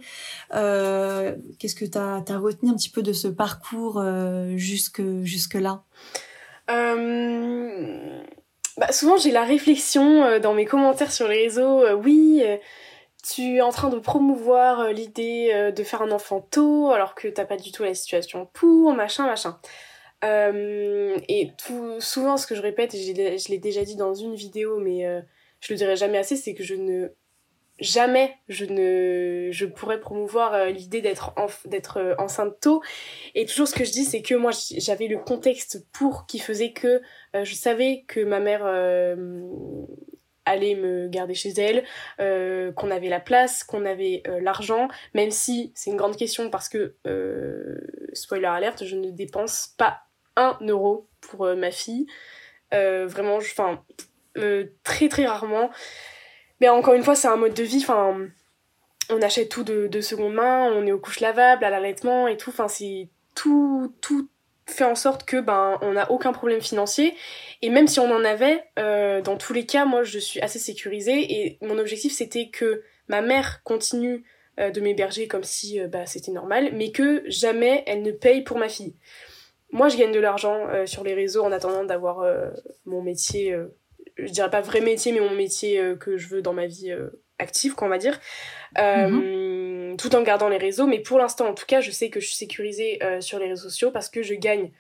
euh, 0.55 1.35
Qu'est-ce 1.59 1.75
que 1.75 1.87
tu 1.87 1.97
as, 1.97 2.23
retenu 2.39 2.71
un 2.71 2.75
petit 2.75 2.91
peu 2.91 3.03
de 3.03 3.15
ce 3.15 3.29
parcours 3.29 4.05
jusque, 4.57 5.01
jusque 5.23 5.55
là 5.55 5.85
bah, 6.69 6.97
Souvent, 8.91 9.17
j'ai 9.17 9.33
la 9.33 9.45
réflexion 9.45 10.39
dans 10.39 10.53
mes 10.53 10.67
commentaires 10.67 11.11
sur 11.11 11.27
les 11.27 11.45
réseaux. 11.45 11.83
oui, 12.05 12.45
tu 13.27 13.57
es 13.57 13.63
en 13.63 13.71
train 13.71 13.89
de 13.89 13.99
promouvoir 13.99 14.93
l'idée 14.93 15.73
de 15.75 15.83
faire 15.83 16.03
un 16.03 16.11
enfant 16.11 16.43
tôt 16.43 16.91
alors 16.91 17.15
que 17.15 17.27
t'as 17.27 17.47
pas 17.47 17.57
du 17.57 17.73
tout 17.73 17.85
la 17.85 17.95
situation 17.95 18.51
pour, 18.53 18.93
machin, 18.93 19.25
machin. 19.25 19.59
Euh, 20.27 21.19
et 21.29 21.53
souvent, 22.01 22.37
ce 22.37 22.47
que 22.47 22.55
je 22.55 22.63
répète, 22.63 22.95
et 22.95 23.39
je 23.39 23.49
l'ai 23.49 23.59
déjà 23.59 23.85
dit 23.85 23.97
dans 23.97 24.15
une 24.15 24.35
vidéo, 24.35 24.79
mais 24.79 25.07
euh, 25.07 25.21
je 25.61 25.73
le 25.73 25.79
dirai 25.79 25.97
jamais 25.97 26.19
assez, 26.19 26.37
c'est 26.37 26.55
que 26.55 26.65
je 26.65 26.75
ne 26.75 27.09
jamais 27.79 28.35
je 28.49 28.65
ne 28.65 29.51
je 29.53 29.67
pourrais 29.67 30.01
promouvoir 30.01 30.55
euh, 30.55 30.71
l'idée 30.71 31.03
d'être 31.03 31.35
d'être 31.67 32.17
enceinte 32.19 32.59
tôt. 32.61 32.83
Et 33.35 33.45
toujours 33.45 33.69
ce 33.69 33.75
que 33.75 33.85
je 33.85 33.93
dis 33.93 34.05
c'est 34.05 34.23
que 34.23 34.35
moi 34.35 34.51
j'avais 34.79 35.09
le 35.09 35.19
contexte 35.19 35.87
pour 35.93 36.27
qui 36.27 36.39
faisait 36.39 36.73
que 36.73 37.03
je 37.35 37.55
savais 37.55 38.05
que 38.09 38.21
ma 38.21 38.41
mère 38.41 38.65
allait 40.47 40.75
me 40.75 41.09
garder 41.09 41.35
chez 41.35 41.51
elle, 41.51 41.85
qu'on 42.75 42.91
avait 42.91 43.11
la 43.11 43.21
place, 43.21 43.63
qu'on 43.63 43.85
avait 43.85 44.23
l'argent, 44.41 44.89
même 45.13 45.31
si 45.31 45.73
c'est 45.75 45.91
une 45.91 45.99
grande 45.99 46.17
question 46.17 46.49
parce 46.49 46.71
que, 46.71 46.97
spoiler 48.15 48.47
alerte, 48.47 48.87
je 48.87 48.97
ne 48.97 49.11
dépense 49.11 49.75
pas 49.77 50.06
un 50.37 50.57
euro 50.63 51.09
pour 51.21 51.47
euh, 51.47 51.57
ma 51.57 51.71
fille. 51.71 52.07
Euh, 52.75 53.07
vraiment, 53.07 53.37
enfin, 53.37 53.83
euh, 54.37 54.67
très 54.85 55.09
très 55.09 55.27
rarement. 55.27 55.71
Mais 56.61 56.69
encore 56.69 56.95
une 56.95 57.03
fois, 57.03 57.15
c'est 57.15 57.29
un 57.29 57.37
mode 57.37 57.55
de 57.55 57.63
vie. 57.63 57.83
Enfin, 57.83 58.19
on 59.11 59.23
achète 59.23 59.49
tout 59.49 59.65
de, 59.65 59.87
de 59.87 60.01
seconde 60.01 60.35
main, 60.35 60.71
on 60.73 60.87
est 60.87 60.93
aux 60.93 60.99
couches 60.99 61.21
lavables, 61.21 61.65
à 61.65 61.71
l'allaitement 61.71 62.29
et 62.29 62.37
tout. 62.37 62.51
Enfin, 62.51 62.69
c'est 62.69 63.09
tout, 63.35 63.95
tout 64.01 64.29
fait 64.69 64.85
en 64.85 64.97
sorte 64.97 65.25
que 65.25 65.41
ben 65.41 65.79
on 65.81 65.93
n'a 65.93 66.11
aucun 66.11 66.33
problème 66.33 66.61
financier 66.61 67.15
et 67.63 67.71
même 67.71 67.87
si 67.87 68.01
on 68.01 68.11
en 68.13 68.25
avait 68.25 68.65
dans 68.77 69.37
tous 69.37 69.53
les 69.53 69.65
cas 69.65 69.85
moi 69.85 70.03
je 70.03 70.19
suis 70.19 70.41
assez 70.41 70.59
sécurisée 70.59 71.21
et 71.21 71.59
mon 71.63 71.79
objectif 71.79 72.13
c'était 72.13 72.49
que 72.49 72.83
ma 73.07 73.21
mère 73.21 73.63
continue 73.63 74.25
de 74.59 74.81
m'héberger 74.81 75.29
comme 75.29 75.45
si 75.45 75.79
bah, 75.87 76.07
c'était 76.07 76.33
normal, 76.33 76.71
mais 76.73 76.91
que 76.91 77.23
jamais 77.29 77.85
elle 77.87 78.03
ne 78.03 78.11
paye 78.11 78.43
pour 78.43 78.59
ma 78.59 78.69
fille. 78.69 78.97
Moi, 79.71 79.89
je 79.89 79.97
gagne 79.97 80.13
de 80.13 80.21
l'argent 80.21 80.67
sur 80.87 81.05
les 81.05 81.15
réseaux 81.15 81.43
en 81.43 81.53
attendant 81.53 81.85
d'avoir 81.85 82.25
mon 82.85 83.03
métier, 83.03 83.55
je 84.17 84.31
dirais 84.31 84.49
pas 84.49 84.61
vrai 84.61 84.81
métier, 84.81 85.13
mais 85.13 85.21
mon 85.21 85.35
métier 85.35 85.83
que 85.99 86.17
je 86.17 86.29
veux 86.29 86.41
dans 86.41 86.53
ma 86.53 86.67
vie 86.67 86.95
active, 87.39 87.75
quoi, 87.75 87.89
on 87.89 87.91
va 87.91 87.99
dire. 87.99 88.19
Mhm. 88.79 89.97
Tout 89.99 90.15
en 90.15 90.23
gardant 90.23 90.49
les 90.49 90.57
réseaux, 90.57 90.87
mais 90.87 91.01
pour 91.01 91.19
l'instant, 91.19 91.49
en 91.49 91.55
tout 91.55 91.67
cas, 91.67 91.81
je 91.81 91.91
sais 91.91 92.11
que 92.11 92.21
je 92.21 92.27
suis 92.27 92.37
sécurisée 92.37 93.01
sur 93.21 93.39
les 93.39 93.49
réseaux 93.49 93.69
sociaux 93.69 93.91
parce 93.91 94.09
que 94.09 94.23
je 94.23 94.35
gagne 94.35 94.71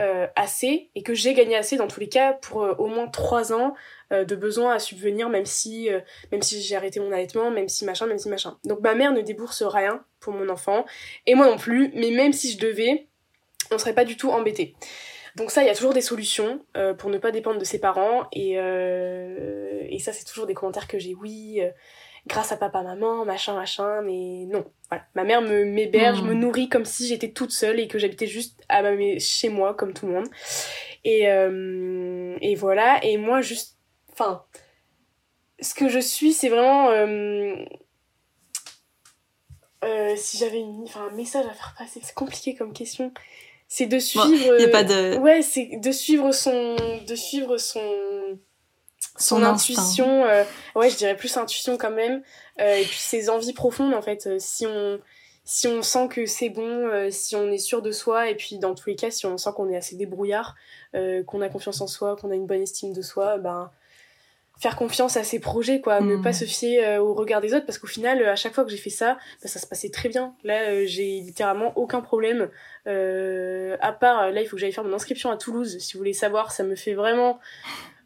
euh, 0.00 0.26
assez 0.36 0.88
et 0.94 1.02
que 1.02 1.12
j'ai 1.12 1.34
gagné 1.34 1.54
assez 1.54 1.76
dans 1.76 1.86
tous 1.86 2.00
les 2.00 2.08
cas 2.08 2.32
pour 2.32 2.62
euh, 2.62 2.74
au 2.78 2.86
moins 2.86 3.08
trois 3.08 3.52
ans 3.52 3.74
euh, 4.10 4.24
de 4.24 4.34
besoin 4.34 4.72
à 4.72 4.78
subvenir 4.78 5.28
même 5.28 5.44
si 5.44 5.90
même 6.30 6.40
si 6.40 6.62
j'ai 6.62 6.76
arrêté 6.76 6.98
mon 6.98 7.12
allaitement 7.12 7.50
même 7.50 7.68
si 7.68 7.84
machin 7.84 8.06
même 8.06 8.16
si 8.16 8.30
machin 8.30 8.56
donc 8.64 8.80
ma 8.80 8.94
mère 8.94 9.12
ne 9.12 9.20
débourse 9.20 9.62
rien 9.62 10.02
pour 10.18 10.32
mon 10.32 10.48
enfant 10.48 10.86
et 11.26 11.34
moi 11.34 11.44
non 11.44 11.58
plus 11.58 11.92
mais 11.94 12.10
même 12.10 12.32
si 12.32 12.52
je 12.52 12.58
devais 12.58 13.06
on 13.72 13.78
serait 13.78 13.94
pas 13.94 14.04
du 14.04 14.16
tout 14.16 14.30
embêté 14.30 14.74
donc 15.36 15.50
ça 15.50 15.62
il 15.62 15.66
y 15.66 15.70
a 15.70 15.74
toujours 15.74 15.94
des 15.94 16.02
solutions 16.02 16.64
pour 16.98 17.08
ne 17.08 17.18
pas 17.18 17.30
dépendre 17.30 17.58
de 17.58 17.64
ses 17.64 17.78
parents 17.78 18.28
et 18.32 18.52
et 18.52 19.98
ça 19.98 20.12
c'est 20.12 20.24
toujours 20.24 20.46
des 20.46 20.54
commentaires 20.54 20.86
que 20.86 20.98
j'ai 20.98 21.14
oui 21.14 21.62
grâce 22.26 22.52
à 22.52 22.56
papa, 22.56 22.82
maman, 22.82 23.24
machin, 23.24 23.54
machin, 23.54 24.02
mais 24.02 24.46
non. 24.46 24.64
Voilà. 24.88 25.04
Ma 25.14 25.24
mère 25.24 25.42
me 25.42 25.64
m'héberge, 25.64 26.22
me 26.22 26.34
hmm. 26.34 26.38
nourrit 26.38 26.68
comme 26.68 26.84
si 26.84 27.06
j'étais 27.06 27.32
toute 27.32 27.52
seule 27.52 27.80
et 27.80 27.88
que 27.88 27.98
j'habitais 27.98 28.26
juste 28.26 28.62
à 28.68 28.82
chez 29.18 29.48
moi, 29.48 29.74
comme 29.74 29.92
tout 29.92 30.06
le 30.06 30.12
monde. 30.12 30.28
Et, 31.04 31.28
euh, 31.28 32.36
et 32.40 32.54
voilà. 32.54 33.04
Et 33.04 33.16
moi, 33.16 33.40
juste. 33.40 33.78
Enfin. 34.12 34.44
Ce 35.60 35.74
que 35.74 35.88
je 35.88 36.00
suis, 36.00 36.32
c'est 36.32 36.48
vraiment. 36.48 36.90
Euh, 36.90 37.54
euh, 39.84 40.14
si 40.16 40.38
j'avais 40.38 40.58
une, 40.58 40.86
un 40.96 41.10
message 41.14 41.46
à 41.46 41.54
faire 41.54 41.74
passer, 41.78 42.00
c'est 42.02 42.14
compliqué 42.14 42.54
comme 42.54 42.72
question. 42.72 43.12
C'est 43.74 43.86
de 43.86 43.98
suivre. 43.98 44.58
y 44.60 44.64
a 44.64 44.68
pas 44.68 44.84
de... 44.84 45.16
Ouais, 45.16 45.40
c'est 45.40 45.78
de 45.78 45.92
suivre 45.92 46.30
son. 46.32 46.76
De 47.08 47.14
suivre 47.14 47.56
son 47.56 47.80
son, 49.18 49.42
intuition, 49.42 50.24
euh, 50.24 50.44
ouais, 50.74 50.90
je 50.90 50.96
dirais 50.96 51.16
plus 51.16 51.36
intuition 51.36 51.76
quand 51.78 51.90
même, 51.90 52.22
euh, 52.60 52.76
et 52.76 52.84
puis 52.84 52.98
ses 52.98 53.28
envies 53.28 53.52
profondes 53.52 53.94
en 53.94 54.02
fait. 54.02 54.26
Euh, 54.26 54.36
si 54.38 54.66
on 54.66 55.00
si 55.44 55.66
on 55.68 55.82
sent 55.82 56.08
que 56.08 56.24
c'est 56.24 56.50
bon, 56.50 57.10
si 57.10 57.34
on 57.34 57.50
est 57.50 57.58
sûr 57.58 57.82
de 57.82 57.90
soi, 57.90 58.30
et 58.30 58.36
puis 58.36 58.58
dans 58.58 58.76
tous 58.76 58.90
les 58.90 58.94
cas, 58.94 59.10
si 59.10 59.26
on 59.26 59.36
sent 59.36 59.50
qu'on 59.56 59.68
est 59.70 59.76
assez 59.76 59.96
débrouillard, 59.96 60.54
qu'on 60.92 61.40
a 61.40 61.48
confiance 61.48 61.80
en 61.80 61.88
soi, 61.88 62.14
qu'on 62.14 62.30
a 62.30 62.36
une 62.36 62.46
bonne 62.46 62.62
estime 62.62 62.92
de 62.92 63.02
soi, 63.02 63.38
ben 63.38 63.72
faire 64.60 64.76
confiance 64.76 65.16
à 65.16 65.24
ses 65.24 65.40
projets 65.40 65.80
quoi 65.80 66.00
ne 66.00 66.16
pas 66.16 66.30
mm. 66.30 66.34
se 66.34 66.44
fier 66.44 66.98
au 66.98 67.14
regard 67.14 67.40
des 67.40 67.52
autres 67.54 67.66
parce 67.66 67.78
qu'au 67.78 67.88
final 67.88 68.24
à 68.24 68.36
chaque 68.36 68.54
fois 68.54 68.64
que 68.64 68.70
j'ai 68.70 68.76
fait 68.76 68.90
ça 68.90 69.18
ben, 69.42 69.48
ça 69.48 69.58
se 69.58 69.66
passait 69.66 69.90
très 69.90 70.08
bien 70.08 70.34
là 70.44 70.84
j'ai 70.86 71.20
littéralement 71.20 71.72
aucun 71.76 72.00
problème 72.00 72.48
à 72.86 73.92
part 73.92 74.30
là 74.30 74.40
il 74.40 74.46
faut 74.46 74.56
que 74.56 74.60
j'aille 74.60 74.72
faire 74.72 74.84
mon 74.84 74.92
inscription 74.92 75.30
à 75.30 75.36
Toulouse 75.36 75.78
si 75.78 75.94
vous 75.94 75.98
voulez 75.98 76.12
savoir 76.12 76.52
ça 76.52 76.62
me 76.62 76.76
fait 76.76 76.94
vraiment 76.94 77.40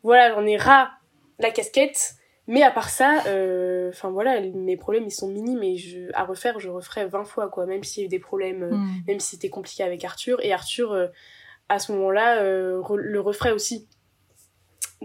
voilà 0.03 0.33
j'en 0.33 0.47
ai 0.47 0.57
ras 0.57 0.93
la 1.39 1.51
casquette. 1.51 2.15
Mais 2.49 2.63
à 2.63 2.71
part 2.71 2.91
ça, 2.91 3.25
euh, 3.27 3.89
enfin 3.89 4.11
voilà, 4.11 4.41
mes 4.41 4.77
problèmes 4.77 5.05
ils 5.05 5.13
sont 5.13 5.29
minimes 5.29 5.65
et 5.65 5.77
je, 5.77 6.11
à 6.15 6.25
refaire, 6.25 6.61
je 6.61 6.69
referais 6.69 7.05
20 7.05 7.25
fois 7.25 7.49
quoi, 7.49 7.67
même 7.67 7.83
s'il 7.83 8.03
y 8.03 8.05
a 8.05 8.07
eu 8.07 8.09
des 8.09 8.21
problèmes, 8.21 8.63
euh, 8.63 8.71
mm. 8.71 9.03
même 9.09 9.19
si 9.19 9.31
c'était 9.31 9.49
compliqué 9.49 9.83
avec 9.83 10.05
Arthur. 10.05 10.39
Et 10.45 10.53
Arthur, 10.53 10.93
euh, 10.93 11.09
à 11.69 11.81
ce 11.81 11.91
moment-là, 11.93 12.45
le 12.45 13.19
referait 13.19 13.51
aussi. 13.51 13.89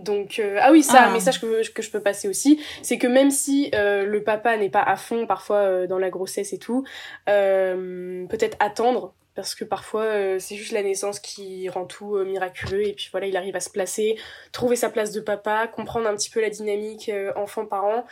Donc 0.01 0.41
ah 0.59 0.71
oui, 0.71 0.83
ça, 0.83 1.03
un 1.05 1.09
ah. 1.09 1.13
message 1.13 1.39
que, 1.39 1.71
que 1.71 1.81
je 1.81 1.91
peux 1.91 2.01
passer 2.01 2.27
aussi, 2.27 2.61
c'est 2.81 2.97
que 2.97 3.07
même 3.07 3.31
si 3.31 3.71
le 3.73 4.19
papa 4.19 4.57
n'est 4.57 4.69
pas 4.69 4.83
à 4.83 4.95
fond 4.95 5.25
parfois 5.27 5.87
dans 5.87 5.99
la 5.99 6.09
grossesse 6.09 6.53
et 6.53 6.59
tout, 6.59 6.83
peut-être 7.25 8.57
attendre 8.59 9.13
parce 9.35 9.55
que 9.55 9.63
parfois 9.63 10.03
euh, 10.03 10.39
c'est 10.39 10.55
juste 10.55 10.71
la 10.71 10.83
naissance 10.83 11.19
qui 11.19 11.69
rend 11.69 11.85
tout 11.85 12.15
euh, 12.15 12.25
miraculeux 12.25 12.85
et 12.85 12.93
puis 12.93 13.07
voilà 13.11 13.27
il 13.27 13.37
arrive 13.37 13.55
à 13.55 13.59
se 13.59 13.69
placer 13.69 14.17
trouver 14.51 14.75
sa 14.75 14.89
place 14.89 15.11
de 15.11 15.21
papa 15.21 15.67
comprendre 15.67 16.07
un 16.07 16.15
petit 16.15 16.29
peu 16.29 16.41
la 16.41 16.49
dynamique 16.49 17.09
euh, 17.09 17.31
enfant 17.35 17.65
parent 17.65 18.05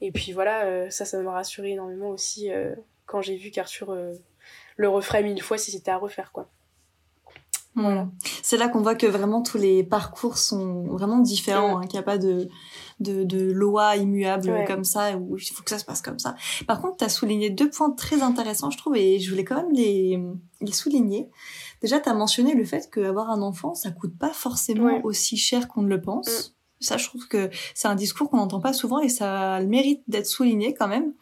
et 0.00 0.10
puis 0.10 0.32
voilà 0.32 0.90
ça 0.90 1.04
ça 1.04 1.20
m'a 1.22 1.32
rassuré 1.32 1.70
énormément 1.70 2.08
aussi 2.08 2.50
quand 3.06 3.22
j'ai 3.22 3.36
vu 3.36 3.50
qu'Arthur 3.50 3.96
le 4.76 4.88
referait 4.88 5.22
mille 5.22 5.40
fois 5.42 5.58
si 5.58 5.70
c'était 5.70 5.90
à 5.90 5.96
refaire 5.96 6.32
quoi 6.32 6.48
voilà. 7.76 8.08
C'est 8.42 8.56
là 8.56 8.68
qu'on 8.68 8.82
voit 8.82 8.94
que 8.94 9.06
vraiment 9.06 9.42
tous 9.42 9.58
les 9.58 9.82
parcours 9.82 10.38
sont 10.38 10.84
vraiment 10.84 11.18
différents, 11.18 11.78
hein, 11.78 11.86
qu'il 11.86 11.98
n'y 11.98 11.98
a 11.98 12.04
pas 12.04 12.18
de, 12.18 12.48
de, 13.00 13.24
de 13.24 13.50
loi 13.50 13.96
immuable 13.96 14.64
comme 14.66 14.84
ça, 14.84 15.16
où 15.16 15.36
il 15.36 15.44
faut 15.44 15.62
que 15.64 15.70
ça 15.70 15.78
se 15.78 15.84
passe 15.84 16.00
comme 16.00 16.18
ça. 16.18 16.36
Par 16.66 16.80
contre, 16.80 16.98
tu 16.98 17.04
as 17.04 17.08
souligné 17.08 17.50
deux 17.50 17.68
points 17.68 17.90
très 17.90 18.22
intéressants, 18.22 18.70
je 18.70 18.78
trouve, 18.78 18.96
et 18.96 19.18
je 19.18 19.28
voulais 19.28 19.44
quand 19.44 19.56
même 19.56 19.72
les, 19.72 20.20
les 20.60 20.72
souligner. 20.72 21.28
Déjà, 21.82 21.98
tu 22.00 22.08
as 22.08 22.14
mentionné 22.14 22.54
le 22.54 22.64
fait 22.64 22.88
qu'avoir 22.92 23.30
un 23.30 23.42
enfant, 23.42 23.74
ça 23.74 23.90
coûte 23.90 24.16
pas 24.16 24.32
forcément 24.32 25.00
aussi 25.02 25.36
cher 25.36 25.66
qu'on 25.66 25.82
ne 25.82 25.88
le 25.88 26.00
pense. 26.00 26.28
Mm. 26.28 26.52
Ça, 26.80 26.96
je 26.96 27.06
trouve 27.06 27.26
que 27.28 27.50
c'est 27.74 27.88
un 27.88 27.94
discours 27.94 28.30
qu'on 28.30 28.36
n'entend 28.36 28.60
pas 28.60 28.72
souvent 28.72 29.00
et 29.00 29.08
ça 29.08 29.54
a 29.54 29.60
le 29.60 29.66
mérite 29.66 30.02
d'être 30.06 30.26
souligné 30.26 30.74
quand 30.74 30.88
même. 30.88 31.12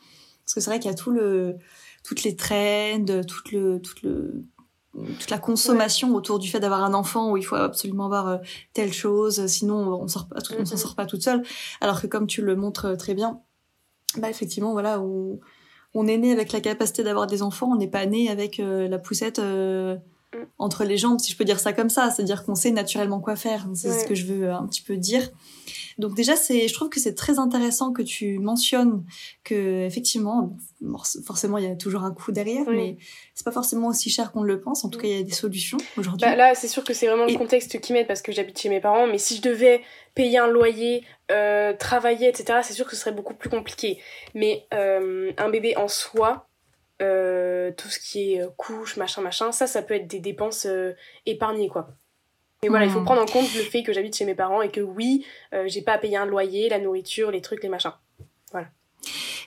Parce 0.45 0.55
que 0.55 0.61
c'est 0.61 0.71
vrai 0.71 0.81
qu'il 0.81 0.91
y 0.91 0.95
a 0.95 0.97
tout 0.97 1.11
le, 1.11 1.57
toutes 2.05 2.25
les 2.25 2.37
trends, 2.37 3.05
tout 3.27 3.43
le, 3.53 3.81
tout 3.81 3.95
le, 4.03 4.45
toute 4.95 5.31
la 5.31 5.39
consommation 5.39 6.15
autour 6.15 6.39
du 6.39 6.51
fait 6.51 6.61
d'avoir 6.61 6.85
un 6.85 6.95
enfant 6.95 7.31
où 7.31 7.37
il 7.37 7.45
faut 7.45 7.57
absolument 7.57 8.07
avoir 8.07 8.29
euh, 8.29 8.39
telle 8.75 8.93
chose, 8.93 9.47
sinon 9.47 9.95
on 9.95 10.07
sort 10.07 10.29
pas, 10.29 10.37
on 10.59 10.65
s'en 10.65 10.77
sort 10.77 10.95
pas 10.95 11.07
toute 11.07 11.23
seule. 11.23 11.43
Alors 11.81 12.01
que 12.01 12.07
comme 12.07 12.27
tu 12.27 12.43
le 12.43 12.57
montres 12.57 12.87
euh, 12.87 12.97
très 12.97 13.15
bien, 13.15 13.41
bah 14.19 14.29
effectivement 14.29 14.73
voilà, 14.73 15.01
on, 15.01 15.41
on 15.95 16.07
est 16.07 16.19
né 16.19 16.33
avec 16.33 16.53
la 16.53 16.61
capacité 16.61 17.03
d'avoir 17.03 17.27
des 17.27 17.43
enfants, 17.43 17.71
on 17.73 17.77
n'est 17.77 17.91
pas 17.91 18.05
né 18.07 18.29
avec 18.29 18.61
euh, 18.61 18.89
la 18.89 18.99
poussette. 18.99 19.41
Entre 20.59 20.85
les 20.85 20.97
jambes, 20.97 21.21
si 21.21 21.33
je 21.33 21.37
peux 21.37 21.45
dire 21.45 21.61
ça 21.61 21.73
comme 21.73 21.91
ça. 21.91 22.11
C'est-à-dire 22.11 22.45
qu'on 22.45 22.55
sait 22.55 22.71
naturellement 22.71 23.21
quoi 23.21 23.37
faire. 23.37 23.67
C'est 23.75 23.93
ce 23.93 24.07
que 24.07 24.15
je 24.15 24.27
veux 24.27 24.51
un 24.51 24.67
petit 24.67 24.83
peu 24.83 24.97
dire. 24.97 25.31
Donc 25.99 26.15
déjà, 26.15 26.37
c'est, 26.37 26.69
je 26.69 26.75
trouve 26.75 26.89
que 26.89 27.01
c'est 27.01 27.15
très 27.15 27.39
intéressant 27.39 27.93
que 27.93 28.03
tu 28.03 28.39
mentionnes 28.39 29.05
que 29.45 29.85
effectivement, 29.85 30.57
forcément, 31.25 31.59
il 31.59 31.65
y 31.65 31.71
a 31.71 31.77
toujours 31.77 32.03
un 32.03 32.13
coût 32.13 32.33
derrière, 32.33 32.69
mais 32.69 32.97
c'est 33.35 33.45
pas 33.45 33.53
forcément 33.53 33.89
aussi 33.89 34.11
cher 34.11 34.33
qu'on 34.33 34.43
le 34.43 34.61
pense. 34.61 34.85
En 34.85 34.89
tout 34.89 34.99
cas, 34.99 35.09
il 35.09 35.17
y 35.17 35.21
a 35.21 35.23
des 35.23 35.33
solutions 35.33 35.79
aujourd'hui. 35.97 36.27
Bah 36.27 36.37
là, 36.37 36.55
c'est 36.55 36.69
sûr 36.69 36.85
que 36.85 36.95
c'est 36.95 37.07
vraiment 37.07 37.27
le 37.27 37.37
contexte 37.37 37.81
qui 37.81 37.93
m'aide 37.93 38.07
parce 38.07 38.23
que 38.23 38.33
j'habite 38.33 38.59
chez 38.59 38.69
mes 38.69 38.81
parents, 38.81 39.07
mais 39.07 39.19
si 39.19 39.37
je 39.37 39.43
devais 39.43 39.83
payer 40.15 40.39
un 40.39 40.49
loyer, 40.49 41.05
euh, 41.31 41.73
travailler, 41.75 42.29
etc., 42.29 42.61
c'est 42.63 42.75
sûr 42.75 42.87
que 42.87 42.95
ce 42.95 43.01
serait 43.01 43.13
beaucoup 43.13 43.35
plus 43.35 43.51
compliqué. 43.51 43.99
Mais 44.35 44.67
euh, 44.75 45.33
un 45.39 45.51
bébé 45.51 45.77
en 45.77 45.89
soi, 45.89 46.49
euh, 47.03 47.73
tout 47.77 47.89
ce 47.89 47.99
qui 47.99 48.35
est 48.35 48.47
couche, 48.57 48.97
machin, 48.97 49.21
machin, 49.23 49.53
ça, 49.53 49.67
ça 49.67 49.83
peut 49.83 49.95
être 49.95 50.07
des 50.07 50.21
dépenses 50.21 50.67
épargnées, 51.27 51.69
quoi. 51.69 51.89
Et 52.65 52.69
voilà, 52.69 52.85
il 52.85 52.93
faut 52.93 53.01
hmm. 53.01 53.05
prendre 53.05 53.23
en 53.23 53.27
compte 53.27 53.53
le 53.57 53.63
fait 53.63 53.83
que 53.83 53.93
j'habite 53.93 54.17
chez 54.17 54.25
mes 54.25 54.37
parents 54.37 54.63
et 54.63 54.71
que 54.71 54.81
oui, 54.81 55.27
euh, 55.53 55.65
j'ai 55.67 55.83
pas 55.83 55.95
à 55.95 55.99
payer 55.99 56.17
un 56.17 56.27
loyer, 56.27 56.69
la 56.69 56.79
nourriture, 56.79 57.33
les 57.33 57.41
trucs, 57.41 57.61
les 57.65 57.69
machins. 57.69 57.93
Voilà. 58.53 58.69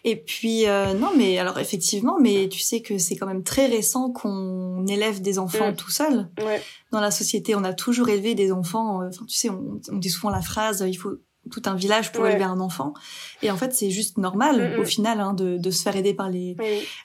Et 0.03 0.17
puis 0.17 0.67
euh, 0.67 0.93
non, 0.93 1.11
mais 1.15 1.39
alors 1.39 1.57
effectivement, 1.57 2.17
mais 2.19 2.49
tu 2.49 2.59
sais 2.59 2.81
que 2.81 2.97
c'est 2.97 3.15
quand 3.15 3.25
même 3.25 3.43
très 3.43 3.67
récent 3.67 4.11
qu'on 4.11 4.85
élève 4.85 5.21
des 5.21 5.39
enfants 5.39 5.71
hmm. 5.71 5.75
tout 5.77 5.89
seul. 5.89 6.27
Ouais. 6.43 6.61
Dans 6.91 6.99
la 6.99 7.09
société, 7.09 7.55
on 7.55 7.63
a 7.63 7.73
toujours 7.73 8.09
élevé 8.09 8.35
des 8.35 8.51
enfants. 8.51 9.01
Euh, 9.01 9.07
enfin, 9.07 9.25
tu 9.25 9.35
sais, 9.35 9.49
on, 9.49 9.79
on, 9.89 9.97
dit 9.97 10.09
souvent 10.09 10.29
la 10.29 10.41
phrase 10.41 10.83
il 10.85 10.95
faut 10.95 11.17
tout 11.51 11.61
un 11.65 11.75
village 11.75 12.11
pour 12.11 12.25
élever 12.27 12.43
un 12.43 12.59
enfant. 12.59 12.93
Et 13.41 13.51
en 13.51 13.57
fait, 13.57 13.73
c'est 13.73 13.91
juste 13.91 14.17
normal 14.17 14.79
au 14.79 14.83
final 14.83 15.19
hein, 15.19 15.33
de, 15.33 15.57
de, 15.57 15.71
se 15.71 15.83
faire 15.83 15.95
aider 15.95 16.13
par 16.13 16.29
les 16.29 16.55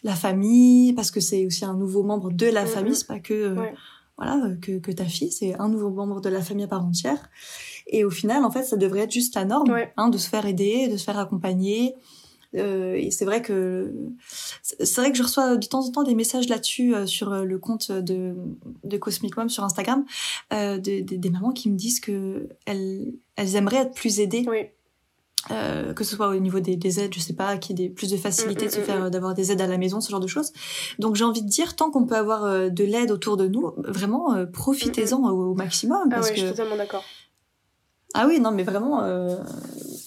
la 0.05 0.15
famille 0.15 0.93
parce 0.95 1.11
que 1.11 1.21
c'est 1.21 1.47
aussi 1.47 1.65
un 1.65 1.75
nouveau 1.75 2.03
membre 2.03 2.31
de 2.31 2.47
la 2.47 2.67
famille, 2.67 2.95
c'est 2.95 3.07
pas 3.07 3.21
que 3.21 3.55
voilà, 4.21 4.37
euh, 4.45 4.57
que, 4.61 4.79
que 4.79 4.93
ta 4.93 5.07
fille, 5.07 5.33
c'est 5.33 5.59
un 5.59 5.69
nouveau 5.69 5.89
membre 5.89 6.21
de 6.21 6.29
la 6.29 6.43
famille 6.43 6.65
à 6.65 6.69
part 6.69 6.85
entière. 6.85 7.31
Et 7.87 8.05
au 8.05 8.11
final, 8.11 8.45
en 8.45 8.51
fait, 8.51 8.65
ça 8.65 8.77
devrait 8.77 9.01
être 9.01 9.11
juste 9.11 9.35
la 9.35 9.47
norme, 9.47 9.75
hein, 9.97 10.11
de 10.11 10.19
se 10.19 10.29
faire 10.29 10.45
aider, 10.45 10.89
de 10.89 10.97
se 10.99 11.05
faire 11.05 11.19
accompagner. 11.19 11.95
Euh, 12.57 12.95
et 12.95 13.11
c'est 13.11 13.25
vrai 13.25 13.43
que 13.43 13.93
c'est 14.63 15.01
vrai 15.01 15.13
que 15.13 15.19
je 15.19 15.23
reçois 15.23 15.57
de 15.57 15.67
temps 15.67 15.87
en 15.87 15.93
temps 15.93 16.03
des 16.03 16.15
messages 16.15 16.49
là-dessus 16.49 16.95
euh, 16.95 17.07
sur 17.07 17.31
le 17.31 17.59
compte 17.59 17.93
de, 17.93 18.35
de 18.85 18.97
Cosmic 18.97 19.37
Mom 19.37 19.49
sur 19.49 19.65
Instagram, 19.65 20.05
euh, 20.53 20.79
de, 20.79 21.01
des 21.01 21.31
mamans 21.31 21.53
qui 21.53 21.71
me 21.71 21.77
disent 21.77 22.01
que 22.01 22.49
elles, 22.67 23.13
elles 23.37 23.57
aimeraient 23.57 23.83
être 23.83 23.95
plus 23.95 24.21
aidées. 24.21 24.45
Oui. 24.49 24.67
Euh, 25.51 25.95
que 25.95 26.05
ce 26.05 26.17
soit 26.17 26.29
au 26.29 26.39
niveau 26.39 26.61
des, 26.61 26.77
des 26.77 27.01
aides, 27.01 27.15
je 27.15 27.21
sais 27.21 27.33
pas, 27.33 27.57
qu'il 27.57 27.81
y 27.81 27.85
ait 27.85 27.89
plus 27.89 28.11
de 28.11 28.17
facilité 28.19 28.67
de 28.67 28.71
se 28.71 28.79
mm, 28.79 28.83
mm, 28.83 28.85
faire 28.85 29.05
mm, 29.05 29.11
d'avoir 29.11 29.35
des 29.35 29.51
aides 29.51 29.61
à 29.63 29.67
la 29.67 29.79
maison, 29.79 30.01
ce 30.01 30.11
genre 30.11 30.21
de 30.21 30.27
choses. 30.27 30.53
Donc 30.99 31.17
j'ai 31.17 31.25
envie 31.25 31.43
de 31.43 31.49
dire, 31.49 31.77
tant 31.77 31.91
qu'on 31.91 32.05
peut 32.05 32.17
avoir 32.17 32.45
euh, 32.45 32.69
de 32.69 32.85
l'aide 32.85 33.11
autour 33.11 33.39
de 33.39 33.49
nous, 33.49 33.73
vraiment 33.79 34.35
euh, 34.35 34.45
profitez-en 34.45 35.19
au, 35.19 35.55
maximum. 35.55 36.09
Ah 36.11 36.17
parce 36.17 36.29
ouais, 36.29 36.35
que... 36.35 36.41
je 36.41 36.47
suis 36.47 36.55
totalement 36.55 36.77
d'accord. 36.77 37.05
Ah 38.15 38.27
oui, 38.27 38.41
non, 38.41 38.51
mais 38.51 38.65
vraiment, 38.65 39.03
euh, 39.05 39.37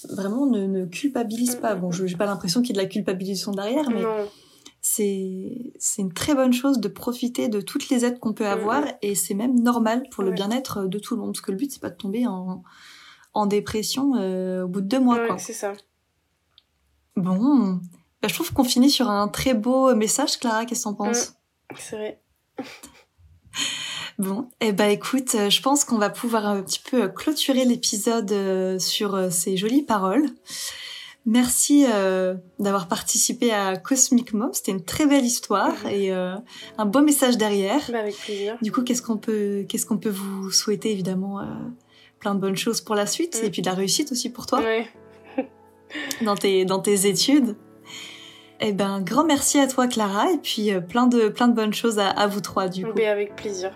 vraiment 0.09 0.45
ne, 0.45 0.65
ne 0.67 0.85
culpabilise 0.85 1.55
pas. 1.55 1.75
Bon, 1.75 1.91
je 1.91 2.05
j'ai 2.05 2.17
pas 2.17 2.25
l'impression 2.25 2.61
qu'il 2.61 2.75
y 2.75 2.79
ait 2.79 2.81
de 2.81 2.87
la 2.87 2.89
culpabilisation 2.91 3.51
derrière, 3.51 3.89
mais 3.89 4.03
c'est 4.81 5.73
c'est 5.79 6.01
une 6.01 6.11
très 6.13 6.35
bonne 6.35 6.51
chose 6.53 6.79
de 6.79 6.87
profiter 6.89 7.47
de 7.47 7.61
toutes 7.61 7.89
les 7.89 8.03
aides 8.03 8.19
qu'on 8.19 8.33
peut 8.33 8.47
avoir, 8.47 8.83
et 9.01 9.15
c'est 9.15 9.33
même 9.33 9.57
normal 9.61 10.03
pour 10.11 10.23
le 10.23 10.31
bien-être 10.31 10.85
de 10.85 10.99
tout 10.99 11.15
le 11.15 11.21
monde, 11.21 11.31
parce 11.33 11.41
que 11.41 11.51
le 11.51 11.57
but 11.57 11.71
c'est 11.71 11.79
pas 11.81 11.89
de 11.89 11.95
tomber 11.97 12.27
en 12.27 12.63
en 13.33 13.45
dépression 13.47 14.15
euh, 14.17 14.63
au 14.63 14.67
bout 14.67 14.81
de 14.81 14.87
deux 14.87 14.99
mois. 14.99 15.37
c'est 15.39 15.53
ça. 15.53 15.73
Bon, 17.15 17.79
Bah, 18.21 18.27
je 18.27 18.33
trouve 18.33 18.51
qu'on 18.53 18.63
finit 18.63 18.89
sur 18.91 19.09
un 19.09 19.27
très 19.27 19.53
beau 19.53 19.95
message, 19.95 20.37
Clara. 20.39 20.65
Qu'est-ce 20.65 20.81
que 20.81 20.89
t'en 20.89 20.93
penses? 20.95 21.31
Mm, 21.71 21.75
C'est 21.77 21.95
vrai. 21.95 22.21
Bon, 24.19 24.49
eh 24.61 24.71
ben 24.71 24.89
écoute, 24.89 25.35
je 25.49 25.61
pense 25.61 25.85
qu'on 25.85 25.97
va 25.97 26.09
pouvoir 26.09 26.45
un 26.45 26.61
petit 26.61 26.79
peu 26.79 27.07
clôturer 27.07 27.65
l'épisode 27.65 28.31
euh, 28.31 28.77
sur 28.79 29.31
ces 29.31 29.57
jolies 29.57 29.83
paroles. 29.83 30.29
Merci 31.25 31.85
euh, 31.89 32.35
d'avoir 32.59 32.89
participé 32.89 33.53
à 33.53 33.77
Cosmic 33.77 34.33
Mom. 34.33 34.49
C'était 34.51 34.71
une 34.71 34.83
très 34.83 35.05
belle 35.05 35.23
histoire 35.23 35.73
et 35.87 36.11
euh, 36.11 36.35
un 36.77 36.85
beau 36.85 37.01
message 37.01 37.37
derrière. 37.37 37.81
Bah, 37.91 37.99
avec 37.99 38.17
plaisir. 38.17 38.57
Du 38.61 38.73
coup, 38.73 38.83
qu'est-ce 38.83 39.01
qu'on 39.01 39.17
peut, 39.17 39.65
qu'est-ce 39.69 39.85
qu'on 39.85 39.97
peut 39.97 40.09
vous 40.09 40.51
souhaiter 40.51 40.91
évidemment 40.91 41.39
euh, 41.39 41.45
plein 42.19 42.35
de 42.35 42.41
bonnes 42.41 42.57
choses 42.57 42.81
pour 42.81 42.95
la 42.95 43.05
suite 43.05 43.41
et 43.41 43.49
puis 43.49 43.61
de 43.61 43.67
la 43.67 43.73
réussite 43.73 44.11
aussi 44.11 44.29
pour 44.29 44.47
toi 44.47 44.59
ouais. 44.59 44.87
dans 46.21 46.35
tes 46.35 46.65
dans 46.65 46.79
tes 46.79 47.07
études. 47.07 47.55
Eh 48.59 48.73
ben, 48.73 49.01
grand 49.01 49.23
merci 49.23 49.59
à 49.59 49.67
toi 49.67 49.87
Clara 49.87 50.29
et 50.31 50.37
puis 50.37 50.71
plein 50.89 51.07
de 51.07 51.29
plein 51.29 51.47
de 51.47 51.53
bonnes 51.53 51.73
choses 51.73 51.99
à, 51.99 52.09
à 52.09 52.27
vous 52.27 52.41
trois 52.41 52.67
du 52.67 52.83
coup. 52.83 52.91
Oui, 52.95 53.05
avec 53.05 53.35
plaisir. 53.37 53.71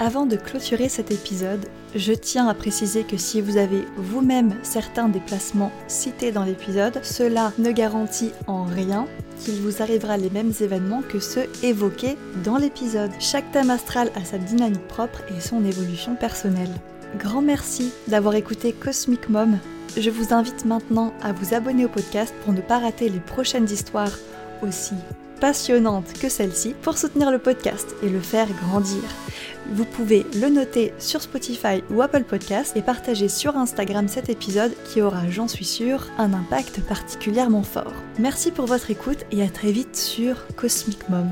Avant 0.00 0.26
de 0.26 0.36
clôturer 0.36 0.88
cet 0.88 1.10
épisode, 1.10 1.66
je 1.96 2.12
tiens 2.12 2.46
à 2.46 2.54
préciser 2.54 3.02
que 3.02 3.16
si 3.16 3.40
vous 3.40 3.56
avez 3.56 3.82
vous-même 3.96 4.54
certains 4.62 5.08
des 5.08 5.18
placements 5.18 5.72
cités 5.88 6.30
dans 6.30 6.44
l'épisode, 6.44 7.00
cela 7.02 7.52
ne 7.58 7.72
garantit 7.72 8.30
en 8.46 8.62
rien 8.62 9.08
qu'il 9.40 9.56
vous 9.56 9.82
arrivera 9.82 10.16
les 10.16 10.30
mêmes 10.30 10.52
événements 10.60 11.02
que 11.02 11.18
ceux 11.18 11.46
évoqués 11.64 12.16
dans 12.44 12.58
l'épisode. 12.58 13.10
Chaque 13.18 13.50
thème 13.50 13.70
astral 13.70 14.12
a 14.14 14.24
sa 14.24 14.38
dynamique 14.38 14.86
propre 14.86 15.22
et 15.36 15.40
son 15.40 15.64
évolution 15.64 16.14
personnelle. 16.14 16.70
Grand 17.18 17.42
merci 17.42 17.90
d'avoir 18.06 18.36
écouté 18.36 18.72
Cosmic 18.72 19.28
Mom. 19.28 19.58
Je 19.96 20.10
vous 20.10 20.32
invite 20.32 20.64
maintenant 20.64 21.12
à 21.22 21.32
vous 21.32 21.54
abonner 21.54 21.86
au 21.86 21.88
podcast 21.88 22.32
pour 22.44 22.52
ne 22.52 22.60
pas 22.60 22.78
rater 22.78 23.08
les 23.08 23.18
prochaines 23.20 23.68
histoires 23.68 24.16
aussi 24.62 24.94
passionnantes 25.40 26.12
que 26.20 26.28
celle-ci 26.28 26.74
pour 26.82 26.98
soutenir 26.98 27.30
le 27.30 27.38
podcast 27.38 27.94
et 28.02 28.08
le 28.08 28.20
faire 28.20 28.48
grandir. 28.62 29.02
Vous 29.70 29.84
pouvez 29.84 30.24
le 30.34 30.48
noter 30.48 30.94
sur 30.98 31.20
Spotify 31.20 31.82
ou 31.90 32.00
Apple 32.00 32.24
Podcast 32.24 32.76
et 32.76 32.82
partager 32.82 33.28
sur 33.28 33.56
Instagram 33.56 34.08
cet 34.08 34.30
épisode 34.30 34.72
qui 34.84 35.02
aura, 35.02 35.28
j'en 35.28 35.46
suis 35.46 35.66
sûre, 35.66 36.06
un 36.16 36.32
impact 36.32 36.80
particulièrement 36.80 37.62
fort. 37.62 37.92
Merci 38.18 38.50
pour 38.50 38.66
votre 38.66 38.90
écoute 38.90 39.24
et 39.30 39.42
à 39.42 39.48
très 39.48 39.72
vite 39.72 39.96
sur 39.96 40.46
Cosmic 40.56 41.08
Mom. 41.10 41.28